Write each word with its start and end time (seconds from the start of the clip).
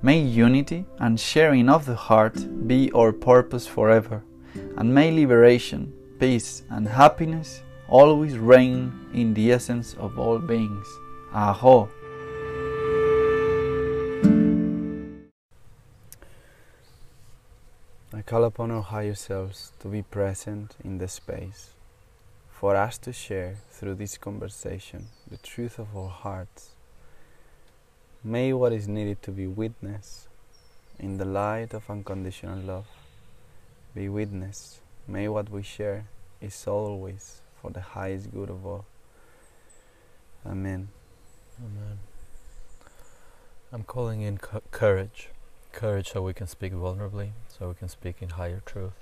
May 0.00 0.20
unity 0.20 0.84
and 1.00 1.18
sharing 1.18 1.68
of 1.68 1.84
the 1.84 1.96
heart 1.96 2.68
be 2.68 2.88
our 2.92 3.12
purpose 3.12 3.66
forever, 3.66 4.22
and 4.76 4.94
may 4.94 5.10
liberation, 5.10 5.92
peace, 6.20 6.62
and 6.70 6.86
happiness 6.86 7.62
always 7.88 8.38
reign 8.38 8.92
in 9.12 9.34
the 9.34 9.50
essence 9.50 9.94
of 9.94 10.16
all 10.16 10.38
beings. 10.38 10.86
Aho! 11.32 11.88
I 18.14 18.22
call 18.24 18.44
upon 18.44 18.70
our 18.70 18.82
higher 18.82 19.16
selves 19.16 19.72
to 19.80 19.88
be 19.88 20.02
present 20.02 20.76
in 20.84 20.98
the 20.98 21.08
space, 21.08 21.70
for 22.52 22.76
us 22.76 22.98
to 22.98 23.12
share 23.12 23.56
through 23.72 23.96
this 23.96 24.16
conversation 24.16 25.08
the 25.28 25.38
truth 25.38 25.80
of 25.80 25.96
our 25.96 26.08
hearts. 26.08 26.77
May 28.28 28.52
what 28.52 28.74
is 28.74 28.86
needed 28.86 29.22
to 29.22 29.30
be 29.30 29.46
witnessed 29.46 30.28
in 30.98 31.16
the 31.16 31.24
light 31.24 31.72
of 31.72 31.88
unconditional 31.88 32.58
love 32.58 32.86
be 33.94 34.10
witnessed. 34.10 34.80
May 35.06 35.28
what 35.28 35.48
we 35.48 35.62
share 35.62 36.04
is 36.38 36.66
always 36.66 37.40
for 37.62 37.70
the 37.70 37.80
highest 37.80 38.30
good 38.30 38.50
of 38.50 38.66
all. 38.66 38.84
Amen. 40.44 40.88
Amen. 41.58 42.00
I'm 43.72 43.84
calling 43.84 44.20
in 44.20 44.36
cu- 44.36 44.60
courage. 44.72 45.30
Courage 45.72 46.10
so 46.10 46.20
we 46.20 46.34
can 46.34 46.48
speak 46.48 46.74
vulnerably, 46.74 47.30
so 47.48 47.68
we 47.68 47.76
can 47.76 47.88
speak 47.88 48.16
in 48.20 48.28
higher 48.28 48.60
truth. 48.66 49.00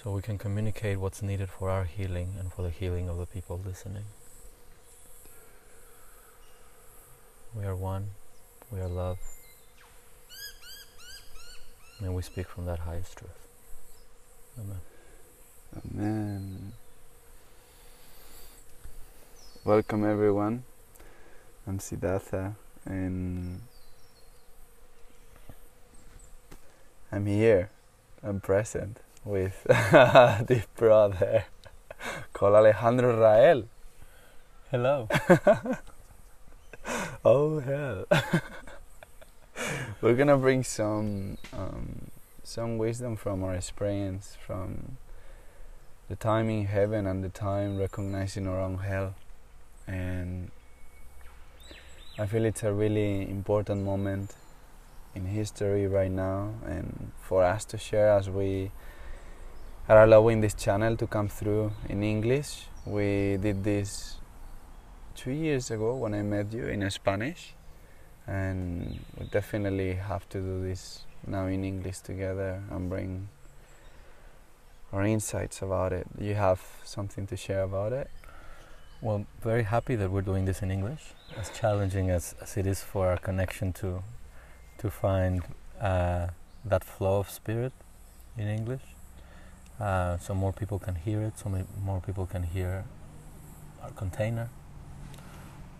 So 0.00 0.12
we 0.12 0.22
can 0.22 0.38
communicate 0.38 1.00
what's 1.00 1.20
needed 1.20 1.50
for 1.50 1.68
our 1.68 1.82
healing 1.82 2.34
and 2.38 2.52
for 2.52 2.62
the 2.62 2.70
healing 2.70 3.08
of 3.08 3.18
the 3.18 3.26
people 3.26 3.60
listening. 3.66 4.04
We 7.58 7.66
are 7.66 7.74
one, 7.74 8.10
we 8.70 8.78
are 8.78 8.86
love, 8.86 9.18
and 11.98 12.14
we 12.14 12.22
speak 12.22 12.46
from 12.46 12.66
that 12.66 12.78
highest 12.78 13.18
truth. 13.18 13.48
Amen. 14.56 14.80
Amen. 15.76 16.72
Welcome 19.64 20.04
everyone. 20.08 20.62
I'm 21.66 21.80
Siddhartha 21.80 22.54
and 22.86 23.62
I'm 27.10 27.26
here. 27.26 27.70
I'm 28.22 28.38
present 28.38 29.00
with 29.24 29.64
the 29.64 30.62
brother 30.76 31.46
called 32.32 32.54
Alejandro 32.54 33.20
Rael. 33.20 33.64
Hello. 34.70 35.08
oh 37.28 37.58
hell. 37.60 38.06
We're 40.00 40.14
gonna 40.14 40.38
bring 40.38 40.64
some 40.64 41.36
um, 41.52 42.10
some 42.42 42.78
wisdom 42.78 43.16
from 43.16 43.44
our 43.44 43.54
experience 43.54 44.38
from 44.46 44.96
the 46.08 46.16
time 46.16 46.48
in 46.48 46.64
heaven 46.64 47.06
and 47.06 47.22
the 47.22 47.28
time 47.28 47.76
recognizing 47.76 48.46
our 48.46 48.58
own 48.58 48.78
hell 48.78 49.14
and 49.86 50.50
I 52.18 52.24
feel 52.24 52.46
it's 52.46 52.62
a 52.62 52.72
really 52.72 53.28
important 53.28 53.84
moment 53.84 54.34
in 55.14 55.26
history 55.26 55.86
right 55.86 56.10
now 56.10 56.54
and 56.64 57.12
for 57.20 57.44
us 57.44 57.66
to 57.66 57.76
share 57.76 58.12
as 58.12 58.30
we 58.30 58.70
are 59.86 60.02
allowing 60.02 60.40
this 60.40 60.54
channel 60.54 60.96
to 60.96 61.06
come 61.06 61.28
through 61.28 61.72
in 61.90 62.02
English. 62.02 62.68
We 62.86 63.36
did 63.36 63.64
this 63.64 64.16
two 65.18 65.32
years 65.32 65.68
ago 65.72 65.96
when 65.96 66.14
I 66.14 66.22
met 66.22 66.52
you 66.52 66.66
in 66.66 66.88
Spanish 66.90 67.54
and 68.28 69.00
we 69.18 69.26
definitely 69.26 69.94
have 69.94 70.28
to 70.28 70.38
do 70.38 70.62
this 70.62 71.00
now 71.26 71.46
in 71.46 71.64
English 71.64 71.98
together 71.98 72.62
and 72.70 72.88
bring 72.88 73.28
our 74.92 75.02
insights 75.02 75.60
about 75.60 75.92
it. 75.92 76.06
You 76.20 76.34
have 76.34 76.60
something 76.84 77.26
to 77.26 77.36
share 77.36 77.62
about 77.62 77.92
it? 77.92 78.08
Well, 79.00 79.26
very 79.42 79.64
happy 79.64 79.96
that 79.96 80.08
we're 80.12 80.22
doing 80.22 80.44
this 80.44 80.62
in 80.62 80.70
English. 80.70 81.14
As 81.36 81.50
challenging 81.50 82.10
as, 82.10 82.36
as 82.40 82.56
it 82.56 82.66
is 82.66 82.80
for 82.82 83.08
our 83.08 83.18
connection 83.18 83.72
to 83.74 84.02
to 84.78 84.88
find 84.88 85.42
uh, 85.80 86.28
that 86.64 86.84
flow 86.84 87.18
of 87.18 87.28
spirit 87.28 87.72
in 88.36 88.46
English, 88.46 88.86
uh, 89.80 90.16
so 90.18 90.32
more 90.34 90.52
people 90.52 90.78
can 90.78 90.94
hear 90.94 91.20
it, 91.22 91.36
so 91.36 91.50
more 91.84 92.00
people 92.00 92.26
can 92.26 92.44
hear 92.44 92.84
our 93.82 93.90
container, 93.90 94.50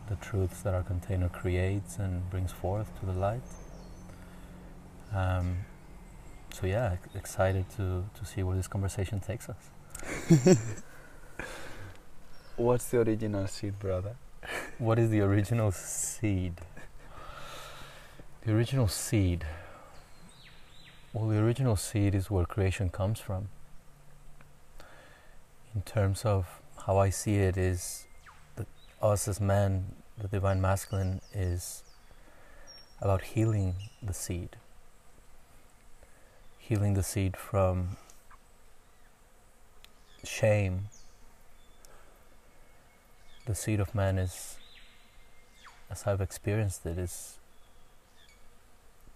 the 0.09 0.17
truths 0.17 0.63
that 0.63 0.75
our 0.75 0.83
container 0.83 1.29
creates 1.29 1.99
and 1.99 2.29
brings 2.31 2.53
forth 2.53 2.89
to 3.01 3.07
the 3.07 3.13
light. 3.13 3.43
Um, 5.15 5.59
so 6.53 6.67
yeah, 6.67 6.97
excited 7.15 7.67
to 7.77 8.05
to 8.15 8.25
see 8.25 8.43
where 8.43 8.57
this 8.57 8.69
conversation 8.69 9.21
takes 9.21 9.49
us. 9.49 9.71
What's 12.57 12.87
the 12.91 12.99
original 13.03 13.47
seed, 13.47 13.79
brother? 13.79 14.17
What 14.79 14.99
is 14.99 15.11
the 15.11 15.21
original 15.21 15.71
seed? 15.71 16.55
The 18.45 18.53
original 18.53 18.89
seed. 18.89 19.45
Well, 21.13 21.29
the 21.29 21.39
original 21.39 21.77
seed 21.77 22.15
is 22.15 22.31
where 22.31 22.45
creation 22.45 22.89
comes 22.91 23.21
from. 23.21 23.49
In 25.75 25.83
terms 25.83 26.25
of 26.25 26.61
how 26.87 26.97
I 26.97 27.11
see 27.11 27.37
it, 27.37 27.57
is 27.57 28.08
us 29.01 29.29
as 29.29 29.41
man, 29.41 29.95
the 30.17 30.29
divine 30.29 30.61
masculine, 30.61 31.21
is 31.33 31.83
about 33.01 33.23
healing 33.23 33.77
the 34.03 34.15
seed. 34.15 34.57
Healing 36.59 36.95
the 36.95 37.03
seed 37.03 37.37
from 37.37 37.97
shame. 40.25 40.89
The 43.47 43.55
seed 43.55 43.81
of 43.81 43.95
man 43.95 44.19
is, 44.19 44.59
as 45.91 46.07
I've 46.07 46.21
experienced 46.21 46.85
it, 46.85 46.99
is 46.99 47.39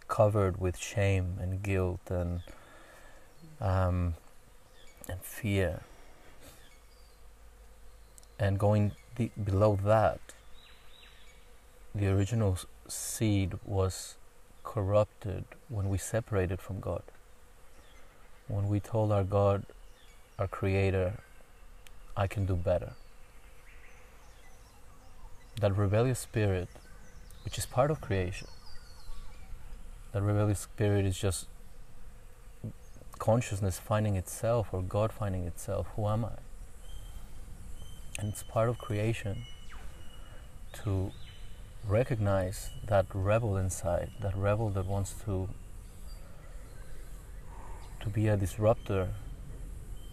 covered 0.08 0.60
with 0.60 0.76
shame 0.78 1.38
and 1.40 1.62
guilt 1.62 2.00
and 2.08 2.42
um, 3.60 4.14
and 5.08 5.20
fear. 5.22 5.82
And 8.38 8.58
going 8.58 8.92
below 9.16 9.78
that, 9.84 10.20
the 11.94 12.08
original 12.08 12.58
seed 12.88 13.58
was 13.64 14.16
corrupted 14.64 15.44
when 15.68 15.88
we 15.88 15.98
separated 15.98 16.60
from 16.60 16.80
God. 16.80 17.02
When 18.48 18.68
we 18.68 18.80
told 18.80 19.12
our 19.12 19.24
God, 19.24 19.64
our 20.38 20.48
Creator, 20.48 21.18
I 22.16 22.26
can 22.26 22.46
do 22.46 22.56
better. 22.56 22.92
That 25.60 25.76
rebellious 25.76 26.18
spirit, 26.18 26.68
which 27.44 27.58
is 27.58 27.66
part 27.66 27.90
of 27.90 28.00
creation, 28.00 28.48
that 30.12 30.22
rebellious 30.22 30.60
spirit 30.60 31.04
is 31.04 31.18
just 31.18 31.46
consciousness 33.18 33.78
finding 33.78 34.16
itself 34.16 34.68
or 34.72 34.82
God 34.82 35.12
finding 35.12 35.44
itself. 35.44 35.86
Who 35.96 36.08
am 36.08 36.24
I? 36.24 36.38
And 38.18 38.28
it's 38.28 38.42
part 38.42 38.68
of 38.68 38.78
creation 38.78 39.44
to 40.84 41.12
recognize 41.86 42.70
that 42.86 43.06
rebel 43.12 43.56
inside, 43.56 44.10
that 44.20 44.36
rebel 44.36 44.70
that 44.70 44.86
wants 44.86 45.14
to 45.24 45.48
to 48.00 48.08
be 48.08 48.26
a 48.26 48.36
disruptor, 48.36 49.10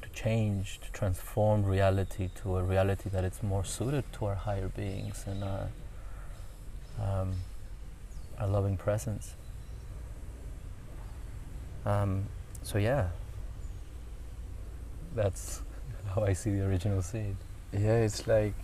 to 0.02 0.10
change, 0.10 0.80
to 0.80 0.92
transform 0.92 1.66
reality 1.66 2.30
to 2.36 2.58
a 2.58 2.64
reality 2.64 3.10
that 3.10 3.24
is 3.24 3.42
more 3.42 3.64
suited 3.64 4.04
to 4.14 4.26
our 4.26 4.36
higher 4.36 4.68
beings 4.68 5.26
and 5.26 5.44
our 5.44 5.70
um, 7.02 7.34
our 8.38 8.48
loving 8.48 8.78
presence. 8.78 9.36
Um, 11.86 12.28
so 12.62 12.78
yeah, 12.78 13.10
that's 15.16 15.62
how 16.14 16.24
I 16.24 16.34
see 16.34 16.52
the 16.52 16.66
original 16.66 17.02
seed. 17.02 17.36
Yeah, 17.72 17.98
it's 17.98 18.26
like 18.26 18.56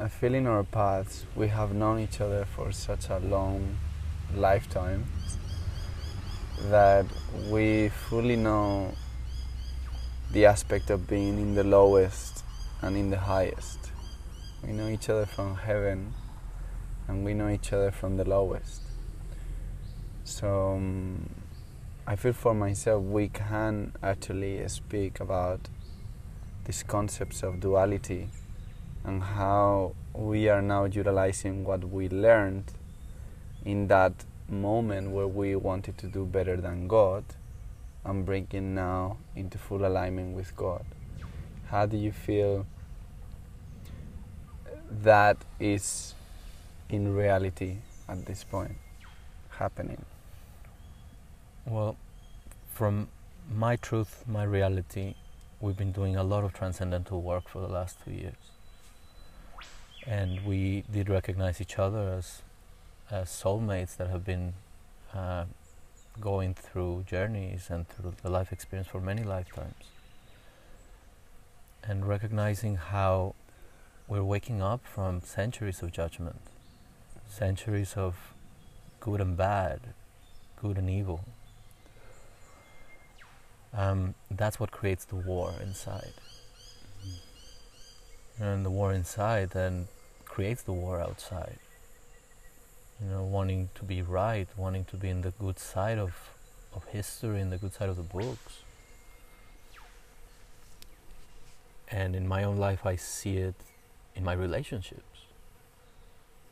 I 0.00 0.08
feel 0.08 0.34
in 0.34 0.48
our 0.48 0.64
paths 0.64 1.24
we 1.36 1.46
have 1.48 1.72
known 1.72 2.00
each 2.00 2.20
other 2.20 2.46
for 2.46 2.72
such 2.72 3.08
a 3.10 3.18
long 3.20 3.78
lifetime 4.34 5.04
that 6.62 7.06
we 7.48 7.90
fully 7.90 8.34
know 8.34 8.92
the 10.32 10.46
aspect 10.46 10.90
of 10.90 11.06
being 11.06 11.38
in 11.38 11.54
the 11.54 11.62
lowest 11.62 12.42
and 12.82 12.96
in 12.96 13.10
the 13.10 13.20
highest. 13.20 13.92
We 14.66 14.72
know 14.72 14.88
each 14.88 15.08
other 15.08 15.26
from 15.26 15.54
heaven 15.54 16.12
and 17.06 17.24
we 17.24 17.34
know 17.34 17.50
each 17.50 17.72
other 17.72 17.92
from 17.92 18.16
the 18.16 18.24
lowest. 18.24 18.82
So 20.24 20.72
um, 20.72 21.30
I 22.04 22.16
feel 22.16 22.32
for 22.32 22.52
myself 22.52 23.04
we 23.04 23.28
can 23.28 23.92
actually 24.02 24.66
speak 24.66 25.20
about 25.20 25.68
these 26.68 26.82
concepts 26.82 27.42
of 27.42 27.60
duality 27.60 28.28
and 29.02 29.22
how 29.22 29.94
we 30.12 30.50
are 30.50 30.60
now 30.60 30.84
utilizing 30.84 31.64
what 31.64 31.82
we 31.82 32.10
learned 32.10 32.70
in 33.64 33.86
that 33.86 34.12
moment 34.50 35.10
where 35.10 35.26
we 35.26 35.56
wanted 35.56 35.96
to 35.96 36.06
do 36.06 36.26
better 36.26 36.58
than 36.58 36.86
God 36.86 37.24
and 38.04 38.26
bringing 38.26 38.74
now 38.74 39.16
into 39.34 39.56
full 39.56 39.86
alignment 39.86 40.36
with 40.36 40.54
God. 40.56 40.84
How 41.68 41.86
do 41.86 41.96
you 41.96 42.12
feel 42.12 42.66
that 44.90 45.38
is 45.58 46.14
in 46.90 47.14
reality 47.14 47.78
at 48.06 48.26
this 48.26 48.44
point 48.44 48.76
happening? 49.52 50.04
Well, 51.64 51.96
from 52.74 53.08
my 53.50 53.76
truth, 53.76 54.22
my 54.26 54.44
reality, 54.44 55.14
we've 55.60 55.76
been 55.76 55.92
doing 55.92 56.16
a 56.16 56.22
lot 56.22 56.44
of 56.44 56.52
transcendental 56.52 57.20
work 57.20 57.48
for 57.48 57.60
the 57.60 57.68
last 57.68 57.96
two 58.04 58.12
years. 58.12 58.36
And 60.06 60.44
we 60.44 60.84
did 60.90 61.08
recognize 61.08 61.60
each 61.60 61.78
other 61.78 62.14
as, 62.16 62.42
as 63.10 63.28
soulmates 63.28 63.96
that 63.96 64.08
have 64.08 64.24
been 64.24 64.54
uh, 65.12 65.44
going 66.20 66.54
through 66.54 67.04
journeys 67.06 67.68
and 67.70 67.88
through 67.88 68.14
the 68.22 68.30
life 68.30 68.52
experience 68.52 68.88
for 68.88 69.00
many 69.00 69.22
lifetimes. 69.22 69.74
And 71.82 72.06
recognizing 72.06 72.76
how 72.76 73.34
we're 74.06 74.24
waking 74.24 74.62
up 74.62 74.80
from 74.84 75.22
centuries 75.22 75.82
of 75.82 75.92
judgment, 75.92 76.40
centuries 77.28 77.94
of 77.96 78.32
good 79.00 79.20
and 79.20 79.36
bad, 79.36 79.80
good 80.60 80.78
and 80.78 80.88
evil 80.88 81.24
um, 83.74 84.14
that's 84.30 84.58
what 84.58 84.70
creates 84.70 85.04
the 85.04 85.16
war 85.16 85.52
inside. 85.62 86.14
Mm-hmm. 87.06 88.42
And 88.42 88.66
the 88.66 88.70
war 88.70 88.92
inside 88.92 89.50
then 89.50 89.88
creates 90.24 90.62
the 90.62 90.72
war 90.72 91.00
outside. 91.00 91.58
You 93.00 93.10
know, 93.10 93.24
wanting 93.24 93.70
to 93.76 93.84
be 93.84 94.02
right, 94.02 94.48
wanting 94.56 94.84
to 94.86 94.96
be 94.96 95.08
in 95.08 95.22
the 95.22 95.30
good 95.30 95.58
side 95.58 95.98
of, 95.98 96.14
of 96.74 96.84
history, 96.86 97.40
in 97.40 97.50
the 97.50 97.58
good 97.58 97.72
side 97.74 97.88
of 97.88 97.96
the 97.96 98.02
books. 98.02 98.62
And 101.90 102.16
in 102.16 102.26
my 102.26 102.44
own 102.44 102.56
life, 102.56 102.84
I 102.84 102.96
see 102.96 103.36
it 103.38 103.54
in 104.14 104.24
my 104.24 104.32
relationships. 104.32 105.02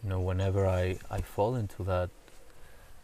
You 0.03 0.11
know, 0.11 0.21
whenever 0.21 0.67
I, 0.67 0.99
I 1.11 1.21
fall 1.21 1.57
into 1.57 1.83
that 1.85 2.11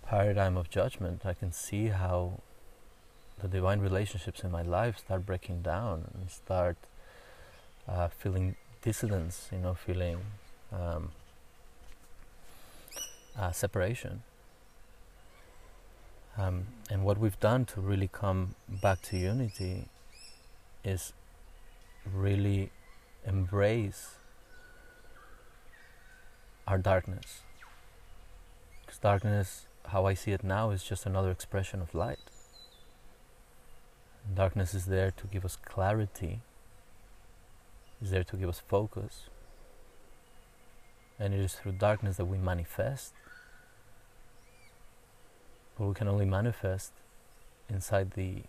paradigm 0.06 0.56
of 0.56 0.70
judgment, 0.70 1.26
I 1.26 1.34
can 1.34 1.52
see 1.52 1.88
how 1.88 2.40
the 3.42 3.49
divine 3.49 3.80
relationships 3.80 4.44
in 4.44 4.50
my 4.50 4.62
life 4.62 4.99
start 4.99 5.26
breaking 5.26 5.62
down 5.62 6.11
and 6.14 6.30
start 6.30 6.76
uh, 7.88 8.08
feeling 8.08 8.54
dissidence, 8.82 9.49
you 9.52 9.58
know, 9.58 9.75
feeling 9.75 10.18
um, 10.72 11.11
uh, 13.37 13.50
separation. 13.50 14.22
Um, 16.38 16.68
and 16.88 17.04
what 17.04 17.18
we've 17.18 17.38
done 17.40 17.64
to 17.66 17.80
really 17.80 18.08
come 18.08 18.54
back 18.68 19.02
to 19.02 19.18
unity 19.18 19.88
is 20.84 21.12
really 22.11 22.70
embrace 23.26 24.16
our 26.66 26.78
darkness. 26.78 27.40
Because 28.80 28.99
darkness, 28.99 29.66
how 29.88 30.06
I 30.06 30.14
see 30.14 30.30
it 30.30 30.42
now, 30.42 30.70
is 30.70 30.82
just 30.84 31.06
another 31.06 31.30
expression 31.30 31.82
of 31.82 31.94
light. 31.94 32.31
Darkness 34.34 34.72
is 34.72 34.86
there 34.86 35.10
to 35.10 35.26
give 35.26 35.44
us 35.44 35.56
clarity, 35.56 36.40
is 38.00 38.10
there 38.10 38.24
to 38.24 38.36
give 38.36 38.48
us 38.48 38.62
focus. 38.66 39.24
And 41.18 41.34
it 41.34 41.40
is 41.40 41.54
through 41.54 41.72
darkness 41.72 42.16
that 42.16 42.24
we 42.24 42.38
manifest. 42.38 43.12
But 45.76 45.86
we 45.86 45.94
can 45.94 46.08
only 46.08 46.24
manifest 46.24 46.92
inside 47.68 48.12
the, 48.12 48.44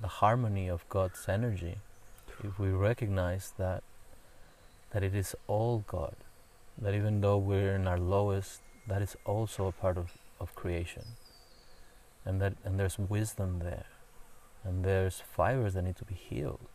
the 0.00 0.08
harmony 0.08 0.68
of 0.68 0.88
God's 0.88 1.28
energy 1.28 1.76
if 2.44 2.58
we 2.58 2.68
recognize 2.68 3.54
that, 3.58 3.82
that 4.92 5.02
it 5.02 5.14
is 5.14 5.34
all 5.46 5.84
God. 5.86 6.14
That 6.78 6.94
even 6.94 7.22
though 7.22 7.38
we're 7.38 7.74
in 7.74 7.86
our 7.86 7.98
lowest, 7.98 8.60
that 8.86 9.02
is 9.02 9.16
also 9.24 9.66
a 9.66 9.72
part 9.72 9.96
of, 9.96 10.12
of 10.38 10.54
creation. 10.54 11.04
And 12.24 12.40
that 12.40 12.54
and 12.64 12.78
there's 12.78 12.98
wisdom 12.98 13.60
there 13.60 13.86
and 14.66 14.84
there's 14.84 15.22
fibers 15.36 15.74
that 15.74 15.82
need 15.82 15.96
to 15.96 16.04
be 16.04 16.14
healed. 16.14 16.68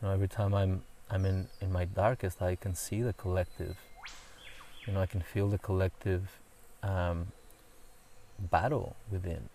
You 0.00 0.08
know, 0.08 0.14
every 0.14 0.28
time 0.28 0.54
I'm 0.54 0.82
I'm 1.10 1.26
in, 1.26 1.48
in 1.60 1.72
my 1.72 1.84
darkest, 1.84 2.40
I 2.40 2.54
can 2.56 2.74
see 2.74 3.02
the 3.02 3.12
collective. 3.12 3.76
You 4.86 4.94
know, 4.94 5.00
I 5.00 5.06
can 5.06 5.20
feel 5.20 5.48
the 5.48 5.58
collective 5.58 6.38
um, 6.82 7.32
battle 8.38 8.96
within. 9.10 9.48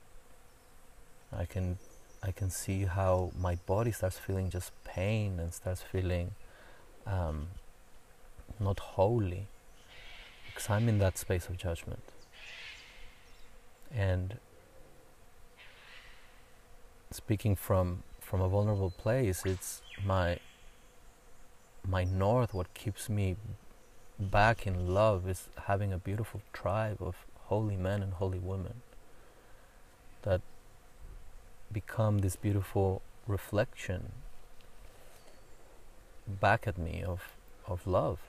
I 1.36 1.46
can 1.46 1.78
I 2.24 2.32
can 2.32 2.50
see 2.50 2.86
how 2.86 3.32
my 3.40 3.56
body 3.68 3.92
starts 3.92 4.18
feeling 4.20 4.50
just 4.50 4.72
pain 4.84 5.40
and 5.40 5.54
starts 5.54 5.82
feeling 5.82 6.32
um, 7.08 7.48
not 8.60 8.80
holy 8.80 9.48
because 10.48 10.70
I'm 10.70 10.88
in 10.90 11.00
that 11.00 11.18
space 11.18 11.50
of 11.50 11.58
judgment. 11.58 12.04
and 13.92 14.38
speaking 17.16 17.56
from 17.56 18.04
from 18.20 18.42
a 18.42 18.50
vulnerable 18.50 18.92
place 18.92 19.46
it's 19.46 19.82
my 20.04 20.38
my 21.88 22.04
north 22.04 22.54
what 22.54 22.74
keeps 22.74 23.08
me 23.10 23.38
back 24.20 24.68
in 24.68 24.94
love 24.94 25.28
is 25.30 25.48
having 25.68 25.94
a 25.94 25.98
beautiful 25.98 26.42
tribe 26.52 26.98
of 27.00 27.16
holy 27.46 27.78
men 27.78 28.04
and 28.04 28.14
holy 28.14 28.40
women 28.40 28.82
that 30.24 30.42
become 31.72 32.20
this 32.20 32.36
beautiful 32.36 33.02
reflection 33.28 34.12
back 36.28 36.68
at 36.68 36.78
me 36.78 37.02
of 37.02 37.36
of 37.66 37.88
love 37.88 38.20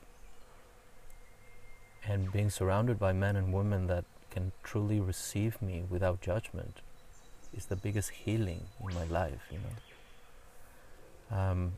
and 2.06 2.30
being 2.32 2.50
surrounded 2.50 2.98
by 3.00 3.12
men 3.12 3.34
and 3.34 3.52
women 3.52 3.88
that 3.88 4.04
can 4.30 4.52
truly 4.62 5.00
receive 5.00 5.60
me 5.60 5.82
without 5.90 6.20
judgment 6.20 6.82
is 7.56 7.66
the 7.66 7.76
biggest 7.76 8.10
healing 8.10 8.62
in 8.86 8.94
my 8.94 9.04
life, 9.04 9.40
you 9.50 9.58
know. 9.58 11.36
Um, 11.36 11.72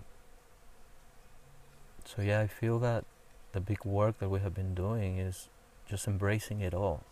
so 2.04 2.22
yeah, 2.22 2.40
I 2.40 2.46
feel 2.46 2.78
that 2.80 3.04
the 3.52 3.60
big 3.60 3.84
work 3.84 4.18
that 4.18 4.28
we 4.28 4.40
have 4.40 4.54
been 4.54 4.74
doing 4.74 5.18
is 5.18 5.48
just 5.88 6.06
embracing 6.06 6.60
it 6.60 6.74
all. 6.74 7.04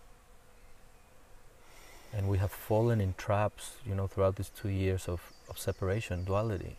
And 2.13 2.29
we 2.29 2.39
have 2.39 2.51
fallen 2.51 3.01
in 3.01 3.15
traps, 3.17 3.77
you 3.87 3.95
know, 3.95 4.07
throughout 4.07 4.37
these 4.37 4.51
two 4.51 4.69
years 4.69 5.09
of, 5.09 5.33
of 5.49 5.59
separation, 5.59 6.25
duality. 6.25 6.77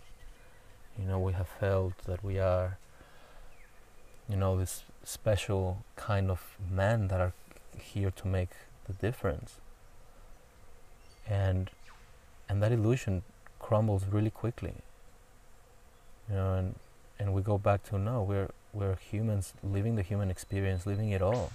You 0.98 1.06
know, 1.06 1.20
we 1.20 1.34
have 1.34 1.48
felt 1.48 1.98
that 2.06 2.24
we 2.24 2.40
are, 2.40 2.78
you 4.28 4.36
know, 4.36 4.58
this 4.58 4.84
special 5.04 5.84
kind 5.96 6.32
of 6.32 6.58
men 6.72 7.08
that 7.10 7.22
are 7.22 7.34
here 7.78 8.12
to 8.12 8.28
make 8.28 8.50
the 8.88 8.94
difference. 8.94 9.58
And 11.30 11.70
and 12.50 12.62
that 12.62 12.72
illusion 12.72 13.24
crumbles 13.60 14.06
really 14.10 14.30
quickly. 14.30 14.76
You 16.30 16.36
know, 16.36 16.54
and 16.54 16.76
and 17.20 17.34
we 17.34 17.42
go 17.42 17.58
back 17.58 17.84
to 17.90 17.98
no, 17.98 18.22
we're 18.22 18.50
we're 18.74 18.96
humans 18.96 19.54
living 19.64 19.96
the 19.96 20.04
human 20.04 20.30
experience, 20.30 20.86
living 20.86 21.12
it 21.12 21.22
all, 21.22 21.52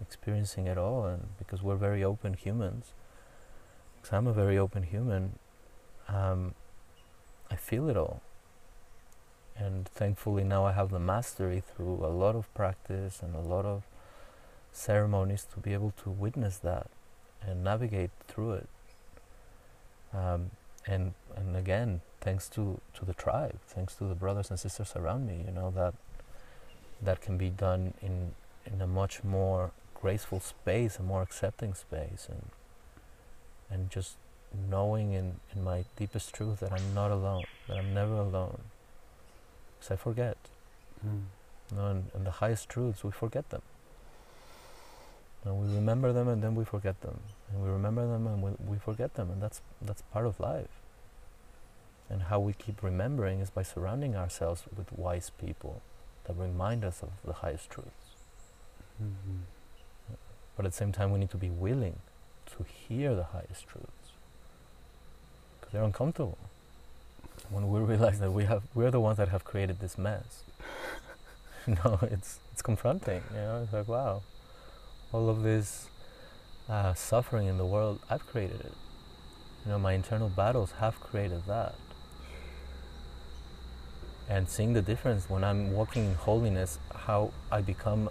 experiencing 0.00 0.66
it 0.66 0.78
all, 0.78 1.04
and 1.06 1.28
because 1.38 1.62
we're 1.62 1.76
very 1.76 2.02
open 2.02 2.34
humans. 2.34 2.92
Because 3.96 4.16
I'm 4.16 4.26
a 4.26 4.32
very 4.32 4.58
open 4.58 4.82
human, 4.84 5.38
um, 6.08 6.54
I 7.50 7.56
feel 7.56 7.88
it 7.88 7.96
all. 7.96 8.20
And 9.56 9.88
thankfully 9.88 10.44
now 10.44 10.66
I 10.66 10.72
have 10.72 10.90
the 10.90 10.98
mastery 10.98 11.62
through 11.62 12.04
a 12.04 12.12
lot 12.12 12.36
of 12.36 12.52
practice 12.52 13.20
and 13.22 13.34
a 13.34 13.40
lot 13.40 13.64
of 13.64 13.84
ceremonies 14.72 15.46
to 15.54 15.60
be 15.60 15.72
able 15.72 15.92
to 16.02 16.10
witness 16.10 16.58
that 16.58 16.88
and 17.40 17.64
navigate 17.64 18.10
through 18.28 18.52
it. 18.52 18.68
Um, 20.12 20.50
and 20.86 21.14
and 21.34 21.56
again, 21.56 22.00
thanks 22.20 22.48
to, 22.50 22.80
to 22.94 23.04
the 23.04 23.14
tribe, 23.14 23.58
thanks 23.66 23.94
to 23.96 24.04
the 24.04 24.14
brothers 24.14 24.50
and 24.50 24.58
sisters 24.58 24.94
around 24.96 25.26
me, 25.26 25.44
you 25.46 25.52
know 25.52 25.70
that 25.70 25.94
that 27.02 27.20
can 27.20 27.36
be 27.36 27.50
done 27.50 27.94
in 28.00 28.34
in 28.64 28.80
a 28.80 28.86
much 28.86 29.22
more 29.22 29.72
graceful 29.94 30.40
space, 30.40 30.98
a 30.98 31.02
more 31.02 31.22
accepting 31.22 31.74
space, 31.74 32.28
and 32.30 32.50
and 33.70 33.90
just 33.90 34.16
knowing 34.70 35.12
in, 35.12 35.40
in 35.54 35.64
my 35.64 35.84
deepest 35.96 36.32
truth 36.32 36.60
that 36.60 36.72
I'm 36.72 36.94
not 36.94 37.10
alone, 37.10 37.44
that 37.68 37.76
I'm 37.76 37.92
never 37.92 38.14
alone, 38.14 38.62
because 39.78 39.90
I 39.90 39.96
forget. 39.96 40.36
Mm. 41.04 41.22
You 41.70 41.76
know, 41.76 41.86
and, 41.88 42.04
and 42.14 42.24
the 42.24 42.30
highest 42.30 42.68
truths, 42.68 43.02
we 43.02 43.10
forget 43.10 43.50
them. 43.50 43.62
And 45.46 45.56
we 45.60 45.74
remember 45.74 46.12
them 46.12 46.28
and 46.28 46.42
then 46.42 46.54
we 46.54 46.64
forget 46.64 47.00
them. 47.02 47.20
And 47.52 47.62
we 47.62 47.70
remember 47.70 48.06
them 48.06 48.26
and 48.26 48.42
we, 48.42 48.50
we 48.66 48.78
forget 48.78 49.14
them. 49.14 49.30
And 49.30 49.40
that's, 49.40 49.60
that's 49.80 50.02
part 50.12 50.26
of 50.26 50.40
life. 50.40 50.82
And 52.10 52.22
how 52.22 52.40
we 52.40 52.52
keep 52.52 52.82
remembering 52.82 53.40
is 53.40 53.50
by 53.50 53.62
surrounding 53.62 54.16
ourselves 54.16 54.64
with 54.76 54.92
wise 54.92 55.30
people 55.30 55.82
that 56.24 56.36
remind 56.36 56.84
us 56.84 57.02
of 57.02 57.10
the 57.24 57.32
highest 57.32 57.70
truths. 57.70 58.16
Mm-hmm. 59.02 59.38
But 60.56 60.66
at 60.66 60.72
the 60.72 60.76
same 60.76 60.92
time, 60.92 61.12
we 61.12 61.18
need 61.20 61.30
to 61.30 61.36
be 61.36 61.50
willing 61.50 62.00
to 62.46 62.64
hear 62.64 63.14
the 63.14 63.24
highest 63.24 63.66
truths 63.68 64.12
because 65.60 65.72
they're 65.72 65.84
uncomfortable. 65.84 66.38
When 67.50 67.70
we 67.70 67.80
realize 67.80 68.18
that 68.20 68.32
we 68.32 68.44
have, 68.44 68.62
we're 68.74 68.90
the 68.90 69.00
ones 69.00 69.18
that 69.18 69.28
have 69.28 69.44
created 69.44 69.80
this 69.80 69.98
mess. 69.98 70.42
you 71.66 71.76
know, 71.84 71.98
it's 72.02 72.40
it's 72.52 72.62
confronting. 72.62 73.22
You 73.32 73.38
know, 73.38 73.60
it's 73.62 73.72
like 73.72 73.86
wow, 73.86 74.22
all 75.16 75.30
of 75.30 75.42
this 75.42 75.88
uh, 76.68 76.92
suffering 76.92 77.46
in 77.46 77.56
the 77.56 77.64
world, 77.64 77.98
I've 78.10 78.26
created 78.26 78.60
it. 78.60 78.74
You 79.64 79.72
know, 79.72 79.78
my 79.78 79.94
internal 79.94 80.28
battles 80.28 80.72
have 80.72 81.00
created 81.00 81.46
that. 81.46 81.74
And 84.28 84.46
seeing 84.46 84.74
the 84.74 84.82
difference 84.82 85.30
when 85.30 85.42
I'm 85.42 85.72
walking 85.72 86.04
in 86.04 86.14
holiness, 86.14 86.78
how 86.94 87.32
I 87.50 87.62
become 87.62 88.10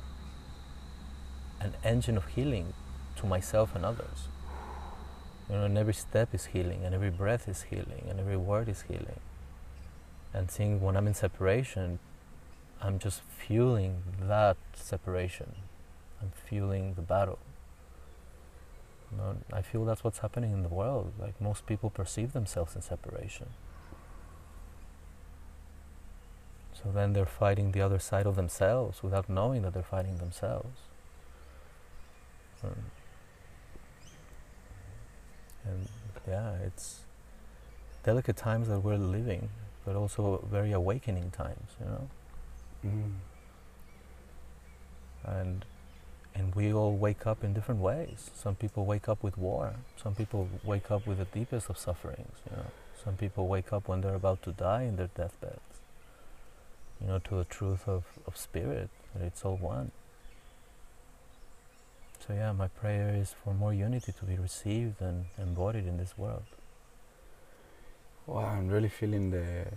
an 1.60 1.74
engine 1.84 2.18
of 2.18 2.26
healing 2.26 2.74
to 3.18 3.28
myself 3.28 3.76
and 3.76 3.86
others. 3.86 4.28
You 5.48 5.58
know, 5.58 5.66
and 5.66 5.78
every 5.78 5.94
step 5.94 6.34
is 6.34 6.46
healing, 6.46 6.84
and 6.84 6.96
every 6.96 7.12
breath 7.12 7.48
is 7.48 7.64
healing, 7.70 8.08
and 8.10 8.20
every 8.20 8.38
word 8.38 8.68
is 8.68 8.82
healing. 8.88 9.20
And 10.34 10.50
seeing 10.50 10.82
when 10.82 10.98
I'm 10.98 11.06
in 11.06 11.14
separation, 11.14 12.00
I'm 12.82 12.98
just 12.98 13.22
fueling 13.38 14.02
that 14.28 14.58
separation 14.74 15.54
I'm 16.22 16.32
feeling 16.50 16.94
the 16.96 17.02
battle. 17.02 17.40
You 19.12 19.18
know, 19.18 19.38
I 19.54 19.62
feel 19.62 19.86
that's 19.86 20.04
what's 20.04 20.20
happening 20.20 20.52
in 20.52 20.64
the 20.64 20.70
world. 20.70 21.14
Like 21.20 21.40
most 21.40 21.66
people 21.66 21.90
perceive 21.90 22.34
themselves 22.34 22.76
in 22.76 22.82
separation. 22.82 23.48
So 26.74 26.92
then 26.92 27.14
they're 27.14 27.26
fighting 27.26 27.72
the 27.72 27.82
other 27.82 28.00
side 28.00 28.26
of 28.26 28.36
themselves 28.36 29.02
without 29.02 29.30
knowing 29.30 29.62
that 29.64 29.74
they're 29.74 29.84
fighting 29.84 30.18
themselves. 30.18 30.78
Um, 32.64 32.76
and 35.64 35.88
yeah, 36.28 36.54
it's 36.64 37.02
delicate 38.04 38.38
times 38.38 38.68
that 38.68 38.80
we're 38.82 38.98
living, 38.98 39.50
but 39.86 39.96
also 39.96 40.46
very 40.52 40.72
awakening 40.72 41.32
times, 41.32 41.72
you 41.80 41.86
know. 41.86 42.10
Mm. 42.86 43.12
And 45.24 45.66
and 46.36 46.54
we 46.54 46.74
all 46.74 46.96
wake 46.96 47.26
up 47.26 47.44
in 47.44 47.54
different 47.54 47.82
ways. 47.82 48.30
Some 48.36 48.56
people 48.56 48.86
wake 48.86 49.08
up 49.08 49.24
with 49.24 49.38
war. 49.38 49.76
Some 50.02 50.16
people 50.16 50.50
wake 50.64 50.92
up 50.92 51.08
with 51.08 51.18
the 51.18 51.26
deepest 51.26 51.70
of 51.70 51.78
sufferings. 51.78 52.38
You 52.50 52.58
know, 52.58 52.66
some 53.04 53.16
people 53.16 53.48
wake 53.48 53.72
up 53.72 53.88
when 53.88 54.02
they're 54.02 54.16
about 54.16 54.44
to 54.44 54.52
die 54.52 54.84
in 54.84 54.98
their 54.98 55.10
deathbeds. 55.16 55.80
You 57.00 57.08
know, 57.08 57.20
to 57.20 57.36
the 57.36 57.46
truth 57.46 57.88
of, 57.88 58.04
of 58.28 58.38
spirit 58.38 58.90
that 59.14 59.26
it's 59.26 59.46
all 59.46 59.56
one. 59.56 59.92
So 62.28 62.34
yeah, 62.34 62.52
my 62.52 62.68
prayer 62.68 63.16
is 63.16 63.34
for 63.44 63.54
more 63.54 63.74
unity 63.74 64.12
to 64.12 64.26
be 64.26 64.36
received 64.36 65.02
and 65.02 65.26
embodied 65.38 65.88
in 65.88 65.98
this 65.98 66.18
world. 66.18 66.44
Wow, 68.28 68.46
I'm 68.58 68.68
really 68.68 68.90
feeling 68.90 69.32
the 69.32 69.68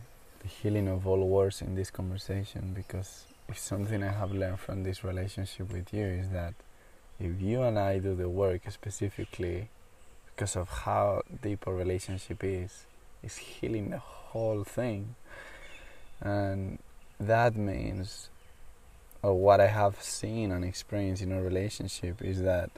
the 0.40 0.48
healing 0.48 0.88
of 0.88 1.06
all 1.06 1.18
wars 1.18 1.60
in 1.60 1.74
this 1.74 1.90
conversation 1.90 2.72
because 2.74 3.24
if 3.48 3.58
something 3.58 4.02
I 4.02 4.12
have 4.12 4.32
learned 4.32 4.60
from 4.60 4.82
this 4.82 5.02
relationship 5.02 5.72
with 5.72 5.92
you 5.92 6.04
is 6.04 6.30
that 6.30 6.54
if 7.18 7.40
you 7.40 7.62
and 7.62 7.78
I 7.78 7.98
do 7.98 8.14
the 8.14 8.28
work 8.28 8.62
specifically 8.70 9.70
because 10.26 10.54
of 10.54 10.68
how 10.68 11.22
deep 11.42 11.66
our 11.66 11.74
relationship 11.74 12.44
is, 12.44 12.86
it's 13.22 13.38
healing 13.38 13.90
the 13.90 13.98
whole 13.98 14.64
thing. 14.64 15.16
And 16.20 16.78
that 17.18 17.56
means, 17.56 18.28
or 19.22 19.34
what 19.34 19.60
I 19.60 19.66
have 19.66 20.00
seen 20.02 20.52
and 20.52 20.64
experienced 20.64 21.22
in 21.22 21.32
our 21.32 21.42
relationship 21.42 22.22
is 22.22 22.42
that 22.42 22.70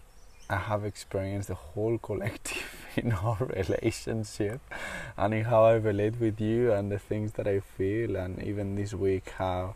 I 0.48 0.56
have 0.56 0.84
experienced 0.84 1.48
the 1.48 1.54
whole 1.54 1.98
collective 1.98 2.86
in 2.96 3.12
our 3.12 3.36
relationship 3.40 4.60
and 5.16 5.34
in 5.34 5.44
how 5.44 5.64
I 5.64 5.74
relate 5.74 6.18
with 6.18 6.40
you 6.40 6.72
and 6.72 6.90
the 6.90 6.98
things 6.98 7.32
that 7.32 7.46
I 7.46 7.60
feel, 7.60 8.16
and 8.16 8.42
even 8.42 8.76
this 8.76 8.94
week, 8.94 9.30
how 9.36 9.74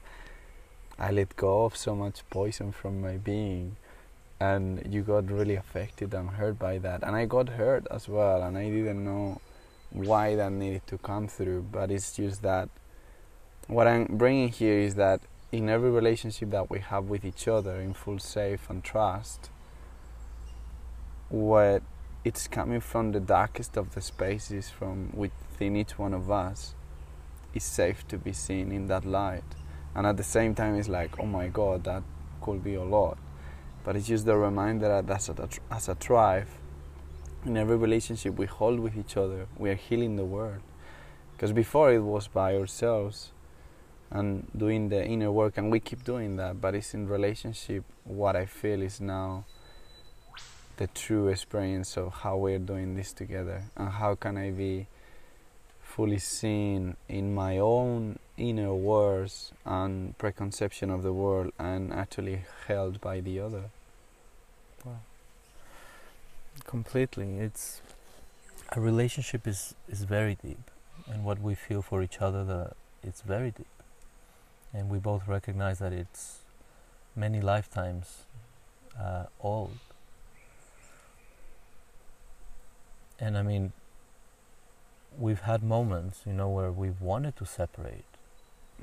I 0.98 1.10
let 1.10 1.36
go 1.36 1.64
of 1.64 1.76
so 1.76 1.94
much 1.94 2.22
poison 2.30 2.72
from 2.72 3.00
my 3.00 3.16
being 3.16 3.76
and 4.40 4.92
you 4.92 5.02
got 5.02 5.30
really 5.30 5.56
affected 5.56 6.14
and 6.14 6.30
hurt 6.30 6.58
by 6.58 6.78
that. 6.78 7.02
And 7.02 7.16
I 7.16 7.24
got 7.24 7.48
hurt 7.50 7.86
as 7.90 8.08
well 8.08 8.42
and 8.42 8.56
I 8.56 8.70
didn't 8.70 9.04
know 9.04 9.40
why 9.90 10.34
that 10.34 10.52
needed 10.52 10.86
to 10.88 10.98
come 10.98 11.28
through 11.28 11.66
but 11.70 11.90
it's 11.90 12.16
just 12.16 12.42
that 12.42 12.68
what 13.68 13.86
I'm 13.86 14.06
bringing 14.06 14.48
here 14.48 14.78
is 14.78 14.96
that 14.96 15.20
in 15.52 15.68
every 15.68 15.90
relationship 15.90 16.50
that 16.50 16.68
we 16.68 16.80
have 16.80 17.04
with 17.04 17.24
each 17.24 17.46
other 17.46 17.76
in 17.76 17.94
full 17.94 18.18
safe 18.18 18.68
and 18.68 18.82
trust 18.82 19.50
what 21.28 21.82
it's 22.24 22.48
coming 22.48 22.80
from 22.80 23.12
the 23.12 23.20
darkest 23.20 23.76
of 23.76 23.94
the 23.94 24.00
spaces 24.00 24.68
from 24.68 25.10
within 25.14 25.76
each 25.76 25.96
one 25.98 26.12
of 26.12 26.30
us 26.30 26.74
is 27.54 27.62
safe 27.62 28.06
to 28.08 28.18
be 28.18 28.32
seen 28.32 28.72
in 28.72 28.88
that 28.88 29.04
light 29.04 29.44
and 29.94 30.06
at 30.06 30.16
the 30.16 30.24
same 30.24 30.54
time 30.54 30.74
it's 30.74 30.88
like 30.88 31.18
oh 31.20 31.26
my 31.26 31.48
god 31.48 31.84
that 31.84 32.02
could 32.40 32.62
be 32.62 32.74
a 32.74 32.82
lot 32.82 33.16
but 33.84 33.96
it's 33.96 34.06
just 34.06 34.24
the 34.24 34.36
reminder 34.36 34.88
that 34.88 35.10
as 35.14 35.28
a, 35.28 35.48
as 35.70 35.88
a 35.88 35.94
tribe 35.94 36.48
in 37.44 37.56
every 37.56 37.76
relationship 37.76 38.36
we 38.36 38.46
hold 38.46 38.80
with 38.80 38.96
each 38.96 39.16
other, 39.16 39.46
we 39.58 39.70
are 39.70 39.74
healing 39.74 40.16
the 40.16 40.24
world. 40.24 40.60
Because 41.32 41.52
before 41.52 41.92
it 41.92 42.00
was 42.00 42.28
by 42.28 42.56
ourselves 42.56 43.32
and 44.10 44.46
doing 44.56 44.88
the 44.88 45.04
inner 45.04 45.30
work, 45.30 45.58
and 45.58 45.70
we 45.70 45.80
keep 45.80 46.04
doing 46.04 46.36
that, 46.36 46.60
but 46.60 46.74
it's 46.74 46.94
in 46.94 47.08
relationship 47.08 47.84
what 48.04 48.36
I 48.36 48.46
feel 48.46 48.80
is 48.80 49.00
now 49.00 49.44
the 50.76 50.86
true 50.88 51.28
experience 51.28 51.96
of 51.96 52.12
how 52.12 52.36
we're 52.36 52.58
doing 52.58 52.96
this 52.96 53.12
together 53.12 53.64
and 53.76 53.90
how 53.90 54.14
can 54.14 54.36
I 54.36 54.50
be 54.50 54.86
fully 55.94 56.18
seen 56.18 56.96
in 57.08 57.32
my 57.32 57.56
own 57.56 58.18
inner 58.36 58.74
words 58.74 59.52
and 59.64 60.18
preconception 60.18 60.90
of 60.90 61.04
the 61.04 61.12
world 61.12 61.52
and 61.56 61.92
actually 61.92 62.40
held 62.66 63.00
by 63.00 63.20
the 63.20 63.38
other. 63.38 63.70
Wow. 64.84 64.98
Completely. 66.66 67.38
It's 67.38 67.80
a 68.72 68.80
relationship 68.80 69.46
is, 69.46 69.76
is 69.88 70.02
very 70.02 70.36
deep 70.42 70.68
and 71.06 71.24
what 71.24 71.40
we 71.40 71.54
feel 71.54 71.80
for 71.80 72.02
each 72.02 72.20
other 72.20 72.44
the, 72.44 72.72
it's 73.04 73.20
very 73.20 73.52
deep. 73.52 73.66
And 74.72 74.90
we 74.90 74.98
both 74.98 75.28
recognize 75.28 75.78
that 75.78 75.92
it's 75.92 76.40
many 77.14 77.40
lifetimes 77.40 78.24
uh, 79.00 79.26
old. 79.40 79.78
And 83.20 83.38
I 83.38 83.42
mean, 83.42 83.72
we've 85.18 85.40
had 85.40 85.62
moments, 85.62 86.22
you 86.26 86.32
know, 86.32 86.48
where 86.48 86.70
we've 86.72 87.00
wanted 87.00 87.36
to 87.36 87.46
separate 87.46 88.04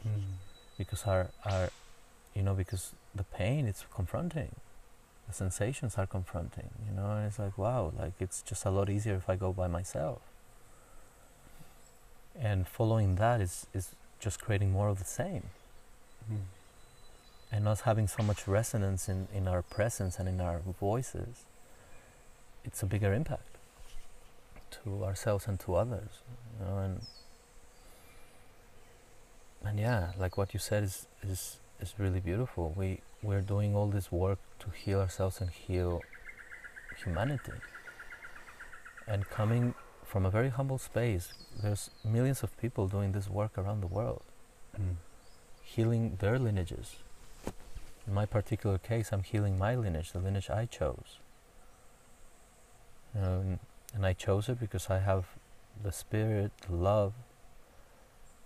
Mm. 0.08 0.22
because 0.78 1.04
our, 1.04 1.28
our, 1.46 1.70
you 2.34 2.42
know, 2.42 2.54
because 2.54 2.94
the 3.14 3.24
pain 3.26 3.68
it's 3.68 3.86
confronting, 3.94 4.56
the 5.28 5.34
sensations 5.34 5.96
are 5.98 6.08
confronting, 6.08 6.70
you 6.88 6.96
know, 6.96 7.12
and 7.12 7.28
it's 7.28 7.38
like, 7.38 7.58
wow, 7.58 7.92
like 8.00 8.14
it's 8.20 8.42
just 8.42 8.66
a 8.66 8.72
lot 8.72 8.90
easier 8.90 9.16
if 9.16 9.30
I 9.30 9.36
go 9.36 9.52
by 9.52 9.68
myself. 9.68 10.22
And 12.40 12.68
following 12.68 13.16
that 13.16 13.42
is, 13.42 13.68
is 13.74 13.96
just 14.20 14.42
creating 14.42 14.72
more 14.72 14.88
of 14.88 15.00
the 15.00 15.06
same. 15.06 15.50
Mm. 16.32 16.38
and 17.52 17.68
us 17.68 17.82
having 17.82 18.08
so 18.08 18.24
much 18.24 18.48
resonance 18.48 19.10
in, 19.10 19.28
in 19.34 19.48
our 19.48 19.62
presence 19.62 20.20
and 20.20 20.30
in 20.30 20.40
our 20.40 20.60
voices, 20.80 21.46
it's 22.64 22.82
a 22.82 22.86
bigger 22.86 23.14
impact 23.14 23.51
to 24.84 25.04
ourselves 25.06 25.48
and 25.48 25.60
to 25.62 25.76
others. 25.76 26.22
You 26.60 26.66
know, 26.66 26.78
and 26.78 27.02
and 29.64 29.80
yeah, 29.80 30.12
like 30.18 30.38
what 30.38 30.54
you 30.54 30.60
said 30.60 30.84
is 30.84 31.08
is 31.24 31.60
is 31.80 31.94
really 31.98 32.20
beautiful. 32.20 32.74
We 32.76 33.02
we're 33.24 33.42
doing 33.42 33.76
all 33.76 33.88
this 33.88 34.12
work 34.12 34.40
to 34.60 34.70
heal 34.72 35.00
ourselves 35.00 35.42
and 35.42 35.50
heal 35.50 36.02
humanity. 37.04 37.54
And 39.08 39.30
coming 39.30 39.74
from 40.06 40.26
a 40.26 40.30
very 40.30 40.50
humble 40.50 40.78
space, 40.78 41.34
there's 41.62 41.90
millions 42.04 42.44
of 42.44 42.56
people 42.58 42.88
doing 42.88 43.12
this 43.12 43.30
work 43.30 43.58
around 43.58 43.82
the 43.82 43.88
world 43.88 44.24
Mm. 44.80 44.96
healing 45.64 46.16
their 46.20 46.40
lineages. 46.40 46.96
In 48.08 48.14
my 48.14 48.26
particular 48.26 48.78
case, 48.78 49.12
I'm 49.12 49.24
healing 49.24 49.58
my 49.58 49.76
lineage, 49.76 50.12
the 50.14 50.20
lineage 50.20 50.50
I 50.50 50.66
chose. 50.66 51.20
Um, 53.16 53.60
and 53.94 54.06
I 54.06 54.14
chose 54.14 54.50
it 54.50 54.60
because 54.60 54.90
I 54.90 55.00
have 55.00 55.26
the 55.82 55.92
spirit, 55.92 56.52
the 56.68 56.76
love 56.76 57.14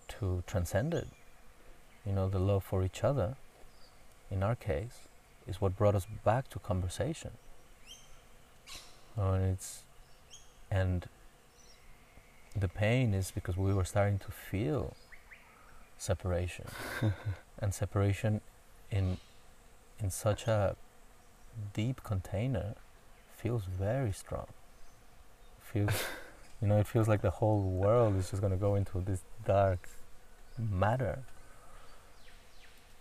to 0.08 0.44
transcend 0.48 0.94
it. 0.94 1.08
You 2.06 2.14
know, 2.14 2.30
the 2.30 2.40
love 2.40 2.64
for 2.64 2.84
each 2.84 3.04
other, 3.04 3.36
in 4.30 4.44
our 4.44 4.56
case, 4.56 5.08
is 5.48 5.62
what 5.62 5.78
brought 5.78 5.96
us 5.96 6.08
back 6.24 6.50
to 6.50 6.60
conversation. 6.60 7.32
And 9.18 9.54
it's 9.54 9.84
and 10.70 11.08
the 12.56 12.68
pain 12.68 13.14
is 13.14 13.32
because 13.32 13.56
we 13.56 13.74
were 13.74 13.86
starting 13.86 14.20
to 14.20 14.32
feel 14.32 14.96
separation 15.98 16.66
and 17.60 17.74
separation 17.74 18.42
in 18.92 19.18
in 20.00 20.10
such 20.10 20.48
a 20.48 20.76
deep 21.74 22.04
container 22.04 22.76
feels 23.38 23.64
very 23.64 24.12
strong 24.12 24.48
feels 25.76 26.04
you 26.62 26.68
know 26.70 26.78
it 26.78 26.88
feels 26.88 27.08
like 27.08 27.22
the 27.22 27.36
whole 27.42 27.62
world 27.62 28.16
is 28.18 28.30
just 28.32 28.42
going 28.42 28.56
to 28.60 28.64
go 28.68 28.76
into 28.76 29.02
this 29.02 29.22
dark 29.46 29.90
matter. 30.58 31.20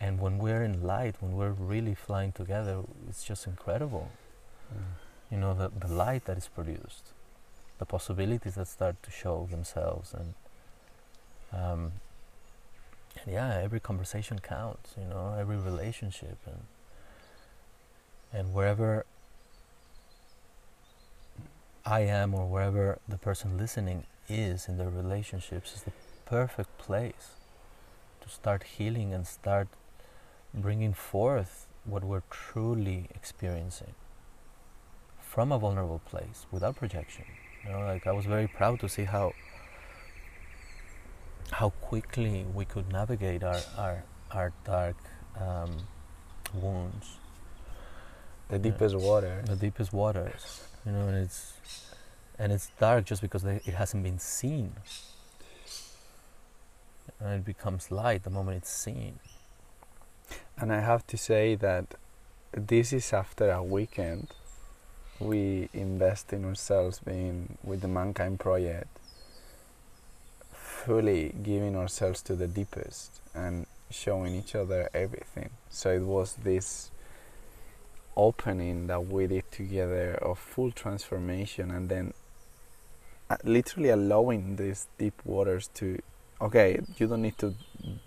And 0.00 0.20
when 0.20 0.38
we're 0.38 0.64
in 0.70 0.82
light 0.82 1.14
when 1.20 1.32
we're 1.38 1.56
really 1.74 1.94
flying 1.94 2.32
together 2.32 2.74
it's 3.08 3.24
just 3.30 3.46
incredible. 3.46 4.06
You 5.30 5.38
know 5.42 5.54
the, 5.54 5.68
the 5.84 5.92
light 6.04 6.24
that 6.26 6.36
is 6.36 6.48
produced 6.48 7.04
the 7.78 7.84
possibilities 7.84 8.54
that 8.54 8.68
start 8.68 9.02
to 9.02 9.10
show 9.10 9.48
themselves 9.50 10.14
and 10.14 10.34
um, 11.52 11.92
and 13.20 13.34
yeah 13.38 13.60
every 13.66 13.80
conversation 13.80 14.38
counts 14.38 14.94
you 15.00 15.06
know 15.12 15.36
every 15.38 15.56
relationship 15.56 16.38
and 16.46 16.62
and 18.32 18.54
wherever 18.54 19.04
I 21.86 22.00
am 22.00 22.34
or 22.34 22.46
wherever 22.46 22.98
the 23.08 23.18
person 23.18 23.58
listening 23.58 24.04
is 24.28 24.68
in 24.68 24.78
their 24.78 24.88
relationships 24.88 25.74
is 25.74 25.82
the 25.82 25.92
perfect 26.24 26.78
place 26.78 27.32
to 28.22 28.28
start 28.28 28.62
healing 28.62 29.12
and 29.12 29.26
start 29.26 29.68
bringing 30.54 30.94
forth 30.94 31.66
what 31.84 32.02
we're 32.02 32.22
truly 32.30 33.08
experiencing 33.14 33.94
from 35.20 35.52
a 35.52 35.58
vulnerable 35.58 36.00
place 36.06 36.46
without 36.50 36.76
projection 36.76 37.24
you 37.64 37.70
know 37.70 37.80
like 37.80 38.06
I 38.06 38.12
was 38.12 38.24
very 38.24 38.46
proud 38.48 38.80
to 38.80 38.88
see 38.88 39.04
how 39.04 39.32
how 41.50 41.70
quickly 41.80 42.46
we 42.54 42.64
could 42.64 42.90
navigate 42.90 43.42
our 43.44 43.60
our, 43.76 44.04
our 44.30 44.52
dark 44.64 44.96
um, 45.38 45.76
wounds, 46.54 47.18
The 48.48 48.58
deepest 48.58 48.96
water. 48.96 49.42
the 49.46 49.56
deepest 49.56 49.92
waters. 49.92 50.62
You 50.84 50.92
know, 50.92 51.08
and 51.08 51.16
it's 51.16 51.54
and 52.38 52.52
it's 52.52 52.70
dark 52.78 53.04
just 53.04 53.22
because 53.22 53.44
it 53.44 53.74
hasn't 53.74 54.02
been 54.02 54.18
seen, 54.18 54.72
and 57.20 57.34
it 57.34 57.44
becomes 57.44 57.90
light 57.90 58.24
the 58.24 58.30
moment 58.30 58.58
it's 58.58 58.70
seen. 58.70 59.18
And 60.58 60.72
I 60.72 60.80
have 60.80 61.06
to 61.08 61.16
say 61.16 61.54
that 61.56 61.94
this 62.52 62.92
is 62.92 63.12
after 63.12 63.50
a 63.50 63.62
weekend 63.62 64.28
we 65.18 65.68
invest 65.72 66.32
in 66.32 66.44
ourselves 66.44 66.98
being 66.98 67.56
with 67.62 67.80
the 67.80 67.88
Mankind 67.88 68.40
Project, 68.40 68.98
fully 70.52 71.34
giving 71.42 71.76
ourselves 71.76 72.20
to 72.22 72.34
the 72.34 72.46
deepest 72.46 73.20
and 73.34 73.66
showing 73.90 74.34
each 74.34 74.54
other 74.54 74.90
everything. 74.92 75.50
So 75.70 75.90
it 75.90 76.02
was 76.02 76.34
this 76.34 76.90
opening 78.16 78.86
that 78.86 79.06
we 79.06 79.26
did 79.26 79.50
together 79.50 80.14
of 80.22 80.38
full 80.38 80.70
transformation 80.70 81.70
and 81.70 81.88
then 81.88 82.12
uh, 83.30 83.36
literally 83.44 83.88
allowing 83.88 84.56
these 84.56 84.86
deep 84.98 85.20
waters 85.24 85.68
to 85.74 85.98
okay 86.40 86.80
you 86.96 87.06
don't 87.06 87.22
need 87.22 87.38
to 87.38 87.54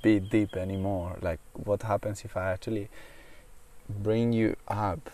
be 0.02 0.20
deep 0.20 0.56
anymore. 0.56 1.18
Like 1.22 1.40
what 1.54 1.84
happens 1.84 2.24
if 2.24 2.38
i 2.38 2.52
actually 2.52 2.90
bring 3.90 4.34
you 4.34 4.56
up 4.68 5.10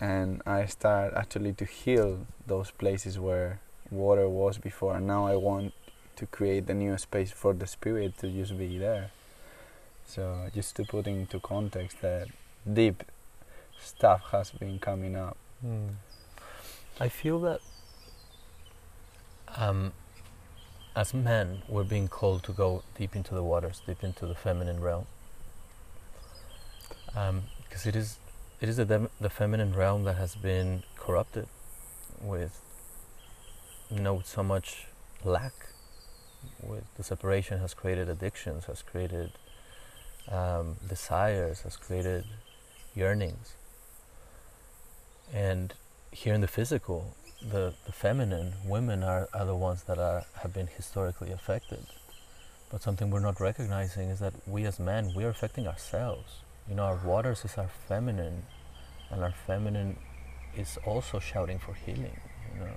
and 0.00 0.42
i 0.44 0.66
start 0.66 1.14
actually 1.14 1.52
to 1.52 1.64
heal 1.64 2.26
those 2.46 2.70
places 2.72 3.18
where 3.18 3.60
water 3.90 4.28
was 4.28 4.58
before 4.58 4.96
and 4.96 5.06
now 5.06 5.26
i 5.26 5.36
want 5.36 5.72
to 6.20 6.26
create 6.26 6.68
a 6.68 6.74
new 6.74 6.98
space 6.98 7.32
for 7.32 7.54
the 7.54 7.66
spirit 7.66 8.18
to 8.18 8.28
just 8.28 8.56
be 8.58 8.76
there? 8.76 9.10
So 10.04 10.48
just 10.54 10.76
to 10.76 10.84
put 10.84 11.06
into 11.06 11.40
context 11.40 12.02
that 12.02 12.28
deep 12.70 13.02
stuff 13.82 14.30
has 14.32 14.50
been 14.50 14.78
coming 14.78 15.16
up. 15.16 15.36
I 16.98 17.08
feel 17.08 17.40
that 17.40 17.60
um, 19.56 19.92
as 20.94 21.14
men, 21.14 21.62
we're 21.68 21.84
being 21.84 22.08
called 22.08 22.42
to 22.44 22.52
go 22.52 22.82
deep 22.96 23.14
into 23.16 23.34
the 23.34 23.42
waters, 23.42 23.82
deep 23.86 24.02
into 24.02 24.26
the 24.26 24.34
feminine 24.34 24.80
realm, 24.80 25.06
because 27.06 27.86
it 27.86 27.96
is 27.96 28.18
it 28.60 28.68
is 28.68 28.76
the, 28.76 29.08
the 29.20 29.30
feminine 29.30 29.74
realm 29.74 30.04
that 30.04 30.16
has 30.16 30.34
been 30.34 30.82
corrupted 30.96 31.46
with 32.20 32.60
you 33.90 34.00
know 34.00 34.22
so 34.24 34.42
much 34.42 34.86
lack. 35.24 35.52
With 36.62 36.84
the 36.96 37.02
separation 37.02 37.58
has 37.60 37.74
created 37.74 38.08
addictions, 38.08 38.64
has 38.64 38.80
created 38.80 39.32
um, 40.28 40.76
desires, 40.88 41.62
has 41.62 41.76
created 41.76 42.24
yearnings, 42.94 43.54
and 45.32 45.74
here 46.12 46.34
in 46.34 46.40
the 46.40 46.48
physical, 46.48 47.14
the, 47.40 47.74
the 47.86 47.92
feminine 47.92 48.54
women 48.64 49.02
are, 49.02 49.28
are 49.32 49.46
the 49.46 49.56
ones 49.56 49.84
that 49.84 49.98
are 49.98 50.24
have 50.42 50.52
been 50.52 50.66
historically 50.66 51.30
affected. 51.32 51.86
But 52.70 52.82
something 52.82 53.10
we're 53.10 53.20
not 53.20 53.40
recognizing 53.40 54.10
is 54.10 54.18
that 54.20 54.34
we 54.46 54.64
as 54.64 54.78
men 54.78 55.12
we 55.14 55.24
are 55.24 55.30
affecting 55.30 55.66
ourselves. 55.66 56.40
You 56.68 56.74
know, 56.76 56.84
our 56.84 57.00
waters 57.04 57.44
is 57.44 57.58
our 57.58 57.70
feminine, 57.88 58.44
and 59.10 59.22
our 59.24 59.32
feminine 59.32 59.96
is 60.56 60.78
also 60.84 61.18
shouting 61.18 61.58
for 61.58 61.74
healing. 61.74 62.20
You 62.54 62.60
know, 62.60 62.76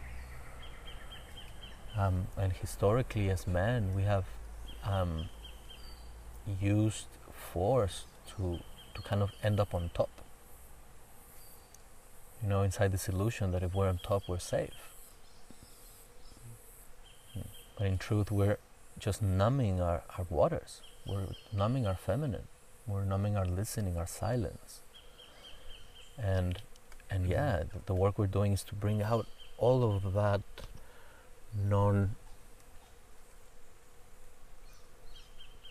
Um, 1.95 2.27
and 2.37 2.53
historically, 2.53 3.29
as 3.29 3.45
men, 3.45 3.93
we 3.93 4.03
have 4.03 4.25
um, 4.83 5.29
used 6.59 7.05
force 7.31 8.05
to 8.29 8.59
to 8.95 9.01
kind 9.01 9.21
of 9.21 9.31
end 9.43 9.59
up 9.59 9.73
on 9.73 9.89
top. 9.93 10.09
You 12.43 12.49
know, 12.49 12.61
inside 12.61 12.91
this 12.91 13.07
illusion 13.07 13.51
that 13.53 13.63
if 13.63 13.73
we're 13.73 13.87
on 13.87 13.99
top, 14.03 14.23
we're 14.27 14.37
safe. 14.37 14.91
Hmm. 17.33 17.41
But 17.77 17.87
in 17.87 17.97
truth, 17.97 18.31
we're 18.31 18.57
just 18.99 19.21
numbing 19.21 19.79
our, 19.79 20.03
our 20.17 20.25
waters. 20.29 20.81
We're 21.07 21.27
numbing 21.53 21.87
our 21.87 21.95
feminine. 21.95 22.47
We're 22.85 23.05
numbing 23.05 23.37
our 23.37 23.45
listening, 23.45 23.97
our 23.97 24.07
silence. 24.07 24.81
And 26.17 26.61
and 27.09 27.23
mm-hmm. 27.23 27.31
yeah, 27.31 27.63
the, 27.71 27.79
the 27.85 27.95
work 27.95 28.19
we're 28.19 28.27
doing 28.27 28.51
is 28.51 28.63
to 28.63 28.75
bring 28.75 29.01
out 29.01 29.27
all 29.57 29.95
of 29.95 30.13
that 30.13 30.41
non 31.55 32.15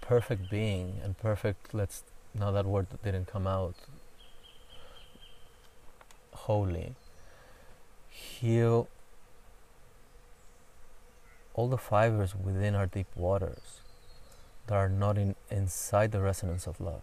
perfect 0.01 0.51
being 0.51 1.01
and 1.03 1.17
perfect 1.17 1.73
let's 1.73 2.03
now 2.35 2.51
that 2.51 2.67
word 2.67 2.87
didn't 3.05 3.27
come 3.27 3.47
out 3.47 3.75
holy 6.47 6.95
heal 8.09 8.89
all 11.55 11.69
the 11.69 11.79
fibers 11.79 12.35
within 12.35 12.75
our 12.75 12.87
deep 12.87 13.07
waters 13.15 13.81
that 14.67 14.75
are 14.75 14.89
not 14.89 15.19
in, 15.19 15.35
inside 15.51 16.13
the 16.13 16.21
resonance 16.21 16.67
of 16.67 16.81
love. 16.81 17.03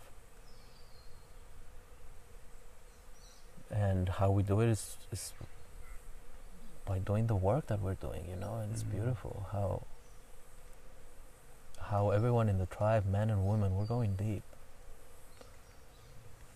And 3.71 4.09
how 4.09 4.31
we 4.31 4.43
do 4.43 4.59
it 4.61 4.69
is, 4.69 4.97
is 5.11 5.33
by 6.85 6.97
doing 6.99 7.27
the 7.27 7.35
work 7.35 7.67
that 7.67 7.81
we're 7.81 7.93
doing, 7.93 8.25
you 8.27 8.35
know, 8.35 8.55
and 8.55 8.73
it's 8.73 8.83
Mhm. 8.83 8.91
beautiful 8.91 9.45
how 9.51 9.83
how 11.89 12.11
everyone 12.11 12.47
in 12.49 12.59
the 12.59 12.67
tribe, 12.67 13.05
men 13.05 13.31
and 13.31 13.47
women, 13.47 13.75
we're 13.75 13.85
going 13.85 14.15
deep. 14.15 14.43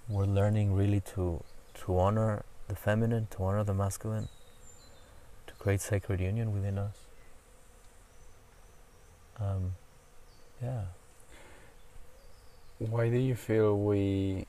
We're 0.08 0.26
learning 0.26 0.76
really 0.76 1.02
to 1.16 1.44
to 1.76 2.00
honor 2.00 2.44
the 2.68 2.76
feminine, 2.76 3.28
to 3.32 3.44
honor 3.44 3.64
the 3.64 3.74
masculine, 3.74 4.28
to 5.48 5.54
create 5.56 5.82
sacred 5.82 6.20
union 6.20 6.54
within 6.54 6.78
us. 6.78 6.98
Um, 9.40 9.74
yeah. 10.62 10.84
Why 12.80 13.10
do 13.10 13.18
you 13.18 13.36
feel 13.36 13.78
we 13.78 14.46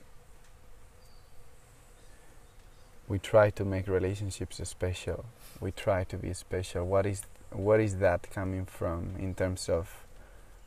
we 3.07 3.19
try 3.19 3.51
to 3.51 3.65
make 3.65 3.87
relationships 3.87 4.61
special? 4.69 5.25
We 5.61 5.73
try 5.73 6.05
to 6.05 6.17
be 6.17 6.33
special. 6.33 6.87
What 6.87 7.07
is 7.07 7.23
what 7.51 7.81
is 7.81 7.99
that 7.99 8.31
coming 8.31 8.67
from 8.67 9.15
in 9.19 9.35
terms 9.35 9.69
of 9.69 10.04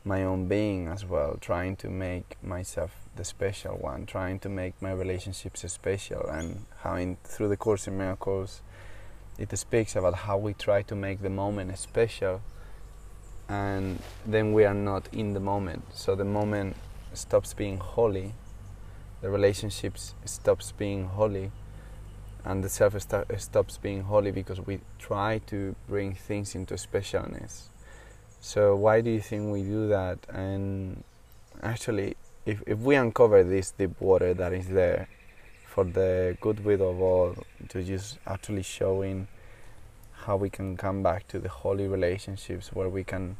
my 0.04 0.22
own 0.22 0.48
being 0.48 0.88
as 0.88 1.04
well? 1.04 1.38
Trying 1.40 1.76
to 1.76 1.88
make 1.88 2.36
myself 2.42 2.92
the 3.16 3.24
special 3.24 3.76
one, 3.76 4.06
trying 4.06 4.38
to 4.40 4.48
make 4.48 4.80
my 4.80 4.92
relationships 4.92 5.70
special, 5.70 6.26
and 6.28 6.66
how 6.80 6.94
in 6.94 7.16
through 7.24 7.48
the 7.48 7.56
course 7.56 7.86
in 7.86 7.98
miracles, 7.98 8.62
it 9.38 9.56
speaks 9.58 9.96
about 9.96 10.14
how 10.14 10.36
we 10.36 10.54
try 10.54 10.82
to 10.82 10.94
make 10.94 11.22
the 11.22 11.30
moment 11.30 11.76
special, 11.78 12.40
and 13.48 13.98
then 14.26 14.52
we 14.52 14.64
are 14.64 14.74
not 14.74 15.08
in 15.12 15.32
the 15.32 15.40
moment. 15.40 15.84
So 15.94 16.14
the 16.14 16.24
moment 16.24 16.76
stops 17.12 17.54
being 17.54 17.78
holy, 17.78 18.34
the 19.20 19.30
relationships 19.30 20.14
stops 20.24 20.72
being 20.72 21.06
holy, 21.06 21.50
and 22.44 22.62
the 22.62 22.68
self 22.68 23.00
sto- 23.00 23.24
stops 23.36 23.78
being 23.78 24.02
holy 24.02 24.30
because 24.30 24.60
we 24.60 24.80
try 24.98 25.38
to 25.46 25.74
bring 25.88 26.14
things 26.14 26.54
into 26.54 26.74
specialness. 26.74 27.68
So 28.40 28.76
why 28.76 29.00
do 29.00 29.10
you 29.10 29.20
think 29.20 29.52
we 29.52 29.62
do 29.62 29.88
that? 29.88 30.18
And 30.28 31.04
actually, 31.62 32.16
if 32.46 32.62
if 32.66 32.78
we 32.78 32.94
uncover 32.94 33.42
this 33.42 33.72
deep 33.72 34.00
water 34.00 34.34
that 34.34 34.52
is 34.52 34.68
there, 34.68 35.08
for 35.66 35.84
the 35.84 36.36
goodwill 36.40 36.90
of 36.90 37.00
all, 37.00 37.36
to 37.68 37.82
just 37.82 38.18
actually 38.26 38.62
showing 38.62 39.28
how 40.12 40.36
we 40.36 40.50
can 40.50 40.76
come 40.76 41.02
back 41.02 41.28
to 41.28 41.38
the 41.38 41.48
holy 41.48 41.86
relationships 41.86 42.72
where 42.72 42.88
we 42.88 43.04
can 43.04 43.36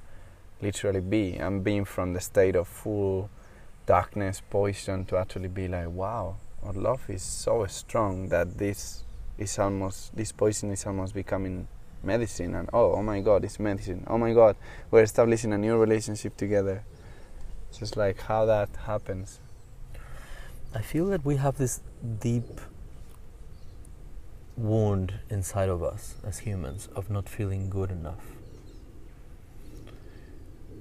literally 0.62 1.00
be 1.00 1.34
and 1.34 1.64
being 1.64 1.84
from 1.84 2.12
the 2.12 2.20
state 2.20 2.54
of 2.54 2.68
full 2.68 3.28
darkness, 3.86 4.42
poison, 4.50 5.04
to 5.04 5.16
actually 5.16 5.48
be 5.48 5.66
like, 5.66 5.88
wow, 5.88 6.36
our 6.62 6.72
love 6.72 7.08
is 7.08 7.22
so 7.22 7.66
strong 7.66 8.28
that 8.28 8.58
this 8.58 9.04
is 9.36 9.58
almost, 9.58 10.14
this 10.16 10.30
poison 10.30 10.70
is 10.70 10.86
almost 10.86 11.14
becoming 11.14 11.66
medicine. 12.02 12.54
And 12.54 12.68
oh, 12.72 12.92
oh 12.92 13.02
my 13.02 13.20
God, 13.20 13.44
it's 13.44 13.58
medicine. 13.58 14.04
Oh 14.06 14.18
my 14.18 14.32
God, 14.32 14.56
we're 14.90 15.02
establishing 15.02 15.52
a 15.52 15.58
new 15.58 15.76
relationship 15.76 16.36
together. 16.36 16.84
Just 17.76 17.96
like 17.96 18.22
how 18.22 18.46
that 18.46 18.70
happens. 18.86 19.40
I 20.74 20.82
feel 20.82 21.06
that 21.06 21.24
we 21.24 21.36
have 21.36 21.58
this 21.58 21.80
deep 22.20 22.60
wound 24.56 25.14
inside 25.30 25.68
of 25.68 25.82
us 25.82 26.16
as 26.24 26.40
humans 26.40 26.88
of 26.94 27.10
not 27.10 27.28
feeling 27.28 27.70
good 27.70 27.90
enough. 27.90 28.24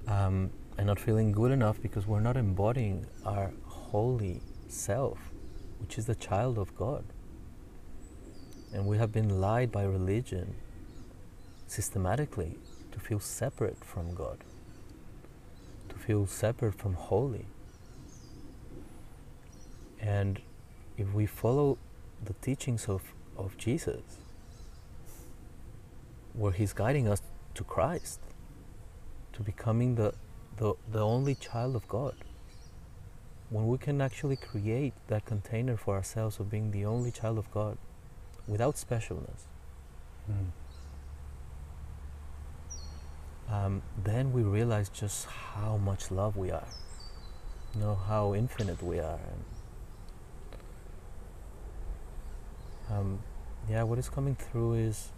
Um, 0.07 0.51
and 0.77 0.87
not 0.87 0.99
feeling 0.99 1.31
good 1.31 1.51
enough 1.51 1.81
because 1.81 2.05
we're 2.05 2.19
not 2.19 2.37
embodying 2.37 3.05
our 3.25 3.51
holy 3.65 4.41
self, 4.67 5.31
which 5.79 5.97
is 5.97 6.05
the 6.05 6.15
child 6.15 6.57
of 6.57 6.75
God. 6.75 7.03
And 8.73 8.85
we 8.85 8.97
have 8.97 9.11
been 9.11 9.41
lied 9.41 9.71
by 9.71 9.83
religion 9.83 10.55
systematically 11.67 12.57
to 12.91 12.99
feel 12.99 13.19
separate 13.19 13.83
from 13.83 14.15
God, 14.15 14.43
to 15.89 15.95
feel 15.95 16.25
separate 16.25 16.75
from 16.75 16.93
holy. 16.93 17.45
And 19.99 20.41
if 20.97 21.13
we 21.13 21.25
follow 21.25 21.77
the 22.23 22.33
teachings 22.33 22.87
of, 22.87 23.13
of 23.37 23.57
Jesus, 23.57 24.17
where 26.33 26.51
He's 26.51 26.73
guiding 26.73 27.07
us 27.07 27.21
to 27.55 27.63
Christ, 27.63 28.19
to 29.33 29.43
becoming 29.43 29.95
the, 29.95 30.13
the, 30.57 30.73
the 30.91 30.99
only 31.01 31.35
child 31.35 31.75
of 31.75 31.87
God, 31.87 32.15
when 33.49 33.67
we 33.67 33.77
can 33.77 34.01
actually 34.01 34.35
create 34.35 34.93
that 35.07 35.25
container 35.25 35.77
for 35.77 35.95
ourselves 35.95 36.39
of 36.39 36.49
being 36.49 36.71
the 36.71 36.85
only 36.85 37.11
child 37.11 37.37
of 37.37 37.49
God 37.51 37.77
without 38.47 38.75
specialness, 38.75 39.45
hmm. 40.25 40.49
Um, 43.49 43.81
then 44.03 44.33
we 44.33 44.43
realize 44.43 44.89
just 44.89 45.25
how 45.25 45.77
much 45.77 46.11
love 46.11 46.35
we 46.35 46.51
are, 46.51 46.67
you 47.73 47.81
know, 47.81 47.95
how 47.95 48.33
infinite 48.33 48.83
we 48.83 48.99
are. 48.99 49.19
And, 52.89 52.97
um, 52.97 53.19
yeah, 53.69 53.83
what 53.83 53.99
is 53.99 54.09
coming 54.09 54.35
through 54.35 54.73
is 54.73 55.09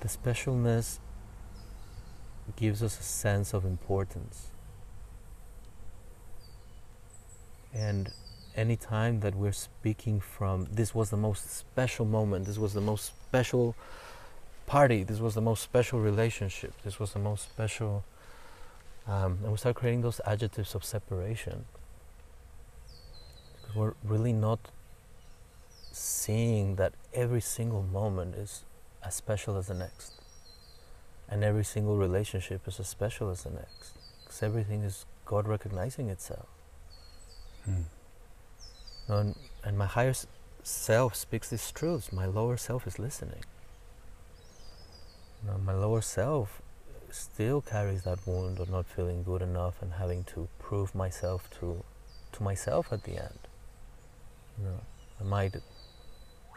the 0.00 0.08
specialness 0.08 0.98
gives 2.56 2.82
us 2.82 2.98
a 2.98 3.02
sense 3.02 3.54
of 3.54 3.64
importance. 3.64 4.48
And 7.72 8.12
any 8.54 8.76
time 8.76 9.20
that 9.20 9.34
we're 9.34 9.52
speaking 9.52 10.20
from 10.20 10.66
this 10.70 10.94
was 10.94 11.10
the 11.10 11.16
most 11.16 11.50
special 11.50 12.04
moment, 12.04 12.44
this 12.46 12.58
was 12.58 12.74
the 12.74 12.80
most 12.80 13.06
special 13.06 13.74
party, 14.66 15.04
this 15.04 15.20
was 15.20 15.34
the 15.34 15.40
most 15.40 15.62
special 15.62 16.00
relationship, 16.00 16.72
this 16.82 16.98
was 16.98 17.12
the 17.12 17.18
most 17.18 17.50
special, 17.50 18.04
um, 19.06 19.38
and 19.42 19.52
we 19.52 19.58
start 19.58 19.76
creating 19.76 20.02
those 20.02 20.20
adjectives 20.26 20.74
of 20.74 20.84
separation. 20.84 21.64
Because 23.60 23.76
we're 23.76 23.94
really 24.04 24.32
not 24.32 24.60
seeing 25.92 26.76
that 26.76 26.92
every 27.12 27.40
single 27.40 27.82
moment 27.82 28.34
is 28.34 28.64
as 29.04 29.14
special 29.14 29.56
as 29.56 29.66
the 29.68 29.74
next. 29.74 30.14
And 31.28 31.44
every 31.44 31.64
single 31.64 31.96
relationship 31.96 32.66
is 32.68 32.78
as 32.80 32.88
special 32.88 33.30
as 33.30 33.44
the 33.44 33.50
next. 33.50 33.96
Because 34.24 34.42
everything 34.42 34.82
is 34.82 35.06
God 35.24 35.48
recognizing 35.48 36.08
itself. 36.10 36.46
And, 39.08 39.36
and 39.64 39.78
my 39.78 39.86
higher 39.86 40.14
self 40.62 41.14
speaks 41.14 41.48
these 41.48 41.70
truths. 41.70 42.12
My 42.12 42.26
lower 42.26 42.56
self 42.56 42.86
is 42.86 42.98
listening. 42.98 43.44
You 45.42 45.50
know, 45.50 45.58
my 45.58 45.74
lower 45.74 46.00
self 46.00 46.62
still 47.10 47.60
carries 47.60 48.04
that 48.04 48.24
wound 48.26 48.60
of 48.60 48.70
not 48.70 48.86
feeling 48.86 49.24
good 49.24 49.42
enough 49.42 49.82
and 49.82 49.94
having 49.94 50.24
to 50.24 50.48
prove 50.58 50.94
myself 50.94 51.50
to, 51.58 51.82
to 52.32 52.42
myself 52.42 52.92
at 52.92 53.04
the 53.04 53.16
end. 53.16 53.38
You 54.58 54.64
know, 54.64 54.80
I 55.20 55.24
might 55.24 55.56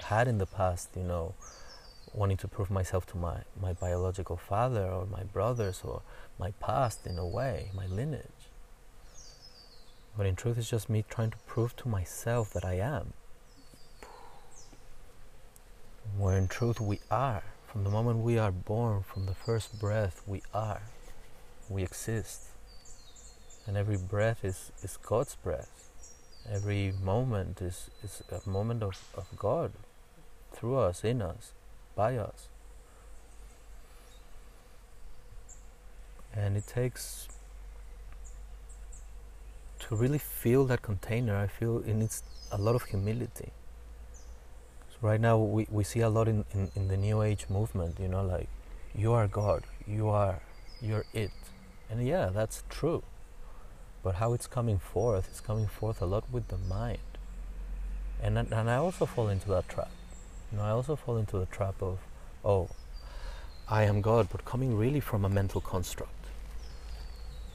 had 0.03 0.27
in 0.27 0.37
the 0.37 0.45
past, 0.45 0.89
you 0.95 1.03
know, 1.03 1.33
wanting 2.13 2.37
to 2.37 2.47
prove 2.47 2.69
myself 2.69 3.05
to 3.07 3.17
my, 3.17 3.37
my 3.59 3.73
biological 3.73 4.37
father 4.37 4.85
or 4.85 5.05
my 5.05 5.23
brothers 5.23 5.81
or 5.83 6.01
my 6.37 6.51
past 6.59 7.07
in 7.07 7.17
a 7.17 7.25
way, 7.25 7.71
my 7.73 7.87
lineage. 7.87 8.49
But 10.15 10.27
in 10.27 10.35
truth, 10.35 10.57
it's 10.57 10.69
just 10.69 10.89
me 10.89 11.03
trying 11.09 11.31
to 11.31 11.37
prove 11.47 11.75
to 11.77 11.89
myself 11.89 12.53
that 12.53 12.63
I 12.63 12.75
am. 12.75 13.13
Where 16.17 16.37
in 16.37 16.47
truth 16.47 16.79
we 16.79 16.99
are 17.09 17.43
from 17.75 17.83
the 17.83 17.89
moment 17.89 18.19
we 18.19 18.37
are 18.37 18.53
born, 18.53 19.03
from 19.03 19.25
the 19.25 19.33
first 19.33 19.77
breath, 19.81 20.21
we 20.25 20.41
are, 20.53 20.83
we 21.67 21.83
exist. 21.83 22.43
And 23.67 23.75
every 23.75 23.97
breath 23.97 24.45
is, 24.45 24.71
is 24.81 24.95
God's 24.95 25.35
breath. 25.35 25.89
Every 26.49 26.93
moment 27.03 27.61
is, 27.61 27.89
is 28.01 28.23
a 28.31 28.49
moment 28.49 28.81
of, 28.81 28.97
of 29.15 29.27
God 29.35 29.73
through 30.53 30.77
us, 30.77 31.03
in 31.03 31.21
us, 31.21 31.51
by 31.97 32.15
us. 32.15 32.47
And 36.33 36.55
it 36.55 36.67
takes 36.67 37.27
to 39.79 39.97
really 39.97 40.19
feel 40.19 40.63
that 40.67 40.81
container, 40.81 41.35
I 41.35 41.47
feel 41.47 41.79
it 41.79 41.93
needs 41.93 42.23
a 42.53 42.57
lot 42.57 42.75
of 42.75 42.83
humility. 42.83 43.51
So 44.95 45.07
right 45.07 45.19
now 45.19 45.37
we, 45.37 45.67
we 45.69 45.83
see 45.83 45.99
a 45.99 46.09
lot 46.09 46.27
in, 46.27 46.45
in, 46.53 46.71
in 46.75 46.87
the 46.87 46.97
new 46.97 47.21
age 47.21 47.45
movement, 47.49 47.99
you 47.99 48.07
know, 48.07 48.23
like 48.23 48.47
you 48.93 49.11
are 49.11 49.27
God, 49.27 49.63
you 49.85 50.07
are 50.09 50.41
you're 50.81 51.05
it. 51.13 51.31
And 51.89 52.05
yeah, 52.05 52.29
that's 52.33 52.63
true. 52.69 53.03
But 54.03 54.15
how 54.15 54.33
it's 54.33 54.47
coming 54.47 54.79
forth, 54.79 55.27
it's 55.29 55.41
coming 55.41 55.67
forth 55.67 56.01
a 56.01 56.05
lot 56.05 56.23
with 56.31 56.47
the 56.47 56.57
mind. 56.57 56.99
And 58.21 58.37
and 58.37 58.69
I 58.69 58.75
also 58.75 59.05
fall 59.05 59.27
into 59.27 59.49
that 59.49 59.67
trap. 59.67 59.91
You 60.51 60.59
know, 60.59 60.63
I 60.63 60.69
also 60.69 60.95
fall 60.95 61.17
into 61.17 61.37
the 61.37 61.47
trap 61.47 61.81
of, 61.81 61.99
oh, 62.43 62.69
I 63.67 63.83
am 63.83 64.01
God, 64.01 64.29
but 64.31 64.45
coming 64.45 64.77
really 64.77 64.99
from 64.99 65.25
a 65.25 65.29
mental 65.29 65.59
construct. 65.59 66.11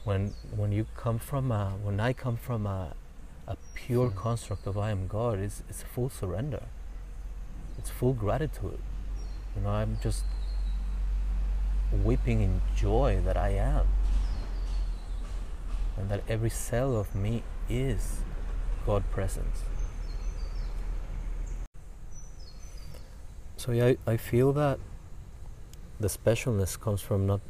When 0.03 0.33
when 0.55 0.71
you 0.71 0.85
come 0.95 1.19
from 1.19 1.51
a, 1.51 1.71
when 1.81 1.99
I 1.99 2.13
come 2.13 2.37
from 2.37 2.67
a, 2.67 2.93
a 3.47 3.55
pure 3.73 4.09
mm. 4.09 4.15
construct 4.15 4.67
of 4.67 4.77
I 4.77 4.91
am 4.91 5.07
God, 5.07 5.39
it's 5.39 5.63
it's 5.69 5.83
full 5.83 6.09
surrender. 6.09 6.63
It's 7.81 7.89
full 7.89 8.13
gratitude. 8.13 8.77
You 9.55 9.63
know, 9.63 9.69
I'm 9.69 9.97
just 10.03 10.23
weeping 12.03 12.41
in 12.41 12.61
joy 12.75 13.19
that 13.25 13.35
I 13.35 13.49
am. 13.49 13.87
And 15.97 16.07
that 16.09 16.21
every 16.29 16.51
cell 16.51 16.95
of 16.95 17.15
me 17.15 17.41
is 17.67 18.21
God 18.85 19.03
presence. 19.09 19.63
So 23.57 23.71
yeah, 23.71 23.93
I, 24.05 24.11
I 24.11 24.17
feel 24.17 24.53
that 24.53 24.77
the 25.99 26.07
specialness 26.07 26.79
comes 26.79 27.01
from 27.01 27.25
not 27.25 27.41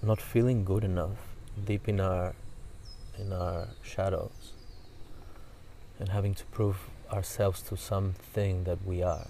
not 0.00 0.20
feeling 0.20 0.64
good 0.64 0.84
enough 0.84 1.18
deep 1.64 1.88
in 1.88 2.00
our 2.00 2.34
in 3.18 3.32
our 3.32 3.68
shadows 3.82 4.52
and 5.98 6.08
having 6.08 6.34
to 6.34 6.44
prove 6.46 6.78
ourselves 7.12 7.62
to 7.62 7.76
something 7.76 8.64
that 8.64 8.84
we 8.84 9.02
are. 9.02 9.28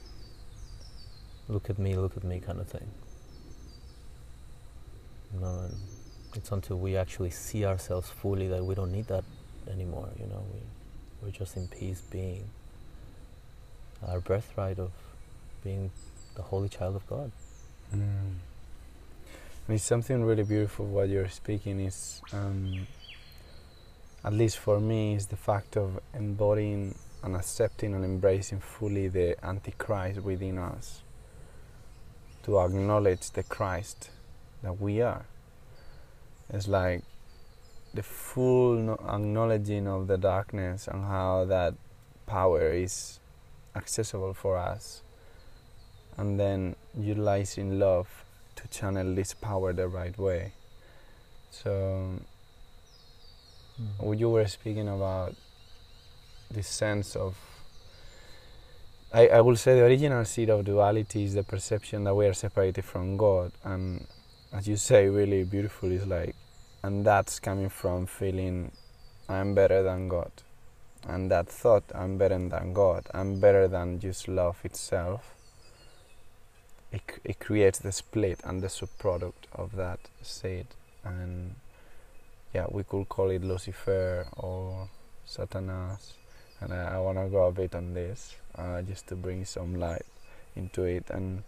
Look 1.52 1.68
at 1.68 1.78
me, 1.78 1.94
look 1.96 2.16
at 2.16 2.24
me 2.24 2.40
kind 2.40 2.60
of 2.60 2.66
thing. 2.66 2.88
You 5.34 5.40
know, 5.40 5.68
it's 6.34 6.50
until 6.50 6.78
we 6.78 6.96
actually 6.96 7.28
see 7.30 7.66
ourselves 7.66 8.08
fully 8.08 8.48
that 8.48 8.64
we 8.64 8.74
don't 8.74 8.90
need 8.90 9.08
that 9.08 9.24
anymore, 9.70 10.08
you 10.18 10.26
know, 10.26 10.42
we 10.54 10.60
we're 11.22 11.30
just 11.30 11.56
in 11.56 11.68
peace 11.68 12.00
being 12.00 12.48
our 14.08 14.18
birthright 14.20 14.78
of 14.78 14.90
being 15.62 15.90
the 16.36 16.42
holy 16.42 16.70
child 16.70 16.96
of 16.96 17.06
God. 17.06 17.30
Mm. 17.94 18.38
And 19.66 19.76
it's 19.76 19.84
something 19.84 20.24
really 20.24 20.42
beautiful 20.42 20.86
what 20.86 21.10
you're 21.10 21.28
speaking 21.28 21.80
is, 21.80 22.22
um, 22.32 22.86
at 24.24 24.32
least 24.32 24.58
for 24.58 24.80
me, 24.80 25.14
is 25.14 25.26
the 25.26 25.36
fact 25.36 25.76
of 25.76 26.00
embodying 26.14 26.94
and 27.22 27.36
accepting 27.36 27.94
and 27.94 28.04
embracing 28.04 28.58
fully 28.58 29.08
the 29.08 29.36
Antichrist 29.44 30.22
within 30.22 30.58
us. 30.58 31.02
To 32.44 32.58
acknowledge 32.58 33.30
the 33.30 33.42
Christ 33.42 34.10
that 34.62 34.80
we 34.80 35.00
are. 35.00 35.24
It's 36.52 36.68
like 36.68 37.02
the 37.94 38.02
full 38.02 38.94
acknowledging 38.94 39.86
of 39.86 40.06
the 40.06 40.18
darkness 40.18 40.88
and 40.88 41.04
how 41.04 41.44
that 41.44 41.74
power 42.26 42.72
is 42.72 43.20
accessible 43.76 44.34
for 44.34 44.56
us 44.56 45.02
and 46.16 46.38
then 46.38 46.76
utilizing 46.98 47.78
love 47.78 48.24
to 48.56 48.68
channel 48.68 49.14
this 49.14 49.34
power 49.34 49.72
the 49.72 49.88
right 49.88 50.16
way. 50.18 50.52
So, 51.50 52.20
mm. 53.80 54.18
you 54.18 54.28
were 54.30 54.46
speaking 54.46 54.88
about 54.88 55.34
this 56.50 56.68
sense 56.68 57.16
of, 57.16 57.36
I, 59.12 59.28
I 59.28 59.40
will 59.42 59.56
say 59.56 59.74
the 59.74 59.84
original 59.84 60.24
seed 60.24 60.48
of 60.50 60.64
duality 60.64 61.24
is 61.24 61.34
the 61.34 61.42
perception 61.42 62.04
that 62.04 62.14
we 62.14 62.26
are 62.26 62.32
separated 62.32 62.84
from 62.84 63.16
God, 63.16 63.52
and 63.62 64.06
as 64.52 64.66
you 64.66 64.76
say, 64.76 65.08
really 65.08 65.44
beautiful 65.44 65.90
is 65.90 66.06
like, 66.06 66.34
and 66.82 67.04
that's 67.04 67.38
coming 67.38 67.68
from 67.68 68.06
feeling 68.06 68.72
I'm 69.28 69.54
better 69.54 69.82
than 69.82 70.08
God. 70.08 70.32
And 71.06 71.30
that 71.30 71.48
thought, 71.48 71.84
I'm 71.94 72.16
better 72.16 72.38
than 72.38 72.72
God, 72.72 73.06
I'm 73.12 73.40
better 73.40 73.68
than 73.68 74.00
just 74.00 74.28
love 74.28 74.58
itself 74.64 75.34
it, 76.92 77.02
it 77.24 77.40
creates 77.40 77.78
the 77.78 77.90
split 77.90 78.40
and 78.44 78.62
the 78.62 78.68
subproduct 78.68 79.48
of 79.52 79.74
that 79.76 79.98
seed 80.20 80.66
and 81.04 81.54
yeah 82.54 82.66
we 82.70 82.84
could 82.84 83.08
call 83.08 83.30
it 83.30 83.42
Lucifer 83.42 84.26
or 84.36 84.88
Satanas 85.26 86.12
and 86.62 86.72
I, 86.72 86.94
I 86.94 86.98
want 86.98 87.18
to 87.18 87.28
go 87.28 87.46
a 87.46 87.52
bit 87.52 87.74
on 87.74 87.94
this 87.94 88.36
uh, 88.56 88.82
just 88.82 89.06
to 89.08 89.16
bring 89.16 89.44
some 89.44 89.78
light 89.78 90.06
into 90.54 90.84
it 90.84 91.04
and 91.10 91.42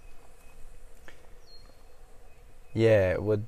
yeah 2.73 3.17
what 3.17 3.41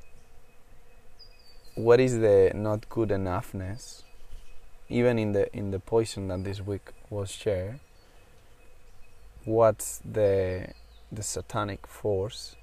what 1.74 2.00
is 2.00 2.18
the 2.18 2.52
not 2.54 2.88
good 2.88 3.08
enoughness 3.10 4.02
even 4.88 5.18
in 5.18 5.32
the 5.32 5.54
in 5.56 5.70
the 5.70 5.80
poison 5.80 6.28
that 6.28 6.44
this 6.44 6.60
week 6.60 6.92
was 7.10 7.30
shared 7.30 7.80
what's 9.44 10.00
the 10.04 10.68
the 11.10 11.22
satanic 11.22 11.86
force 11.86 12.56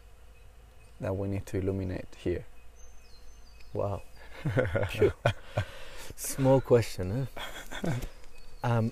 that 0.99 1.15
we 1.15 1.27
need 1.27 1.45
to 1.47 1.57
illuminate 1.57 2.07
here? 2.17 2.45
Wow. 3.73 4.01
Small 6.15 6.61
question, 6.61 7.27
eh? 7.83 7.91
um, 8.63 8.91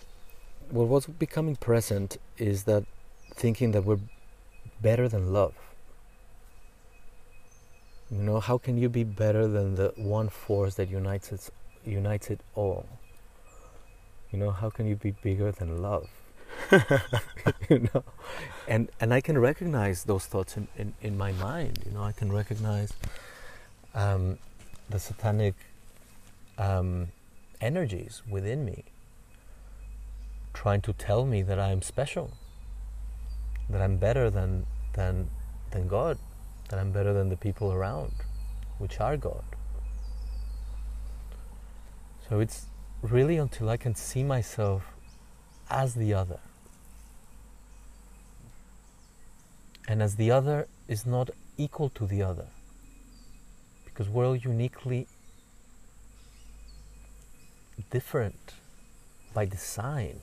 well, 0.71 0.85
what's 0.85 1.07
becoming 1.07 1.55
present 1.55 2.17
is 2.37 2.63
that 2.63 2.85
thinking 3.33 3.71
that 3.71 3.83
we're 3.83 3.99
better 4.81 5.07
than 5.07 5.33
love. 5.33 5.53
You 8.09 8.23
know, 8.23 8.39
how 8.39 8.57
can 8.57 8.77
you 8.77 8.89
be 8.89 9.03
better 9.03 9.47
than 9.47 9.75
the 9.75 9.93
one 9.95 10.29
force 10.29 10.75
that 10.75 10.89
unites 10.89 11.31
it, 11.31 11.49
unites 11.85 12.29
it 12.29 12.41
all? 12.55 12.85
You 14.31 14.39
know, 14.39 14.51
how 14.51 14.69
can 14.69 14.87
you 14.87 14.95
be 14.95 15.11
bigger 15.11 15.51
than 15.51 15.81
love? 15.81 16.07
you 17.69 17.89
know 17.93 18.03
and 18.67 18.89
and 18.99 19.13
I 19.13 19.21
can 19.21 19.37
recognize 19.37 20.03
those 20.03 20.25
thoughts 20.25 20.57
in, 20.57 20.67
in, 20.77 20.93
in 21.01 21.17
my 21.17 21.31
mind 21.31 21.79
you 21.85 21.91
know 21.91 22.03
I 22.03 22.11
can 22.11 22.31
recognize 22.31 22.93
um, 23.95 24.37
the 24.89 24.99
satanic 24.99 25.55
um, 26.57 27.07
energies 27.61 28.21
within 28.29 28.65
me 28.65 28.83
trying 30.53 30.81
to 30.81 30.93
tell 30.93 31.25
me 31.25 31.41
that 31.41 31.59
I'm 31.59 31.81
special 31.81 32.31
that 33.69 33.81
I'm 33.81 33.97
better 33.97 34.29
than 34.29 34.65
than 34.93 35.29
than 35.71 35.87
God 35.87 36.17
that 36.69 36.79
I'm 36.79 36.91
better 36.91 37.13
than 37.13 37.29
the 37.29 37.37
people 37.37 37.71
around 37.71 38.13
which 38.81 38.99
are 38.99 39.15
God. 39.15 39.43
So 42.27 42.39
it's 42.39 42.65
really 43.03 43.37
until 43.37 43.69
I 43.69 43.77
can 43.77 43.93
see 43.93 44.23
myself 44.23 44.83
as 45.69 45.93
the 45.93 46.15
other. 46.15 46.39
And 49.87 50.01
as 50.01 50.15
the 50.15 50.31
other 50.31 50.67
is 50.87 51.05
not 51.05 51.29
equal 51.57 51.89
to 51.89 52.07
the 52.07 52.23
other 52.23 52.47
because 53.85 54.09
we're 54.09 54.25
all 54.25 54.35
uniquely 54.35 55.07
different 57.91 58.53
by 59.33 59.45
design 59.45 60.21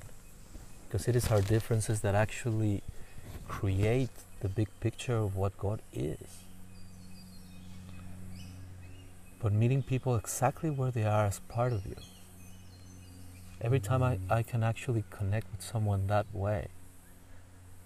because 0.89 1.07
it 1.07 1.15
is 1.15 1.31
our 1.31 1.43
differences 1.43 2.01
that 2.01 2.15
actually 2.15 2.83
create 3.47 4.11
the 4.41 4.49
big 4.49 4.69
picture 4.81 5.17
of 5.17 5.37
what 5.37 5.57
God 5.59 5.83
is. 5.93 6.45
But 9.41 9.53
meeting 9.53 9.83
people 9.83 10.17
exactly 10.17 10.71
where 10.71 10.91
they 10.91 11.05
are 11.05 11.27
as 11.27 11.41
part 11.41 11.73
of 11.73 11.85
you. 11.85 11.97
Every 13.61 13.81
time 13.81 14.03
I, 14.03 14.19
I 14.31 14.43
can 14.43 14.63
actually 14.63 15.05
connect 15.11 15.51
with 15.53 15.63
someone 15.63 16.07
that 16.07 16.27
way, 16.33 16.69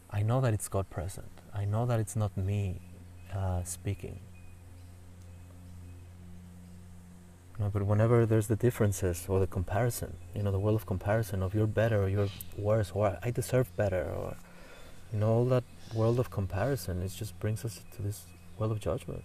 I 0.09 0.23
know 0.23 0.41
that 0.41 0.55
it's 0.55 0.69
God 0.69 0.88
present. 0.88 1.33
I 1.53 1.65
know 1.65 1.87
that 1.87 1.99
it's 1.99 2.15
not 2.15 2.37
me 2.37 2.81
uh, 3.35 3.65
speaking. 3.65 4.21
You 7.52 7.52
but 7.70 7.83
whenever 7.83 8.25
there's 8.25 8.46
the 8.46 8.57
differences 8.57 9.27
or 9.29 9.40
the 9.40 9.46
comparison, 9.46 10.16
you 10.35 10.42
know, 10.42 10.51
the 10.51 10.59
world 10.59 10.77
of 10.77 10.87
comparison 10.87 11.42
of 11.42 11.55
you're 11.55 11.66
better 11.66 12.03
or 12.03 12.09
you're 12.09 12.29
worse 12.57 12.92
or 12.94 13.18
I 13.22 13.31
deserve 13.31 13.75
better 13.77 14.05
or 14.05 14.37
you 15.12 15.18
know, 15.18 15.29
all 15.29 15.44
that 15.46 15.64
world 15.94 16.18
of 16.18 16.31
comparison, 16.31 17.03
it 17.03 17.12
just 17.14 17.38
brings 17.38 17.64
us 17.64 17.81
to 17.94 18.03
this 18.03 18.25
world 18.59 18.72
of 18.72 18.81
judgment. 18.81 19.25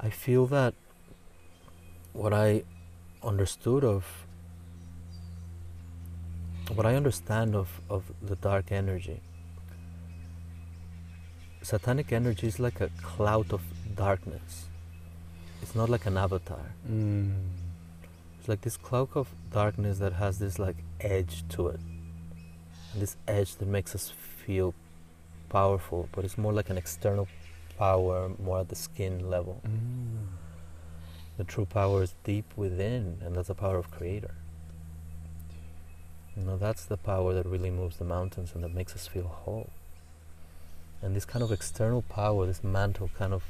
I 0.00 0.10
feel 0.10 0.46
that 0.46 0.74
what 2.12 2.32
I 2.32 2.64
understood 3.22 3.84
of, 3.84 4.26
what 6.74 6.86
I 6.86 6.94
understand 6.94 7.54
of, 7.54 7.80
of 7.90 8.12
the 8.22 8.36
dark 8.36 8.72
energy, 8.72 9.20
satanic 11.62 12.12
energy 12.12 12.46
is 12.46 12.58
like 12.58 12.80
a 12.80 12.90
cloud 13.02 13.52
of 13.52 13.62
darkness. 13.94 14.66
It's 15.64 15.74
not 15.74 15.88
like 15.88 16.04
an 16.04 16.18
avatar. 16.18 16.74
Mm. 16.86 17.32
It's 18.38 18.50
like 18.50 18.60
this 18.60 18.76
cloak 18.76 19.16
of 19.16 19.28
darkness 19.50 19.98
that 19.98 20.12
has 20.12 20.38
this 20.38 20.58
like 20.58 20.76
edge 21.00 21.42
to 21.48 21.68
it. 21.68 21.80
And 22.92 23.00
this 23.00 23.16
edge 23.26 23.54
that 23.56 23.66
makes 23.66 23.94
us 23.94 24.10
feel 24.10 24.74
powerful, 25.48 26.10
but 26.12 26.22
it's 26.22 26.36
more 26.36 26.52
like 26.52 26.68
an 26.68 26.76
external 26.76 27.28
power, 27.78 28.30
more 28.38 28.60
at 28.60 28.68
the 28.68 28.76
skin 28.76 29.30
level. 29.30 29.62
Mm. 29.66 30.26
The 31.38 31.44
true 31.44 31.64
power 31.64 32.02
is 32.02 32.14
deep 32.24 32.52
within, 32.56 33.16
and 33.22 33.34
that's 33.34 33.48
the 33.48 33.54
power 33.54 33.78
of 33.78 33.90
Creator. 33.90 34.34
You 36.36 36.42
know, 36.42 36.58
that's 36.58 36.84
the 36.84 36.98
power 36.98 37.32
that 37.32 37.46
really 37.46 37.70
moves 37.70 37.96
the 37.96 38.04
mountains 38.04 38.52
and 38.54 38.62
that 38.64 38.74
makes 38.74 38.94
us 38.94 39.06
feel 39.06 39.28
whole. 39.28 39.70
And 41.00 41.16
this 41.16 41.24
kind 41.24 41.42
of 41.42 41.50
external 41.50 42.02
power, 42.02 42.44
this 42.44 42.62
mantle, 42.62 43.08
kind 43.16 43.32
of 43.32 43.44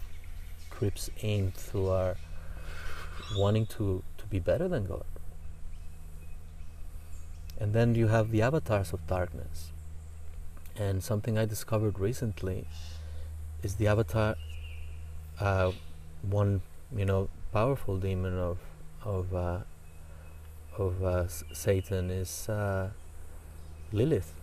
creeps 0.77 1.11
in 1.21 1.53
through 1.53 1.89
our 1.89 2.17
wanting 3.37 3.67
to, 3.67 4.03
to 4.19 4.25
be 4.27 4.39
better 4.39 4.69
than 4.69 4.87
God. 4.87 5.05
And 7.59 7.73
then 7.73 7.95
you 7.95 8.09
have 8.09 8.31
the 8.31 8.43
avatars 8.43 8.93
of 8.93 9.07
darkness. 9.07 9.71
And 10.77 11.03
something 11.03 11.39
I 11.39 11.45
discovered 11.45 11.99
recently 12.01 12.67
is 13.63 13.77
the 13.77 13.87
avatar, 13.87 14.35
uh, 15.41 15.71
one, 16.23 16.63
you 16.95 17.05
know, 17.05 17.29
powerful 17.53 17.99
demon 17.99 18.37
of 18.37 18.59
of 19.05 19.35
uh, 19.35 19.59
of 20.77 21.05
uh, 21.05 21.29
Satan 21.29 22.11
is 22.11 22.49
uh, 22.49 22.91
Lilith. 23.93 24.35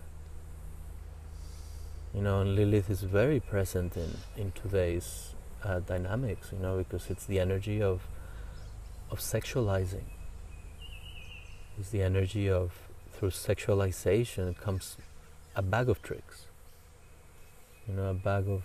You 2.14 2.22
know, 2.22 2.42
and 2.42 2.56
Lilith 2.56 2.90
is 2.90 3.02
very 3.02 3.42
present 3.42 3.98
in 3.98 4.12
in 4.38 4.54
today's 4.54 5.36
uh, 5.64 5.80
dynamics. 5.80 6.50
You 6.52 6.60
know, 6.60 6.78
because 6.78 7.10
it's 7.10 7.26
the 7.26 7.40
energy 7.40 7.82
of 7.82 8.02
of 9.10 9.20
sexualizing. 9.20 10.06
It's 11.80 11.90
the 11.90 12.02
energy 12.02 12.50
of 12.50 12.72
through 13.14 13.32
sexualization 13.32 14.58
comes 14.58 14.98
a 15.56 15.62
bag 15.62 15.90
of 15.90 16.02
tricks. 16.02 16.46
You 17.88 17.96
know, 17.96 18.10
a 18.10 18.14
bag 18.14 18.48
of 18.48 18.64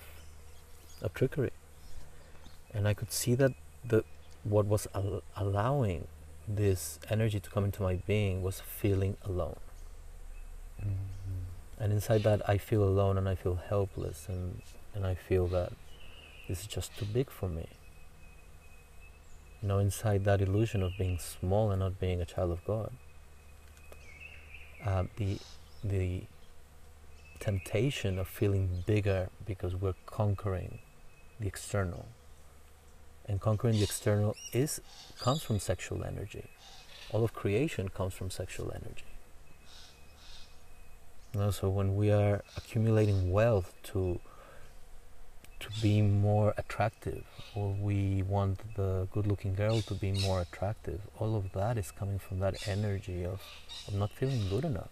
of 1.02 1.12
trickery. 1.14 1.52
And 2.72 2.86
I 2.86 2.94
could 2.94 3.12
see 3.12 3.34
that 3.34 3.52
the 3.84 4.04
what 4.44 4.66
was 4.66 4.86
al- 4.94 5.22
allowing 5.36 6.06
this 6.48 6.98
energy 7.10 7.40
to 7.40 7.50
come 7.50 7.64
into 7.64 7.82
my 7.82 7.96
being 8.06 8.42
was 8.42 8.60
feeling 8.60 9.16
alone. 9.24 9.56
Mm. 10.80 10.94
And 11.78 11.92
inside 11.92 12.22
that, 12.22 12.48
I 12.48 12.58
feel 12.58 12.82
alone 12.82 13.18
and 13.18 13.28
I 13.28 13.34
feel 13.34 13.56
helpless, 13.68 14.26
and, 14.28 14.62
and 14.94 15.06
I 15.06 15.14
feel 15.14 15.46
that 15.48 15.72
this 16.48 16.60
is 16.60 16.66
just 16.66 16.96
too 16.96 17.06
big 17.06 17.30
for 17.30 17.48
me. 17.48 17.68
You 19.62 19.68
know, 19.68 19.78
inside 19.78 20.24
that 20.24 20.40
illusion 20.40 20.82
of 20.82 20.92
being 20.98 21.18
small 21.18 21.70
and 21.70 21.80
not 21.80 21.98
being 21.98 22.20
a 22.20 22.24
child 22.24 22.50
of 22.52 22.64
God, 22.64 22.92
uh, 24.84 25.04
the 25.16 25.38
the 25.82 26.22
temptation 27.40 28.18
of 28.18 28.28
feeling 28.28 28.84
bigger 28.86 29.28
because 29.44 29.74
we're 29.74 29.94
conquering 30.06 30.78
the 31.40 31.46
external, 31.46 32.06
and 33.26 33.40
conquering 33.40 33.76
the 33.76 33.82
external 33.82 34.36
is 34.52 34.80
comes 35.18 35.42
from 35.42 35.58
sexual 35.58 36.04
energy. 36.04 36.44
All 37.12 37.24
of 37.24 37.32
creation 37.32 37.88
comes 37.88 38.14
from 38.14 38.30
sexual 38.30 38.70
energy. 38.70 39.04
You 41.32 41.40
know, 41.40 41.50
so 41.50 41.68
when 41.68 41.96
we 41.96 42.10
are 42.10 42.42
accumulating 42.56 43.30
wealth 43.30 43.74
to 43.84 44.20
to 45.60 45.68
be 45.80 46.02
more 46.02 46.52
attractive, 46.56 47.24
or 47.54 47.72
we 47.72 48.22
want 48.22 48.60
the 48.74 49.08
good-looking 49.12 49.54
girl 49.54 49.80
to 49.82 49.94
be 49.94 50.12
more 50.12 50.40
attractive, 50.42 51.00
all 51.18 51.34
of 51.34 51.52
that 51.52 51.78
is 51.78 51.90
coming 51.90 52.18
from 52.18 52.40
that 52.40 52.68
energy 52.68 53.24
of, 53.24 53.40
of 53.88 53.94
not 53.94 54.12
feeling 54.12 54.48
good 54.50 54.64
enough. 54.64 54.90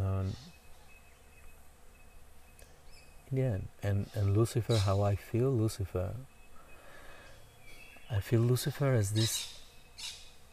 Um, 0.00 0.34
yeah, 3.30 3.58
and, 3.82 4.08
and 4.14 4.36
Lucifer, 4.36 4.78
how 4.78 5.02
I 5.02 5.14
feel 5.16 5.50
Lucifer, 5.50 6.14
I 8.10 8.20
feel 8.20 8.40
Lucifer 8.40 8.94
as 8.94 9.12
this 9.12 9.60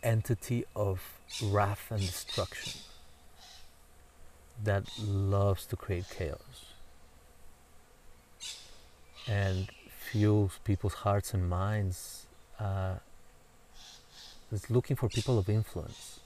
entity 0.03 0.65
of 0.75 1.01
wrath 1.41 1.87
and 1.89 2.01
destruction 2.01 2.81
that 4.63 4.83
loves 4.99 5.65
to 5.67 5.75
create 5.75 6.05
chaos 6.09 6.65
and 9.27 9.69
fuels 9.89 10.59
people's 10.63 10.95
hearts 10.95 11.33
and 11.33 11.49
minds. 11.49 12.25
Uh, 12.59 12.95
is 14.51 14.69
looking 14.69 14.95
for 14.95 15.07
people 15.09 15.37
of 15.37 15.47
influence 15.47 16.19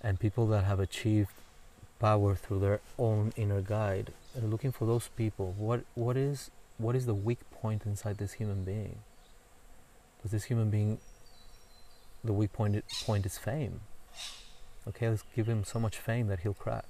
and 0.00 0.20
people 0.20 0.46
that 0.46 0.64
have 0.64 0.78
achieved 0.78 1.30
power 1.98 2.34
through 2.34 2.60
their 2.60 2.80
own 2.98 3.32
inner 3.36 3.60
guide 3.60 4.12
and 4.34 4.50
looking 4.50 4.70
for 4.70 4.86
those 4.86 5.08
people 5.16 5.54
what 5.56 5.82
what 5.94 6.16
is 6.16 6.50
what 6.78 6.94
is 6.94 7.06
the 7.06 7.14
weak 7.14 7.38
point 7.50 7.82
inside 7.86 8.18
this 8.18 8.34
human 8.34 8.64
being 8.64 8.98
does 10.22 10.30
this 10.30 10.44
human 10.44 10.70
being 10.70 10.98
the 12.22 12.32
weak 12.32 12.52
point 12.52 12.84
point 13.04 13.24
is 13.24 13.38
fame 13.38 13.80
okay 14.88 15.08
let's 15.08 15.24
give 15.34 15.46
him 15.46 15.64
so 15.64 15.78
much 15.78 15.96
fame 15.98 16.28
that 16.28 16.40
he'll 16.40 16.54
crack. 16.54 16.86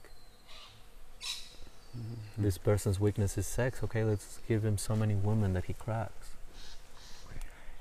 Mm-hmm. 1.96 2.42
this 2.42 2.58
person's 2.58 3.00
weakness 3.00 3.38
is 3.38 3.46
sex. 3.46 3.82
Okay 3.82 4.04
let's 4.04 4.40
give 4.46 4.64
him 4.64 4.76
so 4.76 4.94
many 4.94 5.14
women 5.14 5.54
that 5.54 5.64
he 5.64 5.72
cracks. 5.72 6.30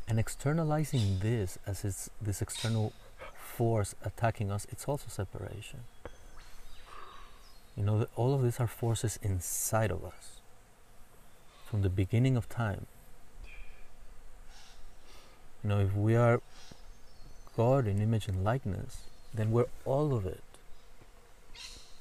And 0.08 0.19
externalizing 0.19 1.19
this 1.19 1.58
as 1.65 1.84
it's 1.84 2.10
this 2.21 2.41
external 2.41 2.93
force 3.36 3.95
attacking 4.04 4.51
us 4.51 4.65
it's 4.69 4.86
also 4.86 5.08
separation. 5.10 5.82
You 7.75 7.84
know 7.84 8.08
all 8.15 8.34
of 8.34 8.43
these 8.43 8.60
are 8.60 8.67
forces 8.67 9.19
inside 9.21 9.91
of 9.91 10.04
us. 10.06 10.39
From 11.65 11.82
the 11.82 11.89
beginning 11.89 12.38
of 12.38 12.47
time. 12.47 12.86
You 15.62 15.69
know 15.69 15.80
if 15.80 15.93
we 15.93 16.15
are 16.15 16.41
god 17.58 17.88
in 17.88 18.01
image 18.01 18.28
and 18.28 18.43
likeness 18.43 18.97
then 19.36 19.52
we're 19.52 19.67
all 19.86 20.13
of 20.15 20.26
it 20.26 20.43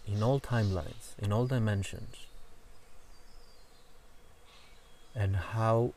in 0.06 0.22
all 0.22 0.40
timelines, 0.40 1.18
in 1.18 1.32
all 1.32 1.46
dimensions. 1.46 2.26
And 5.14 5.36
how 5.36 5.92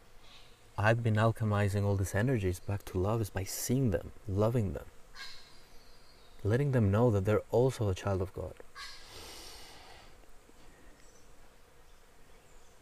I've 0.78 1.04
been 1.04 1.16
alchemizing 1.16 1.84
all 1.84 1.96
these 1.96 2.16
energies 2.16 2.60
back 2.60 2.86
to 2.86 3.00
love 3.00 3.22
is 3.22 3.30
by 3.30 3.44
seeing 3.44 3.92
them, 3.92 4.12
loving 4.28 4.74
them, 4.74 4.86
letting 6.44 6.72
them 6.72 6.92
know 6.92 7.10
that 7.12 7.26
they're 7.26 7.42
also 7.52 7.90
a 7.90 7.96
child 7.96 8.22
of 8.22 8.34
God. 8.34 8.54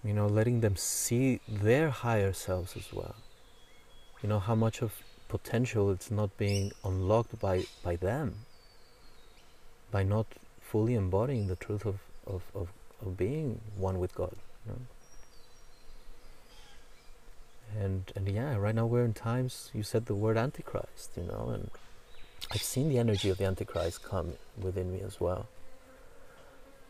You 0.04 0.14
know, 0.14 0.28
letting 0.28 0.60
them 0.62 0.76
see 0.76 1.40
their 1.48 1.90
higher 1.90 2.34
selves 2.34 2.76
as 2.78 2.94
well. 2.94 3.16
You 4.22 4.30
know, 4.30 4.40
how 4.40 4.56
much 4.56 4.82
of 4.82 4.94
potential 5.28 5.90
it's 5.90 6.12
not 6.12 6.38
being 6.38 6.72
unlocked 6.84 7.40
by, 7.40 7.66
by 7.84 7.96
them, 7.96 8.46
by 9.96 10.04
not 10.04 10.28
fully 10.60 10.94
embodying 10.94 11.48
the 11.48 11.56
truth 11.56 11.86
of, 11.86 12.00
of, 12.28 12.42
of, 12.54 12.68
of 13.02 13.16
being 13.16 13.62
one 13.78 13.98
with 13.98 14.14
God. 14.14 14.36
You 14.66 14.74
know? 14.74 14.82
And 17.82 18.12
and 18.16 18.28
yeah, 18.28 18.58
right 18.58 18.76
now 18.76 18.88
we're 18.88 19.06
in 19.06 19.14
times. 19.14 19.72
You 19.74 19.84
said 19.84 20.08
the 20.08 20.20
word 20.24 20.38
Antichrist, 20.38 21.12
you 21.16 21.24
know, 21.24 21.44
and 21.54 21.70
I've 22.52 22.68
seen 22.74 22.90
the 22.90 22.98
energy 22.98 23.30
of 23.30 23.38
the 23.38 23.46
Antichrist 23.46 24.04
come 24.04 24.34
within 24.62 24.92
me 24.92 25.00
as 25.00 25.22
well. 25.22 25.48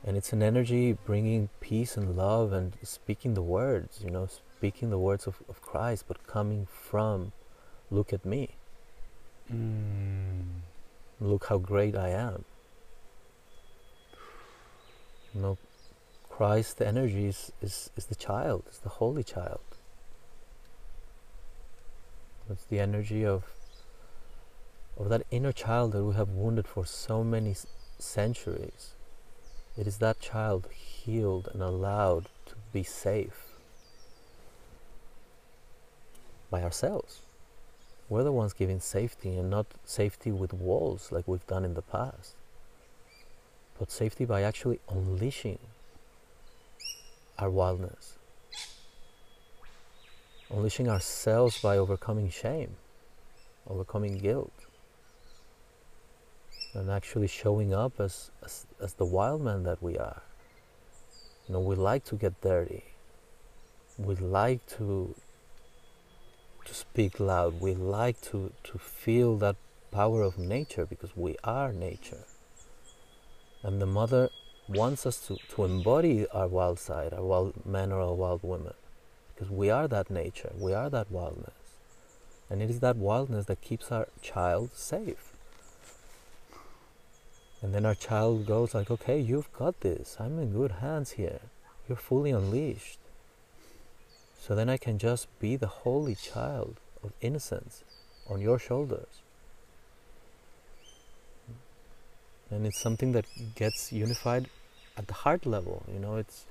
And 0.03 0.17
it's 0.17 0.33
an 0.33 0.41
energy 0.41 0.97
bringing 1.05 1.49
peace 1.59 1.95
and 1.97 2.17
love 2.17 2.53
and 2.53 2.73
speaking 2.81 3.35
the 3.35 3.47
words, 3.59 4.01
you 4.03 4.09
know, 4.09 4.27
speaking 4.57 4.89
the 4.89 5.03
words 5.07 5.27
of, 5.27 5.35
of 5.47 5.61
Christ, 5.61 6.05
but 6.07 6.25
coming 6.25 6.67
from, 6.89 7.33
look 7.91 8.11
at 8.13 8.25
me, 8.25 8.49
Mm. 9.53 10.61
look 11.21 11.45
how 11.45 11.59
great 11.59 11.95
I 11.95 12.09
am. 12.09 12.45
You 15.35 15.41
know, 15.41 15.57
Christ 16.29 16.81
energy 16.81 17.27
is, 17.27 17.51
is, 17.61 17.89
is 17.97 18.05
the 18.05 18.15
child, 18.15 18.63
is 18.71 18.79
the 18.79 18.89
holy 18.89 19.23
child. 19.23 19.59
It's 22.49 22.63
the 22.65 22.79
energy 22.79 23.25
of 23.25 23.43
of 24.97 25.09
that 25.09 25.23
inner 25.29 25.51
child 25.51 25.91
that 25.91 26.03
we 26.03 26.15
have 26.15 26.29
wounded 26.29 26.67
for 26.67 26.85
so 26.85 27.23
many 27.23 27.51
s- 27.51 27.67
centuries. 27.99 28.93
It 29.77 29.87
is 29.87 29.97
that 29.97 30.19
child 30.19 30.69
healed 30.71 31.49
and 31.53 31.61
allowed 31.61 32.27
to 32.45 32.55
be 32.71 32.83
safe 32.83 33.47
by 36.49 36.63
ourselves. 36.63 37.23
We're 38.07 38.23
the 38.23 38.31
ones 38.31 38.53
giving 38.53 38.79
safety 38.79 39.35
and 39.35 39.49
not 39.49 39.65
safety 39.83 40.31
with 40.31 40.53
walls 40.53 41.11
like 41.11 41.27
we've 41.27 41.45
done 41.47 41.65
in 41.65 41.73
the 41.73 41.81
past, 41.81 42.34
but 43.77 43.91
safety 43.91 44.25
by 44.25 44.41
actually 44.41 44.79
unleashing 44.89 45.59
our 47.37 47.49
wildness, 47.49 48.17
unleashing 50.49 50.87
ourselves 50.89 51.61
by 51.61 51.77
overcoming 51.77 52.29
shame, 52.29 52.75
overcoming 53.67 54.17
guilt, 54.17 54.53
and 56.73 56.89
actually 56.89 57.27
showing 57.27 57.73
up 57.73 57.99
as, 57.99 58.31
as, 58.43 58.65
as 58.81 58.93
the 58.93 59.05
wild 59.05 59.41
man 59.41 59.63
that 59.63 59.81
we 59.81 59.97
are. 59.97 60.21
You 61.47 61.53
know, 61.53 61.59
we 61.59 61.75
like 61.75 62.03
to 62.05 62.15
get 62.15 62.41
dirty. 62.41 62.83
We 63.97 64.15
like 64.15 64.65
to 64.77 65.15
to 66.65 66.73
speak 66.73 67.19
loud. 67.19 67.61
We 67.61 67.73
like 67.73 68.19
to, 68.31 68.51
to 68.63 68.77
feel 68.77 69.37
that 69.37 69.55
power 69.91 70.21
of 70.23 70.37
nature 70.37 70.85
because 70.85 71.15
we 71.15 71.37
are 71.43 71.71
nature. 71.71 72.25
And 73.65 73.81
the 73.81 73.87
mother 73.87 74.29
wants 74.67 75.07
us 75.07 75.17
to, 75.25 75.37
to 75.55 75.63
embody 75.63 76.27
our 76.29 76.47
wild 76.47 76.77
side, 76.77 77.13
our 77.13 77.23
wild 77.23 77.65
men 77.65 77.91
or 77.91 77.99
our 77.99 78.13
wild 78.13 78.41
women. 78.43 78.75
Because 79.33 79.49
we 79.49 79.71
are 79.71 79.87
that 79.87 80.11
nature, 80.11 80.51
we 80.55 80.71
are 80.71 80.87
that 80.91 81.09
wildness. 81.09 81.55
And 82.47 82.61
it 82.61 82.69
is 82.69 82.79
that 82.81 82.95
wildness 82.95 83.47
that 83.47 83.61
keeps 83.61 83.91
our 83.91 84.07
child 84.21 84.69
safe. 84.75 85.33
And 87.63 87.73
then 87.73 87.87
our 87.87 87.95
child 87.95 88.45
goes 88.45 88.75
like, 88.75 88.91
okay, 88.91 89.19
you've 89.19 89.51
got 89.51 89.79
this. 89.79 90.17
I'm 90.19 90.37
in 90.37 90.53
good 90.53 90.73
hands 90.73 91.13
here. 91.13 91.39
You're 91.89 91.97
fully 91.97 92.29
unleashed. 92.29 92.99
So 94.39 94.53
then 94.53 94.69
I 94.69 94.77
can 94.77 94.99
just 94.99 95.27
be 95.39 95.55
the 95.55 95.81
holy 95.85 96.13
child 96.13 96.75
of 97.03 97.13
innocence 97.19 97.83
on 98.29 98.41
your 98.41 98.59
shoulders. 98.59 99.24
And 102.51 102.65
it's 102.65 102.79
something 102.79 103.11
that 103.13 103.25
gets 103.55 103.91
unified 103.91 104.49
at 104.97 105.07
the 105.07 105.13
heart 105.13 105.45
level. 105.45 105.83
You 105.91 105.99
know, 105.99 106.15
it's 106.17 106.45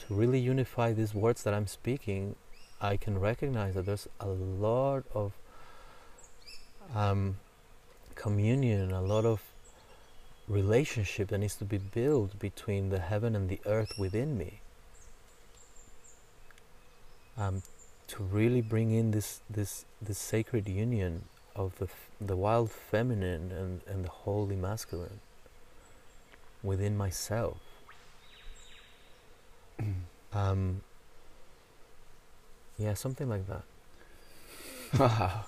to 0.00 0.14
really 0.14 0.38
unify 0.38 0.92
these 0.92 1.14
words 1.14 1.42
that 1.44 1.54
I'm 1.54 1.66
speaking. 1.66 2.36
I 2.80 2.96
can 2.96 3.18
recognize 3.18 3.74
that 3.74 3.86
there's 3.86 4.08
a 4.20 4.28
lot 4.28 5.04
of 5.14 5.32
um, 6.94 7.36
communion, 8.14 8.92
a 8.92 9.02
lot 9.02 9.24
of 9.24 9.40
relationship 10.46 11.28
that 11.28 11.38
needs 11.38 11.56
to 11.56 11.64
be 11.64 11.78
built 11.78 12.38
between 12.38 12.90
the 12.90 12.98
heaven 12.98 13.34
and 13.34 13.48
the 13.48 13.60
earth 13.64 13.92
within 13.98 14.36
me. 14.36 14.60
Um, 17.36 17.62
to 18.08 18.22
really 18.22 18.60
bring 18.60 18.92
in 18.92 19.10
this 19.10 19.40
this 19.48 19.86
this 20.00 20.18
sacred 20.18 20.68
union 20.68 21.24
of 21.56 21.78
the 21.78 21.88
the 22.20 22.36
wild 22.36 22.70
feminine 22.70 23.52
and, 23.52 23.80
and 23.86 24.04
the 24.04 24.08
holy 24.08 24.56
masculine 24.56 25.20
within 26.62 26.96
myself. 26.96 27.58
um, 30.32 30.82
yeah, 32.78 32.94
something 32.94 33.28
like 33.28 33.44
that. 33.48 33.62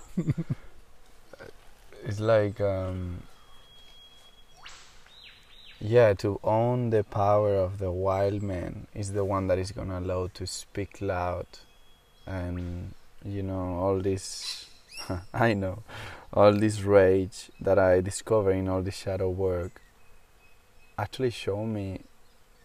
It's 2.05 2.19
like 2.19 2.61
um, 2.61 3.23
yeah 5.79 6.13
to 6.13 6.39
own 6.43 6.89
the 6.89 7.03
power 7.03 7.55
of 7.55 7.77
the 7.79 7.91
wild 7.91 8.41
man 8.41 8.87
is 8.95 9.11
the 9.13 9.23
one 9.23 9.47
that 9.47 9.57
is 9.57 9.71
gonna 9.71 9.99
allow 9.99 10.27
to 10.33 10.47
speak 10.47 11.01
loud 11.01 11.45
and 12.25 12.93
you 13.23 13.43
know 13.43 13.75
all 13.77 13.99
this 13.99 14.66
i 15.33 15.53
know. 15.53 15.83
All 16.33 16.51
this 16.53 16.81
rage 16.81 17.49
that 17.61 17.79
i 17.79 18.01
discover 18.01 18.51
in 18.51 18.67
all 18.67 18.81
this 18.81 18.97
shadow 18.97 19.29
work 19.29 19.81
actually 20.97 21.31
show 21.31 21.65
me 21.65 22.01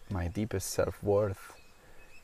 my 0.09 0.27
deepest 0.27 0.69
self-worth. 0.69 1.53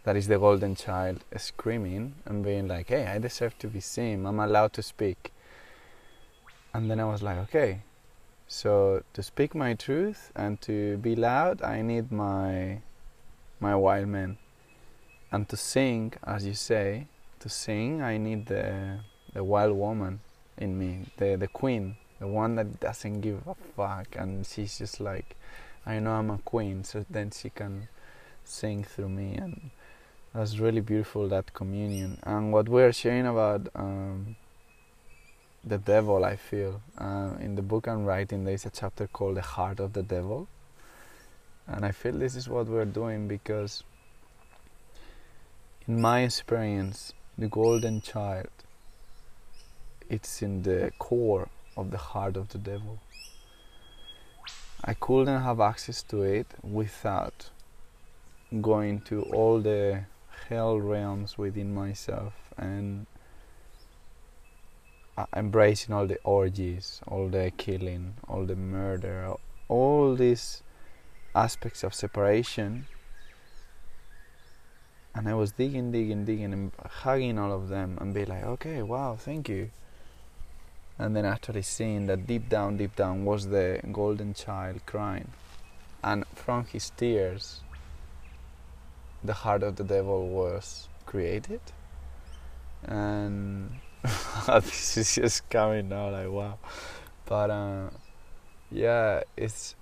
That 0.03 0.15
is 0.15 0.27
the 0.27 0.39
golden 0.39 0.75
child 0.75 1.23
screaming 1.37 2.15
and 2.25 2.43
being 2.43 2.67
like 2.67 2.89
hey 2.89 3.05
i 3.07 3.17
deserve 3.19 3.57
to 3.59 3.67
be 3.67 3.79
seen. 3.79 4.25
I'm 4.25 4.39
allowed 4.39 4.73
to 4.73 4.83
speak. 4.83 5.31
And 6.73 6.89
then 6.89 6.99
i 6.99 7.05
was 7.05 7.23
like 7.23 7.37
okay 7.37 7.81
so 8.51 9.03
to 9.13 9.21
speak 9.21 9.53
my 9.53 9.75
truth 9.75 10.31
and 10.35 10.59
to 10.59 10.97
be 10.97 11.15
loud 11.15 11.61
i 11.61 11.83
need 11.83 12.11
my 12.11 12.81
my 13.59 13.75
wild 13.75 14.07
man 14.07 14.39
and 15.31 15.47
to 15.47 15.55
sing 15.55 16.11
as 16.23 16.47
you 16.47 16.55
say 16.55 17.05
to 17.39 17.47
sing 17.47 18.01
i 18.01 18.17
need 18.17 18.47
the 18.47 18.97
the 19.33 19.43
wild 19.43 19.75
woman 19.75 20.19
in 20.57 20.77
me 20.77 21.05
the 21.17 21.35
the 21.35 21.47
queen 21.47 21.95
the 22.19 22.27
one 22.27 22.55
that 22.55 22.79
doesn't 22.79 23.21
give 23.21 23.41
a 23.47 23.55
fuck 23.75 24.07
and 24.15 24.45
she's 24.45 24.77
just 24.77 24.99
like 24.99 25.35
i 25.85 25.99
know 25.99 26.11
i'm 26.11 26.29
a 26.29 26.37
queen 26.39 26.83
so 26.83 27.05
then 27.09 27.31
she 27.31 27.49
can 27.49 27.87
sing 28.43 28.83
through 28.83 29.09
me 29.09 29.35
and 29.35 29.69
that's 30.33 30.59
really 30.59 30.81
beautiful 30.81 31.27
that 31.29 31.53
communion. 31.53 32.19
And 32.23 32.53
what 32.53 32.69
we're 32.69 32.91
sharing 32.91 33.25
about 33.25 33.67
um, 33.73 34.35
the 35.63 35.77
devil 35.77 36.23
i 36.23 36.35
feel 36.35 36.81
uh, 36.97 37.31
in 37.41 37.55
the 37.55 37.61
book 37.61 37.87
i'm 37.87 38.05
writing 38.05 38.45
there's 38.45 38.65
a 38.65 38.69
chapter 38.69 39.07
called 39.07 39.35
the 39.35 39.41
heart 39.41 39.79
of 39.79 39.93
the 39.93 40.03
devil. 40.03 40.47
And 41.67 41.83
i 41.83 41.91
feel 41.91 42.13
this 42.13 42.35
is 42.35 42.47
what 42.47 42.67
we're 42.67 42.85
doing 42.85 43.27
because 43.27 43.83
in 45.87 45.99
my 45.99 46.21
experience 46.21 47.13
the 47.37 47.47
golden 47.47 48.01
child 48.01 48.49
it's 50.09 50.41
in 50.41 50.63
the 50.63 50.91
core 50.99 51.49
of 51.77 51.91
the 51.91 51.97
heart 51.97 52.35
of 52.35 52.49
the 52.49 52.57
devil 52.57 52.99
i 54.83 54.93
couldn't 54.93 55.41
have 55.41 55.59
access 55.59 56.01
to 56.03 56.21
it 56.21 56.47
without 56.63 57.49
going 58.61 58.99
to 59.01 59.21
all 59.23 59.59
the 59.59 60.03
hell 60.47 60.79
realms 60.79 61.37
within 61.37 61.73
myself 61.73 62.33
and 62.57 63.05
uh, 65.19 65.25
embracing 65.35 65.93
all 65.93 66.07
the 66.07 66.17
orgies, 66.23 67.01
all 67.05 67.27
the 67.27 67.51
killing, 67.57 68.13
all 68.29 68.45
the 68.45 68.55
murder, 68.55 69.33
all 69.67 70.15
these 70.15 70.63
aspects 71.35 71.83
of 71.83 71.93
separation. 71.93 72.87
And 75.13 75.27
I 75.27 75.33
was 75.33 75.51
digging, 75.51 75.91
digging, 75.91 76.23
digging, 76.23 76.53
and 76.53 76.71
hugging 77.03 77.37
all 77.37 77.51
of 77.51 77.67
them, 77.67 77.97
and 77.99 78.13
be 78.13 78.23
like, 78.23 78.45
okay, 78.45 78.81
wow, 78.81 79.17
thank 79.19 79.49
you. 79.49 79.71
And 80.99 81.15
then 81.15 81.25
actually 81.25 81.61
seeing 81.61 82.05
that 82.07 82.27
deep 82.27 82.49
down, 82.49 82.77
deep 82.77 82.95
down 82.95 83.25
was 83.25 83.47
the 83.47 83.79
golden 83.91 84.33
child 84.33 84.85
crying, 84.85 85.29
and 86.03 86.25
from 86.35 86.65
his 86.65 86.89
tears, 86.91 87.61
the 89.23 89.33
heart 89.33 89.63
of 89.63 89.77
the 89.77 89.85
devil 89.85 90.27
was 90.27 90.89
created. 91.05 91.61
And 92.83 93.71
this 94.47 94.97
is 94.97 95.15
just 95.15 95.49
coming 95.49 95.89
now 95.89 96.09
like 96.09 96.29
wow. 96.29 96.57
But 97.25 97.49
uh, 97.49 97.89
yeah 98.71 99.21
it's 99.35 99.75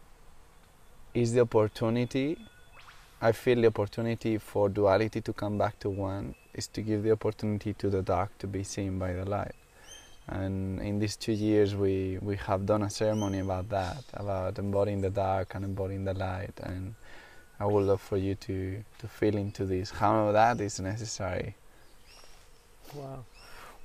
is 1.13 1.33
the 1.33 1.41
opportunity 1.41 2.37
i 3.21 3.33
feel 3.33 3.59
the 3.59 3.67
opportunity 3.67 4.37
for 4.37 4.69
duality 4.69 5.19
to 5.19 5.33
come 5.33 5.57
back 5.57 5.77
to 5.79 5.89
one 5.89 6.33
is 6.53 6.67
to 6.67 6.81
give 6.81 7.03
the 7.03 7.11
opportunity 7.11 7.73
to 7.73 7.89
the 7.89 8.01
dark 8.01 8.37
to 8.37 8.47
be 8.47 8.63
seen 8.63 8.97
by 8.97 9.11
the 9.11 9.25
light 9.25 9.55
and 10.27 10.81
in 10.81 10.99
these 10.99 11.15
two 11.15 11.31
years 11.31 11.75
we 11.75 12.17
we 12.21 12.35
have 12.35 12.65
done 12.65 12.83
a 12.83 12.89
ceremony 12.89 13.39
about 13.39 13.69
that 13.69 14.03
about 14.13 14.59
embodying 14.59 15.01
the 15.01 15.09
dark 15.09 15.55
and 15.55 15.63
embodying 15.63 16.03
the 16.03 16.13
light 16.13 16.53
and 16.63 16.95
I 17.59 17.65
would 17.65 17.85
love 17.85 18.01
for 18.01 18.17
you 18.17 18.35
to, 18.35 18.83
to 18.99 19.07
feel 19.07 19.35
into 19.35 19.65
this, 19.65 19.89
how 19.89 20.31
that 20.31 20.61
is 20.61 20.79
necessary. 20.79 21.55
Wow. 22.93 23.25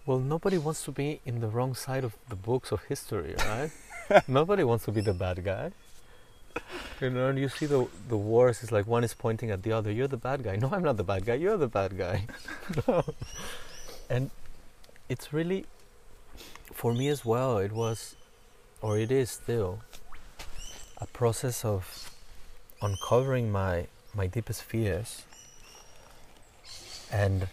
Well, 0.04 0.18
nobody 0.18 0.58
wants 0.58 0.84
to 0.84 0.92
be 0.92 1.20
in 1.24 1.40
the 1.40 1.48
wrong 1.48 1.74
side 1.74 2.04
of 2.04 2.14
the 2.28 2.36
books 2.36 2.70
of 2.70 2.82
history, 2.84 3.34
right? 3.38 3.70
nobody 4.28 4.64
wants 4.64 4.84
to 4.86 4.92
be 4.92 5.00
the 5.00 5.14
bad 5.14 5.42
guy. 5.42 5.72
You 7.00 7.10
know, 7.10 7.28
and 7.28 7.38
you 7.38 7.48
see 7.48 7.64
the 7.64 7.88
the 8.08 8.16
wars. 8.16 8.62
It's 8.62 8.70
like 8.70 8.86
one 8.86 9.04
is 9.04 9.14
pointing 9.14 9.50
at 9.50 9.62
the 9.62 9.72
other. 9.72 9.90
You're 9.90 10.06
the 10.06 10.18
bad 10.18 10.42
guy. 10.42 10.56
No, 10.56 10.68
I'm 10.70 10.82
not 10.82 10.98
the 10.98 11.04
bad 11.04 11.24
guy. 11.24 11.34
You're 11.34 11.56
the 11.56 11.66
bad 11.66 11.96
guy. 11.96 12.26
no. 12.86 13.02
And 14.10 14.30
it's 15.08 15.32
really, 15.32 15.64
for 16.72 16.92
me 16.92 17.08
as 17.08 17.24
well. 17.24 17.58
It 17.58 17.72
was, 17.72 18.16
or 18.80 18.98
it 18.98 19.10
is 19.10 19.30
still, 19.30 19.80
a 20.98 21.06
process 21.06 21.64
of 21.64 22.10
uncovering 22.80 23.50
my 23.50 23.86
my 24.14 24.26
deepest 24.26 24.62
fears 24.62 25.22
and 27.10 27.48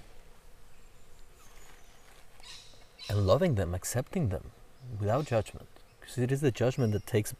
and 3.10 3.26
loving 3.26 3.56
them, 3.56 3.74
accepting 3.74 4.30
them 4.30 4.52
without 5.00 5.26
judgment. 5.26 5.68
Because 6.00 6.18
it 6.18 6.32
is 6.32 6.42
the 6.42 6.52
judgment 6.52 6.94
that 6.94 7.06
takes 7.06 7.34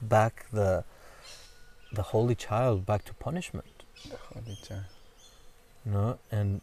back 0.00 0.46
the 0.52 0.84
the 1.92 2.02
holy 2.02 2.34
child 2.34 2.84
back 2.84 3.04
to 3.06 3.14
punishment. 3.14 3.84
The 4.08 4.16
Holy 4.16 4.56
Child. 4.62 4.84
You 5.84 5.92
know, 5.92 6.18
and 6.30 6.60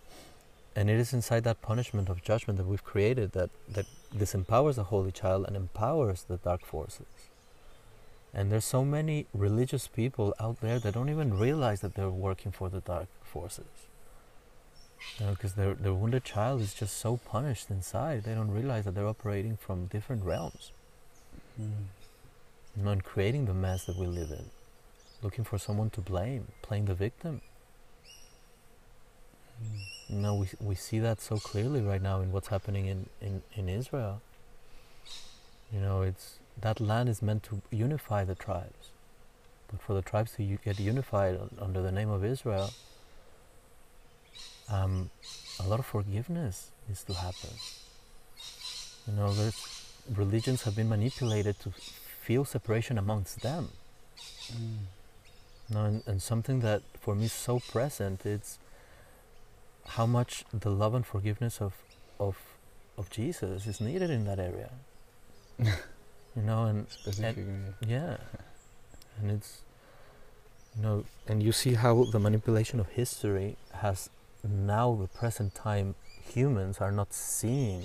and 0.75 0.89
it 0.89 0.99
is 0.99 1.13
inside 1.13 1.43
that 1.43 1.61
punishment 1.61 2.09
of 2.09 2.23
judgment 2.23 2.57
that 2.57 2.65
we've 2.65 2.83
created 2.83 3.31
that 3.33 3.49
that 3.69 3.85
disempowers 4.15 4.75
the 4.75 4.85
holy 4.85 5.11
child 5.11 5.45
and 5.47 5.55
empowers 5.55 6.23
the 6.23 6.37
dark 6.37 6.65
forces. 6.65 7.29
And 8.33 8.51
there's 8.51 8.65
so 8.65 8.83
many 8.83 9.27
religious 9.33 9.87
people 9.87 10.33
out 10.39 10.59
there 10.61 10.79
that 10.79 10.93
don't 10.95 11.09
even 11.09 11.37
realize 11.37 11.81
that 11.81 11.93
they're 11.93 12.09
working 12.09 12.51
for 12.51 12.69
the 12.69 12.81
dark 12.81 13.07
forces. 13.23 13.87
You 15.19 15.25
know, 15.25 15.31
because 15.33 15.53
their 15.53 15.73
their 15.73 15.93
wounded 15.93 16.23
child 16.23 16.61
is 16.61 16.73
just 16.73 16.97
so 16.97 17.17
punished 17.17 17.69
inside, 17.69 18.23
they 18.23 18.33
don't 18.33 18.51
realize 18.51 18.85
that 18.85 18.95
they're 18.95 19.07
operating 19.07 19.57
from 19.57 19.85
different 19.87 20.23
realms. 20.23 20.71
Mm. 21.59 21.87
You 22.75 22.83
know, 22.83 22.91
and 22.91 23.03
creating 23.03 23.45
the 23.45 23.53
mess 23.53 23.85
that 23.85 23.97
we 23.97 24.07
live 24.07 24.31
in, 24.31 24.45
looking 25.21 25.43
for 25.43 25.59
someone 25.59 25.91
to 25.91 26.01
blame, 26.01 26.47
playing 26.61 26.85
the 26.85 26.95
victim. 26.95 27.41
You 30.09 30.17
know, 30.17 30.35
we 30.35 30.47
we 30.59 30.75
see 30.75 30.99
that 30.99 31.21
so 31.21 31.37
clearly 31.37 31.81
right 31.81 32.01
now 32.01 32.21
in 32.21 32.31
what's 32.31 32.49
happening 32.49 32.85
in, 32.87 33.09
in, 33.21 33.41
in 33.55 33.69
Israel. 33.69 34.21
You 35.71 35.79
know, 35.79 36.01
it's 36.01 36.39
that 36.61 36.79
land 36.79 37.09
is 37.09 37.21
meant 37.21 37.43
to 37.43 37.61
unify 37.71 38.23
the 38.23 38.35
tribes, 38.35 38.91
but 39.69 39.81
for 39.81 39.93
the 39.93 40.01
tribes 40.01 40.33
to 40.33 40.43
get 40.63 40.79
unified 40.79 41.39
under 41.59 41.81
the 41.81 41.91
name 41.91 42.09
of 42.09 42.23
Israel, 42.23 42.71
um, 44.69 45.09
a 45.59 45.67
lot 45.67 45.79
of 45.79 45.85
forgiveness 45.85 46.71
needs 46.87 47.03
to 47.05 47.13
happen. 47.13 47.51
You 49.07 49.13
know, 49.13 49.33
there's 49.33 49.83
religions 50.15 50.63
have 50.63 50.75
been 50.75 50.89
manipulated 50.89 51.59
to 51.61 51.71
feel 51.71 52.45
separation 52.45 52.97
amongst 52.97 53.41
them. 53.41 53.69
Mm. 54.51 54.77
No, 55.69 55.85
and, 55.85 56.03
and 56.05 56.21
something 56.21 56.59
that 56.59 56.81
for 56.99 57.15
me 57.15 57.25
is 57.25 57.33
so 57.33 57.59
present, 57.59 58.25
it's 58.25 58.59
how 59.89 60.05
much 60.05 60.45
the 60.53 60.69
love 60.69 60.93
and 60.93 61.05
forgiveness 61.05 61.61
of 61.61 61.73
of 62.19 62.37
of 62.97 63.09
Jesus 63.09 63.67
is 63.67 63.81
needed 63.81 64.09
in 64.09 64.25
that 64.25 64.39
area. 64.39 64.71
you 65.59 66.41
know, 66.41 66.65
and 66.65 66.89
Specifically. 66.89 67.45
yeah, 67.85 68.17
and 69.19 69.31
it's 69.31 69.61
you 70.75 70.81
know, 70.83 71.05
and 71.27 71.43
you 71.43 71.51
see 71.51 71.75
how 71.75 72.03
the 72.05 72.19
manipulation 72.19 72.79
of 72.79 72.89
history 72.89 73.57
has 73.75 74.09
now 74.43 74.95
the 74.99 75.07
present 75.07 75.53
time 75.55 75.95
humans 76.33 76.79
are 76.79 76.91
not 76.91 77.13
seeing 77.13 77.83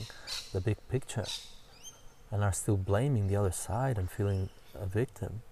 the 0.53 0.61
big 0.61 0.77
picture 0.89 1.27
and 2.31 2.43
are 2.43 2.53
still 2.53 2.77
blaming 2.77 3.29
the 3.29 3.37
other 3.37 3.53
side 3.53 3.99
and 3.99 4.11
feeling 4.11 4.49
a 4.75 4.87
victim 4.87 5.43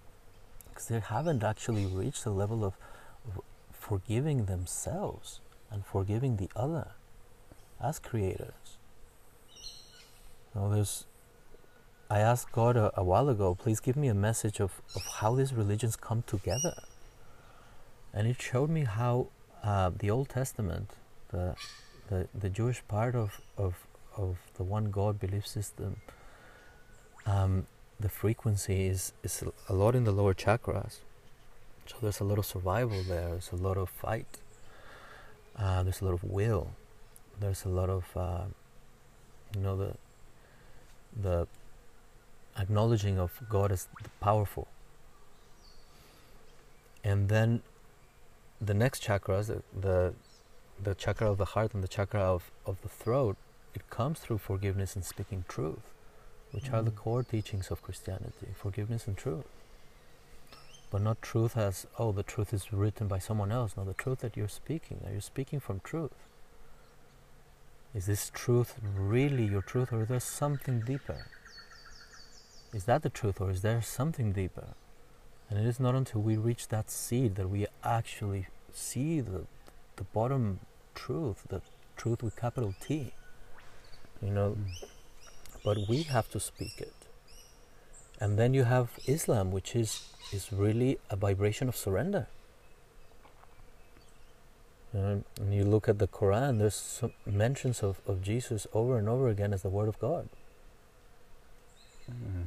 because 0.69 0.89
they 0.89 1.01
haven't 1.01 1.43
actually 1.43 1.87
reached 1.87 2.25
the 2.25 2.31
level 2.31 2.65
of 2.65 2.75
forgiving 3.73 4.47
themselves 4.47 5.41
and 5.71 5.85
forgiving 5.85 6.37
the 6.37 6.51
other 6.57 6.93
as 7.83 7.99
creators. 7.99 8.79
Know, 10.55 10.73
there's 10.73 11.07
I 12.09 12.21
asked 12.21 12.53
God 12.53 12.77
a, 12.77 12.93
a 12.99 13.03
while 13.03 13.29
ago, 13.29 13.55
please 13.57 13.81
give 13.81 13.97
me 13.97 14.09
a 14.09 14.15
message 14.15 14.61
of, 14.61 14.81
of 14.95 15.03
how 15.21 15.35
these 15.35 15.53
religions 15.53 15.97
come 15.97 16.23
together. 16.27 16.75
And 18.15 18.29
it 18.29 18.41
showed 18.41 18.71
me 18.71 18.85
how 18.85 19.29
uh, 19.65 19.91
the 19.97 20.11
Old 20.11 20.29
Testament, 20.29 20.91
the, 21.31 21.57
the, 22.09 22.29
the 22.33 22.49
Jewish 22.49 22.83
part 22.87 23.17
of, 23.17 23.41
of, 23.59 23.75
of 24.17 24.39
the 24.57 24.63
one 24.63 24.91
God 24.93 25.19
belief 25.19 25.47
system, 25.47 25.97
um, 27.27 27.67
the 27.99 28.09
frequency 28.09 28.87
is, 28.87 29.13
is 29.25 29.43
a 29.69 29.73
lot 29.73 29.97
in 29.97 30.05
the 30.05 30.13
lower 30.13 30.33
chakras. 30.33 30.99
So 31.87 31.97
there's 32.01 32.21
a 32.21 32.25
lot 32.25 32.39
of 32.39 32.47
survival 32.47 33.03
there, 33.03 33.31
there's 33.31 33.51
a 33.53 33.57
lot 33.57 33.77
of 33.77 33.91
fight, 33.91 34.39
uh, 35.59 35.83
there's 35.83 36.01
a 36.01 36.05
lot 36.05 36.15
of 36.15 36.25
will, 36.25 36.71
there's 37.41 37.65
a 37.65 37.69
lot 37.69 37.91
of, 37.91 38.05
uh, 38.17 38.45
you 39.55 39.61
know, 39.61 39.77
the, 39.77 39.95
the 41.21 41.47
acknowledging 42.59 43.19
of 43.19 43.41
God 43.49 43.73
as 43.73 43.89
the 44.03 44.09
powerful. 44.21 44.69
And 47.05 47.29
then 47.29 47.63
the 48.61 48.75
next 48.75 49.03
chakras, 49.03 49.47
the, 49.49 49.63
the 49.79 50.15
the 50.83 50.95
chakra 50.95 51.31
of 51.31 51.39
the 51.39 51.47
heart 51.47 51.73
and 51.73 51.83
the 51.83 51.89
chakra 51.89 52.21
of, 52.21 52.51
of 52.67 52.81
the 52.83 52.89
throat, 52.89 53.37
it 53.75 53.89
comes 53.89 54.19
through 54.21 54.39
forgiveness 54.39 54.95
and 54.95 55.05
speaking 55.05 55.45
truth, 55.49 55.81
which 56.53 56.71
are 56.71 56.83
the 56.83 56.91
Mm. 56.91 56.97
core 56.97 57.23
teachings 57.23 57.71
of 57.71 57.83
Christianity, 57.83 58.49
forgiveness 58.55 59.07
and 59.07 59.17
truth. 59.17 59.47
But 60.91 61.03
not 61.03 61.21
truth 61.21 61.57
as, 61.57 61.87
oh, 61.99 62.13
the 62.13 62.23
truth 62.23 62.53
is 62.53 62.73
written 62.73 63.09
by 63.09 63.19
someone 63.19 63.51
else. 63.51 63.77
No, 63.77 63.85
the 63.85 63.95
truth 63.95 64.21
that 64.21 64.37
you're 64.37 64.49
speaking, 64.49 65.01
are 65.07 65.13
you 65.13 65.21
speaking 65.21 65.61
from 65.61 65.81
truth? 65.81 66.15
Is 67.95 68.07
this 68.07 68.31
truth 68.33 68.77
really 68.83 69.45
your 69.45 69.63
truth, 69.63 69.93
or 69.93 70.03
is 70.03 70.09
there 70.09 70.21
something 70.21 70.81
deeper? 70.81 71.27
Is 72.73 72.85
that 72.85 73.03
the 73.03 73.11
truth, 73.11 73.41
or 73.41 73.51
is 73.51 73.63
there 73.63 73.81
something 73.83 74.33
deeper? 74.33 74.75
And 75.49 75.59
it 75.59 75.67
is 75.67 75.81
not 75.81 75.95
until 75.95 76.21
we 76.21 76.37
reach 76.37 76.69
that 76.69 76.91
seed 76.91 77.37
that 77.37 77.49
we 77.49 77.67
actually 77.83 78.49
see 78.73 79.21
the, 79.21 79.47
the 79.97 80.05
bottom 80.05 80.61
truth, 80.95 81.45
the 81.49 81.63
truth 81.97 82.23
with 82.23 82.37
capital 82.37 82.75
T. 82.81 83.13
You 84.21 84.31
know, 84.31 84.57
but 85.65 85.79
we 85.89 86.03
have 86.03 86.31
to 86.31 86.41
speak 86.41 86.81
it. 86.81 87.06
And 88.21 88.39
then 88.39 88.55
you 88.55 88.65
have 88.65 88.99
Islam, 89.07 89.51
which 89.51 89.77
is, 89.77 90.09
is 90.33 90.53
really 90.53 90.99
a 91.11 91.17
vibration 91.17 91.69
of 91.69 91.77
surrender. 91.77 92.29
Um, 94.95 95.25
and 95.39 95.55
you 95.55 95.65
look 95.65 95.89
at 95.89 95.99
the 95.99 96.09
Quran, 96.09 96.59
there's 96.59 96.75
some 96.75 97.13
mentions 97.27 97.83
of, 97.83 98.01
of 98.07 98.23
Jesus 98.23 98.67
over 98.73 98.97
and 98.99 99.09
over 99.09 99.29
again 99.29 99.53
as 99.53 99.63
the 99.63 99.69
Word 99.69 99.89
of 99.89 99.99
God. 99.99 100.29
Mm. 102.11 102.47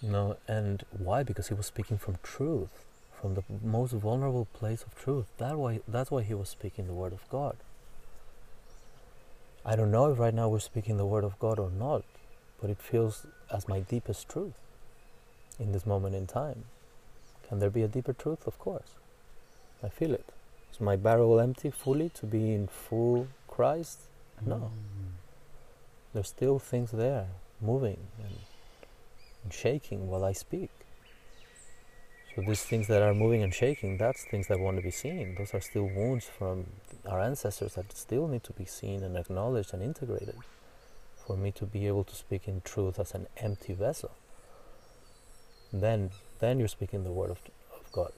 You 0.00 0.10
know, 0.10 0.36
and 0.48 0.84
why? 0.90 1.22
Because 1.22 1.48
he 1.48 1.54
was 1.54 1.66
speaking 1.66 1.98
from 1.98 2.16
truth, 2.22 2.84
from 3.20 3.34
the 3.34 3.42
most 3.62 3.92
vulnerable 3.92 4.46
place 4.52 4.82
of 4.82 4.94
truth. 4.94 5.26
That 5.38 5.56
why 5.56 5.80
that's 5.88 6.10
why 6.10 6.22
he 6.22 6.34
was 6.34 6.48
speaking 6.48 6.86
the 6.86 6.92
word 6.92 7.12
of 7.14 7.26
God. 7.30 7.56
I 9.64 9.76
don't 9.76 9.90
know 9.90 10.12
if 10.12 10.18
right 10.18 10.34
now 10.34 10.48
we're 10.48 10.58
speaking 10.58 10.98
the 10.98 11.06
word 11.06 11.24
of 11.24 11.38
God 11.38 11.58
or 11.58 11.70
not, 11.70 12.04
but 12.60 12.68
it 12.68 12.82
feels 12.82 13.26
as 13.50 13.66
my 13.66 13.80
deepest 13.80 14.28
truth 14.28 14.52
in 15.58 15.72
this 15.72 15.86
moment 15.86 16.14
in 16.14 16.26
time. 16.26 16.64
Can 17.48 17.58
there 17.58 17.70
be 17.70 17.82
a 17.82 17.88
deeper 17.88 18.12
truth? 18.12 18.46
Of 18.46 18.58
course. 18.58 18.98
I 19.82 19.88
feel 19.88 20.14
it. 20.14 20.32
Is 20.72 20.80
my 20.80 20.96
barrel 20.96 21.38
empty 21.38 21.70
fully 21.70 22.08
to 22.10 22.26
be 22.26 22.52
in 22.52 22.66
full 22.66 23.28
Christ? 23.46 24.00
No. 24.44 24.56
Mm. 24.56 24.70
There's 26.12 26.28
still 26.28 26.58
things 26.58 26.90
there, 26.90 27.28
moving 27.60 27.98
and, 28.18 28.38
and 29.42 29.52
shaking 29.52 30.08
while 30.08 30.24
I 30.24 30.32
speak. 30.32 30.70
So 32.34 32.42
these 32.42 32.64
things 32.64 32.88
that 32.88 33.02
are 33.02 33.14
moving 33.14 33.42
and 33.44 33.54
shaking, 33.54 33.96
that's 33.96 34.24
things 34.24 34.48
that 34.48 34.58
want 34.58 34.76
to 34.78 34.82
be 34.82 34.90
seen. 34.90 35.36
Those 35.36 35.54
are 35.54 35.60
still 35.60 35.84
wounds 35.84 36.26
from 36.26 36.66
our 37.06 37.20
ancestors 37.20 37.74
that 37.74 37.96
still 37.96 38.26
need 38.26 38.42
to 38.44 38.52
be 38.52 38.64
seen 38.64 39.04
and 39.04 39.16
acknowledged 39.16 39.72
and 39.72 39.82
integrated 39.82 40.36
for 41.14 41.36
me 41.36 41.52
to 41.52 41.64
be 41.64 41.86
able 41.86 42.04
to 42.04 42.14
speak 42.14 42.48
in 42.48 42.60
truth 42.62 42.98
as 42.98 43.14
an 43.14 43.28
empty 43.36 43.72
vessel. 43.72 44.10
Then, 45.74 46.10
then 46.38 46.60
you're 46.60 46.68
speaking 46.68 47.02
the 47.02 47.10
word 47.10 47.30
of, 47.30 47.38
of 47.74 47.90
God. 47.90 48.12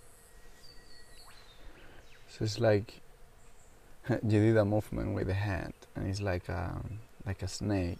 So 2.29 2.45
it's 2.45 2.61
like 2.61 3.01
you 4.11 4.41
did 4.41 4.57
a 4.59 4.65
movement 4.65 5.15
with 5.15 5.29
the 5.29 5.35
hand, 5.35 5.73
and 5.95 6.07
it's 6.07 6.21
like 6.21 6.51
a 6.51 6.83
like 7.25 7.43
a 7.43 7.49
snake 7.49 7.99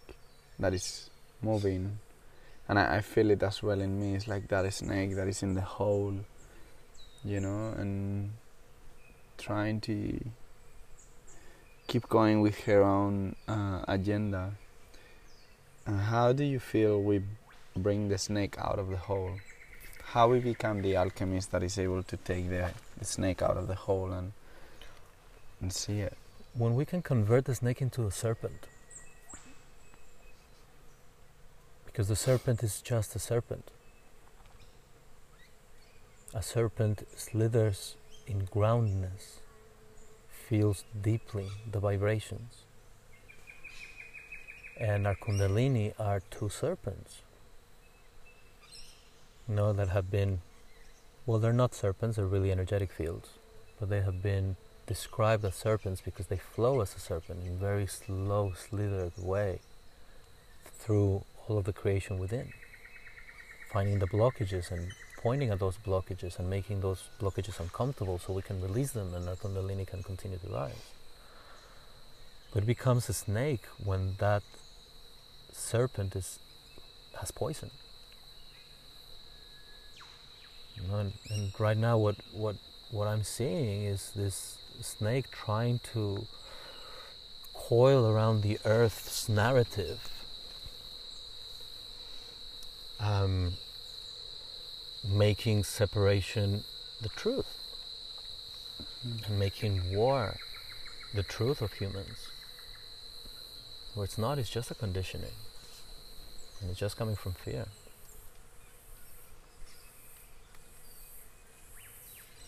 that 0.59 0.75
is 0.75 1.09
moving, 1.41 1.99
and 2.69 2.79
I, 2.79 2.97
I 2.97 3.01
feel 3.01 3.31
it 3.31 3.43
as 3.43 3.63
well 3.63 3.81
in 3.81 3.99
me. 3.99 4.15
It's 4.15 4.29
like 4.29 4.49
that 4.49 4.71
snake 4.75 5.17
that 5.17 5.27
is 5.27 5.43
in 5.43 5.55
the 5.55 5.63
hole, 5.63 6.15
you 7.25 7.41
know, 7.41 7.73
and 7.79 8.33
trying 9.39 9.81
to 9.83 10.21
keep 11.87 12.11
going 12.11 12.43
with 12.43 12.61
her 12.65 12.83
own 12.83 13.37
uh, 13.49 13.87
agenda. 13.89 14.53
And 15.87 15.99
how 16.01 16.35
do 16.35 16.45
you 16.45 16.59
feel 16.61 17.01
we 17.01 17.23
bring 17.77 18.09
the 18.09 18.19
snake 18.19 18.57
out 18.59 18.79
of 18.79 18.89
the 18.89 18.97
hole? 18.97 19.33
How 20.03 20.29
we 20.29 20.41
become 20.41 20.83
the 20.83 20.97
alchemist 20.97 21.51
that 21.53 21.63
is 21.63 21.79
able 21.79 22.03
to 22.05 22.17
take 22.17 22.49
the, 22.49 22.71
the 22.99 23.05
snake 23.05 23.43
out 23.43 23.57
of 23.57 23.69
the 23.69 23.75
hole 23.75 24.13
and 24.13 24.33
and 25.61 25.73
see 25.73 26.01
it. 26.01 26.17
When 26.55 26.75
we 26.75 26.85
can 26.85 27.03
convert 27.03 27.47
the 27.47 27.55
snake 27.55 27.81
into 27.81 28.07
a 28.07 28.11
serpent, 28.11 28.67
because 31.87 32.09
the 32.09 32.17
serpent 32.17 32.63
is 32.63 32.83
just 32.83 33.17
a 33.17 33.19
serpent. 33.19 33.71
A 36.35 36.43
serpent 36.43 37.05
slithers 37.17 37.97
in 38.27 38.47
groundness, 38.51 39.41
feels 40.29 40.85
deeply 41.01 41.49
the 41.71 41.81
vibrations. 41.81 42.65
And 44.79 45.07
our 45.07 45.17
Kundalini 45.17 45.95
are 45.99 46.21
two 46.31 46.49
serpents. 46.49 47.23
You 49.49 49.55
know, 49.55 49.73
that 49.73 49.89
have 49.89 50.11
been, 50.11 50.41
well, 51.25 51.39
they're 51.39 51.53
not 51.53 51.75
serpents, 51.75 52.17
they're 52.17 52.27
really 52.27 52.53
energetic 52.53 52.93
fields, 52.93 53.31
but 53.79 53.89
they 53.89 54.01
have 54.01 54.23
been 54.23 54.57
described 54.87 55.45
as 55.45 55.55
serpents 55.55 56.01
because 56.01 56.27
they 56.27 56.37
flow 56.37 56.81
as 56.81 56.95
a 56.95 57.01
serpent 57.01 57.45
in 57.45 57.55
a 57.55 57.57
very 57.57 57.87
slow, 57.87 58.53
slithered 58.57 59.13
way 59.19 59.61
through 60.79 61.25
all 61.47 61.59
of 61.59 61.65
the 61.65 61.73
creation 61.73 62.19
within, 62.19 62.53
finding 63.73 63.99
the 63.99 64.07
blockages 64.07 64.71
and 64.71 64.93
pointing 65.19 65.51
at 65.51 65.59
those 65.59 65.77
blockages 65.79 66.39
and 66.39 66.49
making 66.49 66.81
those 66.81 67.09
blockages 67.21 67.59
uncomfortable 67.59 68.19
so 68.19 68.33
we 68.33 68.43
can 68.43 68.61
release 68.61 68.93
them 68.93 69.13
and 69.15 69.29
our 69.29 69.35
Kundalini 69.35 69.87
can 69.87 70.03
continue 70.03 70.39
to 70.39 70.49
rise. 70.53 70.93
But 72.53 72.63
it 72.63 72.67
becomes 72.67 73.09
a 73.09 73.13
snake 73.13 73.65
when 73.83 74.15
that 74.19 74.43
serpent 75.53 76.15
is 76.15 76.39
has 77.19 77.31
poison. 77.31 77.71
You 80.77 80.89
know, 80.89 80.99
and, 80.99 81.13
and 81.31 81.53
right 81.59 81.77
now, 81.77 81.99
what 81.99 82.17
what 82.33 82.57
what 82.91 83.09
I'm 83.09 83.25
seeing 83.25 83.85
is 83.85 84.13
this 84.15 84.59
snake 84.81 85.31
trying 85.31 85.81
to 85.93 86.27
coil 87.55 88.07
around 88.07 88.43
the 88.43 88.59
earth's 88.65 89.29
narrative, 89.29 90.09
um, 93.01 93.55
making 95.05 95.65
separation 95.65 96.65
the 97.01 97.09
truth, 97.09 97.59
and 99.27 99.39
making 99.39 99.97
war 99.97 100.37
the 101.15 101.23
truth 101.23 101.63
of 101.63 101.73
humans. 101.73 102.29
Where 103.95 104.05
it's 104.05 104.19
not, 104.19 104.39
it's 104.39 104.51
just 104.51 104.71
a 104.71 104.75
conditioning. 104.75 105.33
And 106.61 106.71
it's 106.71 106.79
just 106.79 106.97
coming 106.97 107.17
from 107.17 107.33
fear. 107.33 107.67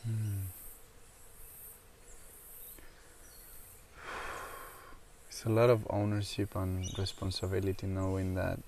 Hmm. 0.09 0.39
It's 5.29 5.45
a 5.45 5.51
lot 5.51 5.69
of 5.69 5.87
ownership 5.91 6.57
and 6.57 6.89
responsibility 6.99 7.87
knowing 7.87 8.35
that 8.35 8.59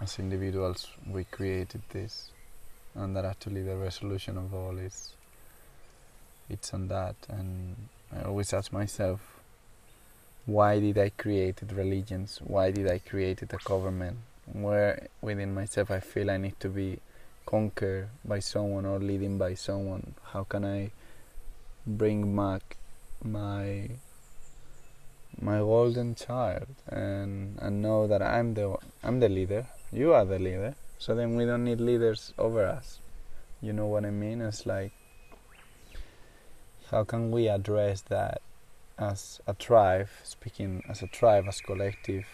as 0.00 0.18
individuals 0.18 0.88
we 1.08 1.22
created 1.22 1.82
this 1.90 2.30
and 2.96 3.14
that 3.14 3.24
actually 3.24 3.62
the 3.62 3.76
resolution 3.76 4.36
of 4.36 4.52
all 4.52 4.76
is 4.76 5.12
it's 6.50 6.74
on 6.74 6.88
that 6.88 7.14
and 7.28 7.76
I 8.12 8.22
always 8.22 8.52
ask 8.52 8.72
myself 8.72 9.20
why 10.46 10.80
did 10.80 10.98
I 10.98 11.10
create 11.10 11.60
religions? 11.72 12.40
Why 12.42 12.70
did 12.70 12.88
I 12.88 12.98
create 12.98 13.42
a 13.42 13.46
government? 13.46 14.18
Where 14.52 15.08
within 15.20 15.54
myself 15.54 15.90
I 15.90 16.00
feel 16.00 16.30
I 16.30 16.38
need 16.38 16.58
to 16.60 16.68
be 16.68 16.98
conquered 17.46 18.08
by 18.24 18.40
someone 18.40 18.84
or 18.84 18.98
leading 18.98 19.38
by 19.38 19.54
someone? 19.54 20.14
How 20.32 20.44
can 20.44 20.64
I 20.64 20.90
bring 21.86 22.36
back 22.36 22.76
my 23.22 23.90
my 25.40 25.58
golden 25.58 26.14
child 26.14 26.66
and 26.88 27.58
and 27.60 27.80
know 27.80 28.06
that 28.06 28.22
I'm 28.22 28.54
the 28.54 28.76
I'm 29.02 29.20
the 29.20 29.28
leader. 29.28 29.66
You 29.92 30.12
are 30.12 30.24
the 30.24 30.38
leader. 30.38 30.74
So 30.98 31.14
then 31.14 31.36
we 31.36 31.44
don't 31.44 31.64
need 31.64 31.80
leaders 31.80 32.34
over 32.36 32.66
us. 32.66 32.98
You 33.60 33.72
know 33.72 33.86
what 33.86 34.04
I 34.04 34.10
mean? 34.10 34.40
It's 34.40 34.66
like 34.66 34.92
how 36.90 37.02
can 37.02 37.32
we 37.32 37.48
address 37.48 38.00
that 38.02 38.40
as 38.96 39.40
a 39.46 39.54
tribe, 39.54 40.08
speaking 40.22 40.84
as 40.88 41.02
a 41.02 41.08
tribe, 41.08 41.46
as 41.48 41.60
collective? 41.60 42.26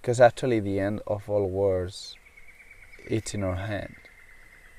Because 0.00 0.20
actually, 0.20 0.60
the 0.60 0.80
end 0.80 1.00
of 1.06 1.30
all 1.30 1.48
wars, 1.48 2.16
it's 3.06 3.34
in 3.34 3.42
our 3.42 3.56
hand. 3.56 3.94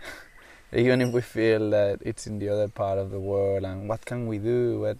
Even 0.74 1.02
if 1.02 1.14
we 1.14 1.22
feel 1.22 1.70
that 1.72 2.00
it's 2.02 2.28
in 2.28 2.40
the 2.40 2.50
other 2.50 2.68
part 2.68 2.98
of 2.98 3.12
the 3.12 3.20
world, 3.20 3.64
and 3.64 3.88
what 3.88 4.06
can 4.06 4.28
we 4.28 4.38
do? 4.38 4.82
What 4.82 4.98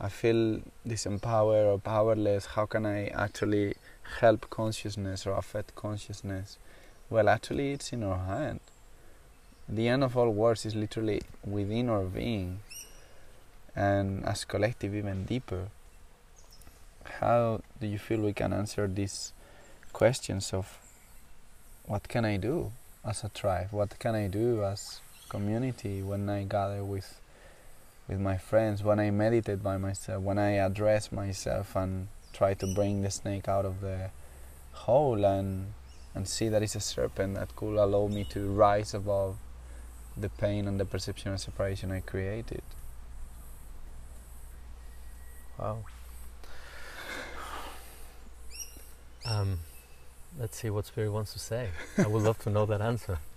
I 0.00 0.08
feel 0.08 0.60
disempowered 0.86 1.66
or 1.66 1.78
powerless. 1.78 2.46
How 2.46 2.64
can 2.64 2.86
I 2.86 3.08
actually 3.08 3.74
help 4.20 4.48
consciousness 4.48 5.26
or 5.26 5.32
affect 5.32 5.74
consciousness? 5.74 6.56
Well, 7.10 7.28
actually, 7.28 7.72
it's 7.72 7.92
in 7.92 8.02
our 8.02 8.18
hand. 8.18 8.60
The 9.68 9.88
end 9.88 10.02
of 10.02 10.16
all 10.16 10.30
wars 10.30 10.64
is 10.64 10.74
literally 10.74 11.20
within 11.44 11.90
our 11.90 12.04
being, 12.04 12.60
and 13.76 14.24
as 14.24 14.44
collective, 14.44 14.94
even 14.94 15.26
deeper. 15.26 15.68
How 17.20 17.60
do 17.80 17.86
you 17.86 17.98
feel 17.98 18.20
we 18.20 18.32
can 18.32 18.52
answer 18.52 18.88
these 18.88 19.32
questions 19.92 20.54
of 20.54 20.78
what 21.90 22.06
can 22.06 22.24
I 22.24 22.36
do 22.36 22.70
as 23.04 23.24
a 23.24 23.28
tribe? 23.28 23.72
What 23.72 23.98
can 23.98 24.14
I 24.14 24.28
do 24.28 24.62
as 24.62 25.00
community 25.28 26.02
when 26.02 26.30
I 26.30 26.44
gather 26.44 26.84
with 26.84 27.20
with 28.06 28.20
my 28.20 28.38
friends, 28.38 28.84
when 28.84 29.00
I 29.00 29.10
meditate 29.10 29.60
by 29.60 29.76
myself, 29.76 30.22
when 30.22 30.38
I 30.38 30.52
address 30.52 31.10
myself 31.10 31.74
and 31.74 32.06
try 32.32 32.54
to 32.54 32.66
bring 32.74 33.02
the 33.02 33.10
snake 33.10 33.48
out 33.48 33.64
of 33.64 33.80
the 33.80 34.10
hole 34.72 35.24
and 35.24 35.72
and 36.14 36.28
see 36.28 36.48
that 36.48 36.62
it's 36.62 36.76
a 36.76 36.80
serpent 36.80 37.34
that 37.34 37.56
could 37.56 37.76
allow 37.76 38.06
me 38.06 38.22
to 38.34 38.40
rise 38.52 38.94
above 38.94 39.36
the 40.16 40.28
pain 40.28 40.68
and 40.68 40.78
the 40.78 40.84
perception 40.84 41.32
of 41.32 41.40
separation 41.40 41.90
I 41.90 42.00
created. 42.00 42.62
Wow. 45.58 45.84
Um, 49.24 49.58
let's 50.38 50.56
see 50.56 50.70
what 50.70 50.86
Spirit 50.86 51.10
wants 51.10 51.32
to 51.32 51.38
say. 51.38 51.70
I 51.98 52.06
would 52.06 52.22
love 52.22 52.38
to 52.40 52.50
know 52.50 52.66
that 52.66 52.80
answer. 52.80 53.18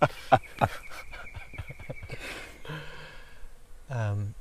um, 3.90 4.34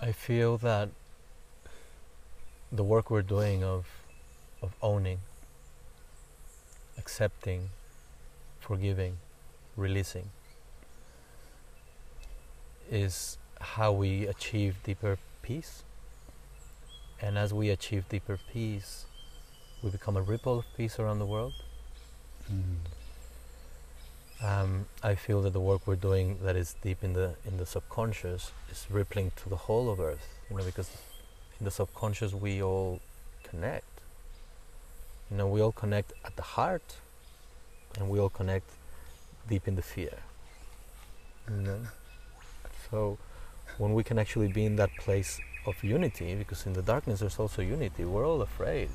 I 0.00 0.12
feel 0.12 0.58
that 0.58 0.90
the 2.70 2.84
work 2.84 3.10
we're 3.10 3.22
doing 3.22 3.64
of 3.64 3.86
of 4.60 4.74
owning, 4.82 5.20
accepting, 6.98 7.70
forgiving, 8.60 9.18
releasing 9.76 10.30
is 12.90 13.38
how 13.60 13.92
we 13.92 14.26
achieve 14.26 14.76
deeper 14.82 15.18
peace. 15.42 15.84
And 17.20 17.36
as 17.36 17.52
we 17.52 17.70
achieve 17.70 18.08
deeper 18.08 18.38
peace, 18.52 19.06
we 19.82 19.90
become 19.90 20.16
a 20.16 20.22
ripple 20.22 20.58
of 20.58 20.64
peace 20.76 20.98
around 20.98 21.18
the 21.18 21.26
world. 21.26 21.54
Mm. 22.52 22.76
Um, 24.40 24.86
I 25.02 25.14
feel 25.14 25.42
that 25.42 25.52
the 25.52 25.60
work 25.60 25.86
we're 25.86 25.96
doing 25.96 26.38
that 26.42 26.56
is 26.56 26.76
deep 26.82 27.02
in 27.02 27.12
the 27.12 27.34
in 27.44 27.58
the 27.58 27.66
subconscious 27.66 28.52
is 28.70 28.86
rippling 28.88 29.32
to 29.42 29.48
the 29.48 29.56
whole 29.56 29.90
of 29.90 29.98
Earth. 29.98 30.26
You 30.48 30.56
know, 30.56 30.64
because 30.64 30.90
in 31.58 31.64
the 31.64 31.70
subconscious 31.70 32.32
we 32.32 32.62
all 32.62 33.00
connect. 33.42 33.84
You 35.30 35.36
know, 35.38 35.48
we 35.48 35.60
all 35.60 35.72
connect 35.72 36.12
at 36.24 36.36
the 36.36 36.42
heart, 36.42 36.96
and 37.98 38.08
we 38.08 38.18
all 38.18 38.30
connect 38.30 38.70
deep 39.48 39.66
in 39.68 39.74
the 39.74 39.82
fear. 39.82 40.18
You 41.50 41.62
know? 41.62 41.80
So 42.90 43.18
when 43.76 43.92
we 43.92 44.02
can 44.04 44.18
actually 44.18 44.48
be 44.48 44.64
in 44.64 44.76
that 44.76 44.90
place 44.98 45.40
of 45.66 45.82
unity, 45.84 46.34
because 46.34 46.64
in 46.66 46.72
the 46.72 46.82
darkness 46.82 47.20
there's 47.20 47.38
also 47.38 47.60
unity. 47.60 48.04
We're 48.04 48.26
all 48.26 48.42
afraid. 48.42 48.88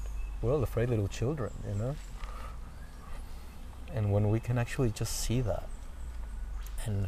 We're 0.44 0.62
afraid 0.62 0.90
little 0.90 1.08
children, 1.08 1.54
you 1.66 1.74
know. 1.74 1.96
And 3.94 4.12
when 4.12 4.30
we 4.30 4.42
can 4.42 4.58
actually 4.58 4.90
just 4.90 5.18
see 5.18 5.40
that, 5.40 5.70
and 6.86 7.08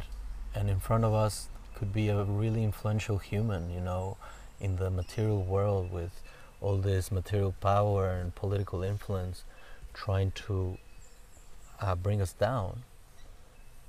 and 0.54 0.70
in 0.70 0.80
front 0.80 1.04
of 1.04 1.12
us 1.12 1.48
could 1.74 1.92
be 1.92 2.08
a 2.08 2.24
really 2.24 2.64
influential 2.64 3.18
human, 3.18 3.70
you 3.70 3.80
know, 3.80 4.16
in 4.58 4.76
the 4.76 4.88
material 4.88 5.42
world 5.42 5.92
with 5.92 6.22
all 6.62 6.78
this 6.78 7.12
material 7.12 7.54
power 7.60 8.08
and 8.08 8.34
political 8.34 8.82
influence 8.82 9.44
trying 9.92 10.30
to 10.46 10.78
uh, 11.78 11.94
bring 11.94 12.22
us 12.22 12.32
down. 12.32 12.84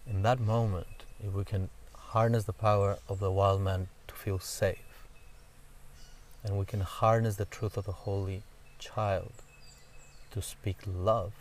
In 0.06 0.24
that 0.24 0.42
moment, 0.42 1.06
if 1.26 1.34
we 1.34 1.46
can 1.46 1.70
harness 1.94 2.44
the 2.44 2.52
power 2.52 2.98
of 3.08 3.20
the 3.20 3.32
wild 3.32 3.62
man 3.62 3.88
to 4.10 4.14
feel 4.14 4.40
safe, 4.40 5.08
and 6.44 6.60
we 6.60 6.66
can 6.66 6.82
harness 6.82 7.38
the 7.38 7.46
truth 7.46 7.78
of 7.78 7.86
the 7.86 7.94
holy 8.04 8.44
child 8.80 9.32
to 10.32 10.42
speak 10.42 10.78
love, 10.86 11.34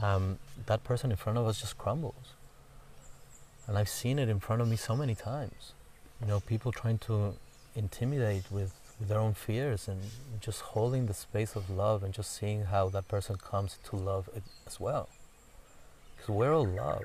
um, 0.00 0.38
that 0.66 0.82
person 0.84 1.10
in 1.10 1.16
front 1.16 1.38
of 1.38 1.46
us 1.46 1.60
just 1.60 1.78
crumbles. 1.78 2.34
And 3.66 3.78
I've 3.78 3.88
seen 3.88 4.18
it 4.18 4.28
in 4.28 4.40
front 4.40 4.60
of 4.60 4.68
me 4.68 4.76
so 4.76 4.96
many 4.96 5.14
times. 5.14 5.72
You 6.20 6.26
know, 6.26 6.40
people 6.40 6.72
trying 6.72 6.98
to 6.98 7.34
intimidate 7.74 8.50
with, 8.50 8.74
with 8.98 9.08
their 9.08 9.18
own 9.18 9.34
fears 9.34 9.88
and 9.88 10.00
just 10.40 10.60
holding 10.60 11.06
the 11.06 11.14
space 11.14 11.54
of 11.54 11.70
love 11.70 12.02
and 12.02 12.12
just 12.12 12.34
seeing 12.34 12.64
how 12.64 12.88
that 12.90 13.08
person 13.08 13.36
comes 13.36 13.78
to 13.84 13.96
love 13.96 14.28
as 14.66 14.80
well. 14.80 15.08
Because 16.16 16.34
we're 16.34 16.54
all 16.54 16.66
love. 16.66 17.04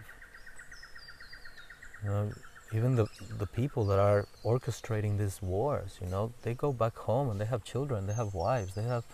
You 2.03 2.09
know, 2.09 2.32
even 2.74 2.95
the 2.95 3.07
the 3.38 3.47
people 3.47 3.86
that 3.86 3.99
are 3.99 4.28
orchestrating 4.43 5.18
these 5.18 5.41
wars, 5.41 5.97
you 6.01 6.07
know, 6.07 6.34
they 6.41 6.53
go 6.53 6.74
back 6.74 6.97
home 6.97 7.30
and 7.30 7.39
they 7.39 7.45
have 7.45 7.63
children, 7.63 8.07
they 8.07 8.13
have 8.13 8.34
wives, 8.34 8.76
they 8.76 8.84
have 8.84 9.05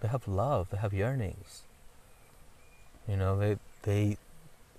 they 0.00 0.08
have 0.08 0.26
love, 0.26 0.70
they 0.70 0.78
have 0.78 0.92
yearnings. 0.94 1.62
You 3.06 3.16
know, 3.16 3.38
they 3.38 3.58
they 3.82 4.16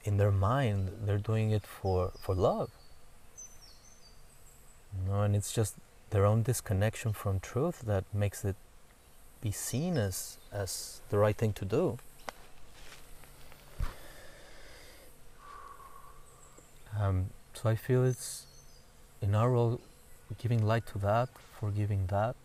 in 0.03 0.17
their 0.17 0.31
mind 0.31 0.91
they're 1.05 1.17
doing 1.17 1.51
it 1.51 1.63
for 1.63 2.11
for 2.19 2.33
love. 2.33 2.71
You 4.95 5.11
know, 5.11 5.21
and 5.21 5.35
it's 5.35 5.53
just 5.53 5.75
their 6.09 6.25
own 6.25 6.41
disconnection 6.41 7.13
from 7.13 7.39
truth 7.39 7.81
that 7.85 8.05
makes 8.13 8.43
it 8.43 8.55
be 9.41 9.51
seen 9.51 9.97
as 9.97 10.37
as 10.51 11.01
the 11.09 11.17
right 11.17 11.37
thing 11.37 11.53
to 11.53 11.65
do. 11.65 11.99
Um, 16.99 17.29
so 17.61 17.67
I 17.67 17.75
feel 17.75 18.05
it's 18.05 18.45
in 19.21 19.35
our 19.35 19.51
role 19.51 19.81
giving 20.37 20.65
light 20.65 20.85
to 20.87 20.99
that, 20.99 21.27
forgiving 21.59 22.07
that, 22.07 22.37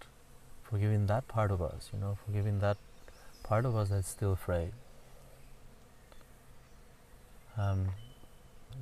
forgiving 0.65 1.07
that 1.07 1.29
part 1.29 1.53
of 1.53 1.63
us, 1.63 1.91
you 1.93 2.01
know, 2.01 2.19
forgiving 2.27 2.59
that 2.61 2.79
part 3.45 3.65
of 3.65 3.77
us 3.77 3.91
that's 3.91 4.09
still 4.09 4.33
afraid. 4.33 4.73
Um, 7.57 7.91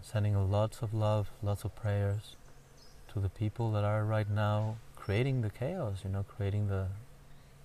sending 0.01 0.51
lots 0.51 0.81
of 0.81 0.95
love, 0.95 1.29
lots 1.43 1.65
of 1.65 1.77
prayers 1.77 2.37
to 3.13 3.21
the 3.21 3.29
people 3.29 3.71
that 3.73 3.85
are 3.85 4.03
right 4.03 4.31
now 4.31 4.77
creating 4.97 5.43
the 5.43 5.51
chaos, 5.51 5.99
you 6.03 6.09
know, 6.09 6.25
creating 6.25 6.69
the, 6.69 6.87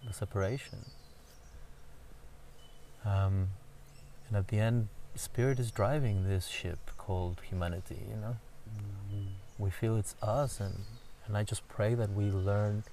the 0.05 0.11
separation. 0.11 0.80
Um, 3.05 3.49
and 4.28 4.36
at 4.36 4.49
the 4.49 4.59
end, 4.59 4.89
Spirit 5.15 5.57
is 5.57 5.72
driving 5.72 6.28
this 6.28 6.47
ship 6.47 6.91
called 6.97 7.38
humanity, 7.49 8.01
you 8.09 8.18
know. 8.18 8.36
We 9.57 9.70
feel 9.70 9.95
it's 9.97 10.15
us, 10.22 10.59
and, 10.59 10.82
and 11.26 11.36
I 11.38 11.43
just 11.43 11.68
pray 11.68 11.95
that 11.95 12.11
we 12.11 12.26
learn 12.26 12.84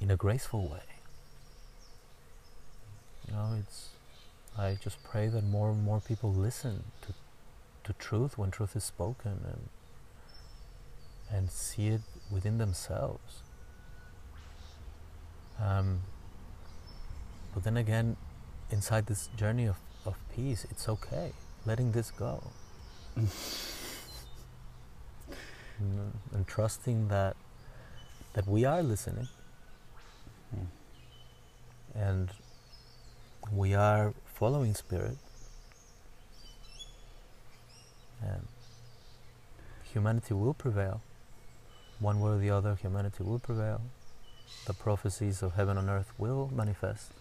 in 0.00 0.10
a 0.10 0.16
graceful 0.16 0.68
way. 0.68 0.82
You 3.26 3.34
know, 3.34 3.56
it's. 3.58 3.90
I 4.58 4.78
just 4.82 5.02
pray 5.04 5.28
that 5.28 5.44
more 5.44 5.70
and 5.70 5.82
more 5.82 6.00
people 6.00 6.32
listen 6.32 6.84
to, 7.02 7.12
to 7.84 7.92
truth 7.98 8.38
when 8.38 8.50
truth 8.50 8.74
is 8.74 8.84
spoken, 8.84 9.40
and 9.44 9.68
and 11.30 11.50
see 11.50 11.88
it 11.88 12.00
within 12.30 12.58
themselves. 12.58 13.42
Um, 15.60 16.02
but 17.54 17.64
then 17.64 17.76
again, 17.76 18.16
inside 18.70 19.06
this 19.06 19.28
journey 19.36 19.66
of, 19.66 19.76
of 20.04 20.16
peace, 20.34 20.66
it's 20.70 20.88
okay 20.88 21.32
letting 21.66 21.92
this 21.92 22.10
go. 22.12 22.42
and, 25.78 26.12
and 26.32 26.46
trusting 26.46 27.08
that 27.08 27.36
that 28.34 28.46
we 28.46 28.64
are 28.64 28.82
listening 28.82 29.28
mm. 30.54 30.66
and 31.94 32.30
we 33.52 33.74
are 33.74 34.12
following 34.34 34.74
spirit 34.74 35.16
and 38.22 38.46
humanity 39.92 40.34
will 40.34 40.54
prevail 40.54 41.00
one 41.98 42.20
way 42.20 42.32
or 42.32 42.38
the 42.38 42.50
other, 42.50 42.74
humanity 42.74 43.22
will 43.24 43.38
prevail. 43.38 43.80
The 44.66 44.74
prophecies 44.74 45.42
of 45.42 45.54
heaven 45.54 45.78
and 45.78 45.88
earth 45.88 46.12
will 46.18 46.50
manifest. 46.54 47.12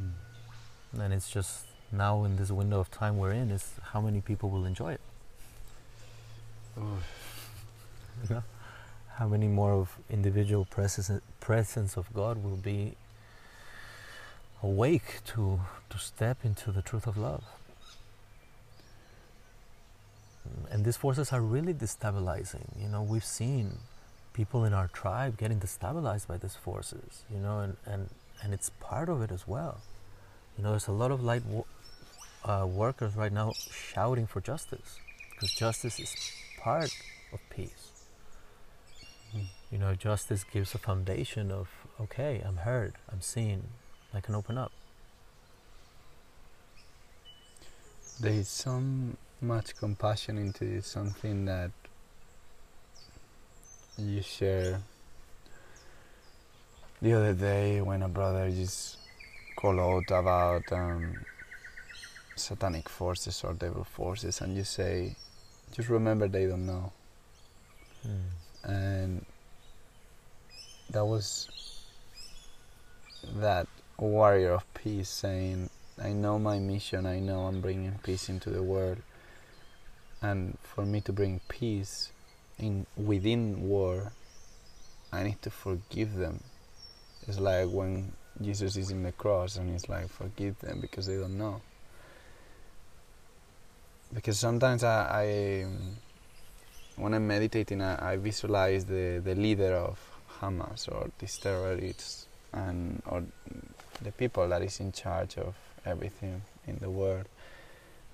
Mm. 0.00 1.00
And 1.00 1.14
it's 1.14 1.30
just 1.30 1.66
now 1.92 2.24
in 2.24 2.36
this 2.36 2.50
window 2.50 2.80
of 2.80 2.90
time 2.90 3.16
we're 3.16 3.32
in 3.32 3.50
is 3.50 3.74
how 3.92 4.00
many 4.00 4.20
people 4.20 4.50
will 4.50 4.64
enjoy 4.64 4.92
it. 4.92 5.00
How 9.16 9.28
many 9.28 9.46
more 9.46 9.72
of 9.72 9.96
individual 10.10 10.64
presence, 10.64 11.10
presence 11.40 11.96
of 11.96 12.12
God 12.12 12.42
will 12.42 12.56
be 12.56 12.96
awake 14.62 15.20
to, 15.26 15.60
to 15.90 15.98
step 15.98 16.38
into 16.44 16.72
the 16.72 16.82
truth 16.82 17.06
of 17.06 17.16
love? 17.16 17.44
and 20.70 20.84
these 20.84 20.96
forces 20.96 21.32
are 21.32 21.40
really 21.40 21.74
destabilizing. 21.74 22.64
You 22.80 22.88
know, 22.88 23.02
we've 23.02 23.24
seen 23.24 23.78
people 24.32 24.64
in 24.64 24.72
our 24.72 24.88
tribe 24.88 25.38
getting 25.38 25.60
destabilized 25.60 26.26
by 26.26 26.36
these 26.36 26.56
forces. 26.56 27.22
You 27.32 27.38
know, 27.38 27.60
and 27.60 27.76
and 27.86 28.08
and 28.42 28.52
it's 28.52 28.70
part 28.80 29.08
of 29.08 29.22
it 29.22 29.30
as 29.30 29.46
well. 29.46 29.80
You 30.56 30.64
know, 30.64 30.70
there's 30.70 30.88
a 30.88 30.92
lot 30.92 31.10
of 31.10 31.22
light 31.22 31.44
wo- 31.46 31.66
uh, 32.44 32.66
workers 32.66 33.16
right 33.16 33.32
now 33.32 33.52
shouting 33.70 34.26
for 34.26 34.40
justice 34.40 34.98
because 35.30 35.52
justice 35.52 35.98
is 35.98 36.14
part 36.64 36.96
of 37.30 37.40
peace. 37.50 37.90
You 39.70 39.78
know, 39.78 39.94
justice 39.94 40.44
gives 40.44 40.74
a 40.74 40.78
foundation 40.78 41.50
of 41.50 41.68
okay, 42.00 42.42
I'm 42.46 42.56
heard, 42.56 42.94
I'm 43.12 43.20
seen, 43.20 43.64
I 44.14 44.20
can 44.20 44.34
open 44.34 44.56
up. 44.56 44.72
There 48.18 48.32
is 48.32 48.48
so 48.48 48.82
much 49.42 49.76
compassion 49.76 50.38
into 50.38 50.80
something 50.80 51.44
that 51.44 51.72
you 53.98 54.22
share 54.22 54.80
the 57.02 57.12
other 57.12 57.34
day 57.34 57.82
when 57.82 58.02
a 58.02 58.08
brother 58.08 58.50
just 58.50 58.96
called 59.56 59.80
out 59.80 60.08
about 60.18 60.72
um, 60.72 61.26
satanic 62.36 62.88
forces 62.88 63.44
or 63.44 63.52
devil 63.52 63.84
forces 63.84 64.40
and 64.40 64.56
you 64.56 64.64
say 64.64 65.14
just 65.74 65.88
remember 65.88 66.28
they 66.28 66.46
don't 66.46 66.66
know. 66.66 66.92
Mm. 68.06 68.70
and 68.70 69.26
that 70.90 71.04
was 71.04 71.48
that 73.36 73.66
warrior 73.98 74.52
of 74.52 74.74
peace 74.74 75.08
saying 75.08 75.70
i 76.02 76.12
know 76.12 76.38
my 76.38 76.58
mission. 76.58 77.06
I 77.06 77.18
know 77.18 77.46
i'm 77.46 77.60
bringing 77.60 77.98
peace 78.02 78.28
into 78.28 78.50
the 78.50 78.62
world. 78.62 78.98
And 80.22 80.56
for 80.62 80.84
me 80.86 81.00
to 81.02 81.12
bring 81.12 81.40
peace 81.48 82.12
in 82.58 82.86
within 82.96 83.68
war 83.68 84.12
i 85.12 85.22
need 85.22 85.40
to 85.42 85.50
forgive 85.50 86.14
them. 86.14 86.40
It's 87.26 87.40
like 87.40 87.68
when 87.68 88.12
jesus 88.40 88.76
is 88.76 88.90
in 88.90 89.02
the 89.02 89.12
cross 89.12 89.56
and 89.56 89.70
he's 89.70 89.88
like 89.88 90.08
forgive 90.08 90.58
them 90.58 90.80
because 90.80 91.06
they 91.06 91.16
don't 91.16 91.38
know 91.38 91.60
because 94.14 94.38
sometimes 94.38 94.84
i, 94.84 95.06
I 95.22 95.64
um, 95.64 95.96
when 96.96 97.14
i'm 97.14 97.26
meditating 97.26 97.82
I, 97.82 98.12
I, 98.12 98.16
visualize 98.16 98.84
the, 98.84 99.20
the 99.24 99.34
leader 99.34 99.74
of 99.74 99.98
hamas 100.40 100.88
or 100.88 101.10
these 101.18 101.36
terrorists 101.38 102.26
and 102.52 103.02
or 103.06 103.24
the 104.02 104.12
people 104.12 104.48
that 104.48 104.62
is 104.62 104.80
in 104.80 104.92
charge 104.92 105.36
of 105.38 105.54
everything 105.84 106.42
in 106.66 106.78
the 106.80 106.90
world. 106.90 107.26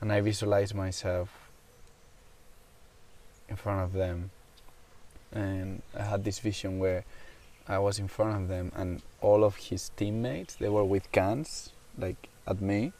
And 0.00 0.12
i 0.12 0.20
visualize 0.20 0.74
myself 0.74 1.28
in 3.48 3.56
front 3.56 3.82
of 3.82 3.92
them. 3.92 4.30
And 5.32 5.82
I 5.98 6.02
had 6.02 6.24
this 6.24 6.38
vision 6.38 6.78
where 6.78 7.04
I 7.68 7.78
was 7.78 7.98
in 7.98 8.08
front 8.08 8.42
of 8.42 8.48
them 8.48 8.72
and 8.74 9.02
all 9.20 9.44
of 9.44 9.56
his 9.56 9.90
teammates 9.96 10.54
they 10.54 10.68
were 10.68 10.84
with 10.84 11.10
guns 11.12 11.70
like 11.98 12.28
at 12.46 12.60
me. 12.60 12.92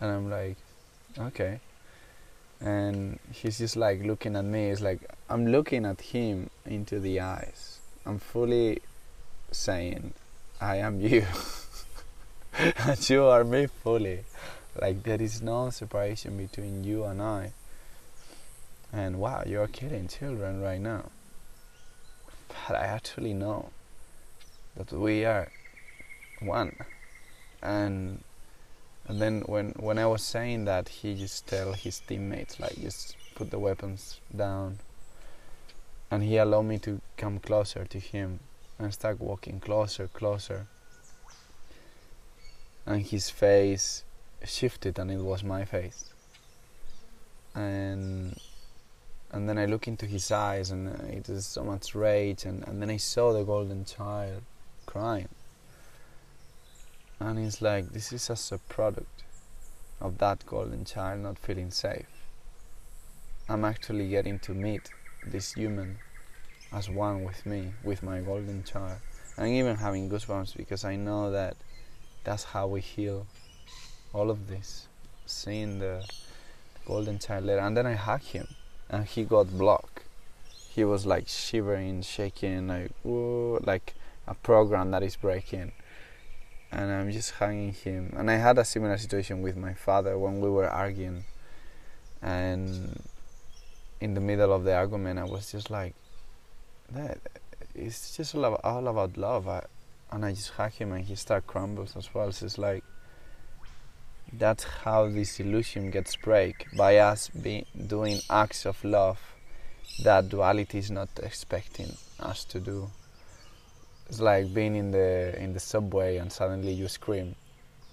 And 0.00 0.10
I'm 0.10 0.30
like 0.30 0.56
okay 1.18 1.60
and 2.60 3.18
he's 3.32 3.58
just 3.58 3.76
like 3.76 4.02
looking 4.02 4.36
at 4.36 4.44
me. 4.44 4.70
It's 4.70 4.80
like 4.80 5.00
I'm 5.28 5.46
looking 5.46 5.84
at 5.84 6.00
him 6.00 6.50
into 6.64 7.00
the 7.00 7.20
eyes. 7.20 7.80
I'm 8.04 8.18
fully 8.18 8.82
saying 9.50 10.14
I 10.60 10.76
am 10.76 11.00
you. 11.00 11.24
And 12.58 13.10
you 13.10 13.24
are 13.24 13.44
me 13.44 13.66
fully. 13.66 14.20
Like 14.80 15.02
there 15.02 15.20
is 15.20 15.42
no 15.42 15.70
separation 15.70 16.36
between 16.36 16.84
you 16.84 17.04
and 17.04 17.20
I. 17.20 17.52
And 18.92 19.18
wow, 19.18 19.42
you're 19.46 19.66
killing 19.66 20.08
children 20.08 20.60
right 20.62 20.80
now. 20.80 21.10
But 22.48 22.76
I 22.76 22.84
actually 22.86 23.34
know 23.34 23.70
that 24.76 24.92
we 24.92 25.24
are 25.24 25.50
one. 26.40 26.76
And 27.62 28.22
and 29.08 29.20
then 29.20 29.42
when 29.46 29.70
when 29.78 29.98
I 29.98 30.06
was 30.06 30.22
saying 30.22 30.64
that, 30.64 30.88
he 30.88 31.14
just 31.14 31.46
tell 31.46 31.72
his 31.72 32.00
teammates 32.00 32.58
like 32.58 32.74
just 32.80 33.16
put 33.34 33.50
the 33.50 33.58
weapons 33.58 34.20
down. 34.34 34.78
And 36.10 36.22
he 36.22 36.36
allowed 36.36 36.66
me 36.66 36.78
to 36.80 37.00
come 37.16 37.38
closer 37.38 37.84
to 37.84 37.98
him 37.98 38.40
and 38.78 38.92
start 38.92 39.20
walking 39.20 39.60
closer, 39.60 40.08
closer. 40.08 40.66
And 42.84 43.02
his 43.02 43.30
face 43.30 44.04
shifted, 44.44 44.98
and 44.98 45.10
it 45.10 45.18
was 45.18 45.42
my 45.42 45.64
face. 45.64 46.06
And 47.54 48.36
and 49.32 49.48
then 49.48 49.58
I 49.58 49.66
look 49.66 49.86
into 49.86 50.06
his 50.06 50.30
eyes 50.30 50.70
and 50.70 50.88
uh, 50.88 51.04
it 51.08 51.28
is 51.28 51.46
so 51.46 51.64
much 51.64 51.94
rage 51.94 52.44
and, 52.44 52.66
and 52.66 52.80
then 52.80 52.90
I 52.90 52.96
saw 52.96 53.32
the 53.32 53.42
golden 53.42 53.84
child 53.84 54.42
crying 54.86 55.28
and 57.20 57.38
it's 57.38 57.62
like 57.62 57.90
this 57.92 58.12
is 58.12 58.26
just 58.26 58.52
a 58.52 58.58
product 58.58 59.24
of 60.00 60.18
that 60.18 60.44
golden 60.46 60.84
child 60.84 61.20
not 61.20 61.38
feeling 61.38 61.70
safe 61.70 62.06
I'm 63.48 63.64
actually 63.64 64.08
getting 64.08 64.40
to 64.40 64.54
meet 64.54 64.90
this 65.24 65.52
human 65.52 65.98
as 66.72 66.90
one 66.90 67.22
with 67.22 67.46
me, 67.46 67.74
with 67.84 68.02
my 68.02 68.18
golden 68.18 68.64
child. 68.64 68.98
I'm 69.38 69.46
even 69.46 69.76
having 69.76 70.10
goosebumps 70.10 70.56
because 70.56 70.84
I 70.84 70.96
know 70.96 71.30
that 71.30 71.56
that's 72.24 72.42
how 72.42 72.66
we 72.66 72.80
heal 72.80 73.24
all 74.12 74.30
of 74.30 74.48
this. 74.48 74.88
Seeing 75.26 75.78
the 75.78 76.04
golden 76.86 77.20
child 77.20 77.44
later, 77.44 77.60
and 77.60 77.76
then 77.76 77.86
I 77.86 77.94
hug 77.94 78.22
him, 78.22 78.48
and 78.90 79.04
he 79.04 79.22
got 79.22 79.56
blocked. 79.56 80.02
He 80.70 80.82
was 80.82 81.06
like 81.06 81.28
shivering, 81.28 82.02
shaking, 82.02 82.66
like 82.66 82.90
whoa, 83.04 83.60
like 83.62 83.94
a 84.26 84.34
program 84.34 84.90
that 84.90 85.04
is 85.04 85.14
breaking. 85.14 85.70
And 86.72 86.90
I'm 86.90 87.10
just 87.10 87.32
hugging 87.32 87.72
him. 87.72 88.12
And 88.16 88.30
I 88.30 88.36
had 88.36 88.58
a 88.58 88.64
similar 88.64 88.98
situation 88.98 89.40
with 89.42 89.56
my 89.56 89.74
father 89.74 90.18
when 90.18 90.40
we 90.40 90.50
were 90.50 90.68
arguing, 90.68 91.24
and 92.20 93.00
in 94.00 94.14
the 94.14 94.20
middle 94.20 94.52
of 94.52 94.64
the 94.64 94.74
argument, 94.74 95.18
I 95.18 95.24
was 95.24 95.50
just 95.50 95.70
like, 95.70 95.94
that 96.92 97.18
it's 97.74 98.16
just 98.16 98.34
all 98.34 98.44
about, 98.44 98.60
all 98.64 98.88
about 98.88 99.16
love. 99.16 99.48
I, 99.48 99.64
and 100.10 100.24
I 100.24 100.32
just 100.32 100.50
hug 100.50 100.72
him, 100.72 100.92
and 100.92 101.04
he 101.04 101.14
start 101.14 101.46
crumbles 101.46 101.96
as 101.96 102.12
well. 102.14 102.30
So 102.32 102.46
it's 102.46 102.58
like 102.58 102.84
that's 104.32 104.64
how 104.64 105.08
this 105.08 105.38
illusion 105.38 105.90
gets 105.90 106.16
break 106.16 106.66
by 106.76 106.96
us 106.98 107.28
being 107.28 107.64
doing 107.86 108.18
acts 108.28 108.66
of 108.66 108.82
love 108.84 109.20
that 110.02 110.28
duality 110.28 110.78
is 110.78 110.90
not 110.90 111.08
expecting 111.22 111.96
us 112.20 112.44
to 112.44 112.60
do. 112.60 112.90
It's 114.08 114.20
like 114.20 114.54
being 114.54 114.76
in 114.76 114.90
the 114.92 115.34
in 115.38 115.52
the 115.52 115.60
subway 115.60 116.18
and 116.18 116.32
suddenly 116.32 116.72
you 116.72 116.88
scream. 116.88 117.34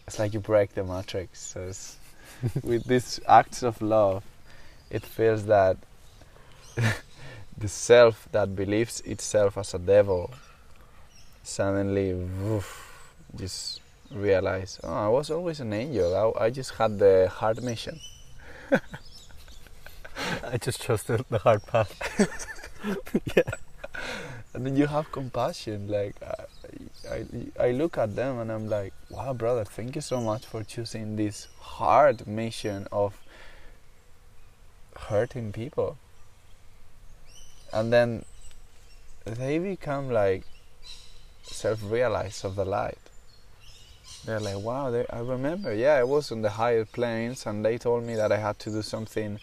It's 0.07 0.19
like 0.19 0.33
you 0.33 0.39
break 0.39 0.73
the 0.75 0.83
matrix. 0.83 1.41
So 1.41 1.71
with 2.63 2.85
these 2.85 3.19
acts 3.27 3.63
of 3.63 3.81
love, 3.81 4.23
it 4.89 5.05
feels 5.05 5.45
that 5.45 5.77
the 7.57 7.67
self 7.67 8.27
that 8.31 8.55
believes 8.55 9.01
itself 9.01 9.57
as 9.57 9.73
a 9.73 9.79
devil 9.79 10.31
suddenly 11.43 12.13
woof, 12.13 13.13
just 13.35 13.81
realize, 14.11 14.79
oh, 14.83 14.93
I 14.93 15.07
was 15.09 15.29
always 15.29 15.59
an 15.59 15.73
angel. 15.73 16.35
I, 16.39 16.45
I 16.45 16.49
just 16.49 16.71
had 16.75 16.99
the 16.99 17.29
hard 17.31 17.61
mission. 17.61 17.99
I 18.71 20.57
just 20.57 20.81
chose 20.81 21.03
the, 21.03 21.25
the 21.29 21.39
hard 21.39 21.65
path. 21.65 21.91
yeah. 23.35 23.43
And 24.53 24.65
then 24.65 24.75
you 24.75 24.87
have 24.87 25.11
compassion. 25.11 25.87
Like, 25.87 26.15
I, 26.21 27.15
I, 27.15 27.67
I 27.67 27.71
look 27.71 27.97
at 27.97 28.15
them 28.15 28.39
and 28.39 28.51
I'm 28.51 28.69
like, 28.69 28.93
wow, 29.09 29.33
brother, 29.33 29.65
thank 29.65 29.95
you 29.95 30.01
so 30.01 30.21
much 30.21 30.45
for 30.45 30.63
choosing 30.63 31.15
this 31.15 31.47
hard 31.59 32.27
mission 32.27 32.87
of 32.91 33.17
hurting 34.95 35.51
people. 35.51 35.97
And 37.71 37.91
then 37.91 38.25
they 39.25 39.57
become 39.57 40.09
like 40.09 40.43
self 41.41 41.79
realized 41.83 42.45
of 42.45 42.55
the 42.55 42.65
light 42.65 42.99
they're 44.25 44.39
like, 44.39 44.59
wow, 44.59 44.89
they, 44.89 45.05
I 45.09 45.19
remember, 45.19 45.73
yeah, 45.73 45.95
I 45.95 46.03
was 46.03 46.31
on 46.31 46.41
the 46.41 46.51
higher 46.51 46.85
planes 46.85 47.45
and 47.45 47.63
they 47.63 47.77
told 47.77 48.03
me 48.03 48.15
that 48.15 48.31
I 48.31 48.37
had 48.37 48.57
to 48.59 48.69
do 48.69 48.81
something 48.81 49.39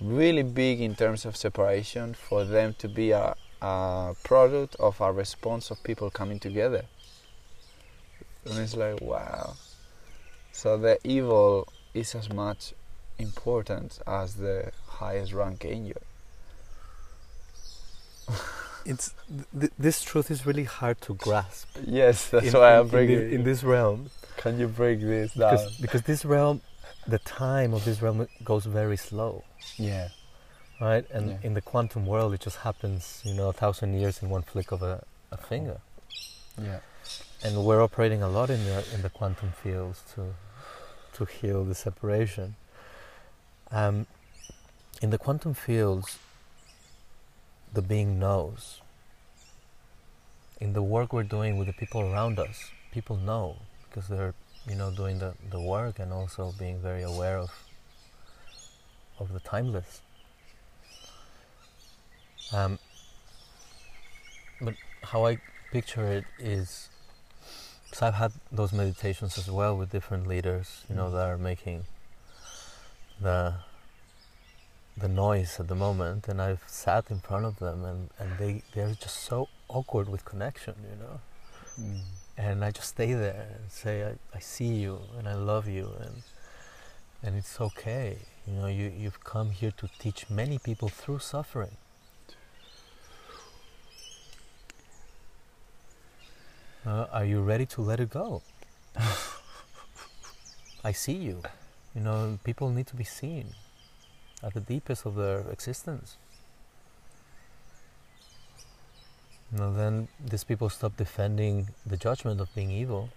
really 0.00 0.42
big 0.42 0.80
in 0.80 0.94
terms 0.94 1.24
of 1.24 1.36
separation 1.36 2.14
for 2.14 2.44
them 2.44 2.74
to 2.78 2.88
be 2.88 3.10
a, 3.10 3.34
a 3.62 4.14
product 4.22 4.76
of 4.76 5.00
a 5.00 5.12
response 5.12 5.70
of 5.70 5.82
people 5.82 6.10
coming 6.10 6.38
together. 6.38 6.84
And 8.44 8.58
it's 8.58 8.76
like, 8.76 9.00
wow. 9.00 9.54
So 10.52 10.76
the 10.78 10.98
evil 11.04 11.68
is 11.94 12.14
as 12.14 12.32
much 12.32 12.72
important 13.18 13.98
as 14.06 14.34
the 14.34 14.72
highest 14.86 15.32
rank 15.32 15.64
angel. 15.64 16.02
it's 18.86 19.14
th- 19.58 19.72
this 19.78 20.02
truth 20.02 20.30
is 20.30 20.46
really 20.46 20.64
hard 20.64 21.00
to 21.02 21.14
grasp. 21.14 21.68
Yes, 21.84 22.28
that's 22.28 22.46
in, 22.46 22.52
why 22.52 22.78
I'm 22.78 22.88
bringing 22.88 23.18
in, 23.18 23.32
in, 23.32 23.44
this 23.44 23.62
realm. 23.62 24.10
Can 24.36 24.58
you 24.58 24.68
break 24.68 25.00
this 25.00 25.34
down? 25.34 25.52
Because, 25.52 25.76
because 25.78 26.02
this 26.02 26.24
realm, 26.24 26.60
the 27.06 27.18
time 27.20 27.74
of 27.74 27.84
this 27.84 28.02
realm 28.02 28.26
goes 28.44 28.64
very 28.64 28.96
slow. 28.96 29.44
Yeah. 29.76 30.08
Right, 30.80 31.06
and 31.10 31.30
yeah. 31.30 31.36
in 31.42 31.54
the 31.54 31.62
quantum 31.62 32.04
world, 32.04 32.34
it 32.34 32.40
just 32.40 32.58
happens, 32.58 33.22
you 33.24 33.32
know, 33.32 33.48
a 33.48 33.52
thousand 33.52 33.98
years 33.98 34.22
in 34.22 34.28
one 34.28 34.42
flick 34.42 34.72
of 34.72 34.82
a, 34.82 35.04
a 35.32 35.38
finger. 35.38 35.78
Yeah. 36.62 36.80
And 37.42 37.64
we're 37.64 37.82
operating 37.82 38.22
a 38.22 38.28
lot 38.28 38.50
in 38.50 38.62
the 38.64 38.84
in 38.94 39.02
the 39.02 39.10
quantum 39.10 39.52
fields 39.52 40.02
to 40.14 40.34
to 41.14 41.24
heal 41.24 41.64
the 41.64 41.74
separation. 41.74 42.56
Um, 43.70 44.06
in 45.00 45.10
the 45.10 45.18
quantum 45.18 45.54
fields, 45.54 46.18
the 47.72 47.82
being 47.82 48.18
knows. 48.18 48.80
In 50.60 50.72
the 50.72 50.82
work 50.82 51.12
we're 51.12 51.22
doing 51.22 51.58
with 51.58 51.66
the 51.68 51.74
people 51.74 52.00
around 52.00 52.38
us, 52.38 52.70
people 52.92 53.16
know 53.16 53.56
because 53.84 54.08
they're 54.08 54.34
you 54.66 54.74
know 54.74 54.90
doing 54.90 55.18
the, 55.18 55.34
the 55.50 55.60
work 55.60 55.98
and 55.98 56.12
also 56.12 56.52
being 56.58 56.80
very 56.80 57.02
aware 57.02 57.38
of 57.38 57.50
of 59.18 59.32
the 59.32 59.40
timeless. 59.40 60.00
Um, 62.52 62.78
but 64.60 64.74
how 65.02 65.26
I 65.26 65.38
picture 65.72 66.06
it 66.06 66.24
is, 66.38 66.88
so 67.92 68.06
I've 68.06 68.14
had 68.14 68.32
those 68.50 68.72
meditations 68.72 69.38
as 69.38 69.50
well 69.50 69.76
with 69.76 69.90
different 69.90 70.26
leaders, 70.26 70.84
you 70.88 70.94
know, 70.96 71.06
mm. 71.06 71.12
that 71.12 71.26
are 71.26 71.38
making 71.38 71.84
the 73.20 73.54
the 74.98 75.08
noise 75.08 75.60
at 75.60 75.68
the 75.68 75.74
moment 75.74 76.26
and 76.26 76.40
I've 76.40 76.62
sat 76.66 77.10
in 77.10 77.18
front 77.18 77.44
of 77.44 77.58
them 77.58 77.84
and, 77.84 78.08
and 78.18 78.38
they, 78.38 78.62
they're 78.74 78.94
just 78.94 79.24
so 79.24 79.48
awkward 79.68 80.08
with 80.08 80.24
connection, 80.24 80.74
you 80.90 80.96
know. 80.98 81.20
Mm. 81.78 82.00
And 82.38 82.64
I 82.64 82.70
just 82.70 82.88
stay 82.88 83.12
there 83.12 83.48
and 83.60 83.70
say, 83.70 84.04
I, 84.04 84.14
I 84.34 84.40
see 84.40 84.74
you 84.74 85.00
and 85.18 85.28
I 85.28 85.34
love 85.34 85.68
you 85.68 85.90
and 86.00 86.22
and 87.22 87.36
it's 87.36 87.60
okay. 87.60 88.18
You 88.46 88.54
know, 88.54 88.66
you, 88.66 88.92
you've 88.96 89.22
come 89.24 89.50
here 89.50 89.72
to 89.78 89.88
teach 89.98 90.30
many 90.30 90.58
people 90.58 90.88
through 90.88 91.18
suffering. 91.18 91.76
Uh, 96.86 97.06
are 97.12 97.24
you 97.24 97.40
ready 97.40 97.66
to 97.66 97.80
let 97.80 97.98
it 97.98 98.10
go? 98.10 98.42
I 100.84 100.92
see 100.92 101.14
you. 101.14 101.42
You 101.96 102.00
know, 102.02 102.38
people 102.44 102.70
need 102.70 102.86
to 102.86 102.94
be 102.94 103.02
seen 103.02 103.46
at 104.40 104.54
the 104.54 104.60
deepest 104.60 105.04
of 105.04 105.16
their 105.16 105.40
existence. 105.50 106.16
Now 109.50 109.72
then 109.72 110.06
these 110.24 110.44
people 110.44 110.68
stop 110.68 110.96
defending 110.96 111.70
the 111.84 111.96
judgment 111.96 112.40
of 112.40 112.54
being 112.54 112.70
evil 112.70 113.10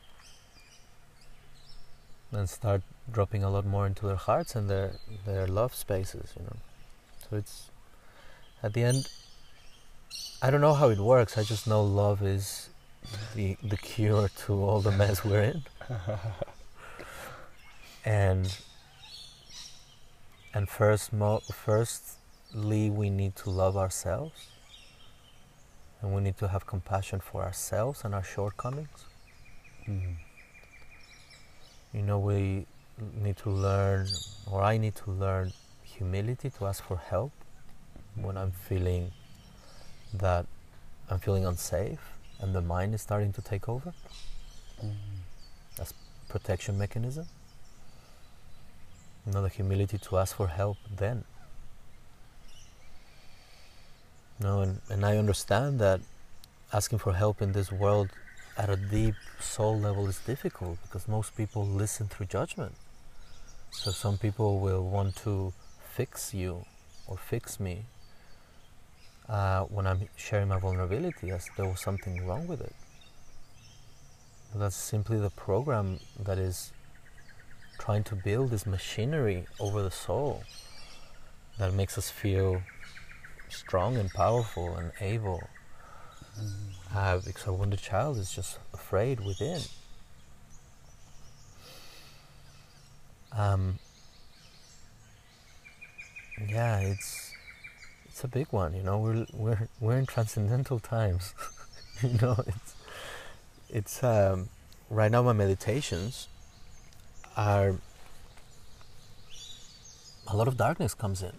and 2.32 2.50
start 2.50 2.82
dropping 3.12 3.44
a 3.44 3.52
lot 3.52 3.66
more 3.66 3.86
into 3.86 4.08
their 4.08 4.16
hearts 4.16 4.56
and 4.56 4.68
their 4.68 4.94
their 5.26 5.48
love 5.48 5.76
spaces, 5.76 6.34
you 6.38 6.44
know. 6.44 6.58
So 7.30 7.38
it's 7.38 7.70
at 8.64 8.74
the 8.74 8.84
end 8.84 9.10
I 10.42 10.50
don't 10.50 10.62
know 10.62 10.74
how 10.74 10.90
it 10.90 11.00
works, 11.00 11.38
I 11.38 11.44
just 11.44 11.68
know 11.68 11.84
love 11.84 12.24
is 12.24 12.69
the 13.36 13.58
the 13.64 13.78
cure 13.78 14.30
to 14.46 14.54
all 14.54 14.82
the 14.82 14.92
mess 14.92 15.24
we're 15.24 15.42
in. 15.42 15.64
and 18.06 18.58
and 20.54 20.68
first, 20.68 21.14
mo- 21.14 21.42
firstly, 21.52 22.90
we 22.90 23.10
need 23.10 23.36
to 23.38 23.50
love 23.50 23.78
ourselves, 23.78 24.48
and 26.02 26.14
we 26.14 26.22
need 26.22 26.38
to 26.38 26.48
have 26.48 26.66
compassion 26.66 27.20
for 27.20 27.44
ourselves 27.44 28.04
and 28.04 28.16
our 28.16 28.24
shortcomings. 28.24 29.06
Mm. 29.88 30.16
You 31.94 32.02
know, 32.02 32.20
we 32.20 32.66
need 33.22 33.38
to 33.38 33.50
learn, 33.50 34.08
or 34.52 34.64
I 34.64 34.78
need 34.78 34.96
to 34.98 35.12
learn 35.12 35.54
humility 35.84 36.50
to 36.50 36.66
ask 36.66 36.84
for 36.84 36.98
help 36.98 37.32
when 38.16 38.38
I'm 38.38 38.52
feeling 38.52 39.12
that 40.14 40.46
I'm 41.10 41.20
feeling 41.20 41.46
unsafe 41.46 42.00
and 42.40 42.54
the 42.54 42.62
mind 42.62 42.94
is 42.94 43.02
starting 43.02 43.34
to 43.34 43.42
take 43.42 43.68
over. 43.68 43.94
Mm. 44.84 44.94
That's 45.78 45.94
protection 46.28 46.78
mechanism 46.78 47.28
you 49.30 49.36
know, 49.36 49.44
the 49.44 49.50
humility 49.50 49.98
to 49.98 50.18
ask 50.18 50.36
for 50.36 50.48
help 50.48 50.78
then. 50.96 51.24
You 54.40 54.46
know, 54.46 54.62
and, 54.62 54.82
and 54.90 55.06
I 55.06 55.18
understand 55.18 55.80
that 55.80 56.02
asking 56.74 57.00
for 57.00 57.14
help 57.14 57.42
in 57.42 57.52
this 57.52 57.72
world 57.72 58.10
at 58.58 58.70
a 58.70 58.76
deep 58.76 59.16
soul 59.40 59.80
level 59.80 60.08
is 60.08 60.18
difficult 60.20 60.78
because 60.82 61.08
most 61.08 61.36
people 61.36 61.66
listen 61.66 62.08
through 62.08 62.26
judgment. 62.26 62.74
So 63.72 63.92
some 63.92 64.18
people 64.18 64.60
will 64.60 64.84
want 64.84 65.16
to 65.18 65.54
fix 65.94 66.34
you 66.34 66.66
or 67.06 67.18
fix 67.18 67.60
me 67.60 67.84
uh, 69.30 69.64
when 69.66 69.86
I'm 69.86 70.10
sharing 70.16 70.48
my 70.48 70.60
vulnerability 70.60 71.30
as 71.32 71.48
there 71.56 71.68
was 71.68 71.80
something 71.80 72.26
wrong 72.26 72.48
with 72.48 72.62
it. 72.62 72.74
But 74.52 74.60
that's 74.60 74.76
simply 74.76 75.20
the 75.20 75.30
program 75.30 76.00
that 76.20 76.40
is 76.40 76.72
trying 77.78 78.04
to 78.06 78.16
build 78.16 78.50
this 78.50 78.66
machinery 78.66 79.46
over 79.60 79.82
the 79.82 79.92
soul 79.92 80.44
that 81.60 81.74
makes 81.74 81.98
us 81.98 82.10
feel 82.10 82.62
strong 83.50 83.98
and 83.98 84.10
powerful 84.10 84.76
and 84.76 84.92
able. 85.00 85.44
Uh, 86.96 87.20
because 87.20 87.48
our 87.48 87.54
wounded 87.54 87.80
child 87.80 88.18
is 88.18 88.32
just 88.34 88.58
afraid 88.74 89.20
within. 89.20 89.62
Um, 93.38 93.78
yeah, 96.48 96.80
it's 96.80 97.29
it's 98.20 98.26
a 98.26 98.28
big 98.28 98.48
one. 98.52 98.74
You 98.74 98.84
know, 98.84 98.98
we're 99.00 99.26
we're 99.32 99.70
we're 99.80 99.98
in 99.98 100.06
transcendental 100.06 100.78
times. 100.78 101.34
you 102.04 102.20
know, 102.22 102.36
it's 102.46 102.76
it's 103.70 104.04
um, 104.04 104.50
right 104.90 105.10
now 105.10 105.24
my 105.24 105.32
meditations 105.32 106.28
are 107.38 107.76
a 110.28 110.36
lot 110.36 110.50
of 110.50 110.58
darkness 110.58 110.94
comes 110.94 111.22
in, 111.22 111.32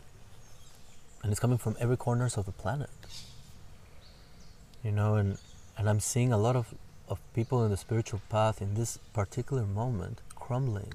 and 1.23 1.31
it's 1.31 1.39
coming 1.39 1.59
from 1.59 1.77
every 1.79 1.99
corners 1.99 2.39
of 2.39 2.47
the 2.47 2.53
planet. 2.53 2.89
You 4.83 4.93
know, 4.93 5.17
and 5.17 5.37
and 5.77 5.87
I'm 5.87 6.01
seeing 6.01 6.33
a 6.33 6.39
lot 6.39 6.57
of 6.57 6.73
of 7.11 7.19
people 7.35 7.63
in 7.63 7.71
the 7.71 7.77
spiritual 7.77 8.23
path 8.31 8.63
in 8.63 8.73
this 8.73 8.97
particular 9.13 9.67
moment 9.67 10.23
crumbling 10.35 10.95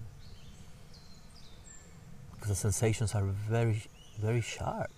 because 2.34 2.50
the 2.50 2.56
sensations 2.56 3.14
are 3.14 3.26
very 3.26 3.84
very 4.18 4.42
sharp. 4.42 4.90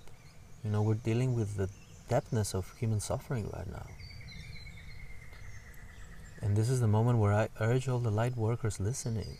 You 0.64 0.72
know, 0.72 0.82
we're 0.82 0.96
dealing 0.96 1.36
with 1.36 1.56
the 1.56 1.70
depthness 2.10 2.54
of 2.54 2.76
human 2.78 3.00
suffering 3.00 3.50
right 3.54 3.70
now. 3.70 3.88
And 6.42 6.56
this 6.56 6.70
is 6.70 6.80
the 6.80 6.88
moment 6.88 7.20
where 7.20 7.34
I 7.34 7.50
urge 7.60 7.88
all 7.88 8.00
the 8.00 8.12
light 8.12 8.38
workers 8.38 8.80
listening 8.80 9.38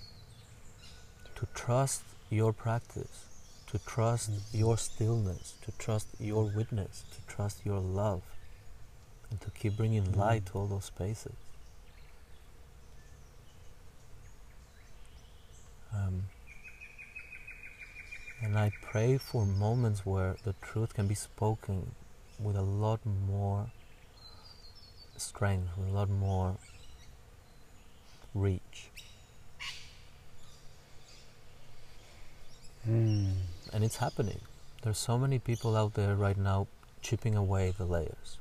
to 1.36 1.48
trust 1.54 2.04
your 2.30 2.52
practice, 2.52 3.26
to 3.68 3.80
trust 3.80 4.32
your 4.52 4.78
stillness, 4.78 5.54
to 5.62 5.72
trust 5.78 6.08
your 6.20 6.46
witness, 6.46 7.04
to 7.16 7.34
trust 7.34 7.66
your 7.66 7.80
love, 7.80 8.24
and 9.30 9.40
to 9.42 9.52
keep 9.52 9.78
bringing 9.78 10.12
light 10.14 10.48
to 10.48 10.54
all 10.54 10.68
those 10.68 10.86
spaces. 10.86 11.36
Um, 15.94 16.24
and 18.42 18.58
I 18.58 18.72
pray 18.82 19.18
for 19.18 19.46
moments 19.46 20.06
where 20.06 20.36
the 20.44 20.54
truth 20.62 20.94
can 20.94 21.08
be 21.08 21.16
spoken 21.16 21.92
with 22.40 22.56
a 22.56 22.62
lot 22.62 23.00
more 23.06 23.72
strength, 25.18 25.70
with 25.78 25.88
a 25.88 25.92
lot 25.92 26.10
more 26.10 26.58
reach. 28.34 28.90
Mm. 32.88 33.34
And 33.74 33.84
it's 33.84 33.98
happening. 33.98 34.40
There's 34.84 34.98
so 34.98 35.18
many 35.18 35.40
people 35.40 35.76
out 35.76 35.96
there 35.96 36.16
right 36.16 36.38
now 36.38 36.68
chipping 37.02 37.36
away 37.36 37.74
the 37.78 37.86
layers. 37.86 38.38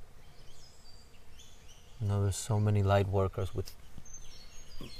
You 2.00 2.08
know, 2.08 2.22
there's 2.22 2.36
so 2.36 2.60
many 2.60 2.82
light 2.82 3.08
workers 3.08 3.54
with 3.54 3.72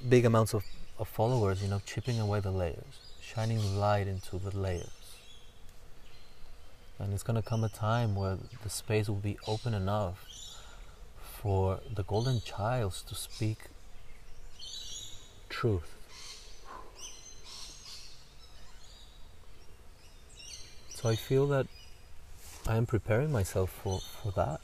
big 0.08 0.24
amounts 0.24 0.54
of, 0.54 0.64
of 0.98 1.08
followers, 1.08 1.62
you 1.62 1.68
know, 1.68 1.80
chipping 1.84 2.18
away 2.18 2.40
the 2.40 2.50
layers, 2.50 3.05
shining 3.34 3.78
light 3.78 4.06
into 4.06 4.38
the 4.38 4.56
layers. 4.56 5.16
And 6.98 7.12
it's 7.12 7.22
going 7.22 7.40
to 7.40 7.46
come 7.46 7.64
a 7.64 7.68
time 7.68 8.14
where 8.14 8.38
the 8.62 8.70
space 8.70 9.08
will 9.08 9.16
be 9.16 9.38
open 9.46 9.74
enough 9.74 10.24
for 11.20 11.80
the 11.94 12.02
golden 12.02 12.40
child 12.40 12.94
to 13.08 13.14
speak 13.14 13.58
truth. 15.48 15.96
So 20.90 21.08
I 21.10 21.16
feel 21.16 21.46
that 21.48 21.66
I 22.66 22.76
am 22.76 22.86
preparing 22.86 23.30
myself 23.30 23.70
for, 23.70 24.00
for 24.00 24.32
that 24.32 24.60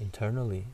internally. 0.00 0.64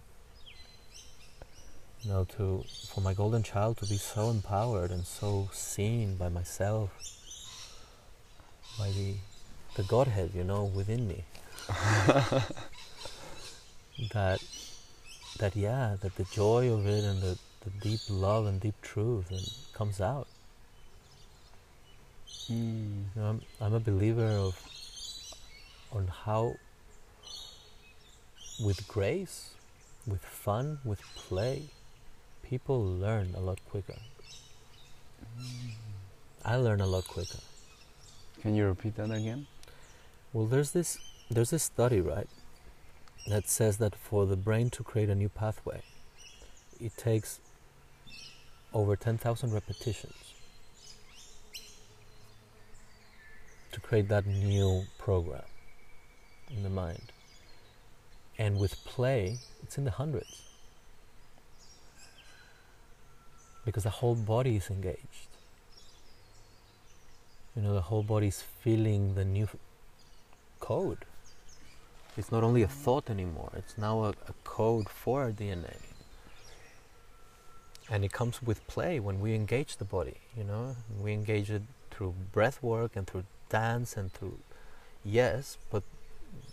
You 2.01 2.11
know, 2.11 2.25
to 2.37 2.65
for 2.89 3.01
my 3.01 3.15
golden 3.15 3.43
child 3.43 3.79
to 3.79 3.87
be 3.87 3.97
so 3.97 4.31
empowered 4.31 4.91
and 4.91 5.07
so 5.07 5.49
seen 5.53 6.17
by 6.17 6.29
myself, 6.29 6.91
by 8.79 8.91
the 8.91 9.15
the 9.77 9.83
Godhead, 9.83 10.31
you 10.35 10.45
know, 10.45 10.65
within 10.65 11.09
me. 11.09 11.25
that 14.13 14.41
that 15.39 15.57
yeah, 15.57 15.97
that 16.01 16.15
the 16.17 16.25
joy 16.25 16.73
of 16.73 16.87
it 16.87 17.05
and 17.05 17.21
the, 17.23 17.39
the 17.65 17.71
deep 17.81 18.01
love 18.09 18.47
and 18.47 18.61
deep 18.61 18.81
truth 18.83 19.31
and 19.31 19.49
comes 19.73 20.01
out. 20.01 20.29
Mm. 22.51 23.05
You 23.15 23.21
know, 23.21 23.29
I'm, 23.29 23.43
I'm 23.61 23.75
a 23.75 23.81
believer 23.81 24.27
of 24.27 24.61
on 25.93 26.07
how 26.07 26.55
with 28.63 28.87
grace, 28.87 29.51
with 30.07 30.23
fun, 30.23 30.79
with 30.85 31.03
play, 31.17 31.63
people 32.43 32.85
learn 32.85 33.35
a 33.37 33.41
lot 33.41 33.59
quicker. 33.71 33.99
I 36.45 36.57
learn 36.57 36.81
a 36.81 36.87
lot 36.87 37.09
quicker. 37.09 37.39
Can 38.45 38.55
you 38.55 38.67
repeat 38.67 38.97
that 38.97 39.11
again? 39.11 39.47
Well, 40.35 40.45
there's 40.45 40.73
this 40.73 40.99
there's 41.31 41.49
this 41.49 41.63
study, 41.63 42.03
right, 42.03 42.29
that 43.27 43.49
says 43.49 43.79
that 43.79 43.97
for 43.97 44.27
the 44.27 44.37
brain 44.37 44.69
to 44.69 44.83
create 44.83 45.09
a 45.09 45.15
new 45.15 45.31
pathway, 45.31 45.81
it 46.79 46.95
takes 46.99 47.41
over 48.75 48.97
10,000 48.97 49.51
repetitions 49.51 50.35
to 53.73 53.81
create 53.81 54.09
that 54.09 54.27
new 54.27 54.83
program 54.99 55.49
in 56.51 56.65
the 56.65 56.69
mind. 56.69 57.13
And 58.39 58.59
with 58.59 58.85
play, 58.85 59.39
it's 59.63 59.79
in 59.79 59.85
the 59.85 59.93
hundreds. 59.93 60.43
Because 63.65 63.85
the 63.85 63.91
whole 63.91 64.15
body 64.15 64.57
is 64.57 64.69
engaged. 64.69 65.34
You 67.57 67.63
know, 67.63 67.75
the 67.75 67.83
whole 67.83 68.03
body 68.03 68.29
is 68.29 68.43
feeling 68.43 69.15
the 69.15 69.25
new 69.25 69.49
code. 70.61 71.05
It's 72.17 72.33
not 72.33 72.43
only 72.43 72.63
a 72.63 72.69
thought 72.69 73.11
anymore, 73.11 73.51
it's 73.57 73.77
now 73.79 74.05
a, 74.05 74.11
a 74.11 74.35
code 74.45 74.89
for 74.89 75.23
our 75.23 75.31
DNA. 75.33 75.77
And 77.91 78.05
it 78.05 78.13
comes 78.13 78.43
with 78.43 78.67
play 78.67 78.99
when 78.99 79.21
we 79.21 79.35
engage 79.35 79.77
the 79.77 79.85
body, 79.85 80.17
you 80.37 80.45
know, 80.45 80.77
we 81.01 81.13
engage 81.13 81.51
it 81.51 81.63
through 81.91 82.15
breath 82.33 82.63
work 82.63 82.97
and 82.97 83.07
through 83.07 83.25
dance 83.51 83.97
and 83.97 84.13
through, 84.13 84.39
yes, 85.05 85.59
but 85.71 85.83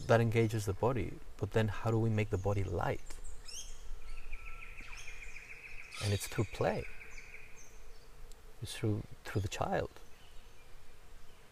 that 0.08 0.20
engages 0.20 0.66
the 0.66 0.74
body. 0.74 1.14
But 1.38 1.52
then 1.54 1.68
how 1.70 1.90
do 1.90 1.98
we 1.98 2.10
make 2.10 2.30
the 2.30 2.38
body 2.38 2.64
light? 2.64 3.02
And 6.04 6.14
it's 6.14 6.28
through 6.28 6.48
play. 6.54 6.86
It's 8.62 8.74
through 8.74 9.02
through 9.26 9.42
the 9.42 9.48
child. 9.48 9.90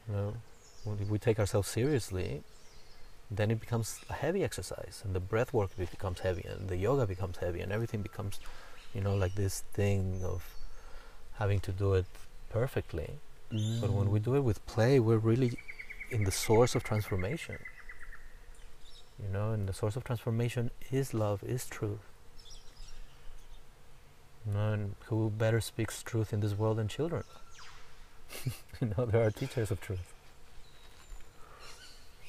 You 0.10 0.16
know, 0.16 0.34
when 0.84 1.08
we 1.08 1.20
take 1.20 1.40
ourselves 1.40 1.68
seriously, 1.68 2.42
then 3.30 3.52
it 3.52 3.60
becomes 3.60 4.00
a 4.10 4.14
heavy 4.14 4.44
exercise, 4.44 5.02
and 5.06 5.14
the 5.14 5.20
breath 5.20 5.54
work 5.54 5.70
becomes 5.78 6.22
heavy, 6.22 6.46
and 6.50 6.68
the 6.68 6.78
yoga 6.78 7.06
becomes 7.06 7.38
heavy, 7.38 7.62
and 7.62 7.72
everything 7.72 8.02
becomes, 8.02 8.40
you 8.94 9.02
know, 9.02 9.16
like 9.16 9.36
this 9.36 9.64
thing 9.74 10.22
of 10.24 10.44
having 11.34 11.60
to 11.60 11.72
do 11.72 11.94
it 11.94 12.06
perfectly. 12.50 13.12
Mm. 13.52 13.82
But 13.82 13.92
when 13.92 14.10
we 14.10 14.20
do 14.20 14.36
it 14.36 14.42
with 14.42 14.66
play, 14.66 15.00
we're 15.00 15.18
really 15.18 15.60
in 16.10 16.24
the 16.24 16.32
source 16.32 16.74
of 16.74 16.84
transformation. 16.84 17.60
You 19.22 19.30
know, 19.32 19.52
and 19.52 19.68
the 19.68 19.74
source 19.74 19.96
of 19.96 20.04
transformation 20.04 20.72
is 20.92 21.14
love, 21.14 21.44
is 21.44 21.66
truth. 21.66 22.00
You 24.48 24.54
know, 24.54 24.74
and 24.74 24.96
who 25.06 25.30
better 25.30 25.62
speaks 25.62 26.02
truth 26.02 26.34
in 26.34 26.40
this 26.40 26.58
world 26.58 26.78
than 26.78 26.88
children? 26.88 27.24
you 28.82 28.94
know, 28.98 29.06
they 29.06 29.20
are 29.20 29.32
teachers 29.32 29.72
of 29.72 29.82
truth. 29.82 30.14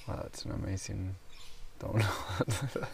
Wow, 0.06 0.20
that's 0.22 0.44
an 0.44 0.52
amazing. 0.52 1.14
i 1.80 1.86
Don't 1.86 1.96
know. 1.98 2.86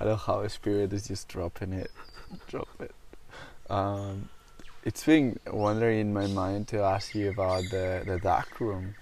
I 0.00 0.04
love 0.04 0.22
how 0.22 0.46
spirit 0.48 0.92
is 0.92 1.06
just 1.06 1.28
dropping 1.28 1.72
it, 1.72 1.90
drop 2.48 2.68
it. 2.80 2.94
Um, 3.70 4.28
it's 4.84 5.04
been 5.04 5.38
wondering 5.46 6.00
in 6.00 6.12
my 6.12 6.26
mind 6.26 6.66
to 6.68 6.80
ask 6.80 7.14
you 7.14 7.30
about 7.30 7.62
the 7.70 8.02
the 8.04 8.18
dark 8.18 8.58
room. 8.58 8.94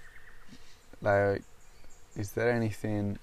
Like, 1.01 1.41
is 2.15 2.33
there 2.33 2.51
anything, 2.51 3.17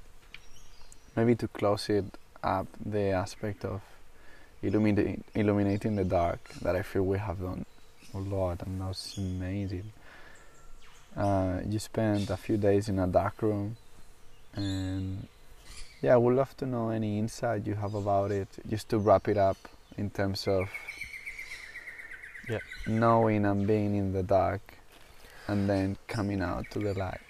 maybe 1.14 1.36
to 1.36 1.46
close 1.46 1.88
it 1.88 2.06
up, 2.42 2.66
the 2.84 3.10
aspect 3.10 3.64
of 3.64 3.80
illuminating 4.62 5.22
illuminating 5.34 5.94
the 5.94 6.04
dark 6.04 6.40
that 6.62 6.74
I 6.74 6.82
feel 6.82 7.04
we 7.04 7.18
have 7.18 7.40
done 7.40 7.64
a 8.14 8.18
lot, 8.18 8.62
and 8.62 8.80
that's 8.80 9.16
amazing. 9.18 9.92
Uh, 11.16 11.60
you 11.66 11.78
spent 11.78 12.30
a 12.30 12.36
few 12.36 12.56
days 12.56 12.88
in 12.88 12.98
a 12.98 13.06
dark 13.06 13.42
room, 13.42 13.76
and 14.54 15.26
yeah, 16.00 16.14
I 16.14 16.16
would 16.16 16.36
love 16.36 16.56
to 16.58 16.66
know 16.66 16.90
any 16.90 17.18
insight 17.18 17.66
you 17.66 17.74
have 17.74 17.94
about 17.94 18.30
it, 18.30 18.48
just 18.68 18.88
to 18.90 18.98
wrap 18.98 19.28
it 19.28 19.36
up 19.36 19.56
in 19.96 20.10
terms 20.10 20.46
of 20.46 20.68
Yeah. 22.48 22.60
knowing 22.86 23.44
and 23.44 23.66
being 23.66 23.94
in 23.94 24.12
the 24.12 24.22
dark, 24.22 24.62
and 25.48 25.68
then 25.68 25.96
coming 26.06 26.40
out 26.42 26.70
to 26.70 26.78
the 26.78 26.94
light. 26.94 27.20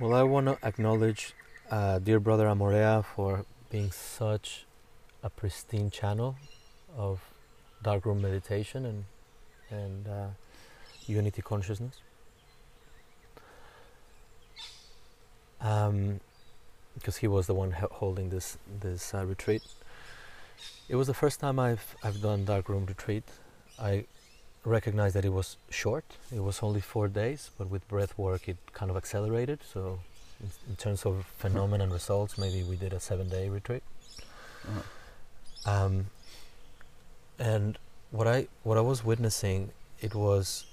Well, 0.00 0.12
I 0.14 0.22
want 0.24 0.46
to 0.46 0.58
acknowledge 0.66 1.34
uh, 1.70 1.98
dear 1.98 2.20
brother 2.20 2.46
Amorea 2.46 3.04
for 3.04 3.44
being 3.70 3.90
such 3.92 4.66
a 5.22 5.30
pristine 5.30 5.90
channel 5.90 6.36
of 6.96 7.20
darkroom 7.82 8.20
meditation 8.20 8.84
and 8.84 9.04
and 9.70 10.06
uh, 10.08 10.26
unity 11.06 11.42
consciousness. 11.42 11.96
Um, 15.60 16.20
because 16.94 17.16
he 17.16 17.26
was 17.26 17.46
the 17.46 17.54
one 17.54 17.72
holding 17.72 18.30
this 18.30 18.58
this 18.80 19.14
uh, 19.14 19.24
retreat. 19.24 19.62
It 20.88 20.96
was 20.96 21.06
the 21.06 21.14
first 21.14 21.40
time 21.40 21.58
I've 21.58 21.96
I've 22.02 22.20
done 22.20 22.44
darkroom 22.44 22.86
retreat. 22.86 23.24
I 23.78 24.04
recognized 24.64 25.14
that 25.16 25.24
it 25.24 25.32
was 25.32 25.56
short. 25.70 26.04
It 26.34 26.42
was 26.42 26.62
only 26.62 26.80
four 26.80 27.08
days, 27.08 27.50
but 27.58 27.70
with 27.70 27.86
breath 27.88 28.16
work, 28.16 28.48
it 28.48 28.56
kind 28.72 28.90
of 28.90 28.96
accelerated. 28.96 29.60
So, 29.72 30.00
in, 30.40 30.50
in 30.70 30.76
terms 30.76 31.04
of 31.04 31.26
phenomenon 31.38 31.90
results, 31.90 32.38
maybe 32.38 32.62
we 32.62 32.76
did 32.76 32.92
a 32.92 33.00
seven-day 33.00 33.48
retreat. 33.48 33.82
Uh-huh. 34.66 35.70
Um, 35.70 36.06
and 37.38 37.78
what 38.14 38.28
I 38.28 38.46
what 38.62 38.78
I 38.78 38.80
was 38.80 39.04
witnessing, 39.04 39.70
it 40.00 40.14
was 40.14 40.64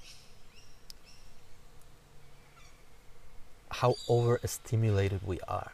how 3.71 3.95
overstimulated 4.07 5.21
we 5.25 5.39
are 5.47 5.71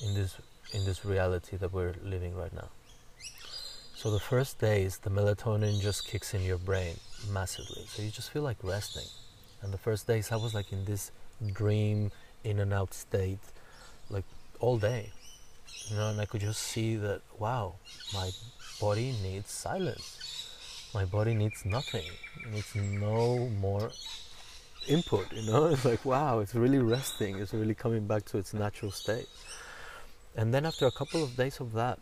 in 0.00 0.14
this 0.14 0.36
in 0.72 0.84
this 0.84 1.04
reality 1.04 1.56
that 1.56 1.72
we're 1.72 1.94
living 2.04 2.36
right 2.36 2.52
now. 2.52 2.68
So 3.96 4.12
the 4.12 4.20
first 4.20 4.60
days, 4.60 4.98
the 4.98 5.10
melatonin 5.10 5.80
just 5.80 6.06
kicks 6.06 6.32
in 6.32 6.42
your 6.42 6.58
brain 6.58 6.96
massively. 7.32 7.84
So 7.88 8.02
you 8.02 8.10
just 8.10 8.30
feel 8.30 8.42
like 8.42 8.58
resting. 8.62 9.08
And 9.62 9.72
the 9.72 9.78
first 9.78 10.06
days, 10.06 10.30
I 10.30 10.36
was 10.36 10.54
like 10.54 10.72
in 10.72 10.84
this 10.84 11.10
dream, 11.52 12.12
in 12.44 12.60
and 12.60 12.72
out 12.72 12.94
state, 12.94 13.44
like 14.10 14.24
all 14.60 14.78
day. 14.78 15.10
You 15.86 15.96
know, 15.96 16.10
and 16.10 16.20
I 16.20 16.26
could 16.26 16.42
just 16.42 16.62
see 16.62 16.96
that, 16.96 17.22
wow, 17.38 17.74
my 18.12 18.30
body 18.84 19.14
needs 19.22 19.50
silence. 19.50 20.08
My 20.92 21.04
body 21.06 21.34
needs 21.42 21.64
nothing. 21.64 22.06
It 22.42 22.48
needs 22.54 22.72
no 22.74 23.48
more 23.66 23.90
input, 24.86 25.26
you 25.32 25.44
know? 25.50 25.62
It's 25.72 25.86
like, 25.92 26.04
wow, 26.04 26.40
it's 26.42 26.54
really 26.54 26.82
resting. 26.96 27.32
It's 27.40 27.54
really 27.54 27.78
coming 27.84 28.04
back 28.12 28.22
to 28.30 28.34
its 28.42 28.52
natural 28.52 28.92
state. 29.02 29.28
And 30.36 30.52
then 30.52 30.66
after 30.66 30.84
a 30.86 30.94
couple 31.00 31.20
of 31.24 31.30
days 31.42 31.60
of 31.64 31.72
that, 31.80 31.98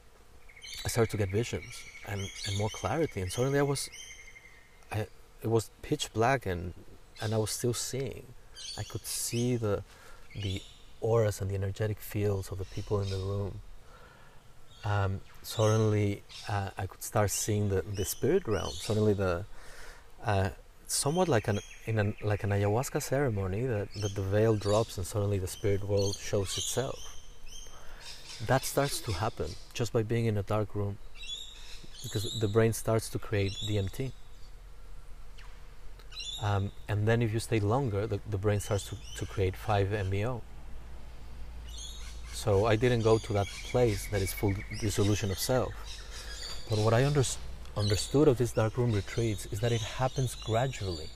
I 0.84 0.88
started 0.88 1.10
to 1.12 1.18
get 1.22 1.30
visions 1.30 1.72
and, 2.10 2.20
and 2.46 2.52
more 2.58 2.72
clarity. 2.80 3.20
And 3.20 3.30
suddenly 3.30 3.60
I 3.60 3.68
was, 3.74 3.88
I, 4.90 5.06
it 5.44 5.50
was 5.56 5.70
pitch 5.82 6.12
black 6.12 6.46
and, 6.46 6.74
and 7.20 7.32
I 7.32 7.38
was 7.44 7.52
still 7.58 7.74
seeing. 7.74 8.24
I 8.76 8.82
could 8.90 9.06
see 9.06 9.54
the, 9.56 9.84
the 10.34 10.60
auras 11.00 11.40
and 11.40 11.48
the 11.50 11.54
energetic 11.54 12.00
fields 12.00 12.50
of 12.50 12.58
the 12.58 12.68
people 12.76 13.00
in 13.00 13.08
the 13.10 13.22
room. 13.32 13.60
Um, 14.84 15.20
suddenly 15.42 16.22
uh, 16.48 16.70
I 16.78 16.86
could 16.86 17.02
start 17.02 17.30
seeing 17.30 17.68
the, 17.68 17.82
the 17.82 18.04
spirit 18.04 18.46
realm. 18.46 18.70
Suddenly 18.70 19.14
the, 19.14 19.44
uh, 20.24 20.50
somewhat 20.86 21.28
like 21.28 21.48
an 21.48 21.58
in 21.86 21.98
an 21.98 22.14
like 22.22 22.44
an 22.44 22.50
ayahuasca 22.50 23.02
ceremony 23.02 23.66
that, 23.66 23.88
that 24.02 24.14
the 24.14 24.22
veil 24.22 24.54
drops 24.56 24.98
and 24.98 25.06
suddenly 25.06 25.38
the 25.38 25.46
spirit 25.46 25.82
world 25.84 26.16
shows 26.16 26.56
itself. 26.58 26.98
That 28.46 28.64
starts 28.64 29.00
to 29.00 29.12
happen 29.12 29.50
just 29.72 29.92
by 29.92 30.02
being 30.02 30.26
in 30.26 30.36
a 30.36 30.42
dark 30.42 30.74
room 30.74 30.98
because 32.02 32.38
the 32.40 32.48
brain 32.48 32.72
starts 32.72 33.08
to 33.10 33.18
create 33.18 33.52
DMT. 33.68 34.12
Um, 36.42 36.72
and 36.88 37.06
then 37.06 37.22
if 37.22 37.32
you 37.32 37.38
stay 37.38 37.60
longer, 37.60 38.06
the, 38.06 38.18
the 38.28 38.36
brain 38.36 38.58
starts 38.58 38.88
to, 38.88 38.96
to 39.18 39.26
create 39.26 39.54
5-MeO. 39.54 40.42
So 42.32 42.66
I 42.66 42.76
didn't 42.76 43.02
go 43.02 43.18
to 43.18 43.32
that 43.34 43.46
place 43.46 44.06
that 44.08 44.22
is 44.22 44.32
full 44.32 44.54
dissolution 44.80 45.30
of 45.30 45.38
self. 45.38 45.72
But 46.68 46.78
what 46.78 46.94
I 46.94 47.04
under, 47.04 47.22
understood 47.76 48.28
of 48.28 48.38
these 48.38 48.52
dark 48.52 48.76
room 48.76 48.92
retreats 48.92 49.46
is 49.46 49.60
that 49.60 49.72
it 49.72 49.80
happens 49.80 50.34
gradually 50.34 51.10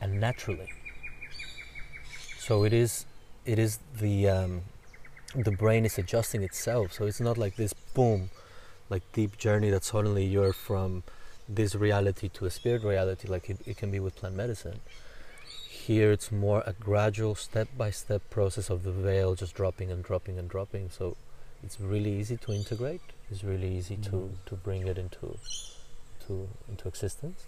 and 0.00 0.20
naturally. 0.20 0.72
So 2.38 2.64
it 2.64 2.72
is, 2.72 3.06
it 3.44 3.58
is 3.58 3.78
the, 4.00 4.28
um, 4.28 4.62
the 5.34 5.52
brain 5.52 5.84
is 5.84 5.98
adjusting 5.98 6.42
itself. 6.42 6.92
So 6.92 7.06
it's 7.06 7.20
not 7.20 7.38
like 7.38 7.56
this 7.56 7.72
boom, 7.72 8.30
like 8.90 9.02
deep 9.12 9.38
journey 9.38 9.70
that 9.70 9.84
suddenly 9.84 10.24
you're 10.24 10.52
from 10.52 11.04
this 11.48 11.74
reality 11.74 12.28
to 12.28 12.44
a 12.44 12.50
spirit 12.50 12.82
reality 12.84 13.26
like 13.26 13.48
it, 13.48 13.58
it 13.66 13.76
can 13.76 13.90
be 13.90 13.98
with 13.98 14.14
plant 14.16 14.36
medicine 14.36 14.80
here 15.88 16.12
it's 16.12 16.30
more 16.30 16.62
a 16.66 16.74
gradual 16.74 17.34
step 17.34 17.66
by 17.74 17.90
step 17.90 18.20
process 18.28 18.68
of 18.68 18.82
the 18.82 18.92
veil 18.92 19.34
just 19.34 19.54
dropping 19.54 19.90
and 19.90 20.04
dropping 20.04 20.38
and 20.38 20.46
dropping. 20.46 20.90
So 20.90 21.16
it's 21.64 21.80
really 21.80 22.12
easy 22.20 22.36
to 22.36 22.52
integrate. 22.52 23.00
It's 23.30 23.42
really 23.42 23.74
easy 23.78 23.96
mm. 23.96 24.04
to 24.10 24.18
to 24.48 24.54
bring 24.54 24.86
it 24.86 24.98
into 24.98 25.38
to 26.26 26.46
into 26.68 26.88
existence. 26.88 27.46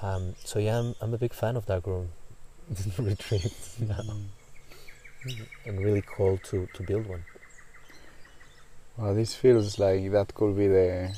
Um, 0.00 0.34
so 0.46 0.58
yeah 0.58 0.78
I'm, 0.78 0.94
I'm 1.02 1.12
a 1.12 1.18
big 1.18 1.34
fan 1.34 1.56
of 1.56 1.66
darkroom 1.66 2.08
retreat. 2.98 3.52
Now 3.80 4.00
mm. 4.00 5.46
and 5.66 5.78
really 5.78 6.04
called 6.14 6.42
to 6.44 6.68
to 6.72 6.82
build 6.82 7.06
one. 7.06 7.24
Well, 8.96 9.14
this 9.14 9.34
feels 9.34 9.78
like 9.78 10.10
that 10.10 10.34
could 10.34 10.56
be 10.56 10.68
the 10.68 11.14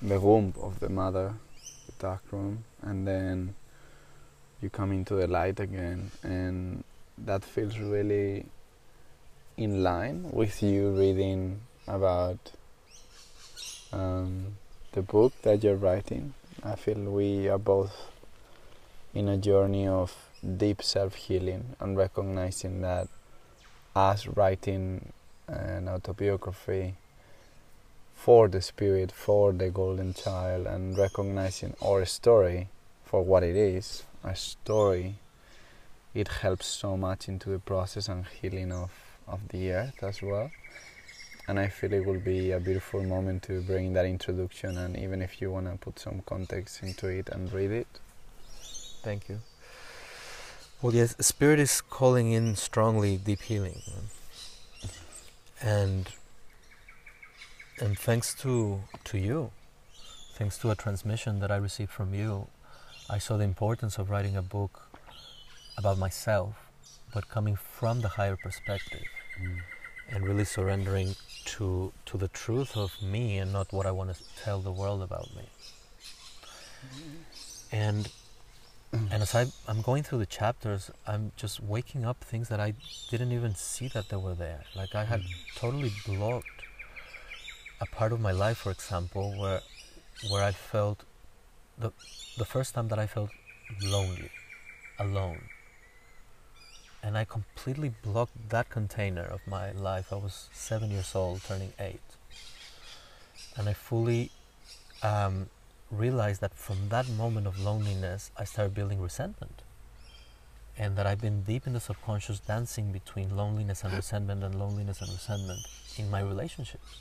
the 0.00 0.18
womb 0.18 0.54
of 0.62 0.80
the 0.80 0.88
mother, 0.88 1.34
the 1.88 1.92
dark 1.98 2.22
room, 2.32 2.64
and 2.80 3.06
then 3.06 3.54
you 4.62 4.70
come 4.70 4.92
into 4.92 5.14
the 5.14 5.26
light 5.26 5.58
again, 5.58 6.12
and 6.22 6.84
that 7.18 7.42
feels 7.44 7.78
really 7.78 8.46
in 9.56 9.82
line 9.82 10.30
with 10.32 10.62
you 10.62 10.90
reading 10.90 11.60
about 11.88 12.38
um, 13.92 14.56
the 14.92 15.02
book 15.02 15.32
that 15.42 15.64
you're 15.64 15.76
writing. 15.76 16.34
I 16.62 16.76
feel 16.76 16.94
we 16.94 17.48
are 17.48 17.58
both 17.58 18.10
in 19.12 19.28
a 19.28 19.36
journey 19.36 19.86
of 19.88 20.14
deep 20.56 20.82
self 20.82 21.16
healing 21.16 21.76
and 21.80 21.96
recognizing 21.96 22.82
that 22.82 23.08
us 23.96 24.26
writing 24.28 25.12
an 25.48 25.88
autobiography 25.88 26.94
for 28.14 28.46
the 28.46 28.62
spirit, 28.62 29.10
for 29.10 29.52
the 29.52 29.70
golden 29.70 30.14
child, 30.14 30.66
and 30.66 30.96
recognizing 30.96 31.74
our 31.82 32.04
story 32.04 32.68
for 33.04 33.22
what 33.22 33.42
it 33.42 33.56
is 33.56 34.04
a 34.24 34.36
story, 34.36 35.16
it 36.14 36.28
helps 36.28 36.66
so 36.66 36.96
much 36.96 37.28
into 37.28 37.50
the 37.50 37.58
process 37.58 38.08
and 38.08 38.26
healing 38.26 38.72
of, 38.72 38.90
of 39.26 39.48
the 39.48 39.72
earth 39.72 40.02
as 40.02 40.22
well. 40.22 40.50
And 41.48 41.58
I 41.58 41.68
feel 41.68 41.92
it 41.92 42.06
will 42.06 42.20
be 42.20 42.52
a 42.52 42.60
beautiful 42.60 43.02
moment 43.02 43.42
to 43.44 43.62
bring 43.62 43.94
that 43.94 44.06
introduction, 44.06 44.78
and 44.78 44.96
even 44.96 45.20
if 45.22 45.40
you 45.40 45.50
want 45.50 45.66
to 45.66 45.76
put 45.76 45.98
some 45.98 46.22
context 46.24 46.82
into 46.82 47.08
it 47.08 47.28
and 47.30 47.52
read 47.52 47.72
it. 47.72 47.88
Thank 49.02 49.28
you. 49.28 49.40
Well, 50.80 50.94
yes, 50.94 51.16
Spirit 51.20 51.58
is 51.58 51.80
calling 51.80 52.32
in 52.32 52.56
strongly 52.56 53.16
deep 53.16 53.42
healing. 53.42 53.82
And 55.60 56.08
and 57.80 57.98
thanks 57.98 58.34
to 58.42 58.80
to 59.04 59.18
you, 59.18 59.50
thanks 60.34 60.58
to 60.58 60.70
a 60.70 60.74
transmission 60.74 61.40
that 61.40 61.50
I 61.50 61.56
received 61.56 61.90
from 61.90 62.14
you, 62.14 62.48
I 63.12 63.18
saw 63.18 63.36
the 63.36 63.44
importance 63.44 63.98
of 63.98 64.08
writing 64.08 64.36
a 64.38 64.42
book 64.42 64.88
about 65.76 65.98
myself, 65.98 66.54
but 67.12 67.28
coming 67.28 67.56
from 67.56 68.00
the 68.00 68.08
higher 68.08 68.36
perspective, 68.36 69.04
mm. 69.38 69.58
and 70.08 70.26
really 70.26 70.46
surrendering 70.46 71.14
to 71.52 71.92
to 72.06 72.16
the 72.16 72.28
truth 72.28 72.74
of 72.74 72.90
me 73.02 73.36
and 73.36 73.52
not 73.52 73.70
what 73.70 73.84
I 73.84 73.90
want 73.90 74.14
to 74.14 74.22
tell 74.42 74.60
the 74.60 74.72
world 74.72 75.02
about 75.02 75.28
me. 75.36 75.46
And 77.70 78.08
and 78.92 79.22
as 79.22 79.34
I, 79.34 79.46
I'm 79.68 79.82
going 79.82 80.04
through 80.04 80.20
the 80.20 80.32
chapters, 80.40 80.90
I'm 81.06 81.32
just 81.36 81.60
waking 81.60 82.06
up 82.06 82.24
things 82.24 82.48
that 82.48 82.60
I 82.60 82.72
didn't 83.10 83.32
even 83.32 83.54
see 83.54 83.88
that 83.88 84.08
they 84.08 84.16
were 84.16 84.34
there. 84.34 84.62
Like 84.74 84.94
I 84.94 85.04
had 85.04 85.20
mm. 85.20 85.34
totally 85.54 85.92
blocked 86.06 86.62
a 87.78 87.84
part 87.84 88.12
of 88.12 88.20
my 88.20 88.32
life, 88.32 88.58
for 88.64 88.70
example, 88.70 89.34
where 89.38 89.60
where 90.30 90.44
I 90.44 90.52
felt 90.52 91.04
the 91.82 91.92
the 92.38 92.44
first 92.44 92.74
time 92.74 92.88
that 92.88 92.98
I 92.98 93.06
felt 93.06 93.30
lonely, 93.82 94.30
alone, 94.98 95.42
and 97.02 97.18
I 97.18 97.24
completely 97.24 97.90
blocked 98.02 98.48
that 98.50 98.70
container 98.70 99.24
of 99.24 99.40
my 99.46 99.72
life. 99.72 100.12
I 100.12 100.16
was 100.16 100.48
seven 100.52 100.90
years 100.90 101.14
old, 101.14 101.42
turning 101.42 101.72
eight, 101.78 102.08
and 103.56 103.68
I 103.68 103.74
fully 103.74 104.30
um, 105.02 105.50
realized 105.90 106.40
that 106.40 106.54
from 106.54 106.88
that 106.88 107.08
moment 107.08 107.46
of 107.46 107.58
loneliness, 107.58 108.30
I 108.36 108.44
started 108.44 108.74
building 108.74 109.00
resentment. 109.00 109.62
And 110.78 110.96
that 110.96 111.06
I've 111.06 111.20
been 111.20 111.42
deep 111.42 111.66
in 111.66 111.74
the 111.74 111.80
subconscious 111.80 112.40
dancing 112.40 112.92
between 112.92 113.36
loneliness 113.36 113.84
and 113.84 113.92
resentment 113.92 114.42
and 114.42 114.54
loneliness 114.54 115.02
and 115.02 115.10
resentment 115.10 115.60
in 115.98 116.10
my 116.10 116.22
relationships 116.22 116.96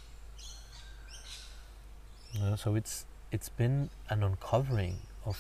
you 2.34 2.40
know, 2.41 2.56
so 2.56 2.76
it's 2.76 3.06
it's 3.32 3.49
been 3.49 3.90
an 4.10 4.24
uncovering 4.24 4.98
of 5.26 5.40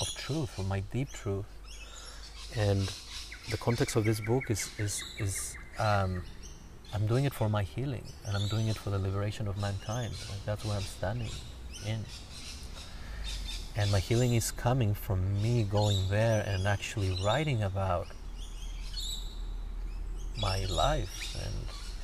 of 0.00 0.08
truth, 0.16 0.58
of 0.58 0.66
my 0.66 0.80
deep 0.80 1.10
truth, 1.12 1.46
and 2.56 2.90
the 3.50 3.58
context 3.58 3.96
of 3.96 4.04
this 4.04 4.20
book 4.20 4.50
is 4.50 4.70
is 4.78 5.04
is 5.18 5.56
um, 5.78 6.22
I'm 6.94 7.06
doing 7.06 7.24
it 7.24 7.34
for 7.34 7.48
my 7.48 7.62
healing, 7.62 8.04
and 8.26 8.36
I'm 8.36 8.48
doing 8.48 8.68
it 8.68 8.76
for 8.76 8.90
the 8.90 8.98
liberation 8.98 9.46
of 9.48 9.58
mankind. 9.58 10.12
Like 10.30 10.44
that's 10.46 10.64
where 10.64 10.76
I'm 10.76 10.82
standing 10.82 11.30
in. 11.86 12.04
And 13.76 13.92
my 13.92 14.00
healing 14.00 14.34
is 14.34 14.50
coming 14.50 14.94
from 14.94 15.40
me 15.40 15.62
going 15.62 16.08
there 16.08 16.44
and 16.46 16.66
actually 16.66 17.16
writing 17.24 17.62
about 17.62 18.08
my 20.40 20.64
life 20.64 21.36
and, 21.44 21.54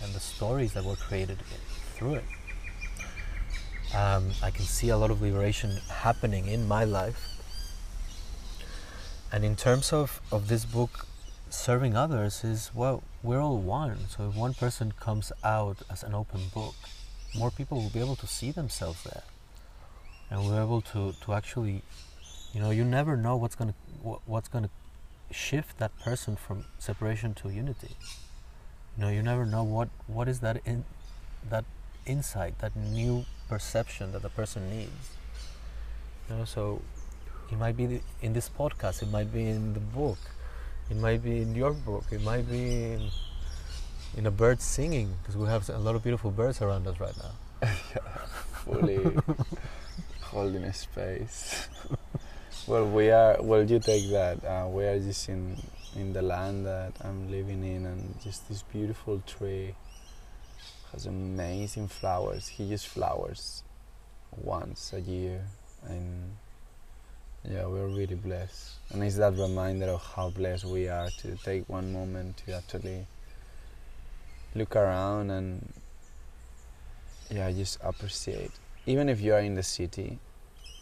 and 0.03 0.15
the 0.15 0.21
stories 0.21 0.75
that 0.75 0.85
were 0.85 0.95
created 0.95 1.39
through 1.95 2.15
it. 2.15 2.25
Um, 3.95 4.31
I 4.43 4.51
can 4.51 4.65
see 4.65 4.89
a 4.89 4.97
lot 4.97 5.11
of 5.11 5.23
liberation 5.23 5.79
happening 5.91 6.47
in 6.47 6.67
my 6.67 6.85
life. 6.85 7.29
And 9.33 9.45
in 9.45 9.57
terms 9.57 9.93
of, 9.93 10.21
of 10.31 10.49
this 10.49 10.65
book 10.65 11.07
serving 11.49 11.97
others 11.97 12.45
is 12.45 12.71
well, 12.75 13.03
we're 13.23 13.41
all 13.41 13.59
one. 13.59 14.09
So 14.09 14.29
if 14.29 14.37
one 14.37 14.55
person 14.55 14.93
comes 14.99 15.33
out 15.45 15.79
as 15.91 16.03
an 16.03 16.15
open 16.15 16.41
book, 16.53 16.75
more 17.37 17.51
people 17.51 17.81
will 17.81 17.91
be 17.91 18.01
able 18.01 18.17
to 18.17 18.27
see 18.27 18.51
themselves 18.51 19.05
there 19.05 19.23
and 20.31 20.45
we're 20.45 20.61
able 20.61 20.81
to, 20.81 21.15
to 21.21 21.33
actually 21.33 21.83
you 22.53 22.61
know 22.61 22.71
you 22.71 22.85
never 22.85 23.17
know 23.17 23.37
what's 23.37 23.55
going 23.55 23.71
to 23.71 23.77
what's 24.25 24.49
going 24.49 24.65
to 24.65 24.71
shift 25.35 25.79
that 25.79 25.97
person 26.01 26.37
from 26.37 26.65
separation 26.79 27.35
to 27.35 27.49
unity 27.49 27.97
you 28.97 29.05
know 29.05 29.09
you 29.09 29.23
never 29.23 29.45
know 29.45 29.63
what 29.63 29.89
what 30.07 30.29
is 30.29 30.41
that 30.41 30.61
in 30.65 30.85
that 31.49 31.65
insight 32.07 32.59
that 32.59 32.75
new 32.77 33.25
perception 33.49 34.13
that 34.13 34.23
the 34.23 34.29
person 34.29 34.69
needs 34.71 35.11
you 36.29 36.37
know 36.37 36.45
so 36.45 36.81
it 37.51 37.59
might 37.59 37.77
be 37.77 38.01
in 38.23 38.33
this 38.33 38.49
podcast 38.49 39.03
it 39.03 39.11
might 39.11 39.33
be 39.33 39.47
in 39.49 39.75
the 39.75 39.81
book 39.81 40.19
it 40.91 40.97
might 40.97 41.23
be 41.23 41.43
in 41.43 41.55
your 41.55 41.73
book 41.73 42.05
it 42.11 42.23
might 42.23 42.49
be 42.51 42.93
in, 42.93 43.09
in 44.17 44.27
a 44.27 44.31
bird 44.31 44.61
singing 44.61 45.15
because 45.23 45.37
we 45.37 45.47
have 45.47 45.69
a 45.69 45.79
lot 45.79 45.95
of 45.95 46.03
beautiful 46.03 46.31
birds 46.31 46.61
around 46.61 46.87
us 46.87 46.99
right 46.99 47.17
now 47.19 47.33
yeah, 47.63 48.17
fully 48.65 48.99
holding 50.37 50.65
a 50.65 50.73
space. 50.73 51.69
well, 52.67 52.87
we 52.87 53.11
are. 53.11 53.37
Well, 53.41 53.63
you 53.65 53.79
take 53.79 54.11
that. 54.11 54.45
Uh, 54.45 54.69
we 54.69 54.85
are 54.85 54.99
just 54.99 55.29
in 55.29 55.57
in 55.95 56.13
the 56.13 56.23
land 56.23 56.67
that 56.67 56.93
I'm 57.01 57.31
living 57.31 57.65
in, 57.65 57.87
and 57.87 58.21
just 58.23 58.49
this 58.49 58.63
beautiful 58.63 59.23
tree 59.27 59.75
has 60.93 61.07
amazing 61.07 61.89
flowers. 61.89 62.49
He 62.49 62.69
just 62.69 62.87
flowers 62.89 63.63
once 64.37 64.93
a 64.93 65.01
year, 65.01 65.45
and 65.89 66.37
yeah, 67.49 67.67
we're 67.67 67.89
really 67.89 68.15
blessed. 68.15 68.75
And 68.91 69.03
it's 69.03 69.17
that 69.17 69.35
reminder 69.35 69.87
of 69.87 70.03
how 70.03 70.31
blessed 70.31 70.65
we 70.65 70.89
are 70.89 71.09
to 71.19 71.37
take 71.37 71.69
one 71.69 71.93
moment 71.93 72.39
to 72.47 72.55
actually 72.55 73.07
look 74.55 74.75
around 74.77 75.31
and 75.31 75.73
yeah, 77.31 77.51
just 77.53 77.79
appreciate. 77.83 78.53
Even 78.87 79.09
if 79.09 79.21
you 79.21 79.35
are 79.35 79.41
in 79.41 79.55
the 79.55 79.63
city, 79.63 80.19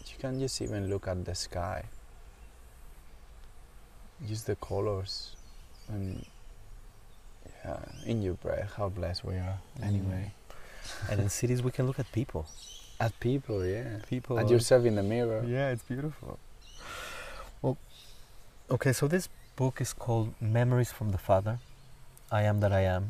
you 0.05 0.13
can 0.19 0.39
just 0.39 0.61
even 0.61 0.89
look 0.89 1.07
at 1.07 1.25
the 1.25 1.35
sky 1.35 1.85
just 4.27 4.47
the 4.47 4.55
colors 4.55 5.35
and 5.89 6.25
yeah 7.65 8.11
in 8.11 8.21
your 8.21 8.35
breath 8.35 8.73
how 8.77 8.89
blessed 8.89 9.23
we 9.25 9.35
are. 9.35 9.59
Mm. 9.79 9.87
anyway. 9.91 10.25
And 11.09 11.19
in 11.19 11.29
cities 11.29 11.63
we 11.63 11.71
can 11.71 11.87
look 11.87 11.99
at 11.99 12.11
people. 12.11 12.45
At 12.99 13.19
people 13.19 13.65
yeah. 13.65 13.99
People 14.07 14.39
at 14.39 14.49
yourself 14.49 14.85
in 14.85 14.95
the 14.95 15.03
mirror. 15.03 15.43
Yeah 15.47 15.73
it's 15.73 15.83
beautiful. 15.83 16.39
Well 17.61 17.77
okay 18.69 18.93
so 18.93 19.07
this 19.07 19.29
book 19.55 19.81
is 19.81 19.93
called 19.93 20.33
memories 20.41 20.91
from 20.91 21.11
the 21.11 21.17
father 21.17 21.59
i 22.31 22.41
am 22.41 22.59
that 22.59 22.73
i 22.81 22.81
am. 22.81 23.03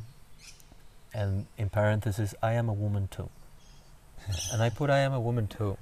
And 1.14 1.48
in 1.58 1.70
parentheses 1.70 2.36
i 2.42 2.54
am 2.54 2.70
a 2.70 2.78
woman 2.86 3.08
too. 3.18 3.30
And 4.52 4.62
i 4.62 4.70
put 4.70 4.90
i 4.90 5.00
am 5.00 5.14
a 5.14 5.20
woman 5.20 5.48
too 5.48 5.78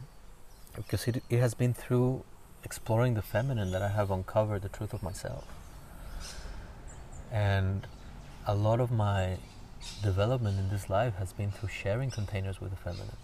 because 0.75 1.07
it, 1.07 1.23
it 1.29 1.39
has 1.39 1.53
been 1.53 1.73
through 1.73 2.23
exploring 2.63 3.13
the 3.13 3.21
feminine 3.21 3.71
that 3.71 3.81
I 3.81 3.89
have 3.89 4.09
uncovered 4.09 4.61
the 4.61 4.69
truth 4.69 4.93
of 4.93 5.03
myself. 5.03 5.45
And 7.31 7.87
a 8.45 8.55
lot 8.55 8.79
of 8.79 8.91
my 8.91 9.37
development 10.01 10.59
in 10.59 10.69
this 10.69 10.89
life 10.89 11.15
has 11.15 11.33
been 11.33 11.51
through 11.51 11.69
sharing 11.69 12.11
containers 12.11 12.59
with 12.59 12.71
the 12.71 12.77
feminine. 12.77 13.17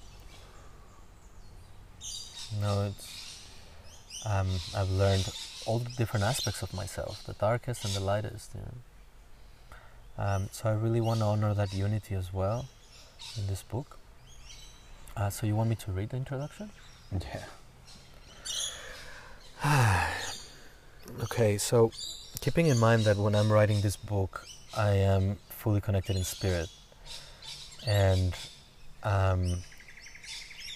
You 2.53 2.61
know, 2.61 2.81
it's, 2.89 3.47
um, 4.25 4.47
I've 4.75 4.89
learned 4.89 5.29
all 5.65 5.79
the 5.79 5.89
different 5.91 6.25
aspects 6.25 6.61
of 6.61 6.73
myself, 6.73 7.23
the 7.25 7.33
darkest 7.33 7.85
and 7.85 7.93
the 7.93 7.99
lightest. 7.99 8.51
You 8.55 8.61
know. 8.61 10.23
Um, 10.23 10.49
so 10.51 10.69
I 10.69 10.73
really 10.73 11.01
want 11.01 11.19
to 11.19 11.25
honor 11.25 11.53
that 11.53 11.73
unity 11.73 12.15
as 12.15 12.33
well 12.33 12.67
in 13.37 13.47
this 13.47 13.63
book. 13.63 13.97
Uh, 15.15 15.29
so 15.29 15.45
you 15.45 15.55
want 15.55 15.69
me 15.69 15.75
to 15.75 15.91
read 15.91 16.09
the 16.09 16.17
introduction? 16.17 16.69
Yeah. 17.11 17.43
okay, 21.23 21.57
so 21.57 21.91
keeping 22.41 22.67
in 22.67 22.79
mind 22.79 23.03
that 23.03 23.17
when 23.17 23.35
I'm 23.35 23.51
writing 23.51 23.81
this 23.81 23.97
book, 23.97 24.47
I 24.79 24.91
am 24.91 25.35
fully 25.49 25.81
connected 25.81 26.15
in 26.15 26.23
spirit, 26.23 26.69
and 27.85 28.33
um, 29.03 29.57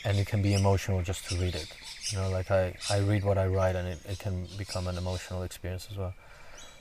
and 0.03 0.17
it 0.17 0.27
can 0.27 0.41
be 0.41 0.53
emotional 0.53 1.01
just 1.01 1.29
to 1.29 1.37
read 1.37 1.55
it. 1.55 1.71
You 2.11 2.17
know, 2.17 2.29
like 2.29 2.51
I, 2.51 2.75
I 2.89 2.99
read 2.99 3.23
what 3.23 3.37
I 3.37 3.47
write, 3.47 3.77
and 3.77 3.87
it, 3.87 3.99
it 4.05 4.19
can 4.19 4.45
become 4.57 4.87
an 4.87 4.97
emotional 4.97 5.43
experience 5.43 5.87
as 5.89 5.97
well. 5.97 6.13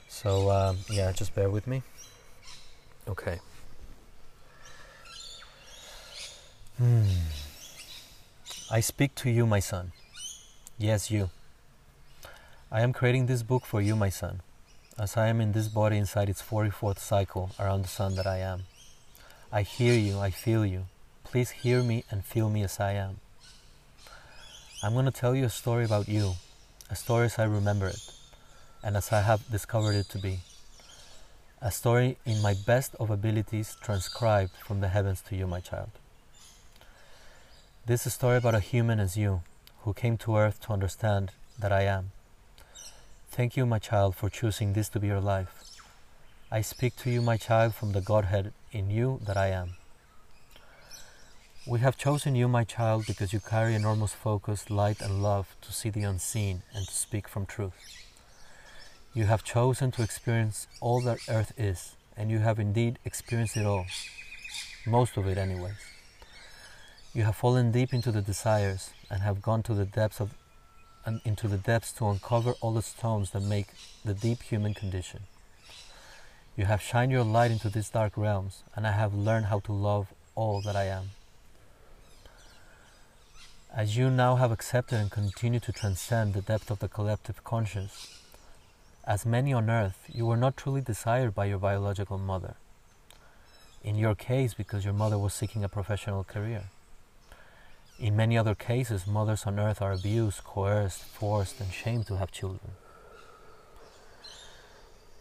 So 0.09 0.51
um, 0.51 0.79
yeah, 0.89 1.13
just 1.13 1.33
bear 1.33 1.49
with 1.49 1.65
me. 1.65 1.81
Okay. 3.07 3.39
Hmm. 6.77 7.05
I 8.69 8.81
speak 8.81 9.15
to 9.15 9.29
you, 9.29 9.47
my 9.47 9.61
son. 9.61 9.93
Yes, 10.77 11.09
you. 11.09 11.29
I 12.69 12.81
am 12.81 12.91
creating 12.91 13.27
this 13.27 13.43
book 13.43 13.63
for 13.65 13.79
you, 13.79 13.95
my 13.95 14.09
son, 14.09 14.41
as 14.99 15.17
I 15.17 15.27
am 15.27 15.41
in 15.41 15.53
this 15.53 15.67
body 15.67 15.97
inside 15.97 16.29
its 16.29 16.41
44th 16.41 16.99
cycle 16.99 17.51
around 17.59 17.81
the 17.81 17.87
sun 17.87 18.15
that 18.15 18.27
I 18.27 18.37
am. 18.37 18.63
I 19.51 19.63
hear 19.63 19.95
you, 19.95 20.19
I 20.19 20.29
feel 20.29 20.65
you. 20.65 20.85
Please 21.23 21.49
hear 21.49 21.81
me 21.81 22.03
and 22.11 22.23
feel 22.23 22.49
me 22.49 22.63
as 22.63 22.79
I 22.79 22.93
am. 22.93 23.19
I'm 24.83 24.93
going 24.93 25.05
to 25.05 25.11
tell 25.11 25.35
you 25.35 25.45
a 25.45 25.49
story 25.49 25.85
about 25.85 26.07
you, 26.07 26.33
a 26.89 26.95
story 26.95 27.25
as 27.25 27.39
I 27.39 27.45
remember 27.45 27.87
it, 27.87 28.11
and 28.83 28.95
as 28.95 29.11
I 29.11 29.21
have 29.21 29.49
discovered 29.49 29.95
it 29.95 30.09
to 30.09 30.19
be. 30.19 30.39
A 31.61 31.71
story 31.71 32.17
in 32.25 32.41
my 32.41 32.53
best 32.53 32.93
of 32.99 33.09
abilities 33.09 33.77
transcribed 33.81 34.51
from 34.63 34.81
the 34.81 34.89
heavens 34.89 35.21
to 35.29 35.35
you, 35.35 35.47
my 35.47 35.59
child. 35.59 35.91
This 37.85 38.01
is 38.01 38.07
a 38.07 38.11
story 38.11 38.37
about 38.37 38.55
a 38.55 38.59
human 38.59 38.99
as 38.99 39.17
you, 39.17 39.41
who 39.81 39.93
came 39.93 40.17
to 40.17 40.37
earth 40.37 40.61
to 40.63 40.73
understand 40.73 41.31
that 41.57 41.71
I 41.71 41.83
am. 41.83 42.11
Thank 43.35 43.57
you, 43.57 43.65
my 43.65 43.79
child, 43.79 44.15
for 44.15 44.29
choosing 44.29 44.73
this 44.73 44.89
to 44.89 44.99
be 44.99 45.07
your 45.07 45.19
life. 45.19 45.63
I 46.51 46.61
speak 46.61 46.95
to 46.97 47.09
you, 47.09 47.19
my 47.19 47.35
child, 47.35 47.73
from 47.73 47.91
the 47.91 47.99
Godhead 47.99 48.53
in 48.71 48.91
you 48.91 49.21
that 49.25 49.37
I 49.37 49.47
am. 49.47 49.73
We 51.65 51.79
have 51.79 51.97
chosen 51.97 52.35
you, 52.35 52.47
my 52.47 52.63
child, 52.63 53.05
because 53.07 53.33
you 53.33 53.39
carry 53.39 53.73
enormous 53.73 54.13
focus, 54.13 54.69
light, 54.69 55.01
and 55.01 55.23
love 55.23 55.55
to 55.63 55.73
see 55.73 55.89
the 55.89 56.03
unseen 56.03 56.61
and 56.75 56.85
to 56.85 56.93
speak 56.93 57.27
from 57.27 57.47
truth. 57.47 57.73
You 59.15 59.23
have 59.23 59.43
chosen 59.43 59.89
to 59.93 60.03
experience 60.03 60.67
all 60.79 61.01
that 61.01 61.27
earth 61.27 61.53
is, 61.57 61.95
and 62.15 62.29
you 62.29 62.37
have 62.37 62.59
indeed 62.59 62.99
experienced 63.03 63.57
it 63.57 63.65
all. 63.65 63.87
Most 64.85 65.17
of 65.17 65.25
it, 65.25 65.39
anyways. 65.39 65.81
You 67.15 67.23
have 67.23 67.35
fallen 67.35 67.71
deep 67.71 67.95
into 67.95 68.11
the 68.11 68.21
desires 68.21 68.91
and 69.09 69.23
have 69.23 69.41
gone 69.41 69.63
to 69.63 69.73
the 69.73 69.85
depths 69.85 70.19
of 70.19 70.35
and 71.05 71.21
into 71.25 71.47
the 71.47 71.57
depths 71.57 71.91
to 71.93 72.07
uncover 72.07 72.53
all 72.61 72.73
the 72.73 72.81
stones 72.81 73.31
that 73.31 73.41
make 73.43 73.67
the 74.05 74.13
deep 74.13 74.41
human 74.43 74.73
condition. 74.73 75.21
You 76.55 76.65
have 76.65 76.81
shined 76.81 77.11
your 77.11 77.23
light 77.23 77.51
into 77.51 77.69
these 77.69 77.89
dark 77.89 78.15
realms, 78.15 78.63
and 78.75 78.85
I 78.85 78.91
have 78.91 79.13
learned 79.13 79.47
how 79.47 79.59
to 79.61 79.73
love 79.73 80.13
all 80.35 80.61
that 80.61 80.75
I 80.75 80.85
am. 80.85 81.09
As 83.75 83.97
you 83.97 84.11
now 84.11 84.35
have 84.35 84.51
accepted 84.51 84.99
and 84.99 85.09
continue 85.09 85.59
to 85.59 85.71
transcend 85.71 86.33
the 86.33 86.41
depth 86.41 86.69
of 86.69 86.77
the 86.77 86.87
collective 86.87 87.43
conscience, 87.43 88.19
as 89.05 89.25
many 89.25 89.51
on 89.51 89.69
earth, 89.69 90.05
you 90.07 90.27
were 90.27 90.37
not 90.37 90.55
truly 90.55 90.81
desired 90.81 91.33
by 91.33 91.45
your 91.45 91.57
biological 91.57 92.19
mother. 92.19 92.53
In 93.83 93.95
your 93.95 94.15
case, 94.15 94.53
because 94.53 94.85
your 94.85 94.93
mother 94.93 95.17
was 95.17 95.33
seeking 95.33 95.63
a 95.63 95.69
professional 95.69 96.23
career. 96.23 96.65
In 97.99 98.15
many 98.15 98.37
other 98.37 98.55
cases, 98.55 99.05
mothers 99.05 99.45
on 99.45 99.59
earth 99.59 99.81
are 99.81 99.91
abused, 99.93 100.43
coerced, 100.43 101.03
forced, 101.03 101.59
and 101.61 101.71
shamed 101.71 102.07
to 102.07 102.17
have 102.17 102.31
children. 102.31 102.71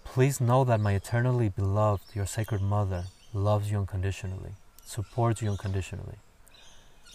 Please 0.05 0.41
know 0.41 0.65
that 0.65 0.81
my 0.81 0.93
eternally 0.93 1.49
beloved, 1.49 2.15
your 2.15 2.27
sacred 2.27 2.61
mother, 2.61 3.05
loves 3.33 3.71
you 3.71 3.79
unconditionally, 3.79 4.53
supports 4.85 5.43
you 5.43 5.51
unconditionally, 5.51 6.17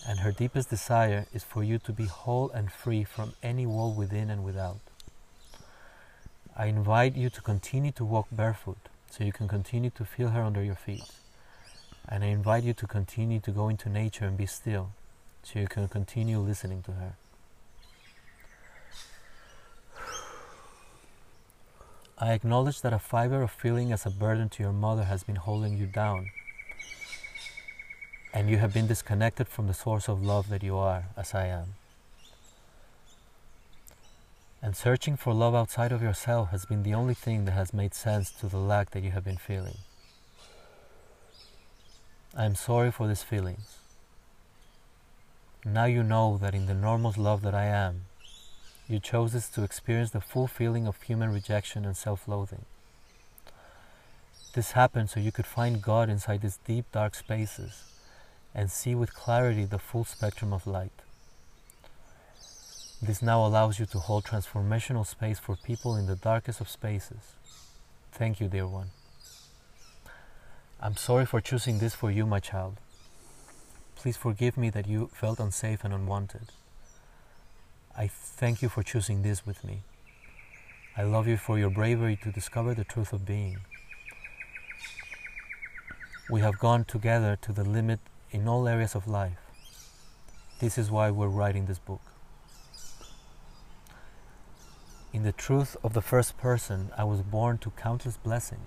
and 0.07 0.19
her 0.19 0.31
deepest 0.31 0.69
desire 0.69 1.25
is 1.33 1.43
for 1.43 1.63
you 1.63 1.79
to 1.79 1.91
be 1.91 2.05
whole 2.05 2.49
and 2.51 2.71
free 2.71 3.03
from 3.03 3.33
any 3.43 3.65
woe 3.65 3.89
within 3.89 4.29
and 4.29 4.43
without. 4.43 4.79
I 6.55 6.67
invite 6.67 7.15
you 7.15 7.29
to 7.29 7.41
continue 7.41 7.91
to 7.93 8.05
walk 8.05 8.27
barefoot 8.31 8.89
so 9.11 9.23
you 9.23 9.31
can 9.31 9.47
continue 9.47 9.91
to 9.91 10.05
feel 10.05 10.29
her 10.29 10.41
under 10.41 10.63
your 10.63 10.75
feet. 10.75 11.03
And 12.09 12.23
I 12.23 12.27
invite 12.27 12.63
you 12.63 12.73
to 12.73 12.87
continue 12.87 13.39
to 13.41 13.51
go 13.51 13.69
into 13.69 13.89
nature 13.89 14.25
and 14.25 14.37
be 14.37 14.45
still 14.45 14.93
so 15.47 15.59
you 15.59 15.67
can 15.67 15.87
continue 15.87 16.39
listening 16.39 16.83
to 16.83 16.91
her. 16.91 17.15
I 22.17 22.33
acknowledge 22.33 22.81
that 22.81 22.91
a 22.91 22.99
fiber 22.99 23.41
of 23.41 23.51
feeling 23.51 23.93
as 23.93 24.05
a 24.05 24.09
burden 24.09 24.49
to 24.49 24.63
your 24.63 24.73
mother 24.73 25.05
has 25.05 25.23
been 25.23 25.37
holding 25.37 25.77
you 25.77 25.85
down, 25.85 26.31
and 28.33 28.49
you 28.49 28.57
have 28.57 28.73
been 28.73 28.87
disconnected 28.87 29.47
from 29.47 29.67
the 29.67 29.73
source 29.73 30.09
of 30.09 30.21
love 30.21 30.49
that 30.49 30.63
you 30.63 30.75
are, 30.75 31.05
as 31.15 31.33
I 31.33 31.45
am. 31.47 31.75
And 34.61 34.75
searching 34.75 35.15
for 35.15 35.33
love 35.33 35.55
outside 35.55 35.93
of 35.93 36.01
yourself 36.01 36.49
has 36.49 36.65
been 36.65 36.83
the 36.83 36.93
only 36.93 37.13
thing 37.13 37.45
that 37.45 37.51
has 37.51 37.73
made 37.73 37.93
sense 37.93 38.31
to 38.31 38.47
the 38.47 38.57
lack 38.57 38.91
that 38.91 39.03
you 39.03 39.11
have 39.11 39.23
been 39.23 39.37
feeling. 39.37 39.77
I 42.35 42.43
am 42.45 42.55
sorry 42.55 42.91
for 42.91 43.07
these 43.07 43.23
feelings. 43.23 43.77
Now 45.73 45.83
you 45.83 46.01
know 46.01 46.37
that 46.37 46.55
in 46.55 46.65
the 46.65 46.73
normal 46.73 47.13
love 47.17 47.41
that 47.41 47.53
I 47.53 47.65
am, 47.65 48.05
you 48.87 49.01
chose 49.01 49.33
this 49.33 49.49
to 49.49 49.63
experience 49.63 50.11
the 50.11 50.21
full 50.21 50.47
feeling 50.47 50.87
of 50.87 51.01
human 51.01 51.33
rejection 51.33 51.83
and 51.83 51.95
self 51.95 52.25
loathing. 52.25 52.63
This 54.53 54.71
happened 54.71 55.09
so 55.09 55.19
you 55.19 55.33
could 55.33 55.45
find 55.45 55.81
God 55.81 56.09
inside 56.09 56.41
these 56.41 56.59
deep, 56.65 56.85
dark 56.93 57.15
spaces 57.15 57.83
and 58.55 58.71
see 58.71 58.95
with 58.95 59.13
clarity 59.13 59.65
the 59.65 59.77
full 59.77 60.05
spectrum 60.05 60.53
of 60.53 60.65
light. 60.65 61.01
This 63.01 63.21
now 63.21 63.45
allows 63.45 63.77
you 63.77 63.85
to 63.87 63.99
hold 63.99 64.23
transformational 64.23 65.05
space 65.05 65.37
for 65.37 65.57
people 65.57 65.97
in 65.97 66.07
the 66.07 66.15
darkest 66.15 66.61
of 66.61 66.69
spaces. 66.69 67.35
Thank 68.13 68.39
you, 68.39 68.47
dear 68.47 68.67
one. 68.67 68.91
I'm 70.79 70.95
sorry 70.95 71.25
for 71.25 71.41
choosing 71.41 71.79
this 71.79 71.93
for 71.93 72.09
you, 72.09 72.25
my 72.25 72.39
child. 72.39 72.77
Please 73.97 74.15
forgive 74.15 74.57
me 74.57 74.69
that 74.69 74.87
you 74.87 75.09
felt 75.11 75.39
unsafe 75.39 75.83
and 75.83 75.91
unwanted. 75.91 76.51
I 77.97 78.05
thank 78.07 78.61
you 78.61 78.69
for 78.69 78.83
choosing 78.83 79.23
this 79.23 79.43
with 79.43 79.63
me. 79.63 79.81
I 80.95 81.01
love 81.01 81.27
you 81.27 81.35
for 81.35 81.57
your 81.57 81.71
bravery 81.71 82.15
to 82.21 82.31
discover 82.31 82.75
the 82.75 82.83
truth 82.83 83.11
of 83.11 83.25
being. 83.25 83.57
We 86.29 86.41
have 86.41 86.59
gone 86.59 86.85
together 86.85 87.39
to 87.41 87.51
the 87.51 87.63
limit 87.63 87.99
in 88.29 88.47
all 88.47 88.67
areas 88.67 88.93
of 88.93 89.07
life. 89.07 89.39
This 90.59 90.77
is 90.77 90.91
why 90.91 91.09
we're 91.09 91.27
writing 91.27 91.65
this 91.65 91.79
book. 91.79 92.01
In 95.11 95.23
the 95.23 95.31
truth 95.31 95.75
of 95.83 95.93
the 95.93 96.03
first 96.03 96.37
person, 96.37 96.91
I 96.95 97.03
was 97.03 97.21
born 97.21 97.57
to 97.59 97.71
countless 97.71 98.17
blessings. 98.17 98.61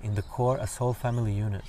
In 0.00 0.14
the 0.14 0.22
core, 0.22 0.58
a 0.58 0.68
soul 0.68 0.92
family 0.92 1.32
unit. 1.32 1.64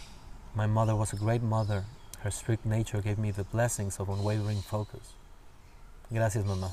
My 0.53 0.67
mother 0.67 0.95
was 0.95 1.13
a 1.13 1.15
great 1.15 1.41
mother. 1.41 1.85
Her 2.23 2.31
strict 2.31 2.65
nature 2.65 3.01
gave 3.01 3.17
me 3.17 3.31
the 3.31 3.43
blessings 3.43 3.99
of 3.99 4.07
unwavering 4.07 4.61
focus. 4.61 5.11
Gracias, 6.09 6.45
mamá. 6.45 6.71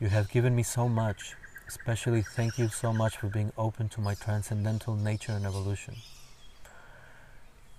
You 0.00 0.08
have 0.08 0.28
given 0.28 0.56
me 0.56 0.64
so 0.64 0.88
much, 0.88 1.36
especially 1.68 2.22
thank 2.22 2.58
you 2.58 2.66
so 2.66 2.92
much 2.92 3.16
for 3.16 3.28
being 3.28 3.52
open 3.56 3.88
to 3.90 4.00
my 4.00 4.14
transcendental 4.14 4.96
nature 4.96 5.30
and 5.30 5.46
evolution. 5.46 5.94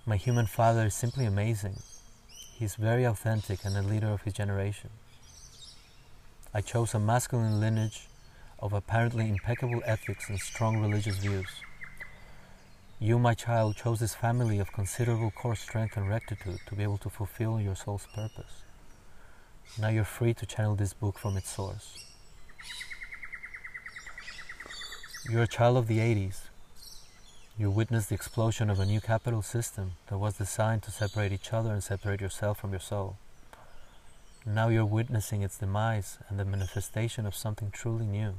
My 0.06 0.16
human 0.16 0.46
father 0.46 0.86
is 0.86 0.94
simply 0.94 1.26
amazing. 1.26 1.82
He 2.30 2.64
is 2.64 2.76
very 2.76 3.04
authentic 3.04 3.62
and 3.66 3.76
a 3.76 3.82
leader 3.82 4.08
of 4.08 4.22
his 4.22 4.32
generation. 4.32 4.88
I 6.54 6.62
chose 6.62 6.94
a 6.94 6.98
masculine 6.98 7.60
lineage 7.60 8.08
of 8.58 8.72
apparently 8.72 9.28
impeccable 9.28 9.82
ethics 9.84 10.30
and 10.30 10.40
strong 10.40 10.80
religious 10.80 11.18
views. 11.18 11.60
You, 12.98 13.18
my 13.18 13.34
child, 13.34 13.76
chose 13.76 14.00
this 14.00 14.14
family 14.14 14.58
of 14.58 14.72
considerable 14.72 15.30
core 15.30 15.54
strength 15.54 15.98
and 15.98 16.08
rectitude 16.08 16.60
to 16.66 16.74
be 16.74 16.82
able 16.82 16.96
to 16.98 17.10
fulfill 17.10 17.60
your 17.60 17.76
soul's 17.76 18.06
purpose. 18.14 18.62
Now 19.78 19.88
you're 19.88 20.04
free 20.04 20.32
to 20.32 20.46
channel 20.46 20.76
this 20.76 20.94
book 20.94 21.18
from 21.18 21.36
its 21.36 21.50
source. 21.50 22.06
You're 25.28 25.42
a 25.42 25.46
child 25.46 25.76
of 25.76 25.88
the 25.88 25.98
80s. 25.98 26.48
You 27.58 27.70
witnessed 27.70 28.08
the 28.08 28.14
explosion 28.14 28.70
of 28.70 28.80
a 28.80 28.86
new 28.86 29.02
capital 29.02 29.42
system 29.42 29.92
that 30.08 30.16
was 30.16 30.38
designed 30.38 30.82
to 30.84 30.90
separate 30.90 31.32
each 31.32 31.52
other 31.52 31.72
and 31.72 31.84
separate 31.84 32.22
yourself 32.22 32.60
from 32.60 32.70
your 32.70 32.80
soul. 32.80 33.18
Now 34.46 34.68
you're 34.68 34.86
witnessing 34.86 35.42
its 35.42 35.58
demise 35.58 36.18
and 36.30 36.38
the 36.38 36.46
manifestation 36.46 37.26
of 37.26 37.34
something 37.34 37.70
truly 37.70 38.06
new. 38.06 38.36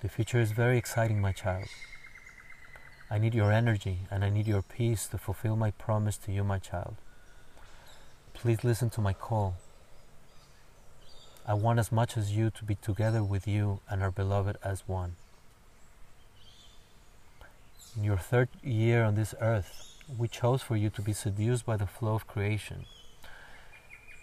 The 0.00 0.08
future 0.08 0.40
is 0.40 0.52
very 0.52 0.78
exciting, 0.78 1.20
my 1.20 1.32
child. 1.32 1.68
I 3.10 3.18
need 3.18 3.34
your 3.34 3.52
energy 3.52 4.00
and 4.10 4.24
I 4.24 4.30
need 4.30 4.48
your 4.48 4.62
peace 4.62 5.06
to 5.08 5.18
fulfill 5.18 5.54
my 5.54 5.70
promise 5.70 6.16
to 6.18 6.32
you, 6.32 6.42
my 6.42 6.58
child. 6.58 6.96
Please 8.34 8.64
listen 8.64 8.90
to 8.90 9.00
my 9.00 9.12
call. 9.12 9.56
I 11.46 11.54
want 11.54 11.78
as 11.78 11.92
much 11.92 12.16
as 12.16 12.32
you 12.32 12.50
to 12.50 12.64
be 12.64 12.74
together 12.74 13.22
with 13.22 13.46
you 13.46 13.78
and 13.88 14.02
our 14.02 14.10
beloved 14.10 14.56
as 14.64 14.82
one. 14.88 15.14
In 17.96 18.02
your 18.02 18.18
third 18.18 18.48
year 18.62 19.04
on 19.04 19.14
this 19.14 19.34
earth, 19.40 19.94
we 20.18 20.26
chose 20.26 20.62
for 20.62 20.76
you 20.76 20.90
to 20.90 21.00
be 21.00 21.12
seduced 21.12 21.64
by 21.64 21.76
the 21.76 21.86
flow 21.86 22.14
of 22.14 22.26
creation 22.26 22.86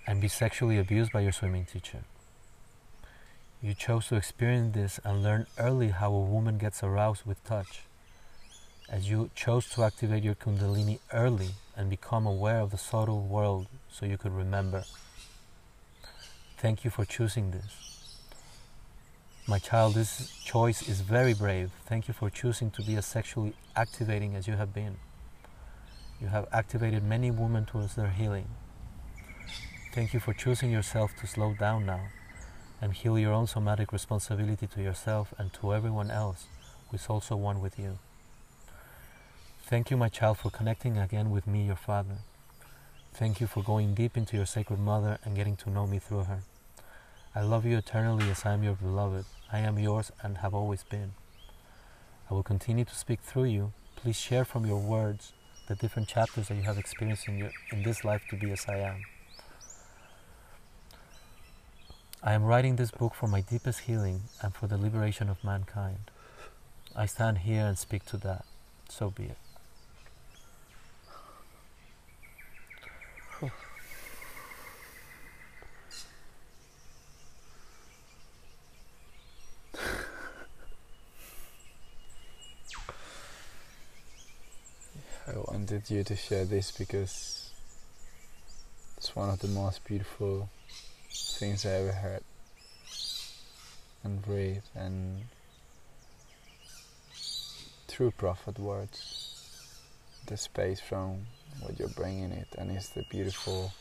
and 0.05 0.19
be 0.19 0.27
sexually 0.27 0.77
abused 0.77 1.13
by 1.13 1.21
your 1.21 1.31
swimming 1.31 1.65
teacher. 1.65 2.03
You 3.61 3.73
chose 3.73 4.07
to 4.07 4.15
experience 4.17 4.75
this 4.75 4.99
and 5.05 5.23
learn 5.23 5.47
early 5.57 5.89
how 5.89 6.13
a 6.13 6.19
woman 6.19 6.57
gets 6.57 6.83
aroused 6.83 7.25
with 7.25 7.41
touch. 7.45 7.83
As 8.89 9.09
you 9.09 9.31
chose 9.33 9.69
to 9.71 9.83
activate 9.83 10.23
your 10.23 10.35
Kundalini 10.35 10.99
early 11.13 11.51
and 11.75 11.89
become 11.89 12.27
aware 12.27 12.59
of 12.59 12.71
the 12.71 12.77
subtle 12.77 13.21
world 13.21 13.67
so 13.89 14.05
you 14.05 14.17
could 14.17 14.33
remember. 14.33 14.83
Thank 16.57 16.83
you 16.83 16.91
for 16.91 17.05
choosing 17.05 17.51
this. 17.51 18.19
My 19.47 19.59
child, 19.59 19.95
this 19.95 20.37
choice 20.45 20.87
is 20.87 21.01
very 21.01 21.33
brave. 21.33 21.71
Thank 21.85 22.07
you 22.07 22.13
for 22.13 22.29
choosing 22.29 22.71
to 22.71 22.81
be 22.81 22.95
as 22.95 23.05
sexually 23.05 23.53
activating 23.75 24.35
as 24.35 24.47
you 24.47 24.55
have 24.55 24.73
been. 24.73 24.97
You 26.21 26.27
have 26.27 26.47
activated 26.53 27.03
many 27.03 27.31
women 27.31 27.65
towards 27.65 27.95
their 27.95 28.09
healing. 28.09 28.47
Thank 29.93 30.13
you 30.13 30.19
for 30.19 30.33
choosing 30.33 30.71
yourself 30.71 31.11
to 31.19 31.27
slow 31.27 31.53
down 31.53 31.85
now 31.85 32.01
and 32.81 32.93
heal 32.93 33.19
your 33.19 33.33
own 33.33 33.47
somatic 33.47 33.91
responsibility 33.91 34.67
to 34.67 34.81
yourself 34.81 35.33
and 35.37 35.51
to 35.53 35.73
everyone 35.73 36.09
else 36.09 36.47
who 36.89 36.95
is 36.95 37.07
also 37.07 37.35
one 37.35 37.61
with 37.61 37.77
you. 37.77 37.99
Thank 39.73 39.89
you, 39.89 39.97
my 39.97 40.07
child, 40.07 40.37
for 40.37 40.51
connecting 40.51 40.99
again 40.99 41.31
with 41.31 41.47
me, 41.47 41.65
your 41.65 41.75
father. 41.75 42.19
Thank 43.15 43.41
you 43.41 43.47
for 43.47 43.63
going 43.63 43.95
deep 43.95 44.15
into 44.15 44.37
your 44.37 44.45
sacred 44.45 44.77
mother 44.77 45.17
and 45.23 45.35
getting 45.35 45.55
to 45.55 45.71
know 45.71 45.87
me 45.87 45.97
through 45.97 46.25
her. 46.25 46.41
I 47.33 47.41
love 47.41 47.65
you 47.65 47.79
eternally 47.79 48.29
as 48.29 48.45
I 48.45 48.53
am 48.53 48.61
your 48.61 48.75
beloved. 48.75 49.25
I 49.51 49.57
am 49.61 49.79
yours 49.79 50.11
and 50.21 50.37
have 50.37 50.53
always 50.53 50.83
been. 50.83 51.13
I 52.29 52.35
will 52.35 52.43
continue 52.43 52.85
to 52.85 52.93
speak 52.93 53.21
through 53.21 53.45
you. 53.45 53.73
Please 53.95 54.15
share 54.15 54.45
from 54.45 54.67
your 54.67 54.77
words 54.77 55.33
the 55.67 55.73
different 55.73 56.07
chapters 56.07 56.49
that 56.49 56.55
you 56.55 56.65
have 56.65 56.77
experienced 56.77 57.27
in, 57.27 57.39
your, 57.39 57.49
in 57.71 57.81
this 57.81 58.03
life 58.03 58.21
to 58.29 58.35
be 58.35 58.51
as 58.51 58.67
I 58.69 58.77
am. 58.77 59.01
I 62.21 62.33
am 62.33 62.43
writing 62.43 62.75
this 62.75 62.91
book 62.91 63.15
for 63.15 63.25
my 63.25 63.41
deepest 63.41 63.79
healing 63.79 64.21
and 64.39 64.53
for 64.53 64.67
the 64.67 64.77
liberation 64.77 65.31
of 65.31 65.43
mankind. 65.43 66.11
I 66.95 67.07
stand 67.07 67.39
here 67.39 67.65
and 67.65 67.75
speak 67.75 68.05
to 68.05 68.17
that. 68.17 68.45
So 68.87 69.09
be 69.09 69.23
it. 69.23 69.37
I 85.25 85.52
wanted 85.63 85.89
you 85.89 86.03
to 86.03 86.13
share 86.13 86.43
this 86.43 86.71
because 86.71 87.49
it's 88.97 89.15
one 89.15 89.29
of 89.29 89.39
the 89.39 89.47
most 89.47 89.81
beautiful 89.85 90.49
things 91.09 91.65
I 91.65 91.69
ever 91.69 91.93
heard 91.93 92.23
and 94.03 94.27
read 94.27 94.61
and 94.75 95.21
true 97.87 98.11
prophet 98.11 98.59
words. 98.59 99.79
The 100.25 100.35
space 100.35 100.81
from 100.81 101.27
what 101.61 101.79
you're 101.79 101.95
bringing 101.95 102.33
it 102.33 102.49
and 102.57 102.69
it's 102.69 102.89
the 102.89 103.05
beautiful 103.09 103.71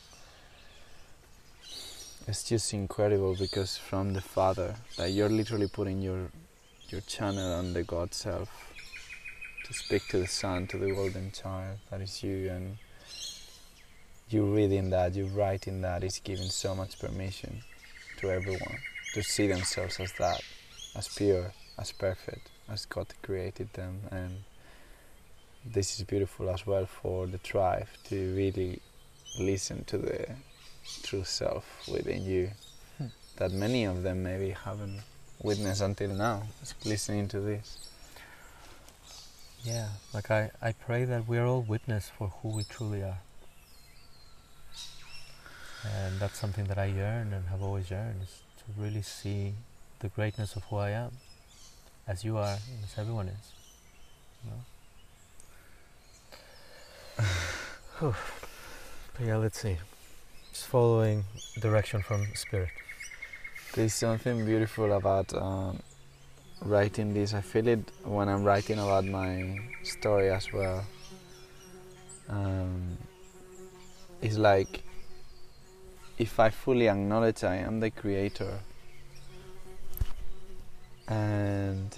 it's 2.25 2.43
just 2.45 2.73
incredible 2.73 3.35
because 3.35 3.75
from 3.75 4.13
the 4.13 4.21
father 4.21 4.75
that 4.95 5.11
you're 5.11 5.27
literally 5.27 5.67
putting 5.67 6.01
your 6.01 6.29
your 6.87 7.01
channel 7.01 7.51
on 7.55 7.73
the 7.73 7.83
god 7.83 8.13
self 8.13 8.72
to 9.63 9.73
speak 9.73 10.07
to 10.09 10.19
the 10.19 10.27
son, 10.27 10.67
to 10.67 10.77
the 10.77 10.91
golden 10.91 11.31
child 11.31 11.77
that 11.89 12.01
is 12.01 12.23
you 12.23 12.49
and 12.49 12.77
you 14.29 14.43
reading 14.45 14.89
that, 14.89 15.15
you 15.15 15.25
writing 15.27 15.83
it's 15.83 16.19
giving 16.19 16.49
so 16.49 16.73
much 16.73 16.99
permission 16.99 17.63
to 18.17 18.31
everyone 18.31 18.77
to 19.13 19.21
see 19.21 19.47
themselves 19.47 19.99
as 19.99 20.11
that, 20.13 20.41
as 20.95 21.07
pure, 21.07 21.51
as 21.77 21.91
perfect, 21.91 22.49
as 22.69 22.85
God 22.85 23.07
created 23.21 23.71
them, 23.73 24.01
and 24.11 24.43
this 25.65 25.97
is 25.99 26.05
beautiful 26.05 26.49
as 26.49 26.65
well 26.65 26.85
for 26.85 27.27
the 27.27 27.37
tribe 27.37 27.87
to 28.05 28.35
really 28.35 28.81
listen 29.39 29.83
to 29.85 29.97
the 29.97 30.27
true 31.03 31.23
self 31.23 31.87
within 31.91 32.23
you 32.23 32.51
Hmm. 32.97 33.07
that 33.37 33.51
many 33.51 33.85
of 33.85 34.03
them 34.03 34.21
maybe 34.23 34.51
haven't 34.51 35.01
witnessed 35.41 35.81
until 35.81 36.09
now, 36.09 36.43
just 36.59 36.85
listening 36.85 37.27
to 37.29 37.39
this. 37.39 37.89
Yeah, 39.63 39.87
like 40.13 40.29
I, 40.29 40.51
I 40.61 40.73
pray 40.73 41.05
that 41.05 41.25
we're 41.25 41.45
all 41.45 41.61
witness 41.61 42.11
for 42.17 42.27
who 42.27 42.49
we 42.49 42.65
truly 42.65 43.01
are. 43.01 43.19
And 45.85 46.19
that's 46.19 46.37
something 46.37 46.65
that 46.65 46.77
I 46.77 46.85
yearn 46.85 47.31
and 47.31 47.47
have 47.47 47.63
always 47.63 47.89
yearned 47.89 48.23
is 48.23 48.41
to 48.57 48.81
really 48.81 49.01
see 49.01 49.53
the 49.99 50.09
greatness 50.09 50.57
of 50.57 50.63
who 50.65 50.77
I 50.77 50.89
am, 50.89 51.11
as 52.05 52.25
you 52.25 52.37
are, 52.37 52.57
and 52.69 52.83
as 52.83 52.97
everyone 52.97 53.29
is. 53.29 53.51
You 54.43 54.51
know? 57.21 57.25
Whew. 57.99 58.15
but 59.17 59.25
yeah, 59.25 59.37
let's 59.37 59.59
see. 59.59 59.77
Just 60.51 60.67
following 60.67 61.23
direction 61.59 62.01
from 62.01 62.27
spirit. 62.35 62.69
There's 63.73 63.93
something 63.93 64.45
beautiful 64.45 64.91
about 64.91 65.33
um, 65.33 65.79
writing 66.65 67.13
this. 67.13 67.33
I 67.33 67.41
feel 67.41 67.67
it 67.67 67.91
when 68.03 68.29
I'm 68.29 68.43
writing 68.43 68.79
about 68.79 69.05
my 69.05 69.59
story 69.83 70.29
as 70.29 70.51
well. 70.51 70.85
Um, 72.29 72.97
it's 74.21 74.37
like 74.37 74.83
if 76.17 76.39
I 76.39 76.49
fully 76.49 76.87
acknowledge 76.87 77.43
I 77.43 77.55
am 77.55 77.79
the 77.79 77.91
creator 77.91 78.59
and 81.07 81.97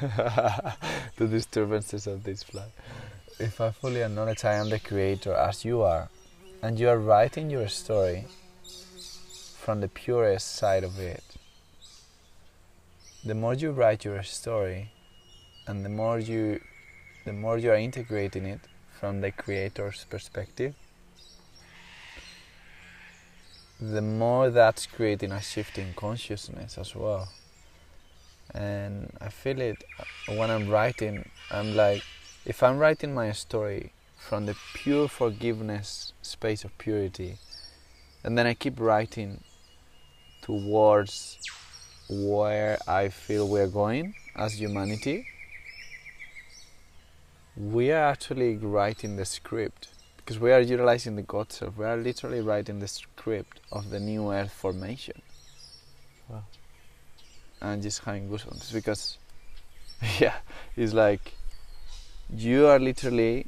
the 0.00 1.26
disturbances 1.26 2.06
of 2.06 2.22
this 2.24 2.42
fly. 2.42 2.66
If 3.38 3.60
I 3.60 3.70
fully 3.70 4.02
acknowledge 4.02 4.44
I 4.44 4.54
am 4.54 4.70
the 4.70 4.78
creator 4.78 5.34
as 5.34 5.64
you 5.64 5.82
are, 5.82 6.08
and 6.62 6.78
you 6.78 6.88
are 6.88 6.98
writing 6.98 7.50
your 7.50 7.68
story 7.68 8.26
from 9.58 9.80
the 9.80 9.88
purest 9.88 10.54
side 10.54 10.84
of 10.84 10.98
it, 10.98 11.24
the 13.24 13.34
more 13.34 13.54
you 13.54 13.70
write 13.70 14.04
your 14.04 14.22
story, 14.22 14.90
and 15.66 15.84
the 15.84 15.88
more 15.88 16.18
you, 16.18 16.60
the 17.24 17.32
more 17.32 17.56
you 17.56 17.70
are 17.70 17.76
integrating 17.76 18.44
it 18.46 18.60
from 18.98 19.20
the 19.20 19.30
creator's 19.30 20.04
perspective, 20.10 20.74
the 23.80 24.02
more 24.02 24.50
that's 24.50 24.86
creating 24.86 25.32
a 25.32 25.40
shift 25.40 25.78
in 25.78 25.94
consciousness 25.94 26.78
as 26.78 26.94
well. 26.94 27.28
And 28.54 29.12
I 29.20 29.28
feel 29.28 29.60
it 29.60 29.82
when 30.28 30.50
I'm 30.50 30.68
writing. 30.68 31.28
I'm 31.50 31.74
like, 31.74 32.02
if 32.44 32.62
I'm 32.62 32.78
writing 32.78 33.14
my 33.14 33.32
story 33.32 33.92
from 34.16 34.46
the 34.46 34.56
pure 34.74 35.08
forgiveness 35.08 36.12
space 36.22 36.64
of 36.64 36.76
purity, 36.78 37.38
and 38.24 38.36
then 38.36 38.46
I 38.46 38.54
keep 38.54 38.78
writing 38.78 39.42
towards 40.42 41.38
where 42.12 42.78
I 42.86 43.08
feel 43.08 43.48
we're 43.48 43.66
going 43.66 44.14
as 44.36 44.60
humanity, 44.60 45.26
we 47.56 47.90
are 47.90 48.04
actually 48.04 48.56
writing 48.56 49.16
the 49.16 49.24
script 49.24 49.88
because 50.16 50.38
we 50.38 50.52
are 50.52 50.60
utilizing 50.60 51.16
the 51.16 51.22
God 51.22 51.52
self. 51.52 51.76
We 51.76 51.84
are 51.84 51.96
literally 51.96 52.40
writing 52.40 52.78
the 52.78 52.88
script 52.88 53.60
of 53.70 53.90
the 53.90 54.00
new 54.00 54.32
earth 54.32 54.52
formation. 54.52 55.20
Wow. 56.28 56.44
And 57.60 57.82
just 57.82 58.04
having 58.04 58.28
goosebumps 58.28 58.72
because, 58.72 59.18
yeah, 60.20 60.36
it's 60.76 60.92
like 60.92 61.34
you 62.34 62.66
are 62.66 62.78
literally 62.78 63.46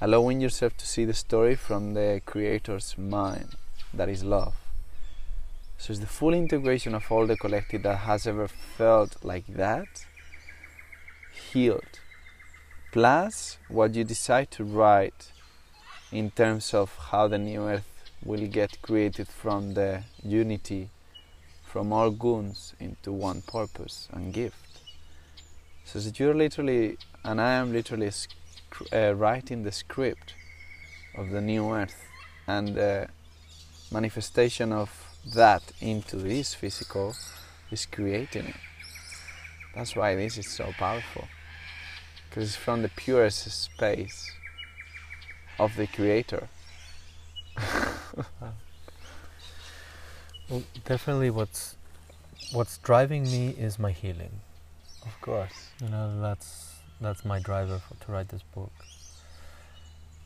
allowing 0.00 0.40
yourself 0.40 0.76
to 0.76 0.86
see 0.86 1.04
the 1.04 1.14
story 1.14 1.54
from 1.54 1.94
the 1.94 2.20
creator's 2.26 2.98
mind, 2.98 3.54
that 3.94 4.08
is 4.08 4.22
love. 4.22 4.54
So 5.78 5.92
it's 5.92 6.00
the 6.00 6.06
full 6.06 6.34
integration 6.34 6.94
of 6.94 7.10
all 7.10 7.26
the 7.26 7.36
collective 7.36 7.82
that 7.82 7.98
has 7.98 8.26
ever 8.26 8.48
felt 8.48 9.24
like 9.24 9.46
that, 9.46 10.06
healed, 11.52 12.00
plus 12.92 13.58
what 13.68 13.94
you 13.94 14.04
decide 14.04 14.50
to 14.52 14.64
write 14.64 15.32
in 16.10 16.30
terms 16.30 16.72
of 16.74 16.96
how 17.10 17.28
the 17.28 17.38
new 17.38 17.62
earth 17.68 17.86
will 18.24 18.46
get 18.46 18.80
created 18.82 19.28
from 19.28 19.74
the 19.74 20.02
unity 20.22 20.90
from 21.62 21.92
all 21.92 22.10
goons 22.10 22.74
into 22.80 23.12
one 23.12 23.42
purpose 23.42 24.08
and 24.10 24.32
gift. 24.32 24.80
So 25.84 25.98
that 25.98 26.18
you're 26.18 26.34
literally, 26.34 26.96
and 27.22 27.38
I 27.38 27.52
am 27.52 27.72
literally 27.72 28.10
uh, 28.92 29.14
writing 29.14 29.62
the 29.62 29.72
script 29.72 30.32
of 31.16 31.30
the 31.30 31.40
new 31.40 31.70
earth 31.70 32.02
and 32.46 32.74
the 32.74 33.08
manifestation 33.92 34.72
of 34.72 35.05
that 35.34 35.62
into 35.80 36.16
this 36.16 36.54
physical 36.54 37.14
is 37.70 37.86
creating 37.86 38.46
it. 38.46 38.56
That's 39.74 39.94
why 39.96 40.14
this 40.14 40.38
is 40.38 40.48
so 40.48 40.72
powerful. 40.78 41.28
Because 42.28 42.48
it's 42.50 42.56
from 42.56 42.82
the 42.82 42.88
purest 42.88 43.50
space 43.50 44.30
of 45.58 45.76
the 45.76 45.86
creator. 45.86 46.48
Well, 50.48 50.62
definitely, 50.84 51.30
what's 51.30 51.74
what's 52.52 52.78
driving 52.78 53.24
me 53.24 53.48
is 53.58 53.80
my 53.80 53.90
healing. 53.90 54.30
Of 55.04 55.20
course. 55.20 55.70
You 55.82 55.88
know, 55.88 56.20
that's 56.20 56.76
that's 57.00 57.24
my 57.24 57.40
driver 57.40 57.80
for, 57.80 58.04
to 58.04 58.12
write 58.12 58.28
this 58.28 58.44
book. 58.54 58.70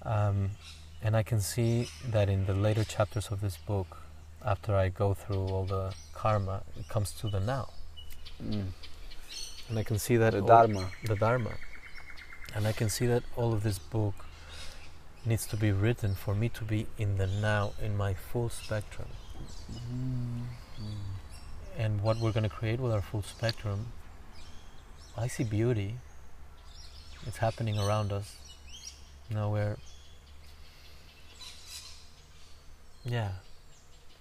Um, 0.03 0.51
and 1.03 1.17
I 1.17 1.23
can 1.23 1.41
see 1.41 1.89
that 2.07 2.29
in 2.29 2.45
the 2.45 2.53
later 2.53 2.85
chapters 2.85 3.29
of 3.29 3.41
this 3.41 3.57
book, 3.57 3.97
after 4.45 4.75
I 4.75 4.89
go 4.89 5.15
through 5.15 5.47
all 5.49 5.65
the 5.65 5.95
karma, 6.15 6.63
it 6.79 6.89
comes 6.89 7.13
to 7.21 7.29
the 7.29 7.41
now, 7.41 7.71
Mm. 8.43 8.73
and 9.69 9.79
I 9.79 9.83
can 9.85 9.99
see 9.99 10.17
that 10.17 10.33
The 10.33 10.41
all- 10.41 10.47
Dharma. 10.47 10.91
the 11.05 11.17
Dharma, 11.17 11.57
and 12.55 12.67
I 12.67 12.73
can 12.73 12.89
see 12.89 13.07
that 13.07 13.23
all 13.37 13.53
of 13.53 13.63
this 13.63 13.79
book 13.79 14.15
needs 15.25 15.47
to 15.47 15.57
be 15.57 15.71
written 15.71 16.15
for 16.15 16.35
me 16.35 16.49
to 16.49 16.65
be 16.65 16.87
in 16.97 17.19
the 17.19 17.27
now, 17.27 17.73
in 17.81 17.97
my 17.97 18.15
full 18.15 18.49
spectrum. 18.49 19.09
and 21.79 22.03
what 22.03 22.19
we're 22.19 22.33
going 22.33 22.43
to 22.43 22.49
create 22.55 22.79
with 22.79 22.93
our 22.93 23.01
full 23.01 23.23
spectrum, 23.23 23.93
I 25.17 25.29
see 25.29 25.45
beauty. 25.45 25.97
It's 27.27 27.39
happening 27.39 27.79
around 27.79 28.13
us. 28.13 28.37
Know, 29.31 29.49
we're, 29.51 29.77
yeah, 33.05 33.31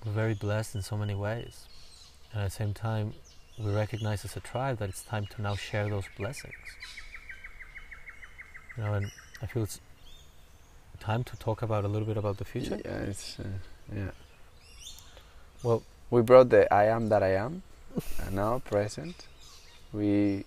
we're 0.05 0.11
very 0.11 0.33
blessed 0.33 0.75
in 0.75 0.81
so 0.81 0.97
many 0.97 1.15
ways. 1.15 1.65
And 2.31 2.41
at 2.41 2.45
the 2.45 2.55
same 2.55 2.73
time, 2.73 3.13
we 3.57 3.71
recognize 3.73 4.23
as 4.23 4.35
a 4.37 4.39
tribe 4.39 4.77
that 4.79 4.89
it's 4.89 5.03
time 5.03 5.25
to 5.35 5.41
now 5.41 5.55
share 5.55 5.89
those 5.89 6.05
blessings. 6.17 6.53
You 8.77 8.83
know, 8.83 8.93
and 8.93 9.11
I 9.41 9.45
feel 9.47 9.63
it's 9.63 9.81
time 10.99 11.23
to 11.25 11.35
talk 11.37 11.61
about 11.61 11.83
a 11.83 11.87
little 11.87 12.07
bit 12.07 12.17
about 12.17 12.37
the 12.37 12.45
future. 12.45 12.79
Yeah, 12.83 12.97
it's 12.99 13.37
uh, 13.39 13.43
yeah. 13.93 14.11
Well, 15.63 15.83
We 16.09 16.21
brought 16.21 16.49
the 16.49 16.71
I 16.73 16.85
am 16.85 17.09
that 17.09 17.21
I 17.21 17.35
am, 17.35 17.61
and 18.25 18.35
now 18.35 18.59
present. 18.59 19.27
We 19.93 20.45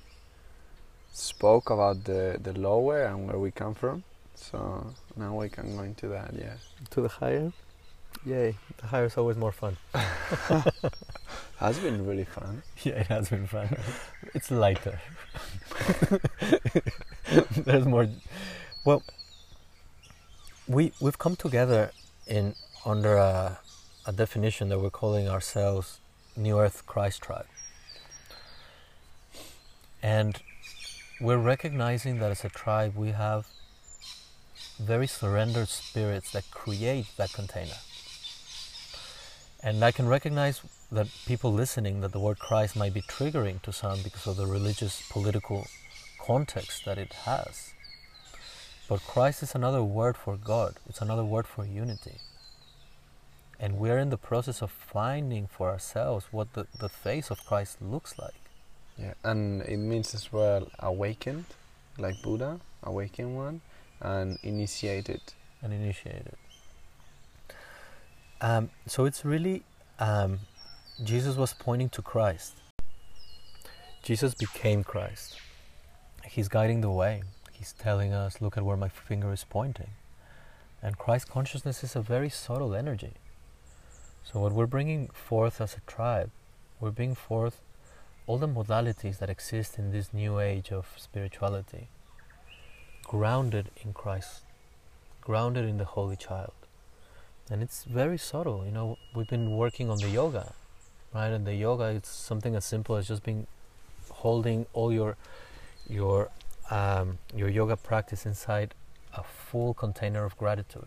spoke 1.13 1.71
about 1.71 2.05
the 2.05 2.39
the 2.43 2.53
lower 2.59 3.03
and 3.05 3.27
where 3.27 3.39
we 3.39 3.51
come 3.51 3.75
from. 3.75 4.05
So 4.35 4.87
now 5.17 5.39
we 5.39 5.49
can 5.49 5.77
go 5.77 5.83
into 5.83 6.09
that. 6.09 6.31
Yeah. 6.35 6.57
to 6.91 7.01
the 7.03 7.09
higher. 7.09 7.53
Yay, 8.25 8.57
the 8.77 8.87
higher 8.87 9.07
is 9.07 9.17
always 9.17 9.37
more 9.37 9.51
fun. 9.51 9.77
Has 11.59 11.79
been 11.79 12.07
really 12.07 12.25
fun. 12.25 12.63
Yeah, 12.85 12.95
it 12.95 13.07
has 13.07 13.29
been 13.29 13.47
fun. 13.47 13.77
it's 14.35 14.51
lighter. 14.51 15.01
There's 17.57 17.85
more. 17.85 18.09
Well, 18.85 19.03
we 20.67 20.93
we've 21.01 21.19
come 21.19 21.37
together 21.37 21.93
in 22.27 22.55
under 22.85 23.17
a, 23.17 23.59
a 24.07 24.13
definition 24.13 24.69
that 24.71 24.81
we're 24.81 24.91
calling 24.91 25.29
ourselves 25.29 26.01
New 26.37 26.59
Earth 26.59 26.85
Christ 26.87 27.23
Tribe, 27.23 27.47
and 30.03 30.41
we're 31.21 31.39
recognizing 31.39 32.19
that 32.19 32.33
as 32.33 32.45
a 32.45 32.49
tribe 32.49 32.97
we 32.97 33.11
have 33.11 33.47
very 34.81 35.07
surrendered 35.07 35.69
spirits 35.69 36.33
that 36.33 36.51
create 36.51 37.07
that 37.17 37.33
container. 37.33 37.79
And 39.63 39.85
I 39.85 39.93
can 39.93 40.09
recognize 40.09 40.61
that 40.91 41.09
people 41.27 41.53
listening 41.53 42.01
that 42.01 42.13
the 42.13 42.21
word 42.21 42.39
Christ 42.39 42.77
might 42.77 42.95
be 42.95 43.03
triggering 43.03 43.63
to 43.63 43.73
some 43.73 44.03
because 44.03 44.27
of 44.27 44.37
the 44.37 44.47
religious 44.47 45.03
political 45.11 45.67
context 46.21 46.85
that 46.85 46.99
it 46.99 47.13
has. 47.25 47.73
But 48.89 49.03
Christ 49.03 49.43
is 49.43 49.55
another 49.55 49.83
word 49.83 50.17
for 50.17 50.37
God. 50.37 50.77
It's 50.89 51.01
another 51.01 51.25
word 51.25 51.47
for 51.47 51.65
unity. 51.65 52.19
and 53.59 53.79
we're 53.79 53.99
in 53.99 54.11
the 54.11 54.19
process 54.19 54.61
of 54.63 54.71
finding 54.71 55.47
for 55.47 55.71
ourselves 55.71 56.27
what 56.33 56.53
the, 56.55 56.67
the 56.79 56.89
face 56.89 57.31
of 57.31 57.45
Christ 57.47 57.81
looks 57.81 58.19
like. 58.19 58.35
Yeah, 58.99 59.15
and 59.25 59.63
it 59.63 59.77
means 59.79 60.15
as 60.15 60.33
well 60.33 60.69
awakened, 60.81 61.47
like 61.99 62.21
Buddha, 62.23 62.61
awakened 62.83 63.37
one, 63.37 63.61
and 64.01 64.39
initiated. 64.43 65.21
And 65.63 65.73
initiated. 65.73 66.37
Um, 68.43 68.71
so 68.87 69.05
it's 69.05 69.25
really 69.25 69.63
um, 70.01 70.41
Jesus 71.05 71.37
was 71.37 71.55
pointing 71.55 71.89
to 71.91 72.03
Christ. 72.03 72.55
Jesus 74.03 74.35
became 74.35 74.83
Christ. 74.83 75.39
He's 76.27 76.49
guiding 76.49 76.81
the 76.81 76.91
way. 76.91 77.23
He's 77.53 77.73
telling 77.73 78.13
us, 78.13 78.41
look 78.41 78.57
at 78.57 78.65
where 78.65 78.77
my 78.77 78.89
finger 78.89 79.33
is 79.33 79.45
pointing. 79.49 79.91
And 80.83 80.99
Christ 80.99 81.31
consciousness 81.31 81.85
is 81.85 81.95
a 81.95 82.01
very 82.01 82.29
subtle 82.29 82.75
energy. 82.75 83.13
So, 84.25 84.41
what 84.41 84.53
we're 84.53 84.67
bringing 84.67 85.07
forth 85.09 85.61
as 85.61 85.75
a 85.75 85.81
tribe, 85.89 86.31
we're 86.81 86.91
bringing 86.91 87.15
forth 87.15 87.61
all 88.27 88.39
the 88.39 88.49
modalities 88.49 89.19
that 89.19 89.31
exist 89.31 89.79
in 89.79 89.93
this 89.93 90.13
new 90.13 90.41
age 90.41 90.73
of 90.73 90.89
spirituality, 90.97 91.87
grounded 93.05 93.71
in 93.85 93.93
Christ, 93.93 94.43
grounded 95.21 95.65
in 95.65 95.79
the 95.79 95.85
Holy 95.85 96.17
Child. 96.17 96.62
And 97.51 97.63
it's 97.63 97.85
very 97.85 98.19
subtle. 98.19 98.65
You 98.65 98.73
know, 98.73 98.99
we've 99.15 99.29
been 99.29 99.57
working 99.57 99.91
on 99.91 99.99
the 99.99 100.09
yoga, 100.09 100.55
right? 101.15 101.29
And 101.29 101.47
the 101.47 101.55
yoga, 101.55 101.85
it's 101.85 102.09
something 102.09 102.55
as 102.55 102.65
simple 102.65 102.97
as 102.97 103.09
just 103.09 103.23
being 103.23 103.47
holding 104.11 104.67
all 104.73 104.93
your 104.93 105.17
your 105.89 106.31
um, 106.71 107.19
your 107.35 107.49
yoga 107.49 107.77
practice 107.77 108.25
inside 108.25 108.75
a 109.15 109.23
full 109.23 109.75
container 109.75 110.25
of 110.25 110.37
gratitude. 110.39 110.87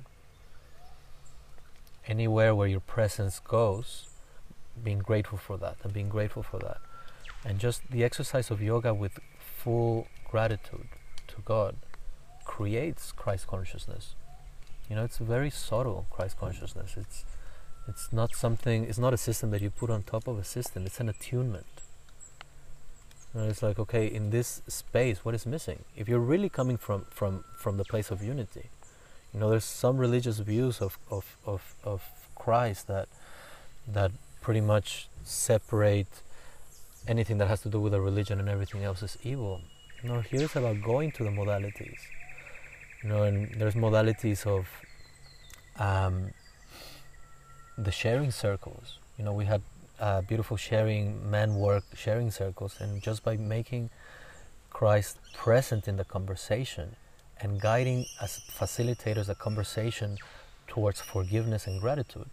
Anywhere 2.07 2.55
where 2.55 2.67
your 2.67 2.79
presence 2.79 3.39
goes, 3.39 4.07
being 4.83 4.99
grateful 4.99 5.37
for 5.37 5.57
that 5.57 5.75
and 5.83 5.93
being 5.93 6.09
grateful 6.09 6.43
for 6.43 6.59
that. 6.59 6.77
And 7.43 7.59
just 7.59 7.81
the 7.89 8.03
exercise 8.03 8.49
of 8.49 8.61
yoga 8.61 8.93
with 8.93 9.19
full 9.37 10.07
gratitude 10.29 10.87
to 11.27 11.35
God 11.43 11.75
creates 12.43 13.11
Christ 13.11 13.47
consciousness. 13.47 14.15
You 14.89 14.95
know, 14.95 15.03
it's 15.03 15.19
a 15.19 15.23
very 15.23 15.49
subtle 15.49 16.05
Christ 16.09 16.39
consciousness. 16.39 16.95
It's 16.97 17.25
it's 17.87 18.11
not 18.11 18.35
something 18.35 18.85
it's 18.85 18.97
not 18.97 19.13
a 19.13 19.17
system 19.17 19.51
that 19.51 19.61
you 19.61 19.69
put 19.69 19.89
on 19.89 20.03
top 20.03 20.27
of 20.27 20.37
a 20.39 20.43
system, 20.43 20.85
it's 20.85 20.99
an 20.99 21.09
attunement. 21.09 21.65
And 23.35 23.51
it's 23.51 23.61
like, 23.61 23.77
okay, 23.77 24.07
in 24.07 24.29
this 24.29 24.61
space, 24.67 25.25
what 25.25 25.35
is 25.35 25.45
missing? 25.45 25.83
If 25.97 26.07
you're 26.07 26.19
really 26.19 26.47
coming 26.47 26.77
from, 26.77 27.05
from, 27.09 27.43
from 27.57 27.75
the 27.75 27.83
place 27.83 28.09
of 28.09 28.23
unity, 28.23 28.69
you 29.33 29.41
know, 29.41 29.49
there's 29.49 29.65
some 29.65 29.97
religious 29.97 30.39
views 30.39 30.79
of, 30.79 30.97
of, 31.11 31.35
of, 31.45 31.75
of 31.83 32.01
Christ 32.35 32.87
that 32.87 33.09
that 33.87 34.11
pretty 34.41 34.61
much 34.61 35.09
separate 35.23 36.07
anything 37.07 37.37
that 37.39 37.47
has 37.47 37.61
to 37.61 37.69
do 37.69 37.79
with 37.79 37.93
a 37.93 37.99
religion 37.99 38.39
and 38.39 38.47
everything 38.47 38.83
else 38.83 39.03
is 39.03 39.17
evil. 39.21 39.61
Know, 40.03 40.21
here 40.21 40.43
it's 40.43 40.55
about 40.55 40.81
going 40.81 41.11
to 41.13 41.23
the 41.23 41.29
modalities. 41.29 41.99
You 43.05 43.11
know, 43.11 43.21
and 43.21 43.53
there's 43.61 43.75
modalities 43.75 44.47
of 44.47 44.67
um, 45.77 46.31
the 47.77 47.91
sharing 47.91 48.31
circles. 48.31 48.97
You 49.19 49.25
know, 49.25 49.33
we 49.33 49.45
had 49.45 49.61
uh, 49.99 50.21
beautiful 50.21 50.57
sharing 50.57 51.29
man 51.29 51.53
work 51.55 51.83
sharing 51.93 52.31
circles 52.31 52.77
and 52.79 53.01
just 53.03 53.23
by 53.23 53.37
making 53.37 53.89
christ 54.69 55.17
present 55.33 55.87
in 55.87 55.95
the 55.95 56.03
conversation 56.03 56.95
and 57.39 57.61
guiding 57.61 58.05
as 58.21 58.41
facilitators 58.51 59.29
a 59.29 59.35
conversation 59.35 60.17
towards 60.67 60.99
forgiveness 60.99 61.65
and 61.65 61.79
gratitude 61.79 62.29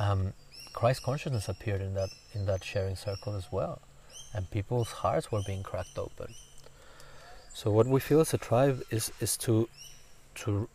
um, 0.00 0.32
christ 0.72 1.04
consciousness 1.04 1.48
appeared 1.48 1.80
in 1.80 1.94
that 1.94 2.10
in 2.34 2.46
that 2.46 2.64
sharing 2.64 2.96
circle 2.96 3.36
as 3.36 3.52
well 3.52 3.80
and 4.34 4.50
people's 4.50 4.90
hearts 4.90 5.30
were 5.30 5.42
being 5.46 5.62
cracked 5.62 5.96
open 5.96 6.34
so 7.54 7.70
what 7.70 7.86
we 7.86 8.00
feel 8.00 8.20
as 8.20 8.32
a 8.34 8.38
tribe 8.38 8.82
is 8.90 9.12
is 9.20 9.36
to 9.38 9.68
to 10.34 10.68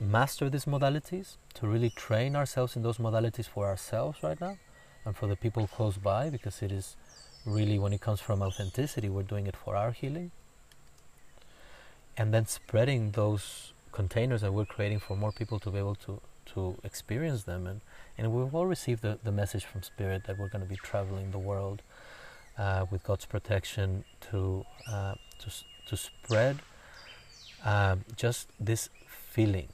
master 0.00 0.50
these 0.50 0.64
modalities, 0.64 1.36
to 1.54 1.66
really 1.66 1.90
train 1.90 2.36
ourselves 2.36 2.76
in 2.76 2.82
those 2.82 2.98
modalities 2.98 3.46
for 3.46 3.66
ourselves 3.66 4.22
right 4.22 4.40
now 4.40 4.58
and 5.04 5.16
for 5.16 5.26
the 5.26 5.36
people 5.36 5.66
close 5.66 5.96
by 5.96 6.28
because 6.28 6.62
it 6.62 6.72
is 6.72 6.96
really 7.44 7.78
when 7.78 7.92
it 7.92 8.00
comes 8.00 8.20
from 8.20 8.42
authenticity, 8.42 9.08
we're 9.08 9.22
doing 9.22 9.46
it 9.46 9.56
for 9.56 9.76
our 9.76 9.92
healing. 9.92 10.32
And 12.16 12.34
then 12.34 12.46
spreading 12.46 13.12
those 13.12 13.72
containers 13.92 14.40
that 14.40 14.52
we're 14.52 14.64
creating 14.64 14.98
for 14.98 15.16
more 15.16 15.32
people 15.32 15.58
to 15.60 15.70
be 15.70 15.78
able 15.78 15.94
to, 16.06 16.20
to 16.46 16.76
experience 16.82 17.44
them. 17.44 17.66
And, 17.66 17.80
and 18.18 18.32
we've 18.32 18.54
all 18.54 18.66
received 18.66 19.02
the, 19.02 19.18
the 19.22 19.32
message 19.32 19.64
from 19.64 19.82
Spirit 19.82 20.24
that 20.24 20.38
we're 20.38 20.48
going 20.48 20.64
to 20.64 20.68
be 20.68 20.76
traveling 20.76 21.30
the 21.30 21.38
world 21.38 21.82
uh, 22.58 22.86
with 22.90 23.04
God's 23.04 23.26
protection 23.26 24.04
to, 24.32 24.64
uh, 24.90 25.14
to, 25.40 25.50
to 25.88 25.96
spread 25.96 26.60
um, 27.64 28.04
just 28.16 28.48
this 28.60 28.88
feeling 29.08 29.68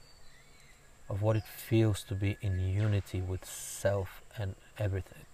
of 1.09 1.21
what 1.21 1.35
it 1.35 1.43
feels 1.45 2.03
to 2.03 2.15
be 2.15 2.37
in 2.41 2.59
unity 2.59 3.21
with 3.21 3.45
self 3.45 4.21
and 4.37 4.55
everything. 4.77 5.25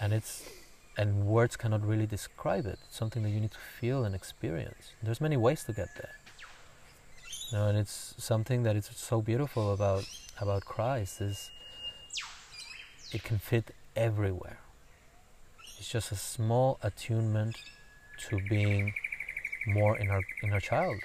And 0.00 0.12
it's 0.12 0.48
and 0.98 1.26
words 1.26 1.56
cannot 1.56 1.86
really 1.86 2.06
describe 2.06 2.64
it. 2.66 2.78
It's 2.86 2.96
something 2.96 3.22
that 3.22 3.28
you 3.30 3.40
need 3.40 3.52
to 3.52 3.64
feel 3.80 4.04
and 4.04 4.14
experience. 4.14 4.92
There's 5.02 5.20
many 5.20 5.36
ways 5.36 5.62
to 5.64 5.72
get 5.72 5.88
there. 5.96 6.16
You 7.50 7.58
know, 7.58 7.68
and 7.68 7.78
it's 7.78 8.14
something 8.18 8.62
that 8.62 8.76
is 8.76 8.90
so 8.94 9.20
beautiful 9.20 9.72
about 9.72 10.04
about 10.40 10.64
Christ 10.64 11.20
is 11.20 11.50
it 13.12 13.22
can 13.22 13.38
fit 13.38 13.70
everywhere. 13.94 14.58
It's 15.78 15.88
just 15.88 16.10
a 16.10 16.16
small 16.16 16.78
attunement 16.82 17.56
to 18.16 18.40
being 18.48 18.94
more 19.66 19.96
in 19.98 20.10
our 20.10 20.22
in 20.42 20.52
our 20.52 20.60
child. 20.60 21.00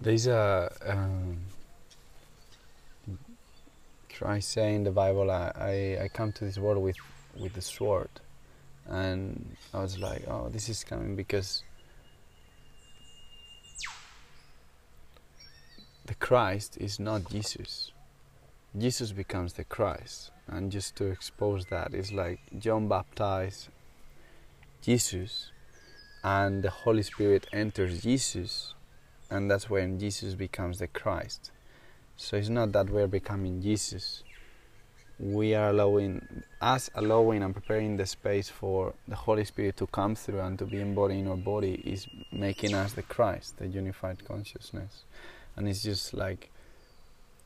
There's 0.00 0.26
a 0.26 0.72
um, 0.84 1.38
Christ 4.14 4.52
say 4.52 4.74
in 4.74 4.84
the 4.84 4.92
Bible, 4.92 5.30
I, 5.30 5.52
I, 5.56 6.04
I 6.04 6.08
come 6.08 6.32
to 6.32 6.44
this 6.44 6.58
world 6.58 6.82
with 6.82 6.96
with 7.36 7.54
the 7.54 7.60
sword, 7.60 8.10
and 8.86 9.56
I 9.72 9.80
was 9.80 9.98
like, 9.98 10.24
oh, 10.28 10.48
this 10.48 10.68
is 10.68 10.84
coming 10.84 11.16
because 11.16 11.64
the 16.06 16.14
Christ 16.14 16.76
is 16.78 17.00
not 17.00 17.28
Jesus. 17.28 17.90
Jesus 18.76 19.12
becomes 19.12 19.54
the 19.54 19.64
Christ, 19.64 20.30
and 20.46 20.70
just 20.70 20.96
to 20.96 21.06
expose 21.06 21.66
that 21.66 21.94
is 21.94 22.12
like 22.12 22.40
John 22.58 22.88
baptized 22.88 23.68
Jesus, 24.84 25.50
and 26.22 26.62
the 26.62 26.70
Holy 26.70 27.02
Spirit 27.02 27.46
enters 27.52 28.02
Jesus 28.02 28.74
and 29.30 29.50
that's 29.50 29.68
when 29.70 29.98
Jesus 29.98 30.34
becomes 30.34 30.78
the 30.78 30.86
Christ. 30.86 31.50
So 32.16 32.36
it's 32.36 32.48
not 32.48 32.72
that 32.72 32.90
we're 32.90 33.08
becoming 33.08 33.60
Jesus. 33.60 34.22
We 35.18 35.54
are 35.54 35.70
allowing 35.70 36.42
us 36.60 36.90
allowing 36.94 37.42
and 37.42 37.54
preparing 37.54 37.96
the 37.96 38.06
space 38.06 38.48
for 38.48 38.94
the 39.08 39.16
Holy 39.16 39.44
Spirit 39.44 39.76
to 39.78 39.86
come 39.86 40.14
through 40.14 40.40
and 40.40 40.58
to 40.58 40.66
be 40.66 40.80
embodied 40.80 41.18
in 41.18 41.28
our 41.28 41.36
body 41.36 41.74
is 41.84 42.06
making 42.32 42.74
us 42.74 42.92
the 42.92 43.02
Christ, 43.02 43.58
the 43.58 43.66
unified 43.66 44.24
consciousness. 44.24 45.04
And 45.56 45.68
it's 45.68 45.82
just 45.82 46.14
like 46.14 46.50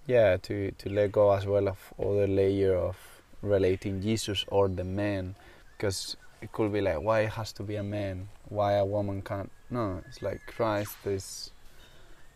yeah, 0.06 0.38
to, 0.38 0.70
to 0.72 0.88
let 0.88 1.12
go 1.12 1.32
as 1.32 1.46
well 1.46 1.68
of 1.68 1.78
other 1.98 2.26
layer 2.26 2.74
of 2.74 2.96
relating 3.42 4.00
Jesus 4.02 4.44
or 4.48 4.68
the 4.68 4.84
man 4.84 5.36
because 5.76 6.16
it 6.40 6.52
could 6.52 6.72
be 6.72 6.80
like 6.80 7.00
why 7.00 7.20
it 7.20 7.30
has 7.30 7.52
to 7.52 7.62
be 7.62 7.76
a 7.76 7.82
man, 7.82 8.28
why 8.48 8.74
a 8.74 8.84
woman 8.84 9.22
can't 9.22 9.50
no, 9.70 10.02
it's 10.08 10.22
like 10.22 10.40
Christ 10.46 10.96
is 11.04 11.50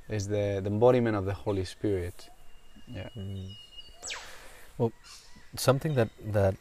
is 0.08 0.28
the, 0.28 0.60
the 0.62 0.68
embodiment 0.68 1.16
of 1.16 1.24
the 1.24 1.32
Holy 1.32 1.64
Spirit. 1.64 2.28
Yeah. 2.86 3.08
Mm. 3.16 3.56
Well, 4.76 4.92
something 5.56 5.94
that 5.94 6.10
that 6.26 6.56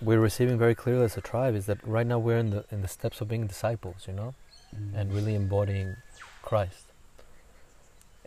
we're 0.00 0.20
receiving 0.20 0.58
very 0.58 0.74
clearly 0.74 1.04
as 1.04 1.16
a 1.16 1.20
tribe 1.20 1.54
is 1.54 1.66
that 1.66 1.86
right 1.86 2.06
now 2.06 2.18
we're 2.18 2.38
in 2.38 2.50
the 2.50 2.64
in 2.70 2.82
the 2.82 2.88
steps 2.88 3.20
of 3.20 3.28
being 3.28 3.46
disciples, 3.46 4.04
you 4.06 4.14
know, 4.14 4.34
mm. 4.74 4.94
and 4.94 5.12
really 5.12 5.34
embodying 5.34 5.96
Christ. 6.42 6.84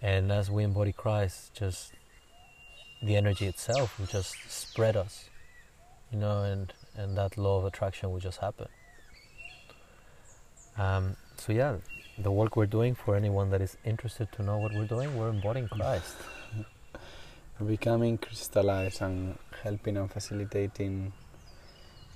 And 0.02 0.32
as 0.32 0.50
we 0.50 0.64
embody 0.64 0.94
Christ, 0.94 1.54
just 1.54 1.94
the 3.02 3.16
energy 3.16 3.48
itself 3.48 4.00
will 4.00 4.06
just 4.06 4.36
spread 4.50 4.96
us, 4.96 5.30
you 6.12 6.20
know, 6.20 6.44
and 6.44 6.74
and 6.96 7.18
that 7.18 7.38
law 7.38 7.60
of 7.60 7.66
attraction 7.66 8.12
will 8.12 8.20
just 8.20 8.40
happen. 8.40 8.68
Um, 10.78 11.16
so 11.38 11.54
yeah, 11.54 11.78
the 12.18 12.32
work 12.32 12.56
we're 12.56 12.66
doing 12.66 12.96
for 12.96 13.16
anyone 13.16 13.50
that 13.52 13.62
is 13.62 13.78
interested 13.86 14.32
to 14.34 14.44
know 14.44 14.58
what 14.58 14.74
we're 14.74 14.88
doing, 14.88 15.16
we're 15.18 15.30
embodying 15.30 15.68
Christ. 15.68 16.16
Becoming 17.66 18.18
crystallized 18.18 19.02
and 19.02 19.38
helping 19.64 19.98
and 19.98 20.10
facilitating 20.10 21.12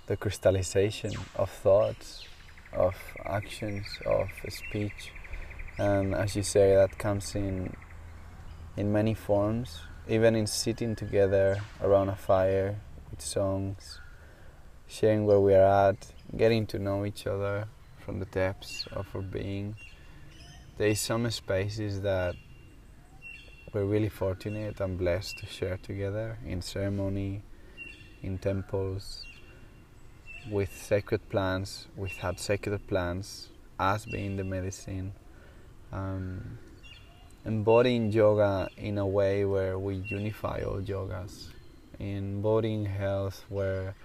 the 0.08 0.18
crystallization 0.18 1.14
of 1.36 1.50
thoughts, 1.50 2.26
of 2.72 2.96
actions, 3.26 3.86
of 4.06 4.30
speech. 4.50 5.12
And 5.78 6.14
as 6.14 6.36
you 6.36 6.44
say, 6.44 6.76
that 6.76 6.98
comes 6.98 7.36
in 7.36 7.76
in 8.76 8.92
many 8.92 9.14
forms, 9.14 9.82
even 10.08 10.36
in 10.36 10.48
sitting 10.48 10.96
together 10.96 11.62
around 11.82 12.10
a 12.10 12.16
fire 12.16 12.80
with 13.12 13.22
songs, 13.22 14.00
sharing 14.94 15.26
where 15.26 15.40
we 15.40 15.56
are 15.56 15.90
at, 15.90 16.14
getting 16.38 16.68
to 16.68 16.78
know 16.78 17.04
each 17.04 17.26
other 17.26 17.68
from 18.06 18.20
the 18.20 18.26
depths 18.26 18.86
of 18.92 19.08
our 19.16 19.24
being. 19.24 19.76
There 20.78 20.90
is 20.90 21.00
some 21.00 21.30
spaces 21.32 22.02
that 22.02 22.36
we're 23.74 23.86
really 23.86 24.10
fortunate 24.10 24.80
and 24.80 24.96
blessed 24.96 25.40
to 25.40 25.48
share 25.48 25.78
together 25.78 26.38
in 26.46 26.62
ceremony, 26.62 27.42
in 28.22 28.38
temples, 28.38 29.26
with 30.52 30.72
sacred 30.78 31.28
plants, 31.28 31.88
without 31.96 32.40
sacred 32.40 32.86
plants, 32.88 33.50
as 33.80 34.06
being 34.06 34.38
the 34.38 34.44
medicine. 34.44 35.14
Um, 35.92 36.60
embodying 37.46 38.12
yoga 38.12 38.70
in 38.78 39.00
a 39.00 39.08
way 39.08 39.44
where 39.44 39.80
we 39.80 39.96
unify 39.96 40.62
all 40.62 40.82
yogas, 40.82 41.48
embodying 42.00 42.86
health 42.86 43.44
where 43.50 43.96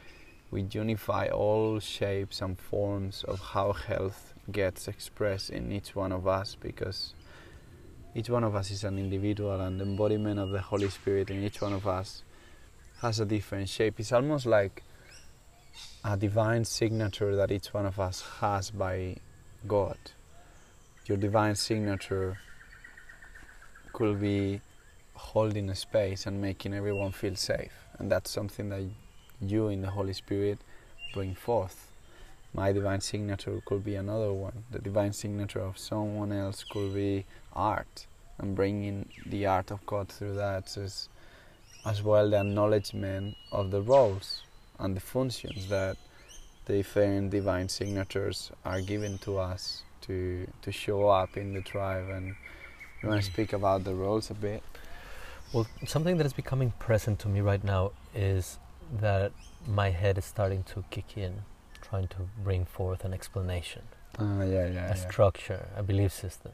we 0.50 0.62
unify 0.70 1.28
all 1.28 1.78
shapes 1.78 2.40
and 2.40 2.58
forms 2.58 3.24
of 3.24 3.40
how 3.40 3.72
health 3.72 4.34
gets 4.50 4.88
expressed 4.88 5.50
in 5.50 5.70
each 5.70 5.94
one 5.94 6.12
of 6.12 6.26
us 6.26 6.56
because 6.58 7.12
each 8.14 8.30
one 8.30 8.44
of 8.44 8.54
us 8.54 8.70
is 8.70 8.84
an 8.84 8.98
individual 8.98 9.60
and 9.60 9.78
the 9.78 9.84
embodiment 9.84 10.40
of 10.40 10.50
the 10.50 10.60
Holy 10.60 10.88
Spirit 10.88 11.30
in 11.30 11.42
each 11.44 11.60
one 11.60 11.74
of 11.74 11.86
us 11.86 12.22
has 13.02 13.20
a 13.20 13.26
different 13.26 13.68
shape. 13.68 14.00
It's 14.00 14.12
almost 14.12 14.46
like 14.46 14.82
a 16.04 16.16
divine 16.16 16.64
signature 16.64 17.36
that 17.36 17.50
each 17.50 17.72
one 17.74 17.86
of 17.86 18.00
us 18.00 18.22
has 18.40 18.70
by 18.70 19.16
God. 19.66 19.98
Your 21.06 21.18
divine 21.18 21.54
signature 21.54 22.38
could 23.92 24.20
be 24.20 24.60
holding 25.14 25.68
a 25.68 25.74
space 25.74 26.26
and 26.26 26.40
making 26.40 26.72
everyone 26.74 27.12
feel 27.12 27.34
safe, 27.34 27.72
and 27.98 28.10
that's 28.10 28.30
something 28.30 28.68
that 28.70 28.82
you 29.40 29.68
in 29.68 29.82
the 29.82 29.90
Holy 29.90 30.12
Spirit 30.12 30.58
bring 31.12 31.34
forth. 31.34 31.90
My 32.54 32.72
divine 32.72 33.00
signature 33.00 33.60
could 33.66 33.84
be 33.84 33.94
another 33.94 34.32
one. 34.32 34.64
The 34.70 34.78
divine 34.78 35.12
signature 35.12 35.60
of 35.60 35.78
someone 35.78 36.32
else 36.32 36.64
could 36.64 36.94
be 36.94 37.26
art, 37.52 38.06
and 38.38 38.54
bringing 38.54 39.08
the 39.26 39.46
art 39.46 39.70
of 39.70 39.84
God 39.86 40.08
through 40.08 40.34
that 40.36 40.76
is 40.76 41.08
as 41.84 42.02
well 42.02 42.30
the 42.30 42.40
acknowledgement 42.40 43.36
of 43.52 43.70
the 43.70 43.82
roles 43.82 44.42
and 44.78 44.96
the 44.96 45.00
functions 45.00 45.68
that 45.68 45.96
the 46.66 46.74
different 46.74 47.30
divine 47.30 47.68
signatures 47.68 48.50
are 48.64 48.80
given 48.80 49.18
to 49.18 49.38
us 49.38 49.82
to 50.02 50.46
to 50.62 50.70
show 50.70 51.08
up 51.08 51.36
in 51.36 51.54
the 51.54 51.62
tribe 51.62 52.08
and 52.10 52.34
you 53.02 53.08
want 53.08 53.22
to 53.22 53.28
mm. 53.28 53.32
speak 53.32 53.52
about 53.52 53.84
the 53.84 53.94
roles 53.94 54.30
a 54.30 54.34
bit 54.34 54.62
well 55.52 55.66
something 55.86 56.16
that 56.18 56.26
is 56.26 56.32
becoming 56.32 56.72
present 56.78 57.18
to 57.18 57.28
me 57.28 57.40
right 57.40 57.64
now 57.64 57.90
is 58.14 58.58
that 58.90 59.32
my 59.66 59.90
head 59.90 60.18
is 60.18 60.24
starting 60.24 60.62
to 60.64 60.84
kick 60.90 61.16
in 61.16 61.42
trying 61.82 62.08
to 62.08 62.16
bring 62.42 62.64
forth 62.64 63.04
an 63.04 63.12
explanation 63.14 63.82
uh, 64.18 64.24
yeah, 64.40 64.66
yeah, 64.66 64.66
a 64.66 64.72
yeah. 64.72 64.94
structure 64.94 65.66
a 65.76 65.82
belief 65.82 66.12
system 66.12 66.52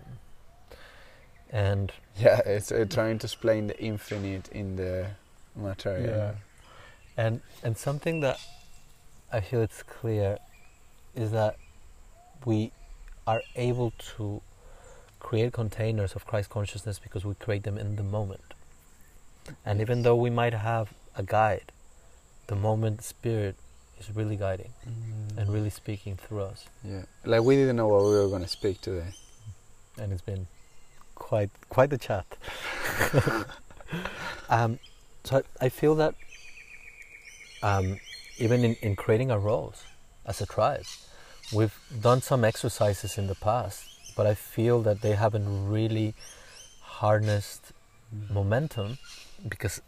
and 1.51 1.93
yeah 2.17 2.41
it's 2.47 2.73
uh, 2.73 2.85
trying 2.89 3.19
to 3.19 3.27
explain 3.27 3.67
the 3.67 3.79
infinite 3.81 4.49
in 4.49 4.77
the 4.77 5.07
material 5.57 6.17
Yeah. 6.17 6.33
and 7.17 7.41
and 7.63 7.77
something 7.77 8.21
that 8.21 8.39
I 9.33 9.41
feel 9.41 9.63
it's 9.63 9.83
clear 9.83 10.39
is 11.15 11.31
that 11.33 11.57
we 12.45 12.73
are 13.27 13.43
able 13.57 13.93
to 14.17 14.43
create 15.19 15.53
containers 15.53 16.15
of 16.15 16.27
Christ 16.27 16.51
consciousness 16.51 16.99
because 16.99 17.25
we 17.25 17.35
create 17.35 17.63
them 17.63 17.79
in 17.79 17.97
the 17.97 18.03
moment. 18.03 18.55
And 19.65 19.81
even 19.81 20.03
though 20.03 20.15
we 20.17 20.31
might 20.31 20.53
have 20.55 20.93
a 21.17 21.23
guide, 21.23 21.73
the 22.47 22.55
moment 22.57 23.03
spirit 23.03 23.57
is 24.01 24.11
really 24.15 24.37
guiding 24.37 24.73
Mm. 24.87 25.39
and 25.39 25.53
really 25.53 25.71
speaking 25.71 26.17
through 26.17 26.43
us. 26.43 26.67
yeah 26.85 27.03
like 27.25 27.43
we 27.43 27.55
didn't 27.57 27.77
know 27.77 27.89
what 27.89 28.03
we 28.05 28.11
were 28.21 28.29
going 28.29 28.43
to 28.43 28.49
speak 28.61 28.81
today 28.81 29.11
And 29.99 30.13
it's 30.13 30.23
been 30.33 30.47
quite 31.15 31.51
quite 31.75 31.91
the 31.91 31.99
chat. 31.99 32.27
um, 34.51 34.79
so 35.25 35.37
I, 35.39 35.67
I 35.67 35.69
feel 35.69 35.95
that 35.97 36.15
um, 37.63 37.99
even 38.39 38.65
in, 38.65 38.75
in 38.83 38.97
creating 38.97 39.31
our 39.31 39.39
roles 39.39 39.85
as 40.27 40.41
a 40.41 40.47
tribe, 40.47 40.85
we've 41.53 41.79
done 42.01 42.21
some 42.21 42.45
exercises 42.45 43.17
in 43.19 43.27
the 43.27 43.35
past, 43.37 43.85
but 44.17 44.27
I 44.27 44.35
feel 44.35 44.83
that 44.83 45.01
they 45.01 45.13
haven't 45.15 45.49
really 45.71 46.15
harnessed 47.01 47.73
momentum 48.31 48.99
because 49.49 49.81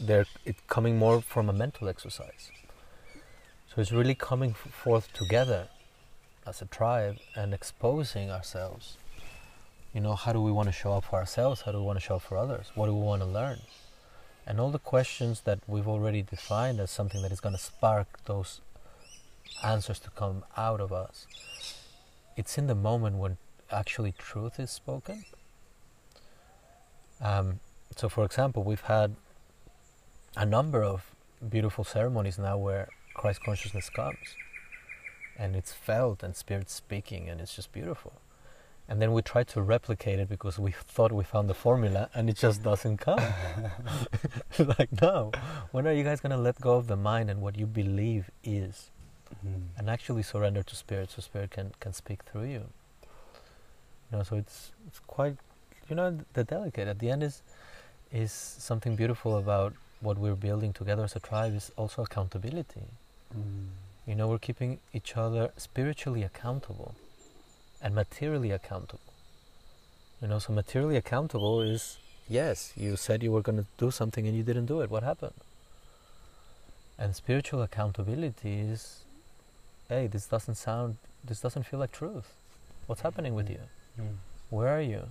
they're 0.00 0.26
coming 0.68 0.98
more 0.98 1.20
from 1.20 1.48
a 1.48 1.52
mental 1.52 1.88
exercise. 1.88 2.50
So 3.68 3.80
it's 3.80 3.92
really 3.92 4.14
coming 4.14 4.54
forth 4.54 5.12
together 5.12 5.68
as 6.46 6.60
a 6.62 6.64
tribe 6.64 7.18
and 7.36 7.52
exposing 7.54 8.30
ourselves. 8.30 8.96
You 9.94 10.00
know, 10.00 10.14
how 10.14 10.32
do 10.32 10.40
we 10.40 10.50
want 10.50 10.68
to 10.68 10.72
show 10.72 10.92
up 10.92 11.04
for 11.04 11.16
ourselves? 11.16 11.62
How 11.62 11.72
do 11.72 11.78
we 11.78 11.84
want 11.84 11.98
to 11.98 12.04
show 12.04 12.16
up 12.16 12.22
for 12.22 12.36
others? 12.36 12.70
What 12.74 12.86
do 12.86 12.94
we 12.94 13.02
want 13.02 13.22
to 13.22 13.28
learn? 13.28 13.60
And 14.46 14.58
all 14.58 14.70
the 14.70 14.78
questions 14.78 15.42
that 15.42 15.60
we've 15.66 15.86
already 15.86 16.22
defined 16.22 16.80
as 16.80 16.90
something 16.90 17.22
that 17.22 17.30
is 17.30 17.40
going 17.40 17.54
to 17.54 17.60
spark 17.60 18.24
those 18.24 18.60
answers 19.62 19.98
to 20.00 20.10
come 20.10 20.44
out 20.56 20.80
of 20.80 20.92
us. 20.92 21.26
It's 22.36 22.56
in 22.56 22.66
the 22.66 22.74
moment 22.74 23.16
when 23.16 23.36
actually 23.70 24.12
truth 24.12 24.58
is 24.58 24.70
spoken. 24.70 25.24
Um, 27.20 27.60
so, 27.96 28.08
for 28.08 28.24
example, 28.24 28.62
we've 28.62 28.80
had 28.80 29.14
a 30.36 30.46
number 30.46 30.82
of 30.82 31.14
beautiful 31.48 31.84
ceremonies 31.84 32.38
now 32.38 32.56
where 32.56 32.88
Christ 33.14 33.42
consciousness 33.42 33.90
comes 33.90 34.36
and 35.36 35.56
it's 35.56 35.72
felt 35.72 36.22
and 36.22 36.36
spirit 36.36 36.70
speaking 36.70 37.28
and 37.28 37.40
it's 37.40 37.56
just 37.56 37.72
beautiful. 37.72 38.12
And 38.88 39.00
then 39.00 39.12
we 39.12 39.22
try 39.22 39.44
to 39.44 39.62
replicate 39.62 40.18
it 40.18 40.28
because 40.28 40.58
we 40.58 40.72
thought 40.72 41.12
we 41.12 41.22
found 41.22 41.48
the 41.48 41.54
formula 41.54 42.10
and 42.14 42.28
it 42.28 42.36
just 42.36 42.62
doesn't 42.62 42.98
come. 42.98 43.20
like, 44.58 45.00
no, 45.00 45.30
when 45.70 45.86
are 45.86 45.92
you 45.92 46.04
guys 46.04 46.20
going 46.20 46.32
to 46.32 46.36
let 46.36 46.60
go 46.60 46.72
of 46.76 46.88
the 46.88 46.96
mind 46.96 47.30
and 47.30 47.40
what 47.40 47.56
you 47.56 47.66
believe 47.66 48.30
is 48.42 48.90
hmm. 49.42 49.62
and 49.76 49.88
actually 49.88 50.22
surrender 50.22 50.62
to 50.62 50.74
spirit 50.74 51.10
so 51.10 51.22
spirit 51.22 51.52
can, 51.52 51.72
can 51.80 51.92
speak 51.92 52.22
through 52.24 52.44
you? 52.44 52.64
You 54.10 54.18
know, 54.18 54.22
so 54.24 54.36
it's, 54.36 54.72
it's 54.88 54.98
quite, 55.06 55.36
you 55.88 55.94
know, 55.94 56.18
the 56.34 56.42
delicate 56.42 56.88
at 56.88 56.98
the 56.98 57.10
end 57.10 57.22
is, 57.22 57.42
is 58.12 58.32
something 58.32 58.96
beautiful 58.96 59.36
about 59.36 59.72
what 60.00 60.18
we're 60.18 60.34
building 60.34 60.72
together 60.72 61.04
as 61.04 61.14
a 61.16 61.20
tribe 61.20 61.54
is 61.54 61.70
also 61.76 62.02
accountability. 62.02 62.84
Mm. 63.36 63.68
You 64.06 64.14
know, 64.14 64.28
we're 64.28 64.38
keeping 64.38 64.78
each 64.92 65.16
other 65.16 65.50
spiritually 65.56 66.22
accountable 66.22 66.94
and 67.82 67.94
materially 67.94 68.50
accountable. 68.50 69.00
You 70.20 70.28
know, 70.28 70.38
so 70.38 70.52
materially 70.52 70.96
accountable 70.96 71.60
is 71.60 71.98
yes, 72.28 72.72
you 72.76 72.96
said 72.96 73.22
you 73.22 73.32
were 73.32 73.42
going 73.42 73.58
to 73.58 73.66
do 73.78 73.90
something 73.90 74.26
and 74.26 74.36
you 74.36 74.42
didn't 74.42 74.66
do 74.66 74.80
it. 74.80 74.90
What 74.90 75.02
happened? 75.02 75.34
And 76.98 77.14
spiritual 77.14 77.62
accountability 77.62 78.60
is 78.60 79.04
hey, 79.90 80.06
this 80.06 80.26
doesn't 80.26 80.54
sound, 80.54 80.96
this 81.24 81.40
doesn't 81.40 81.64
feel 81.64 81.80
like 81.80 81.90
truth. 81.90 82.32
What's 82.86 83.02
happening 83.02 83.34
with 83.34 83.50
you? 83.50 83.58
Where 84.50 84.68
are 84.68 84.80
you? 84.80 85.02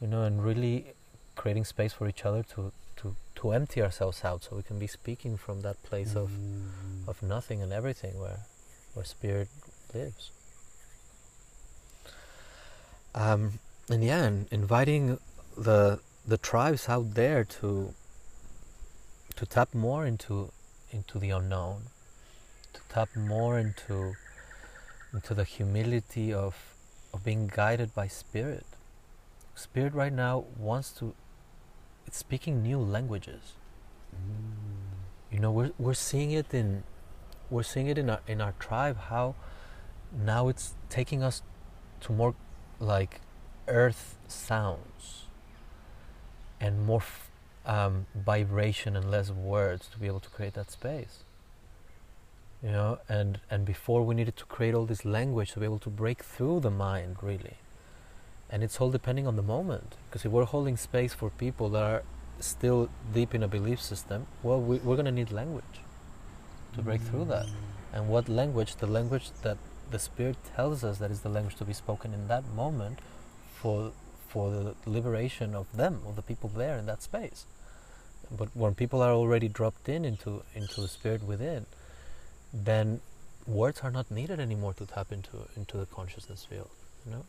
You 0.00 0.08
know, 0.08 0.22
and 0.24 0.44
really 0.44 0.94
creating 1.36 1.64
space 1.64 1.92
for 1.92 2.08
each 2.08 2.24
other 2.24 2.42
to, 2.54 2.72
to, 2.98 3.16
to 3.36 3.52
empty 3.52 3.82
ourselves 3.82 4.24
out 4.24 4.44
so 4.44 4.56
we 4.56 4.62
can 4.62 4.78
be 4.78 4.86
speaking 4.86 5.36
from 5.36 5.62
that 5.62 5.82
place 5.82 6.14
of 6.14 6.30
of 7.06 7.22
nothing 7.22 7.62
and 7.62 7.72
everything 7.72 8.18
where 8.18 8.40
where 8.94 9.04
spirit 9.04 9.48
lives. 9.94 10.30
Um, 13.14 13.60
and 13.88 14.04
yeah 14.04 14.24
and 14.24 14.46
inviting 14.50 15.18
the 15.56 16.00
the 16.26 16.38
tribes 16.38 16.88
out 16.88 17.14
there 17.14 17.44
to 17.44 17.94
to 19.36 19.46
tap 19.46 19.74
more 19.74 20.04
into 20.04 20.52
into 20.90 21.18
the 21.18 21.30
unknown 21.30 21.82
to 22.74 22.80
tap 22.88 23.08
more 23.16 23.58
into 23.58 24.14
into 25.12 25.34
the 25.34 25.44
humility 25.44 26.32
of 26.32 26.54
of 27.12 27.24
being 27.24 27.46
guided 27.46 27.94
by 27.94 28.06
spirit. 28.06 28.66
Spirit 29.54 29.94
right 29.94 30.12
now 30.12 30.44
wants 30.56 30.90
to 30.92 31.14
it's 32.08 32.16
speaking 32.16 32.62
new 32.62 32.78
languages. 32.78 33.52
You 35.30 35.40
know 35.40 35.50
we're 35.50 35.72
we're 35.78 36.00
seeing 36.10 36.30
it 36.30 36.54
in 36.54 36.84
we're 37.50 37.68
seeing 37.74 37.86
it 37.86 37.98
in 37.98 38.08
our 38.08 38.20
in 38.26 38.40
our 38.40 38.54
tribe 38.58 38.98
how 39.10 39.34
now 40.32 40.48
it's 40.48 40.74
taking 40.88 41.22
us 41.22 41.42
to 42.00 42.12
more 42.12 42.34
like 42.80 43.20
earth 43.66 44.16
sounds 44.26 45.26
and 46.58 46.86
more 46.86 47.02
f- 47.02 47.30
um, 47.66 48.06
vibration 48.14 48.96
and 48.96 49.10
less 49.10 49.30
words 49.30 49.86
to 49.88 49.98
be 49.98 50.06
able 50.06 50.20
to 50.20 50.30
create 50.30 50.54
that 50.54 50.70
space. 50.70 51.24
You 52.62 52.72
know 52.72 52.98
and 53.06 53.40
and 53.50 53.66
before 53.66 54.02
we 54.02 54.14
needed 54.14 54.36
to 54.38 54.46
create 54.46 54.74
all 54.74 54.86
this 54.86 55.04
language 55.04 55.52
to 55.52 55.60
be 55.60 55.66
able 55.66 55.84
to 55.88 55.90
break 55.90 56.22
through 56.22 56.60
the 56.60 56.70
mind 56.70 57.18
really 57.22 57.58
and 58.50 58.62
it's 58.62 58.80
all 58.80 58.90
depending 58.90 59.26
on 59.26 59.36
the 59.36 59.42
moment. 59.42 59.96
Because 60.08 60.24
if 60.24 60.32
we're 60.32 60.44
holding 60.44 60.76
space 60.76 61.12
for 61.12 61.30
people 61.30 61.68
that 61.70 61.82
are 61.82 62.02
still 62.40 62.88
deep 63.12 63.34
in 63.34 63.42
a 63.42 63.48
belief 63.48 63.80
system, 63.80 64.26
well, 64.42 64.60
we, 64.60 64.78
we're 64.78 64.96
going 64.96 65.06
to 65.06 65.12
need 65.12 65.30
language 65.30 65.82
to 66.74 66.82
break 66.82 67.00
through 67.00 67.26
that. 67.26 67.46
And 67.92 68.08
what 68.08 68.28
language? 68.28 68.76
The 68.76 68.86
language 68.86 69.30
that 69.42 69.58
the 69.90 69.98
Spirit 69.98 70.36
tells 70.54 70.84
us 70.84 70.98
that 70.98 71.10
is 71.10 71.20
the 71.20 71.28
language 71.28 71.56
to 71.56 71.64
be 71.64 71.72
spoken 71.72 72.12
in 72.12 72.28
that 72.28 72.44
moment 72.54 73.00
for 73.54 73.92
for 74.28 74.50
the 74.50 74.74
liberation 74.84 75.54
of 75.54 75.66
them, 75.74 76.02
of 76.06 76.14
the 76.14 76.20
people 76.20 76.50
there 76.50 76.76
in 76.76 76.84
that 76.84 77.02
space. 77.02 77.46
But 78.30 78.54
when 78.54 78.74
people 78.74 79.00
are 79.00 79.12
already 79.12 79.48
dropped 79.48 79.88
in 79.88 80.04
into 80.04 80.42
into 80.54 80.80
the 80.80 80.88
Spirit 80.88 81.22
within, 81.22 81.66
then 82.52 83.00
words 83.46 83.80
are 83.80 83.90
not 83.90 84.10
needed 84.10 84.38
anymore 84.38 84.74
to 84.74 84.86
tap 84.86 85.12
into 85.12 85.48
into 85.56 85.78
the 85.78 85.86
consciousness 85.86 86.44
field. 86.44 86.70
You 87.06 87.12
know. 87.12 87.24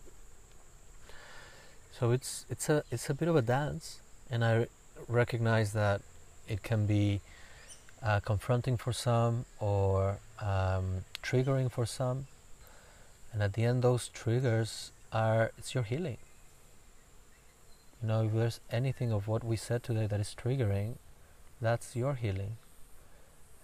So 1.91 2.11
it's 2.11 2.45
it's 2.49 2.69
a 2.69 2.83
it's 2.91 3.09
a 3.09 3.13
bit 3.13 3.27
of 3.27 3.35
a 3.35 3.41
dance, 3.41 4.01
and 4.29 4.43
I 4.43 4.67
recognize 5.07 5.73
that 5.73 6.01
it 6.47 6.63
can 6.63 6.85
be 6.85 7.21
uh, 8.01 8.19
confronting 8.19 8.77
for 8.77 8.93
some 8.93 9.45
or 9.59 10.19
um, 10.41 11.05
triggering 11.21 11.71
for 11.71 11.85
some. 11.85 12.27
And 13.33 13.43
at 13.43 13.53
the 13.53 13.63
end, 13.63 13.83
those 13.83 14.07
triggers 14.07 14.91
are 15.11 15.51
it's 15.57 15.73
your 15.75 15.83
healing. 15.83 16.17
You 18.01 18.07
know, 18.07 18.23
if 18.23 18.33
there's 18.33 18.59
anything 18.71 19.11
of 19.11 19.27
what 19.27 19.43
we 19.43 19.57
said 19.57 19.83
today 19.83 20.07
that 20.07 20.19
is 20.19 20.35
triggering, 20.41 20.95
that's 21.59 21.95
your 21.95 22.15
healing. 22.15 22.57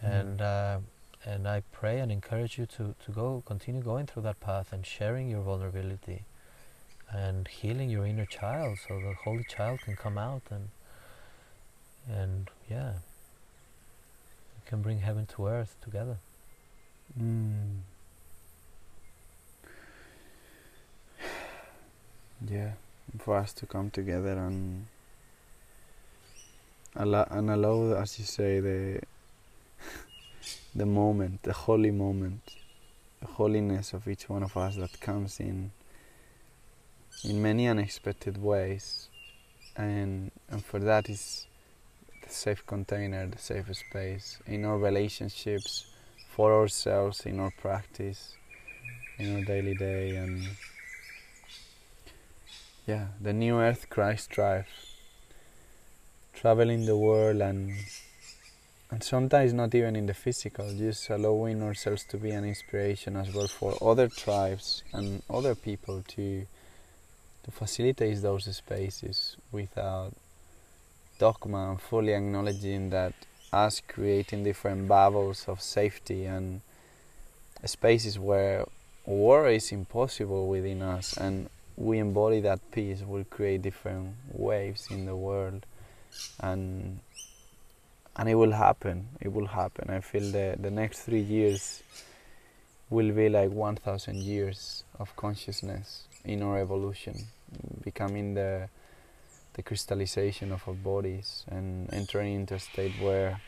Mm. 0.04 0.20
And 0.20 0.42
uh, 0.42 0.78
and 1.26 1.48
I 1.48 1.64
pray 1.72 2.00
and 2.00 2.12
encourage 2.12 2.58
you 2.58 2.66
to, 2.68 2.94
to 3.04 3.12
go 3.12 3.42
continue 3.46 3.82
going 3.82 4.06
through 4.06 4.24
that 4.24 4.40
path 4.40 4.72
and 4.72 4.86
sharing 4.86 5.30
your 5.30 5.42
vulnerability 5.42 6.24
and 7.12 7.48
healing 7.48 7.90
your 7.90 8.06
inner 8.06 8.26
child 8.26 8.78
so 8.88 9.00
the 9.00 9.14
holy 9.24 9.44
child 9.44 9.80
can 9.82 9.96
come 9.96 10.18
out 10.18 10.42
and 10.50 10.70
and 12.08 12.50
yeah 12.70 12.94
we 14.56 14.70
can 14.70 14.82
bring 14.82 15.00
heaven 15.00 15.26
to 15.26 15.48
earth 15.48 15.76
together 15.82 16.18
mm. 17.20 17.80
yeah 22.48 22.72
for 23.20 23.38
us 23.38 23.54
to 23.54 23.66
come 23.66 23.90
together 23.90 24.34
and 24.34 24.88
allow, 26.96 27.28
and 27.32 27.50
allow 27.50 27.94
as 27.94 28.20
you 28.20 28.26
say 28.26 28.60
the 28.60 29.00
the 30.76 30.86
moment 30.86 31.44
the 31.44 31.54
holy 31.54 31.92
moment 31.92 32.42
the 33.22 33.28
holiness 33.28 33.94
of 33.94 34.08
each 34.08 34.28
one 34.30 34.44
of 34.44 34.58
us 34.58 34.76
that 34.76 35.00
comes 35.00 35.40
in 35.40 35.72
in 37.24 37.42
many 37.42 37.68
unexpected 37.68 38.42
ways 38.42 39.10
and 39.76 40.32
and 40.50 40.64
for 40.64 40.80
that 40.80 41.10
is 41.10 41.48
the 42.24 42.30
safe 42.30 42.66
container 42.66 43.28
the 43.28 43.38
safe 43.38 43.68
space 43.76 44.40
in 44.48 44.66
our 44.66 44.78
relationships 44.78 45.88
for 46.30 46.54
ourselves 46.54 47.26
in 47.26 47.40
our 47.40 47.52
practice 47.62 48.36
in 49.18 49.36
our 49.36 49.44
daily 49.44 49.76
day 49.76 50.16
and 50.18 50.48
yeah 52.86 53.08
the 53.22 53.34
new 53.34 53.56
earth 53.56 53.90
christ 53.90 54.30
tribe. 54.30 54.66
Traveling 56.34 56.86
the 56.86 56.98
world 56.98 57.42
and 57.42 57.72
and 58.92 59.02
sometimes 59.02 59.54
not 59.54 59.74
even 59.74 59.96
in 59.96 60.06
the 60.06 60.14
physical 60.14 60.70
just 60.74 61.10
allowing 61.10 61.64
ourselves 61.64 62.04
to 62.04 62.18
be 62.18 62.32
an 62.32 62.44
inspiration 62.44 63.16
as 63.16 63.34
well 63.34 63.48
for 63.48 63.78
other 63.82 64.10
tribes 64.10 64.84
and 64.94 65.24
other 65.30 65.56
people 65.56 66.04
to 66.10 66.46
to 67.46 67.52
facilitate 67.52 68.22
those 68.22 68.54
spaces 68.56 69.38
without 69.52 70.12
dogma 71.20 71.70
and 71.70 71.82
fully 71.82 72.14
acknowledging 72.14 72.90
that 72.90 73.14
us 73.54 73.82
creating 73.88 74.44
different 74.44 74.88
bubbles 74.88 75.46
of 75.48 75.62
safety 75.62 76.26
and 76.26 76.62
spaces 77.64 78.18
where 78.20 78.66
war 79.06 79.48
is 79.48 79.72
impossible 79.72 80.48
within 80.48 80.82
us 80.82 81.16
and 81.18 81.50
we 81.78 82.00
embody 82.00 82.40
that 82.42 82.60
peace 82.72 83.02
will 83.02 83.24
create 83.26 83.62
different 83.62 84.16
waves 84.32 84.88
in 84.90 85.06
the 85.06 85.16
world. 85.16 85.66
And 86.40 87.00
and 88.18 88.30
it 88.30 88.36
will 88.36 88.54
happen 88.54 89.08
it 89.22 89.32
will 89.32 89.48
happen. 89.48 89.90
I 89.90 90.00
feel 90.00 90.32
the 90.32 90.56
the 90.60 90.72
next 90.72 91.02
3 91.02 91.20
years 91.20 91.84
will 92.90 93.12
be 93.12 93.30
like 93.30 93.52
1000 93.52 94.16
years 94.16 94.84
of 95.00 95.16
consciousness 95.16 96.08
in 96.24 96.42
our 96.42 96.58
evolution 96.60 97.28
becoming 97.84 98.34
the 98.34 98.70
the 99.54 99.64
crystallization 99.64 100.52
of 100.52 100.68
our 100.68 100.74
bodies 100.74 101.46
and 101.48 101.92
entering 101.94 102.36
into 102.36 102.56
a 102.56 102.60
state 102.60 102.92
where 103.02 103.40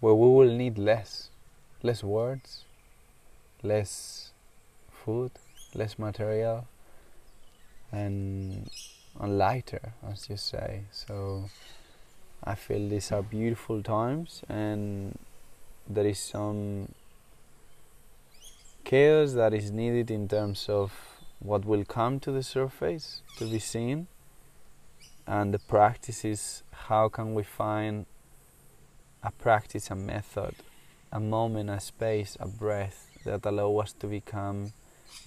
where 0.00 0.14
we 0.14 0.28
will 0.28 0.54
need 0.54 0.76
less 0.76 1.30
less 1.82 2.04
words 2.04 2.64
less 3.62 4.32
food 4.90 5.30
less 5.74 5.98
material 5.98 6.66
and, 7.92 8.68
and 9.20 9.38
lighter 9.38 9.92
as 10.10 10.28
you 10.28 10.36
say. 10.36 10.82
So 10.90 11.50
I 12.44 12.54
feel 12.54 12.88
these 12.88 13.12
are 13.12 13.22
beautiful 13.22 13.82
times 13.82 14.42
and 14.48 15.18
there 15.88 16.06
is 16.06 16.18
some 16.18 16.92
chaos 18.84 19.32
that 19.32 19.52
is 19.54 19.70
needed 19.70 20.10
in 20.10 20.28
terms 20.28 20.66
of 20.68 20.92
what 21.40 21.64
will 21.64 21.84
come 21.84 22.18
to 22.20 22.32
the 22.32 22.42
surface 22.42 23.22
to 23.38 23.44
be 23.44 23.58
seen 23.58 24.06
and 25.26 25.54
the 25.54 25.58
practice 25.58 26.24
is 26.24 26.62
how 26.88 27.08
can 27.08 27.34
we 27.34 27.42
find 27.42 28.06
a 29.22 29.30
practice 29.30 29.90
a 29.90 29.94
method 29.94 30.54
a 31.12 31.20
moment 31.20 31.70
a 31.70 31.80
space 31.80 32.36
a 32.40 32.46
breath 32.46 33.08
that 33.24 33.44
allow 33.44 33.76
us 33.76 33.92
to 33.92 34.06
become 34.06 34.72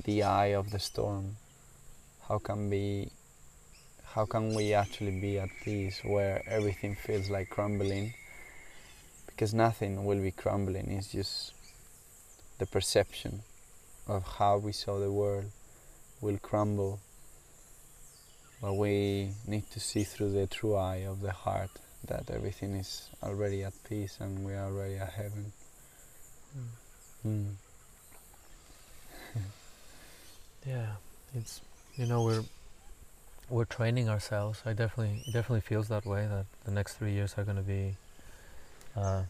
the 0.05 0.23
eye 0.23 0.53
of 0.53 0.71
the 0.71 0.79
storm? 0.79 1.37
How 2.27 2.39
can 2.39 2.69
we 2.69 3.11
how 4.13 4.25
can 4.25 4.53
we 4.53 4.73
actually 4.73 5.19
be 5.19 5.39
at 5.39 5.49
peace 5.63 6.01
where 6.03 6.43
everything 6.47 6.95
feels 6.95 7.29
like 7.29 7.49
crumbling? 7.49 8.13
Because 9.27 9.53
nothing 9.53 10.05
will 10.05 10.21
be 10.21 10.31
crumbling 10.31 10.91
it's 10.91 11.11
just 11.11 11.53
the 12.59 12.65
perception 12.65 13.41
of 14.07 14.23
how 14.37 14.57
we 14.57 14.71
saw 14.71 14.99
the 14.99 15.11
world 15.11 15.45
will 16.21 16.37
crumble. 16.37 16.99
But 18.61 18.75
we 18.75 19.31
need 19.47 19.69
to 19.71 19.79
see 19.79 20.03
through 20.03 20.31
the 20.33 20.45
true 20.47 20.75
eye 20.75 21.03
of 21.07 21.21
the 21.21 21.31
heart 21.31 21.71
that 22.07 22.29
everything 22.29 22.75
is 22.75 23.09
already 23.23 23.63
at 23.63 23.73
peace 23.87 24.17
and 24.19 24.45
we 24.45 24.53
are 24.53 24.65
already 24.65 24.95
at 24.97 25.13
heaven. 25.13 25.51
Mm. 27.25 27.27
Mm. 27.27 27.53
yeah, 30.67 30.87
it's 31.33 31.61
you 31.95 32.05
know 32.05 32.23
we're 32.23 32.43
we're 33.49 33.65
training 33.65 34.09
ourselves. 34.09 34.61
I 34.65 34.73
definitely 34.73 35.23
it 35.27 35.33
definitely 35.33 35.61
feels 35.61 35.87
that 35.87 36.05
way 36.05 36.27
that 36.27 36.45
the 36.65 36.71
next 36.71 36.95
three 36.95 37.13
years 37.13 37.35
are 37.37 37.43
going 37.43 37.57
to 37.57 37.63
be 37.63 37.95
uh, 38.95 39.23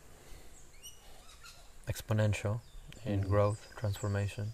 exponential 1.90 2.60
in 3.06 3.24
mm. 3.24 3.30
growth, 3.30 3.68
transformation 3.78 4.54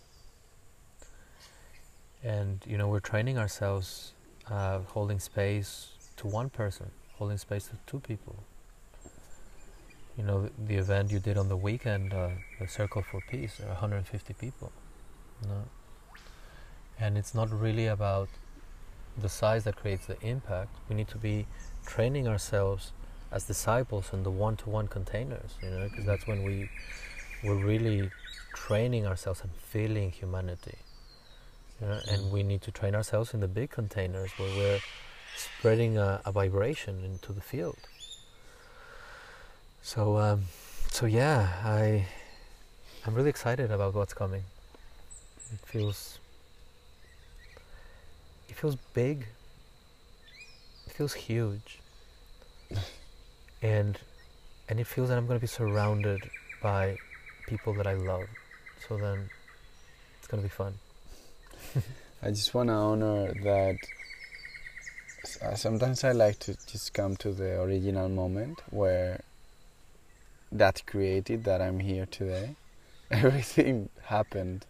and 2.24 2.60
you 2.66 2.78
know 2.78 2.88
we're 2.88 3.00
training 3.00 3.38
ourselves 3.38 4.14
uh, 4.50 4.80
holding 4.80 5.20
space 5.20 5.90
to 6.18 6.28
one 6.28 6.50
person 6.50 6.90
holding 7.18 7.38
space 7.38 7.68
to 7.68 7.76
two 7.88 8.00
people. 8.00 8.36
You 10.18 10.24
know 10.24 10.50
the, 10.66 10.76
event 10.78 11.12
you 11.12 11.20
did 11.20 11.38
on 11.38 11.48
the 11.48 11.58
weekend 11.58 12.14
uh, 12.14 12.30
the 12.60 12.68
circle 12.68 13.04
for 13.04 13.22
peace 13.30 13.58
there 13.58 13.68
are 13.68 13.74
150 13.74 14.34
people 14.34 14.72
you 15.42 15.50
know? 15.50 15.64
and 17.00 17.18
it's 17.20 17.36
not 17.36 17.52
really 17.52 17.86
about 17.86 18.28
the 19.16 19.30
size 19.30 19.64
that 19.66 19.76
creates 19.76 20.08
the 20.08 20.20
impact. 20.22 20.76
We 20.90 20.96
need 20.96 21.08
to 21.10 21.18
be 21.20 21.46
training 21.86 22.28
ourselves 22.28 22.94
as 23.32 23.44
disciples 23.44 24.12
in 24.12 24.24
the 24.24 24.32
one-to-one 24.32 24.88
containers 24.88 25.52
you 25.62 25.70
know 25.70 25.88
because 25.90 26.06
that's 26.06 26.26
when 26.26 26.44
we 26.44 26.70
we're 27.44 27.64
really 27.64 28.10
training 28.56 29.06
ourselves 29.06 29.42
and 29.42 29.52
feeling 29.54 30.12
humanity 30.12 30.78
and 31.82 32.32
we 32.32 32.44
need 32.44 32.62
to 32.64 32.72
train 32.72 32.96
ourselves 32.96 33.34
in 33.34 33.40
the 33.40 33.48
big 33.48 33.70
containers 33.70 34.32
where 34.38 34.50
we're 34.50 34.80
spreading 35.36 35.98
a, 35.98 36.22
a 36.26 36.32
vibration 36.32 37.04
into 37.04 37.32
the 37.32 37.42
field. 37.42 37.78
So, 39.82 40.18
um, 40.18 40.44
so 40.92 41.06
yeah, 41.06 41.50
I, 41.64 42.06
I'm 43.06 43.14
really 43.14 43.30
excited 43.30 43.72
about 43.72 43.94
what's 43.94 44.14
coming. 44.14 44.44
It 45.54 45.60
feels, 45.66 46.20
it 48.50 48.56
feels 48.56 48.76
big. 48.94 49.28
It 50.88 50.94
feels 50.94 51.14
huge, 51.14 51.80
and 53.62 53.98
and 54.68 54.80
it 54.80 54.88
feels 54.88 55.10
that 55.10 55.18
I'm 55.18 55.28
going 55.28 55.40
to 55.40 55.42
be 55.42 55.48
surrounded 55.48 56.30
by 56.62 56.98
people 57.48 57.74
that 57.76 57.88
I 57.88 57.94
love. 57.94 58.26
So 58.88 58.98
then, 58.98 59.30
it's 60.18 60.28
going 60.28 60.42
to 60.42 60.48
be 60.48 60.54
fun. 60.54 60.74
I 62.24 62.30
just 62.30 62.54
want 62.54 62.70
to 62.70 62.74
honor 62.74 63.34
that. 63.44 63.78
uh, 65.42 65.56
Sometimes 65.56 66.04
I 66.04 66.12
like 66.12 66.40
to 66.40 66.56
just 66.68 66.94
come 66.94 67.16
to 67.18 67.32
the 67.32 67.62
original 67.62 68.10
moment 68.10 68.62
where 68.70 69.22
that 70.52 70.86
created 70.86 71.44
that 71.44 71.62
I'm 71.62 71.80
here 71.80 72.06
today. 72.06 72.56
Everything 73.12 73.90
happened 74.04 74.66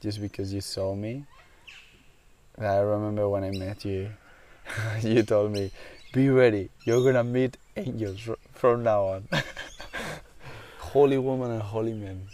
just 0.00 0.20
because 0.20 0.52
you 0.52 0.60
saw 0.60 0.94
me. 0.94 1.24
I 2.58 2.78
remember 2.78 3.28
when 3.28 3.44
I 3.44 3.50
met 3.50 3.84
you, 3.84 4.10
you 5.02 5.22
told 5.22 5.52
me, 5.52 5.70
"Be 6.12 6.28
ready. 6.28 6.70
You're 6.84 7.02
gonna 7.02 7.24
meet 7.24 7.56
angels 7.76 8.20
fr- 8.20 8.34
from 8.52 8.82
now 8.82 9.04
on." 9.06 9.28
holy 10.78 11.18
woman 11.18 11.50
and 11.52 11.62
holy 11.62 11.94
men, 11.94 12.26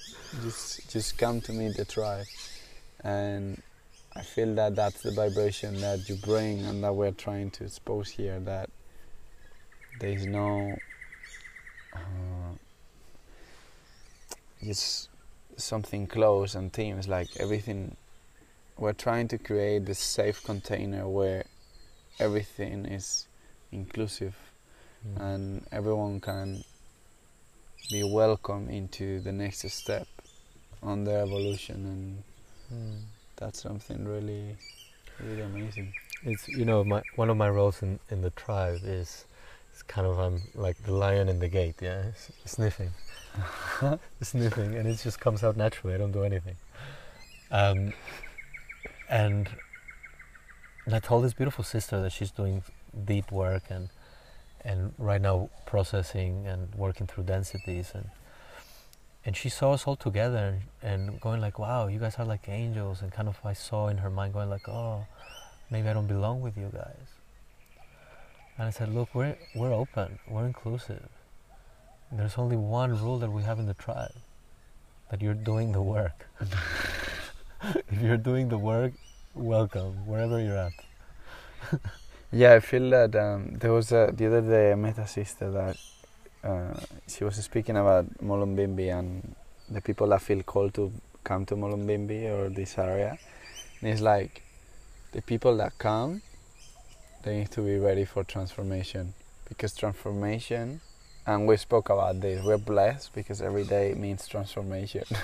just 0.43 0.90
just 0.90 1.18
come 1.18 1.40
to 1.43 1.52
meet 1.52 1.76
the 1.76 1.84
tribe, 1.84 2.26
and 3.05 3.62
I 4.16 4.22
feel 4.22 4.55
that 4.55 4.74
that's 4.74 5.02
the 5.02 5.10
vibration 5.10 5.80
that 5.82 6.09
you 6.09 6.16
bring 6.16 6.64
and 6.64 6.82
that 6.82 6.94
we're 6.94 7.10
trying 7.12 7.51
to 7.52 7.64
expose 7.64 8.09
here. 8.10 8.40
That 8.40 8.70
there 10.01 10.10
is 10.10 10.26
no. 10.26 10.76
Uh, 11.94 11.98
just 14.64 15.09
something 15.56 16.06
close 16.06 16.55
and 16.55 16.72
teams 16.72 17.09
like 17.09 17.28
everything 17.38 17.97
we're 18.78 18.93
trying 18.93 19.28
to 19.28 19.38
create 19.38 19.86
this 19.86 19.98
safe 19.98 20.43
container 20.44 21.09
where 21.09 21.44
everything 22.18 22.84
is 22.86 23.26
inclusive 23.72 24.34
Mm. 25.06 25.20
and 25.20 25.66
everyone 25.70 26.20
can 26.20 26.64
be 27.90 28.02
welcome 28.02 28.68
into 28.70 29.20
the 29.20 29.30
next 29.30 29.68
step 29.70 30.09
on 30.82 31.05
their 31.05 31.20
evolution 31.22 31.86
and 31.86 32.22
Mm. 32.72 33.02
That's 33.36 33.60
something 33.62 34.04
really 34.04 34.56
really 35.22 35.42
amazing 35.42 35.92
It's 36.24 36.48
you 36.48 36.64
know 36.64 36.84
my 36.84 37.02
one 37.16 37.30
of 37.30 37.36
my 37.36 37.48
roles 37.48 37.82
in, 37.82 37.98
in 38.10 38.22
the 38.22 38.30
tribe 38.30 38.80
is 38.84 39.24
it's 39.76 39.82
kind 39.82 40.06
of 40.06 40.18
I'm 40.18 40.40
like 40.54 40.82
the 40.84 40.92
lion 40.92 41.28
in 41.28 41.38
the 41.38 41.48
gate, 41.48 41.74
yeah, 41.82 42.04
sniffing, 42.46 42.92
sniffing, 44.22 44.74
and 44.74 44.88
it 44.88 44.98
just 45.02 45.20
comes 45.20 45.44
out 45.44 45.54
naturally. 45.54 45.94
I 45.94 45.98
don't 45.98 46.12
do 46.12 46.24
anything. 46.24 46.56
Um, 47.50 47.92
and 49.10 49.50
and 50.86 50.94
I 50.94 50.98
told 50.98 51.24
this 51.24 51.34
beautiful 51.34 51.62
sister 51.62 52.00
that 52.00 52.10
she's 52.10 52.30
doing 52.30 52.62
deep 53.04 53.30
work 53.30 53.64
and 53.68 53.90
and 54.64 54.94
right 54.96 55.20
now 55.20 55.50
processing 55.66 56.46
and 56.46 56.74
working 56.74 57.06
through 57.06 57.24
densities 57.24 57.92
and 57.94 58.08
and 59.26 59.36
she 59.36 59.50
saw 59.50 59.72
us 59.72 59.86
all 59.86 59.96
together 59.96 60.62
and, 60.82 61.00
and 61.10 61.20
going 61.20 61.40
like 61.42 61.58
wow 61.58 61.88
you 61.88 61.98
guys 61.98 62.14
are 62.18 62.24
like 62.24 62.48
angels 62.48 63.02
and 63.02 63.12
kind 63.12 63.28
of 63.28 63.38
I 63.44 63.52
saw 63.52 63.88
in 63.88 63.98
her 63.98 64.08
mind 64.08 64.32
going 64.32 64.48
like 64.48 64.66
oh 64.68 65.04
maybe 65.70 65.88
I 65.88 65.92
don't 65.92 66.06
belong 66.06 66.40
with 66.40 66.56
you 66.56 66.70
guys. 66.72 67.08
And 68.58 68.66
I 68.68 68.70
said, 68.70 68.94
look, 68.94 69.14
we're 69.14 69.36
we're 69.54 69.72
open, 69.72 70.18
we're 70.28 70.46
inclusive. 70.46 71.08
There's 72.10 72.38
only 72.38 72.56
one 72.56 72.98
rule 73.02 73.18
that 73.18 73.30
we 73.30 73.42
have 73.42 73.58
in 73.58 73.66
the 73.66 73.74
tribe, 73.74 74.14
that 75.10 75.20
you're 75.20 75.34
doing 75.34 75.72
the 75.72 75.82
work. 75.82 76.26
if 77.88 78.00
you're 78.00 78.16
doing 78.16 78.48
the 78.48 78.58
work, 78.58 78.92
welcome 79.34 80.06
wherever 80.06 80.40
you're 80.40 80.56
at. 80.56 80.72
yeah 82.32 82.54
i 82.54 82.60
feel 82.60 82.90
that 82.90 83.14
um, 83.16 83.54
there 83.60 83.72
was 83.72 83.92
a, 83.92 84.12
the 84.12 84.26
other 84.26 84.40
day 84.40 84.72
i 84.72 84.74
met 84.74 84.98
a 84.98 85.06
sister 85.06 85.50
that 85.50 85.76
uh, 86.47 86.78
she 87.09 87.24
was 87.24 87.36
speaking 87.36 87.77
about 87.77 88.06
Mullumbimby 88.18 88.97
and 88.97 89.35
the 89.68 89.81
people 89.81 90.06
that 90.09 90.23
feel 90.23 90.43
called 90.43 90.74
to 90.74 90.93
come 91.24 91.44
to 91.47 91.56
Mullumbimby 91.56 92.24
or 92.31 92.48
this 92.48 92.78
area. 92.78 93.18
And 93.81 93.90
it's 93.90 94.01
like 94.01 94.43
the 95.12 95.23
people 95.23 95.56
that 95.56 95.77
come 95.78 96.23
they 97.24 97.39
need 97.40 97.51
to 97.51 97.60
be 97.60 97.77
ready 97.77 98.05
for 98.05 98.23
transformation. 98.23 99.14
Because 99.48 99.74
transformation 99.74 100.81
and 101.27 101.48
we 101.48 101.56
spoke 101.56 101.89
about 101.90 102.20
this 102.20 102.44
we're 102.44 102.56
blessed 102.56 103.12
because 103.12 103.43
every 103.43 103.64
day 103.64 103.94
means 103.94 104.27
transformation. 104.28 105.05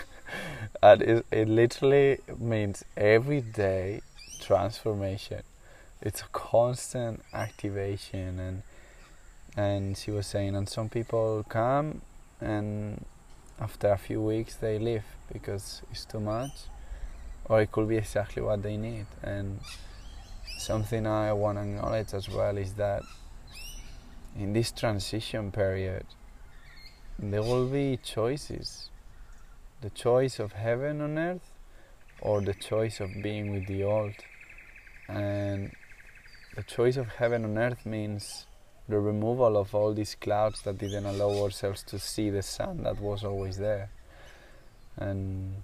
And 0.82 1.03
it, 1.03 1.27
it 1.31 1.49
literally 1.49 2.19
means 2.39 2.85
every 2.97 3.40
day 3.40 4.01
transformation. 4.40 5.43
It's 6.01 6.23
a 6.23 6.28
constant 6.32 7.23
activation 7.32 8.40
and 8.40 8.62
and 9.56 9.96
she 9.96 10.10
was 10.10 10.26
saying 10.26 10.56
and 10.56 10.68
some 10.68 10.88
people 10.88 11.44
come 11.48 12.00
and 12.40 13.04
after 13.60 13.90
a 13.90 13.98
few 13.98 14.20
weeks 14.20 14.56
they 14.56 14.78
leave 14.78 15.04
because 15.32 15.82
it's 15.90 16.04
too 16.04 16.20
much 16.20 16.52
or 17.46 17.60
it 17.60 17.72
could 17.72 17.88
be 17.88 17.96
exactly 17.96 18.42
what 18.42 18.62
they 18.62 18.76
need. 18.76 19.06
And 19.22 19.60
something 20.58 21.06
i 21.06 21.32
want 21.32 21.58
to 21.58 21.64
acknowledge 21.64 22.14
as 22.14 22.28
well 22.28 22.56
is 22.56 22.74
that 22.74 23.02
in 24.38 24.52
this 24.52 24.70
transition 24.70 25.50
period 25.50 26.06
there 27.18 27.42
will 27.42 27.66
be 27.66 27.98
choices. 28.02 28.90
The 29.80 29.90
choice 29.90 30.38
of 30.38 30.52
heaven 30.52 31.00
on 31.00 31.18
earth 31.18 31.52
or 32.20 32.40
the 32.40 32.54
choice 32.54 33.00
of 33.00 33.10
being 33.22 33.50
with 33.52 33.66
the 33.66 33.82
old 33.82 34.14
and 35.08 35.72
the 36.54 36.62
choice 36.62 36.96
of 36.96 37.08
heaven 37.08 37.44
on 37.44 37.58
earth 37.58 37.84
means 37.84 38.46
the 38.88 38.98
removal 38.98 39.56
of 39.56 39.74
all 39.74 39.94
these 39.94 40.14
clouds 40.14 40.62
that 40.62 40.78
didn't 40.78 41.06
allow 41.06 41.42
ourselves 41.42 41.82
to 41.84 41.98
see 41.98 42.30
the 42.30 42.42
sun 42.42 42.82
that 42.82 43.00
was 43.00 43.24
always 43.24 43.59
there. 43.59 43.90
And 44.96 45.62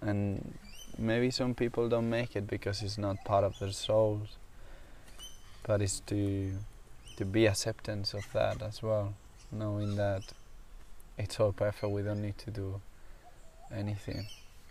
and 0.00 0.58
maybe 0.98 1.30
some 1.30 1.54
people 1.54 1.88
don't 1.88 2.08
make 2.08 2.36
it 2.36 2.46
because 2.46 2.82
it's 2.82 2.98
not 2.98 3.16
part 3.24 3.42
of 3.42 3.58
their 3.58 3.72
souls 3.72 4.36
but 5.66 5.82
it's 5.82 5.98
to 5.98 6.52
to 7.16 7.24
be 7.24 7.46
acceptance 7.46 8.14
of 8.14 8.24
that 8.32 8.62
as 8.62 8.80
well 8.80 9.12
knowing 9.50 9.96
that 9.96 10.22
it's 11.18 11.40
all 11.40 11.52
perfect 11.52 11.90
we 11.90 12.02
don't 12.02 12.22
need 12.22 12.38
to 12.38 12.50
do 12.50 12.80
anything 13.72 14.26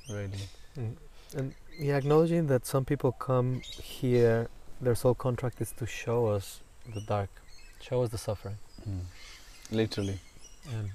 really. 0.10 0.48
Mm. 0.78 0.96
And 1.36 1.54
yeah, 1.80 1.98
acknowledging 1.98 2.48
that 2.48 2.66
some 2.66 2.86
people 2.86 3.12
come 3.14 3.62
here, 3.62 4.50
their 4.82 4.96
sole 4.96 5.16
contract 5.16 5.62
is 5.62 5.72
to 5.74 5.86
show 5.86 6.28
us 6.28 6.62
the 6.94 7.02
dark, 7.02 7.30
show 7.84 8.04
us 8.04 8.10
the 8.10 8.18
suffering, 8.18 8.58
literally. 9.72 10.20
And 10.72 10.90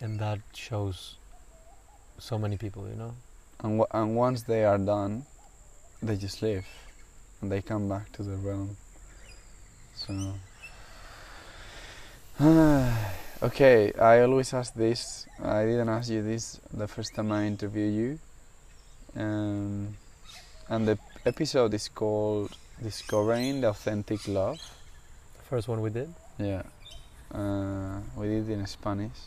and 0.00 0.18
that 0.20 0.40
shows 0.54 1.16
so 2.18 2.38
many 2.38 2.56
people, 2.56 2.88
you 2.88 2.94
know. 2.96 3.14
and, 3.60 3.78
w- 3.80 3.92
and 3.92 4.16
once 4.16 4.42
they 4.42 4.64
are 4.64 4.78
done 4.78 5.24
they 6.02 6.16
just 6.16 6.42
leave. 6.42 6.66
And 7.40 7.50
they 7.52 7.60
come 7.62 7.88
back 7.88 8.10
to 8.12 8.22
the 8.22 8.36
realm. 8.36 8.76
So 9.94 10.12
okay 13.42 13.92
i 13.98 14.20
always 14.20 14.54
ask 14.54 14.74
this. 14.74 15.26
I 15.42 15.64
didn't 15.64 15.88
ask 15.88 16.08
you 16.10 16.22
this 16.22 16.60
the 16.72 16.88
first 16.88 17.14
time 17.14 17.32
i 17.32 17.44
interviewed 17.46 17.94
you. 17.94 18.18
Um, 19.22 19.96
and 20.68 20.86
the 20.86 20.98
episode 21.26 21.74
is 21.74 21.88
called 21.88 22.56
discovering 22.82 23.60
the 23.62 23.68
authentic 23.68 24.28
love 24.28 24.60
first 25.48 25.68
one 25.68 25.80
we 25.80 25.90
did. 25.90 26.12
yeah. 26.38 26.62
Uh, 27.32 28.00
we 28.16 28.26
did 28.28 28.48
in 28.48 28.66
spanish. 28.66 29.18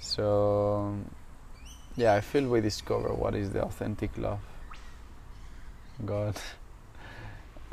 So 0.00 0.96
yeah 1.96 2.14
i 2.14 2.20
feel 2.20 2.48
we 2.48 2.60
discover 2.60 3.08
what 3.12 3.34
is 3.34 3.50
the 3.50 3.62
authentic 3.62 4.16
love. 4.18 4.40
God. 6.04 6.36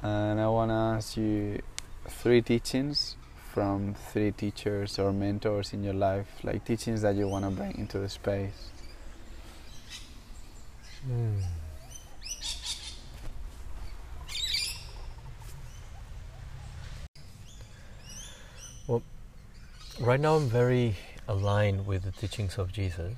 And 0.01 0.39
i 0.39 0.47
want 0.47 0.69
to 0.71 0.75
ask 0.75 1.17
you 1.17 1.61
three 2.07 2.41
teachings 2.41 3.17
from 3.53 3.95
three 4.11 4.31
teachers 4.31 4.97
or 4.97 5.11
mentors 5.11 5.73
in 5.73 5.83
your 5.83 5.93
life 5.93 6.27
like 6.43 6.63
teachings 6.63 7.01
that 7.01 7.15
you 7.15 7.27
want 7.27 7.43
to 7.43 7.51
bring 7.51 7.77
into 7.77 7.99
the 7.99 8.07
space. 8.07 8.69
Mm. 11.09 11.41
Well, 18.89 19.03
right 19.99 20.19
now 20.19 20.37
I'm 20.37 20.49
very 20.49 20.95
aligned 21.27 21.85
with 21.85 22.05
the 22.05 22.11
teachings 22.11 22.57
of 22.57 22.73
Jesus. 22.73 23.13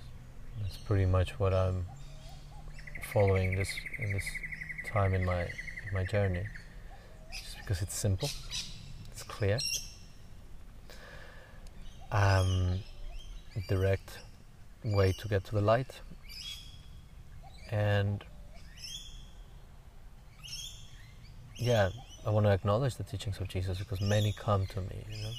That's 0.62 0.76
pretty 0.76 1.06
much 1.06 1.40
what 1.40 1.54
I'm 1.54 1.86
following 3.14 3.56
this 3.56 3.70
in 3.98 4.12
this 4.12 4.26
time 4.92 5.14
in 5.14 5.24
my 5.24 5.44
in 5.44 5.94
my 5.94 6.04
journey. 6.04 6.44
Just 7.34 7.58
because 7.60 7.82
it's 7.82 7.96
simple, 7.96 8.30
it's 9.14 9.24
clear, 9.24 9.60
um, 12.12 12.80
direct 13.70 14.20
way 14.84 15.14
to 15.14 15.28
get 15.30 15.46
to 15.46 15.56
the 15.56 15.62
light, 15.62 16.02
and 17.72 18.26
yeah, 21.56 21.92
I 22.28 22.30
want 22.30 22.46
to 22.46 22.52
acknowledge 22.52 22.98
the 22.98 23.06
teachings 23.06 23.40
of 23.40 23.48
Jesus 23.48 23.78
because 23.78 24.02
many 24.02 24.34
come 24.34 24.68
to 24.68 24.82
me, 24.82 25.06
you 25.10 25.24
know. 25.24 25.32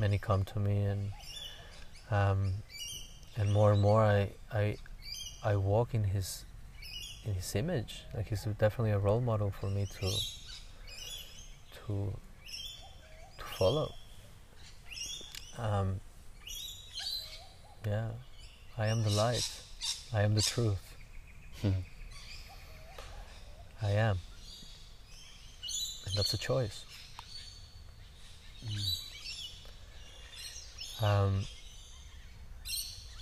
Many 0.00 0.18
come 0.18 0.44
to 0.44 0.58
me, 0.58 0.84
and 0.84 1.12
um, 2.10 2.52
and 3.36 3.52
more 3.52 3.70
and 3.72 3.82
more 3.82 4.02
I 4.02 4.30
I 4.50 4.76
I 5.44 5.56
walk 5.56 5.94
in 5.94 6.04
His 6.04 6.46
in 7.24 7.34
his 7.34 7.54
image. 7.54 8.02
Like 8.14 8.28
he's 8.28 8.44
definitely 8.44 8.92
a 8.92 8.98
role 8.98 9.20
model 9.20 9.50
for 9.50 9.66
me 9.66 9.86
to 10.00 10.10
to 11.86 12.12
to 13.38 13.44
follow. 13.58 13.92
Um, 15.58 16.00
yeah, 17.86 18.08
I 18.78 18.86
am 18.86 19.02
the 19.02 19.10
light. 19.10 19.62
I 20.12 20.22
am 20.22 20.34
the 20.34 20.42
truth. 20.42 20.96
I 23.82 23.90
am. 23.90 24.18
And 26.06 26.14
that's 26.16 26.34
a 26.34 26.38
choice. 26.38 26.84
Um, 31.02 31.44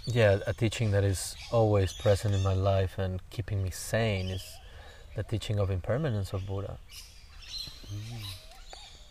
yeah, 0.06 0.38
a 0.46 0.52
teaching 0.52 0.90
that 0.92 1.04
is 1.04 1.36
always 1.52 1.92
present 1.92 2.34
in 2.34 2.42
my 2.42 2.54
life 2.54 2.98
and 2.98 3.20
keeping 3.30 3.62
me 3.62 3.70
sane 3.70 4.28
is 4.30 4.44
the 5.14 5.22
teaching 5.22 5.58
of 5.58 5.70
impermanence 5.70 6.32
of 6.32 6.46
Buddha. 6.46 6.78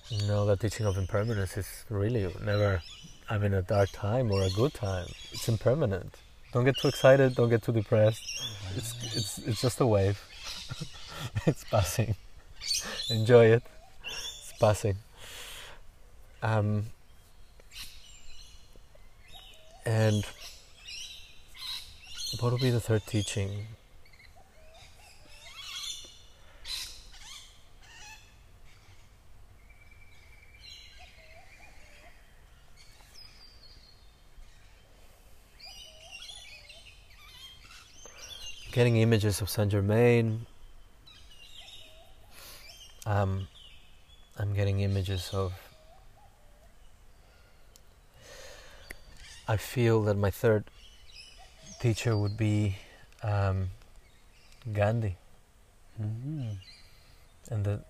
You 0.09 0.27
know, 0.27 0.45
the 0.45 0.55
teaching 0.55 0.85
of 0.85 0.97
impermanence 0.97 1.57
is 1.57 1.85
really 1.89 2.33
never 2.43 2.81
having 3.27 3.53
a 3.53 3.61
dark 3.61 3.89
time 3.91 4.31
or 4.31 4.41
a 4.43 4.49
good 4.49 4.73
time. 4.73 5.07
It's 5.31 5.47
impermanent. 5.47 6.15
Don't 6.53 6.63
get 6.63 6.77
too 6.77 6.87
excited. 6.87 7.35
Don't 7.35 7.49
get 7.49 7.61
too 7.61 7.73
depressed. 7.73 8.23
It's 8.75 8.95
it's 9.15 9.37
it's 9.39 9.61
just 9.61 9.79
a 9.81 9.85
wave. 9.85 10.21
it's 11.45 11.63
passing. 11.65 12.15
Enjoy 13.09 13.45
it. 13.45 13.63
It's 14.05 14.53
passing. 14.59 14.95
Um, 16.41 16.85
and 19.87 20.25
what 22.41 22.51
will 22.51 22.59
be 22.59 22.69
the 22.69 22.81
third 22.81 23.05
teaching? 23.07 23.67
Getting 38.73 38.97
images 38.97 39.39
of 39.39 39.49
Saint 39.49 39.71
Germain. 39.71 40.45
Um, 43.05 43.47
I'm 44.37 44.53
getting 44.53 44.81
images 44.81 45.29
of. 45.33 45.66
I 49.47 49.57
feel 49.57 50.03
that 50.03 50.15
my 50.17 50.29
third 50.31 50.65
teacher 51.79 52.17
would 52.17 52.37
be 52.37 52.77
um, 53.23 53.69
Gandhi, 54.71 55.17
Mm-hmm. 56.01 56.49
and 57.51 57.65
that 57.65 57.81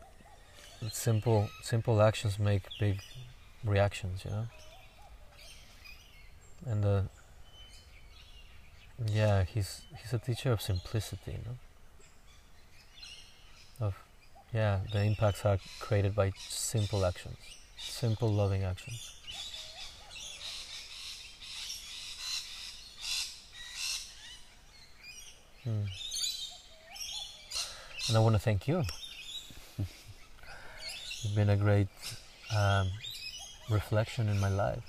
simple 0.91 1.49
simple 1.63 2.01
actions 2.01 2.39
make 2.39 2.63
big 2.79 3.01
reactions, 3.63 4.23
you 4.25 4.31
know. 4.31 4.47
And 6.65 6.83
the 6.83 7.05
yeah, 9.05 9.43
he's 9.43 9.81
he's 10.01 10.13
a 10.13 10.19
teacher 10.19 10.51
of 10.51 10.61
simplicity, 10.61 11.31
you 11.31 11.37
know. 13.79 13.87
Of 13.87 13.95
yeah, 14.53 14.81
the 14.91 15.01
impacts 15.03 15.45
are 15.45 15.57
created 15.79 16.15
by 16.15 16.31
simple 16.37 17.05
actions, 17.05 17.37
simple 17.77 18.29
loving 18.31 18.63
actions. 18.63 19.16
And 28.07 28.15
I 28.15 28.19
want 28.19 28.35
to 28.35 28.39
thank 28.39 28.67
you. 28.67 28.83
You've 29.77 31.35
been 31.35 31.49
a 31.49 31.57
great 31.57 31.87
um, 32.55 32.87
reflection 33.69 34.29
in 34.29 34.39
my 34.39 34.49
life. 34.49 34.83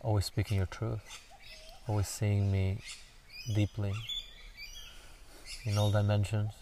Always 0.00 0.24
speaking 0.24 0.56
your 0.56 0.66
truth, 0.66 1.00
always 1.86 2.08
seeing 2.08 2.50
me 2.50 2.78
deeply 3.54 3.92
in 5.64 5.76
all 5.76 5.90
dimensions. 5.90 6.52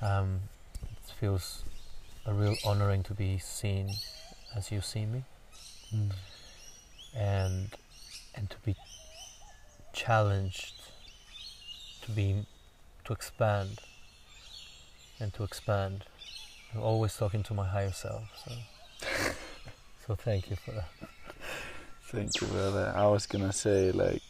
Um, 0.00 0.40
it 0.82 1.12
feels 1.20 1.62
a 2.26 2.32
real 2.32 2.56
honoring 2.64 3.02
to 3.04 3.14
be 3.14 3.38
seen 3.38 3.90
as 4.56 4.70
you 4.72 4.80
see 4.80 5.06
me, 5.06 5.24
Mm. 5.94 6.10
and 7.14 7.68
and 8.34 8.48
to 8.48 8.56
be 8.64 8.74
challenged 9.92 10.74
to 12.02 12.10
be 12.10 12.46
to 13.04 13.12
expand 13.12 13.80
and 15.20 15.32
to 15.34 15.44
expand. 15.44 16.04
I'm 16.74 16.82
always 16.82 17.16
talking 17.16 17.42
to 17.44 17.54
my 17.54 17.66
higher 17.66 17.92
self. 17.92 18.24
So, 18.44 18.52
so 20.06 20.14
thank 20.14 20.50
you 20.50 20.56
for 20.56 20.72
that. 20.72 20.88
Thank 22.04 22.40
you, 22.40 22.46
brother. 22.46 22.92
I 22.94 23.06
was 23.06 23.26
gonna 23.26 23.52
say 23.52 23.92
like, 23.92 24.22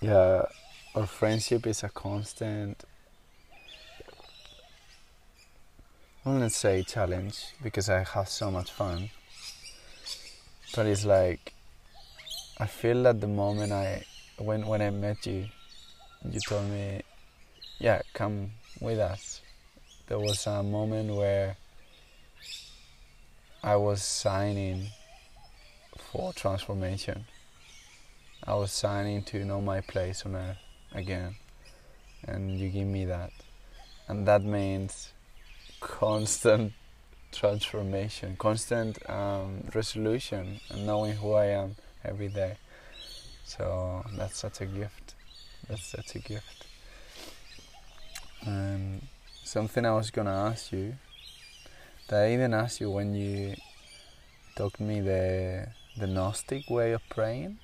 yeah, 0.00 0.42
our 0.94 1.06
friendship 1.06 1.66
is 1.66 1.82
a 1.82 1.88
constant. 1.88 2.84
I 6.24 6.32
wouldn't 6.32 6.52
say 6.52 6.82
challenge 6.82 7.54
because 7.62 7.88
I 7.88 8.02
have 8.02 8.28
so 8.28 8.50
much 8.50 8.72
fun, 8.72 9.10
but 10.74 10.86
it's 10.86 11.04
like 11.04 11.52
I 12.58 12.64
feel 12.64 13.02
that 13.02 13.20
the 13.20 13.28
moment 13.28 13.70
I 13.70 14.02
when 14.38 14.66
when 14.66 14.80
I 14.80 14.88
met 14.88 15.26
you, 15.26 15.44
you 16.24 16.40
told 16.40 16.70
me, 16.70 17.02
yeah, 17.78 18.00
come 18.14 18.52
with 18.80 18.98
us. 18.98 19.42
There 20.06 20.18
was 20.18 20.46
a 20.46 20.62
moment 20.62 21.14
where 21.14 21.58
I 23.62 23.76
was 23.76 24.02
signing 24.02 24.86
for 25.98 26.32
transformation. 26.32 27.26
I 28.42 28.54
was 28.54 28.72
signing 28.72 29.22
to 29.24 29.44
know 29.44 29.60
my 29.60 29.82
place 29.82 30.24
on 30.24 30.34
earth 30.34 30.56
again, 30.94 31.36
and 32.26 32.58
you 32.58 32.70
give 32.70 32.86
me 32.86 33.04
that, 33.04 33.32
and 34.08 34.26
that 34.26 34.42
means 34.42 35.12
constant 35.80 36.72
transformation, 37.32 38.34
constant 38.38 38.98
um, 39.10 39.64
resolution, 39.74 40.58
and 40.70 40.86
knowing 40.86 41.16
who 41.16 41.34
I 41.34 41.48
am 41.48 41.76
every 42.06 42.28
day. 42.28 42.56
So 43.44 44.04
that's 44.16 44.38
such 44.38 44.60
a 44.60 44.66
gift. 44.66 45.14
That's 45.68 45.86
such 45.86 46.14
a 46.14 46.18
gift. 46.18 46.66
And 48.42 49.06
something 49.44 49.84
I 49.84 49.92
was 49.92 50.10
gonna 50.10 50.50
ask 50.50 50.72
you, 50.72 50.94
that 52.08 52.24
I 52.24 52.32
even 52.34 52.54
asked 52.54 52.80
you 52.80 52.90
when 52.90 53.14
you 53.14 53.56
taught 54.56 54.78
me 54.80 55.00
the 55.00 55.68
the 55.98 56.06
Gnostic 56.06 56.68
way 56.68 56.92
of 56.92 57.02
praying. 57.08 57.58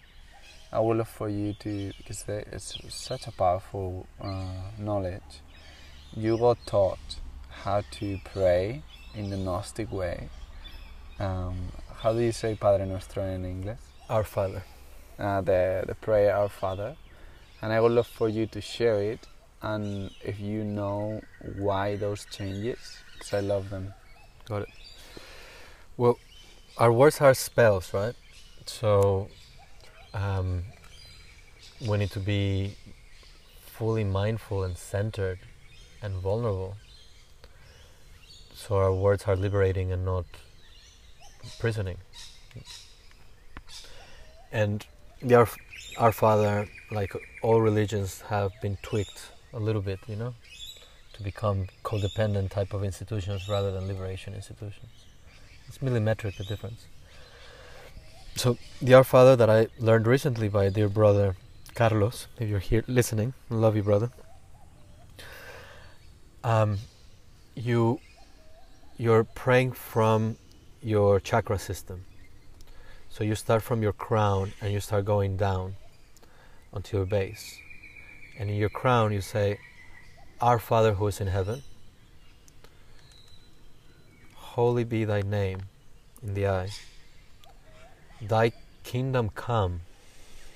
I 0.73 0.81
would 0.81 0.97
love 0.97 1.09
for 1.09 1.29
you 1.29 1.53
to, 1.61 1.93
because 1.99 2.25
it's 2.27 2.79
such 2.89 3.27
a 3.27 3.33
powerful 3.33 4.07
uh, 4.19 4.71
knowledge. 4.79 5.43
You 6.17 6.39
got 6.39 6.57
taught 6.65 7.17
how 7.51 7.83
to 7.99 8.19
pray 8.25 8.83
in 9.15 9.29
the 9.29 9.37
Gnostic 9.37 9.93
way. 9.93 10.31
Um, 11.19 11.73
how 11.97 12.15
do 12.15 12.21
you 12.21 12.33
say 12.33 12.55
Padre 12.55 12.87
Nuestro 12.87 13.23
in 13.23 13.45
English? 13.45 13.79
Our 14.13 14.25
Father. 14.25 14.63
uh, 15.19 15.41
the 15.41 15.85
the 15.87 15.95
prayer 15.95 16.37
Our 16.37 16.51
Father, 16.51 16.97
and 17.63 17.73
I 17.73 17.81
would 17.81 17.93
love 17.93 18.07
for 18.07 18.29
you 18.29 18.47
to 18.47 18.61
share 18.61 19.01
it, 19.13 19.27
and 19.63 20.11
if 20.23 20.39
you 20.39 20.65
know 20.65 21.23
why 21.57 21.97
those 21.97 22.27
changes, 22.27 22.79
because 23.15 23.33
I 23.33 23.41
love 23.41 23.71
them. 23.71 23.95
Got 24.45 24.63
it. 24.63 24.69
Well, 25.97 26.19
our 26.77 26.93
words 26.93 27.21
are 27.23 27.33
spells, 27.35 27.95
right? 27.95 28.15
So 28.67 29.29
um, 30.13 30.65
we 31.81 31.97
need 31.97 32.11
to 32.11 32.21
be 32.21 32.77
fully 33.61 34.05
mindful 34.05 34.63
and 34.63 34.77
centered 34.77 35.39
and 36.03 36.13
vulnerable. 36.21 36.77
So 38.55 38.77
our 38.77 38.93
words 38.93 39.25
are 39.27 39.37
liberating 39.37 39.91
and 39.91 40.05
not 40.05 40.27
imprisoning. 41.45 41.97
And 44.53 44.87
the 45.23 45.35
our, 45.35 45.49
our 45.97 46.13
Father, 46.13 46.69
like 46.91 47.13
all 47.43 47.61
religions, 47.61 48.21
have 48.29 48.53
been 48.61 48.77
tweaked 48.83 49.31
a 49.53 49.59
little 49.59 49.83
bit, 49.83 49.99
you 50.07 50.17
know, 50.17 50.35
to 51.15 51.23
become 51.23 51.67
codependent 51.85 52.51
type 52.51 52.75
of 52.75 52.85
institutions 52.85 53.49
rather 53.49 53.73
than 53.73 53.89
liberation 53.89 54.35
institutions. 54.35 54.91
It's 55.69 55.79
millimetric 55.79 56.37
the 56.37 56.45
difference. 56.45 56.87
So 58.37 58.59
the 58.81 58.95
Our 58.95 59.05
Father 59.05 59.37
that 59.37 59.49
I 59.51 59.69
learned 59.79 60.07
recently 60.07 60.49
by 60.49 60.69
dear 60.69 60.89
brother 60.89 61.37
Carlos, 61.75 62.27
if 62.39 62.49
you're 62.49 62.59
here 62.59 62.85
listening, 62.87 63.33
love 63.49 63.77
you, 63.77 63.83
brother. 63.83 64.11
Um, 66.45 66.79
you 67.55 68.01
you're 68.99 69.25
praying 69.25 69.73
from 69.73 70.37
your 70.83 71.21
chakra 71.21 71.59
system. 71.59 72.05
So 73.13 73.25
you 73.25 73.35
start 73.35 73.63
from 73.63 73.83
your 73.83 73.93
crown 73.93 74.55
and 74.63 74.73
you 74.73 74.81
start 74.81 75.05
going 75.05 75.37
down 75.37 75.77
onto 76.73 76.97
your 76.97 77.05
base. 77.05 77.59
and 78.39 78.49
in 78.49 78.57
your 78.57 78.71
crown 78.71 79.13
you 79.13 79.21
say, 79.21 79.59
Our 80.41 80.59
Father 80.59 80.95
who 80.95 81.07
is 81.09 81.21
in 81.21 81.27
heaven, 81.27 81.63
holy 84.35 84.85
be 84.85 85.05
thy 85.05 85.21
name 85.21 85.65
in 86.23 86.33
the 86.33 86.49
eye. 86.49 86.71
Thy 88.23 88.53
kingdom 88.83 89.29
come, 89.29 89.83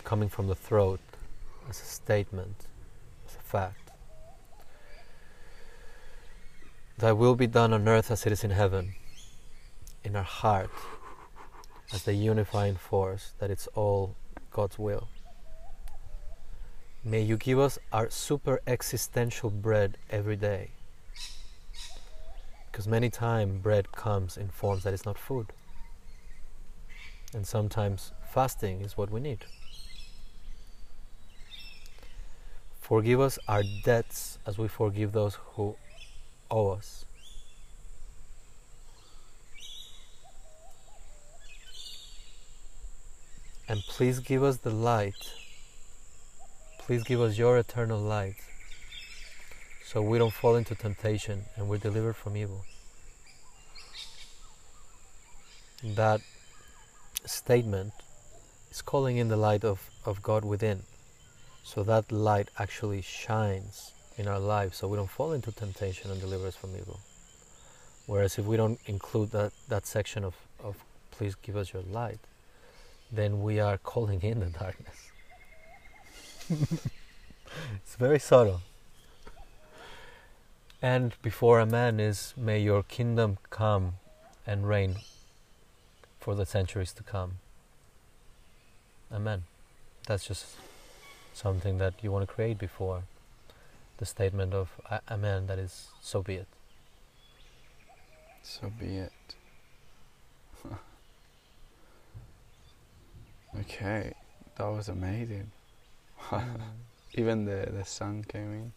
coming 0.05 0.31
from 0.31 0.47
the 0.47 0.55
throat 0.55 1.01
as 1.69 1.83
a 1.83 1.85
statement, 1.85 2.65
as 3.29 3.37
a 3.37 3.41
fact. 3.41 3.91
Thy 6.97 7.13
will 7.13 7.35
be 7.35 7.47
done 7.47 7.75
on 7.75 7.87
earth 7.87 8.11
as 8.11 8.25
it 8.25 8.33
is 8.33 8.45
in 8.45 8.51
heaven, 8.51 8.95
in 10.03 10.17
our 10.17 10.23
heart, 10.23 10.71
as 11.93 12.03
the 12.03 12.15
unifying 12.15 12.77
force 12.77 13.33
that 13.39 13.51
it's 13.51 13.67
all 13.69 14.17
God's 14.51 14.79
will. 14.79 15.09
May 17.05 17.23
you 17.23 17.37
give 17.37 17.59
us 17.59 17.79
our 17.93 18.11
super 18.11 18.61
existential 18.67 19.51
bread 19.51 19.97
every 20.11 20.37
day. 20.37 20.71
Because 22.71 22.89
many 22.89 23.11
times 23.11 23.63
bread 23.63 23.93
comes 23.93 24.37
in 24.37 24.49
forms 24.49 24.83
that 24.83 24.93
is 24.93 25.05
not 25.05 25.17
food. 25.17 25.53
And 27.33 27.47
sometimes 27.47 28.13
fasting 28.29 28.81
is 28.81 28.97
what 28.97 29.11
we 29.11 29.21
need. 29.21 29.45
Forgive 32.81 33.21
us 33.21 33.39
our 33.49 33.63
debts 33.85 34.39
as 34.47 34.59
we 34.59 34.69
forgive 34.69 35.13
those 35.13 35.39
who 35.55 35.77
owe 36.51 36.71
us. 36.71 37.05
And 43.69 43.81
please 43.81 44.21
give 44.21 44.43
us 44.43 44.59
the 44.59 44.71
light. 44.71 45.33
Please 46.79 47.03
give 47.03 47.21
us 47.21 47.37
your 47.37 47.59
eternal 47.59 47.99
light 47.99 48.37
so 49.85 50.01
we 50.03 50.19
don't 50.19 50.33
fall 50.33 50.55
into 50.55 50.75
temptation 50.75 51.45
and 51.57 51.69
we're 51.69 51.79
delivered 51.79 52.15
from 52.15 52.37
evil. 52.37 52.65
That 55.83 56.21
statement 57.25 57.93
is 58.71 58.83
calling 58.83 59.17
in 59.17 59.29
the 59.29 59.37
light 59.37 59.65
of, 59.65 59.91
of 60.05 60.23
God 60.23 60.45
within. 60.45 60.83
So 61.65 61.83
that 61.83 62.13
light 62.13 62.49
actually 62.59 63.03
shines 63.03 63.93
in 64.17 64.29
our 64.29 64.39
lives 64.39 64.77
so 64.77 64.87
we 64.87 64.97
don't 64.97 65.11
fall 65.11 65.33
into 65.33 65.51
temptation 65.51 66.11
and 66.11 66.21
deliver 66.21 66.47
us 66.47 66.57
from 66.57 66.71
evil. 66.77 67.01
Whereas 68.07 68.39
if 68.39 68.47
we 68.47 68.57
don't 68.57 68.79
include 68.87 69.33
that, 69.33 69.53
that 69.69 69.87
section 69.87 70.25
of, 70.25 70.35
of 70.63 70.77
please 71.11 71.35
give 71.35 71.57
us 71.57 71.73
your 71.73 71.83
light, 71.83 72.21
then 73.11 73.43
we 73.43 73.61
are 73.61 73.79
calling 73.79 74.23
in 74.23 74.41
the 74.41 74.47
darkness. 74.47 75.11
it's 76.51 77.97
very 77.97 78.19
subtle. 78.19 78.61
And 80.83 81.15
before 81.23 81.61
a 81.61 81.67
man 81.67 81.99
is, 82.01 82.35
may 82.37 82.61
your 82.61 82.83
kingdom 82.83 83.39
come 83.51 83.95
and 84.47 84.69
reign 84.69 84.97
for 86.21 86.35
the 86.35 86.47
centuries 86.47 86.93
to 86.93 87.03
come. 87.03 87.39
Amen. 89.13 89.45
That's 90.07 90.27
just 90.27 90.47
something 91.33 91.79
that 91.79 91.95
you 92.03 92.13
want 92.13 92.29
to 92.29 92.33
create 92.33 92.59
before 92.59 93.03
the 93.99 94.07
statement 94.07 94.53
of 94.53 94.71
Amen, 95.11 95.47
that 95.47 95.59
is, 95.59 95.89
so 96.01 96.23
be 96.23 96.35
it. 96.35 96.47
So 98.43 98.71
be 98.79 98.97
it. 98.97 99.13
Okay, 103.61 104.13
that 104.57 104.65
was 104.65 104.89
amazing. 104.89 105.51
Even 107.15 107.45
the, 107.45 107.69
the 107.73 107.85
sun 107.85 108.25
came 108.25 108.53
in. 108.53 108.73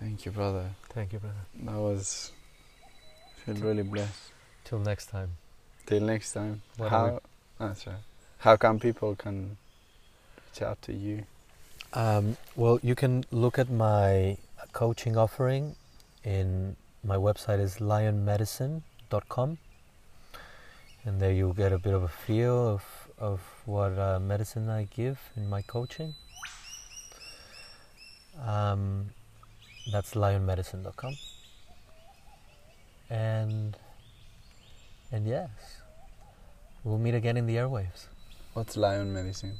Thank 0.00 0.24
you, 0.24 0.32
brother. 0.32 0.70
Thank 0.90 1.12
you, 1.12 1.18
brother. 1.18 1.44
That 1.64 1.76
was. 1.76 2.32
Feel 3.44 3.56
really 3.56 3.82
blessed. 3.82 4.32
Till 4.64 4.78
next 4.78 5.06
time. 5.06 5.30
Till 5.86 6.00
next 6.00 6.32
time. 6.32 6.62
What 6.76 6.90
How? 6.90 7.20
That's 7.58 7.86
right. 7.86 7.96
How 8.38 8.56
can 8.56 8.78
people 8.78 9.16
can 9.16 9.56
reach 10.46 10.62
out 10.62 10.80
to 10.82 10.92
you? 10.92 11.24
Um, 11.94 12.36
well, 12.54 12.78
you 12.82 12.94
can 12.94 13.24
look 13.32 13.58
at 13.58 13.70
my 13.70 14.36
coaching 14.72 15.16
offering 15.16 15.74
in 16.22 16.76
my 17.02 17.16
website 17.16 17.60
is 17.60 17.78
lionmedicine.com 17.78 19.58
and 21.08 21.18
there 21.18 21.32
you'll 21.32 21.54
get 21.54 21.72
a 21.72 21.78
bit 21.78 21.94
of 21.94 22.02
a 22.02 22.08
feel 22.08 22.68
of, 22.68 22.84
of 23.18 23.40
what 23.64 23.98
uh, 23.98 24.20
medicine 24.20 24.68
I 24.68 24.86
give 24.94 25.18
in 25.36 25.48
my 25.48 25.62
coaching. 25.62 26.14
Um, 28.46 29.06
that's 29.90 30.12
lionmedicine.com. 30.12 31.16
And 33.08 33.78
and 35.10 35.26
yes, 35.26 35.48
we'll 36.84 36.98
meet 36.98 37.14
again 37.14 37.38
in 37.38 37.46
the 37.46 37.56
airwaves. 37.56 38.08
What's 38.52 38.76
lion 38.76 39.14
medicine? 39.14 39.58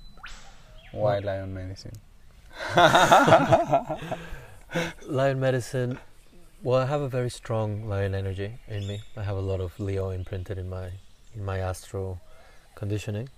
Why 0.92 1.14
what? 1.14 1.24
lion 1.24 1.54
medicine? 1.54 1.96
lion 5.06 5.40
medicine. 5.40 5.98
Well, 6.62 6.82
I 6.82 6.84
have 6.84 7.00
a 7.00 7.08
very 7.08 7.30
strong 7.30 7.88
lion 7.88 8.14
energy 8.14 8.58
in 8.68 8.86
me. 8.86 9.00
I 9.16 9.22
have 9.22 9.38
a 9.38 9.40
lot 9.40 9.62
of 9.62 9.80
Leo 9.80 10.10
imprinted 10.10 10.58
in 10.58 10.68
my 10.68 10.90
in 11.34 11.44
my 11.44 11.58
astral 11.58 12.20
conditioning, 12.74 13.28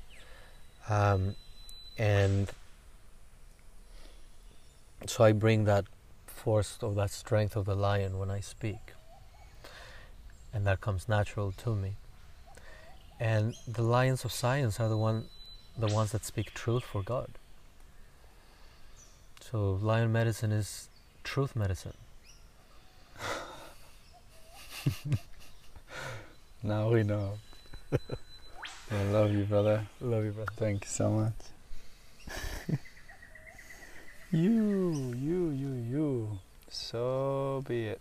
um, 0.89 1.35
and 1.99 2.51
so 5.07 5.25
I 5.25 5.33
bring 5.33 5.65
that 5.65 5.85
force 6.27 6.79
or 6.83 6.95
that 6.95 7.11
strength 7.11 7.57
of 7.57 7.67
the 7.67 7.75
lion 7.75 8.19
when 8.19 8.31
I 8.31 8.41
speak. 8.41 8.95
And 10.53 10.67
that 10.67 10.81
comes 10.81 11.09
natural 11.09 11.53
to 11.53 11.75
me. 11.75 11.93
And 13.19 13.55
the 13.69 13.83
lions 13.83 14.25
of 14.25 14.33
science 14.33 14.81
are 14.81 14.89
the 14.89 14.97
one 14.97 15.27
the 15.79 15.87
ones 15.87 16.13
that 16.13 16.25
speak 16.25 16.53
truth 16.53 16.85
for 16.85 17.03
God. 17.03 17.31
So 19.41 19.79
lion 19.83 20.13
medicine 20.13 20.53
is 20.53 20.89
truth 21.23 21.55
medicine. 21.55 21.95
now 26.63 26.91
we 26.91 27.03
know. 27.03 27.39
I 27.93 29.03
love 29.13 29.33
you, 29.33 29.45
brother. 29.45 29.87
Love 30.01 30.25
you, 30.25 30.31
brother. 30.33 30.53
Thank 30.57 30.85
you 30.85 30.91
so 30.91 31.11
much. 31.11 32.79
You, 34.33 35.13
you, 35.19 35.51
you, 35.51 35.73
you. 35.91 36.39
So 36.69 37.65
be 37.67 37.89
it. 37.89 38.01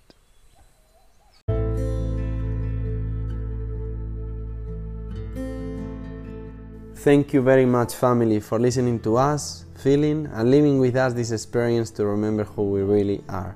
Thank 6.98 7.34
you 7.34 7.42
very 7.42 7.66
much, 7.66 7.96
family, 7.96 8.40
for 8.40 8.60
listening 8.60 9.00
to 9.00 9.18
us, 9.18 9.66
feeling, 9.78 10.28
and 10.32 10.52
living 10.52 10.78
with 10.78 10.96
us 10.96 11.14
this 11.14 11.32
experience 11.32 11.90
to 11.92 12.06
remember 12.06 12.44
who 12.44 12.70
we 12.70 12.84
really 12.84 13.24
are. 13.28 13.56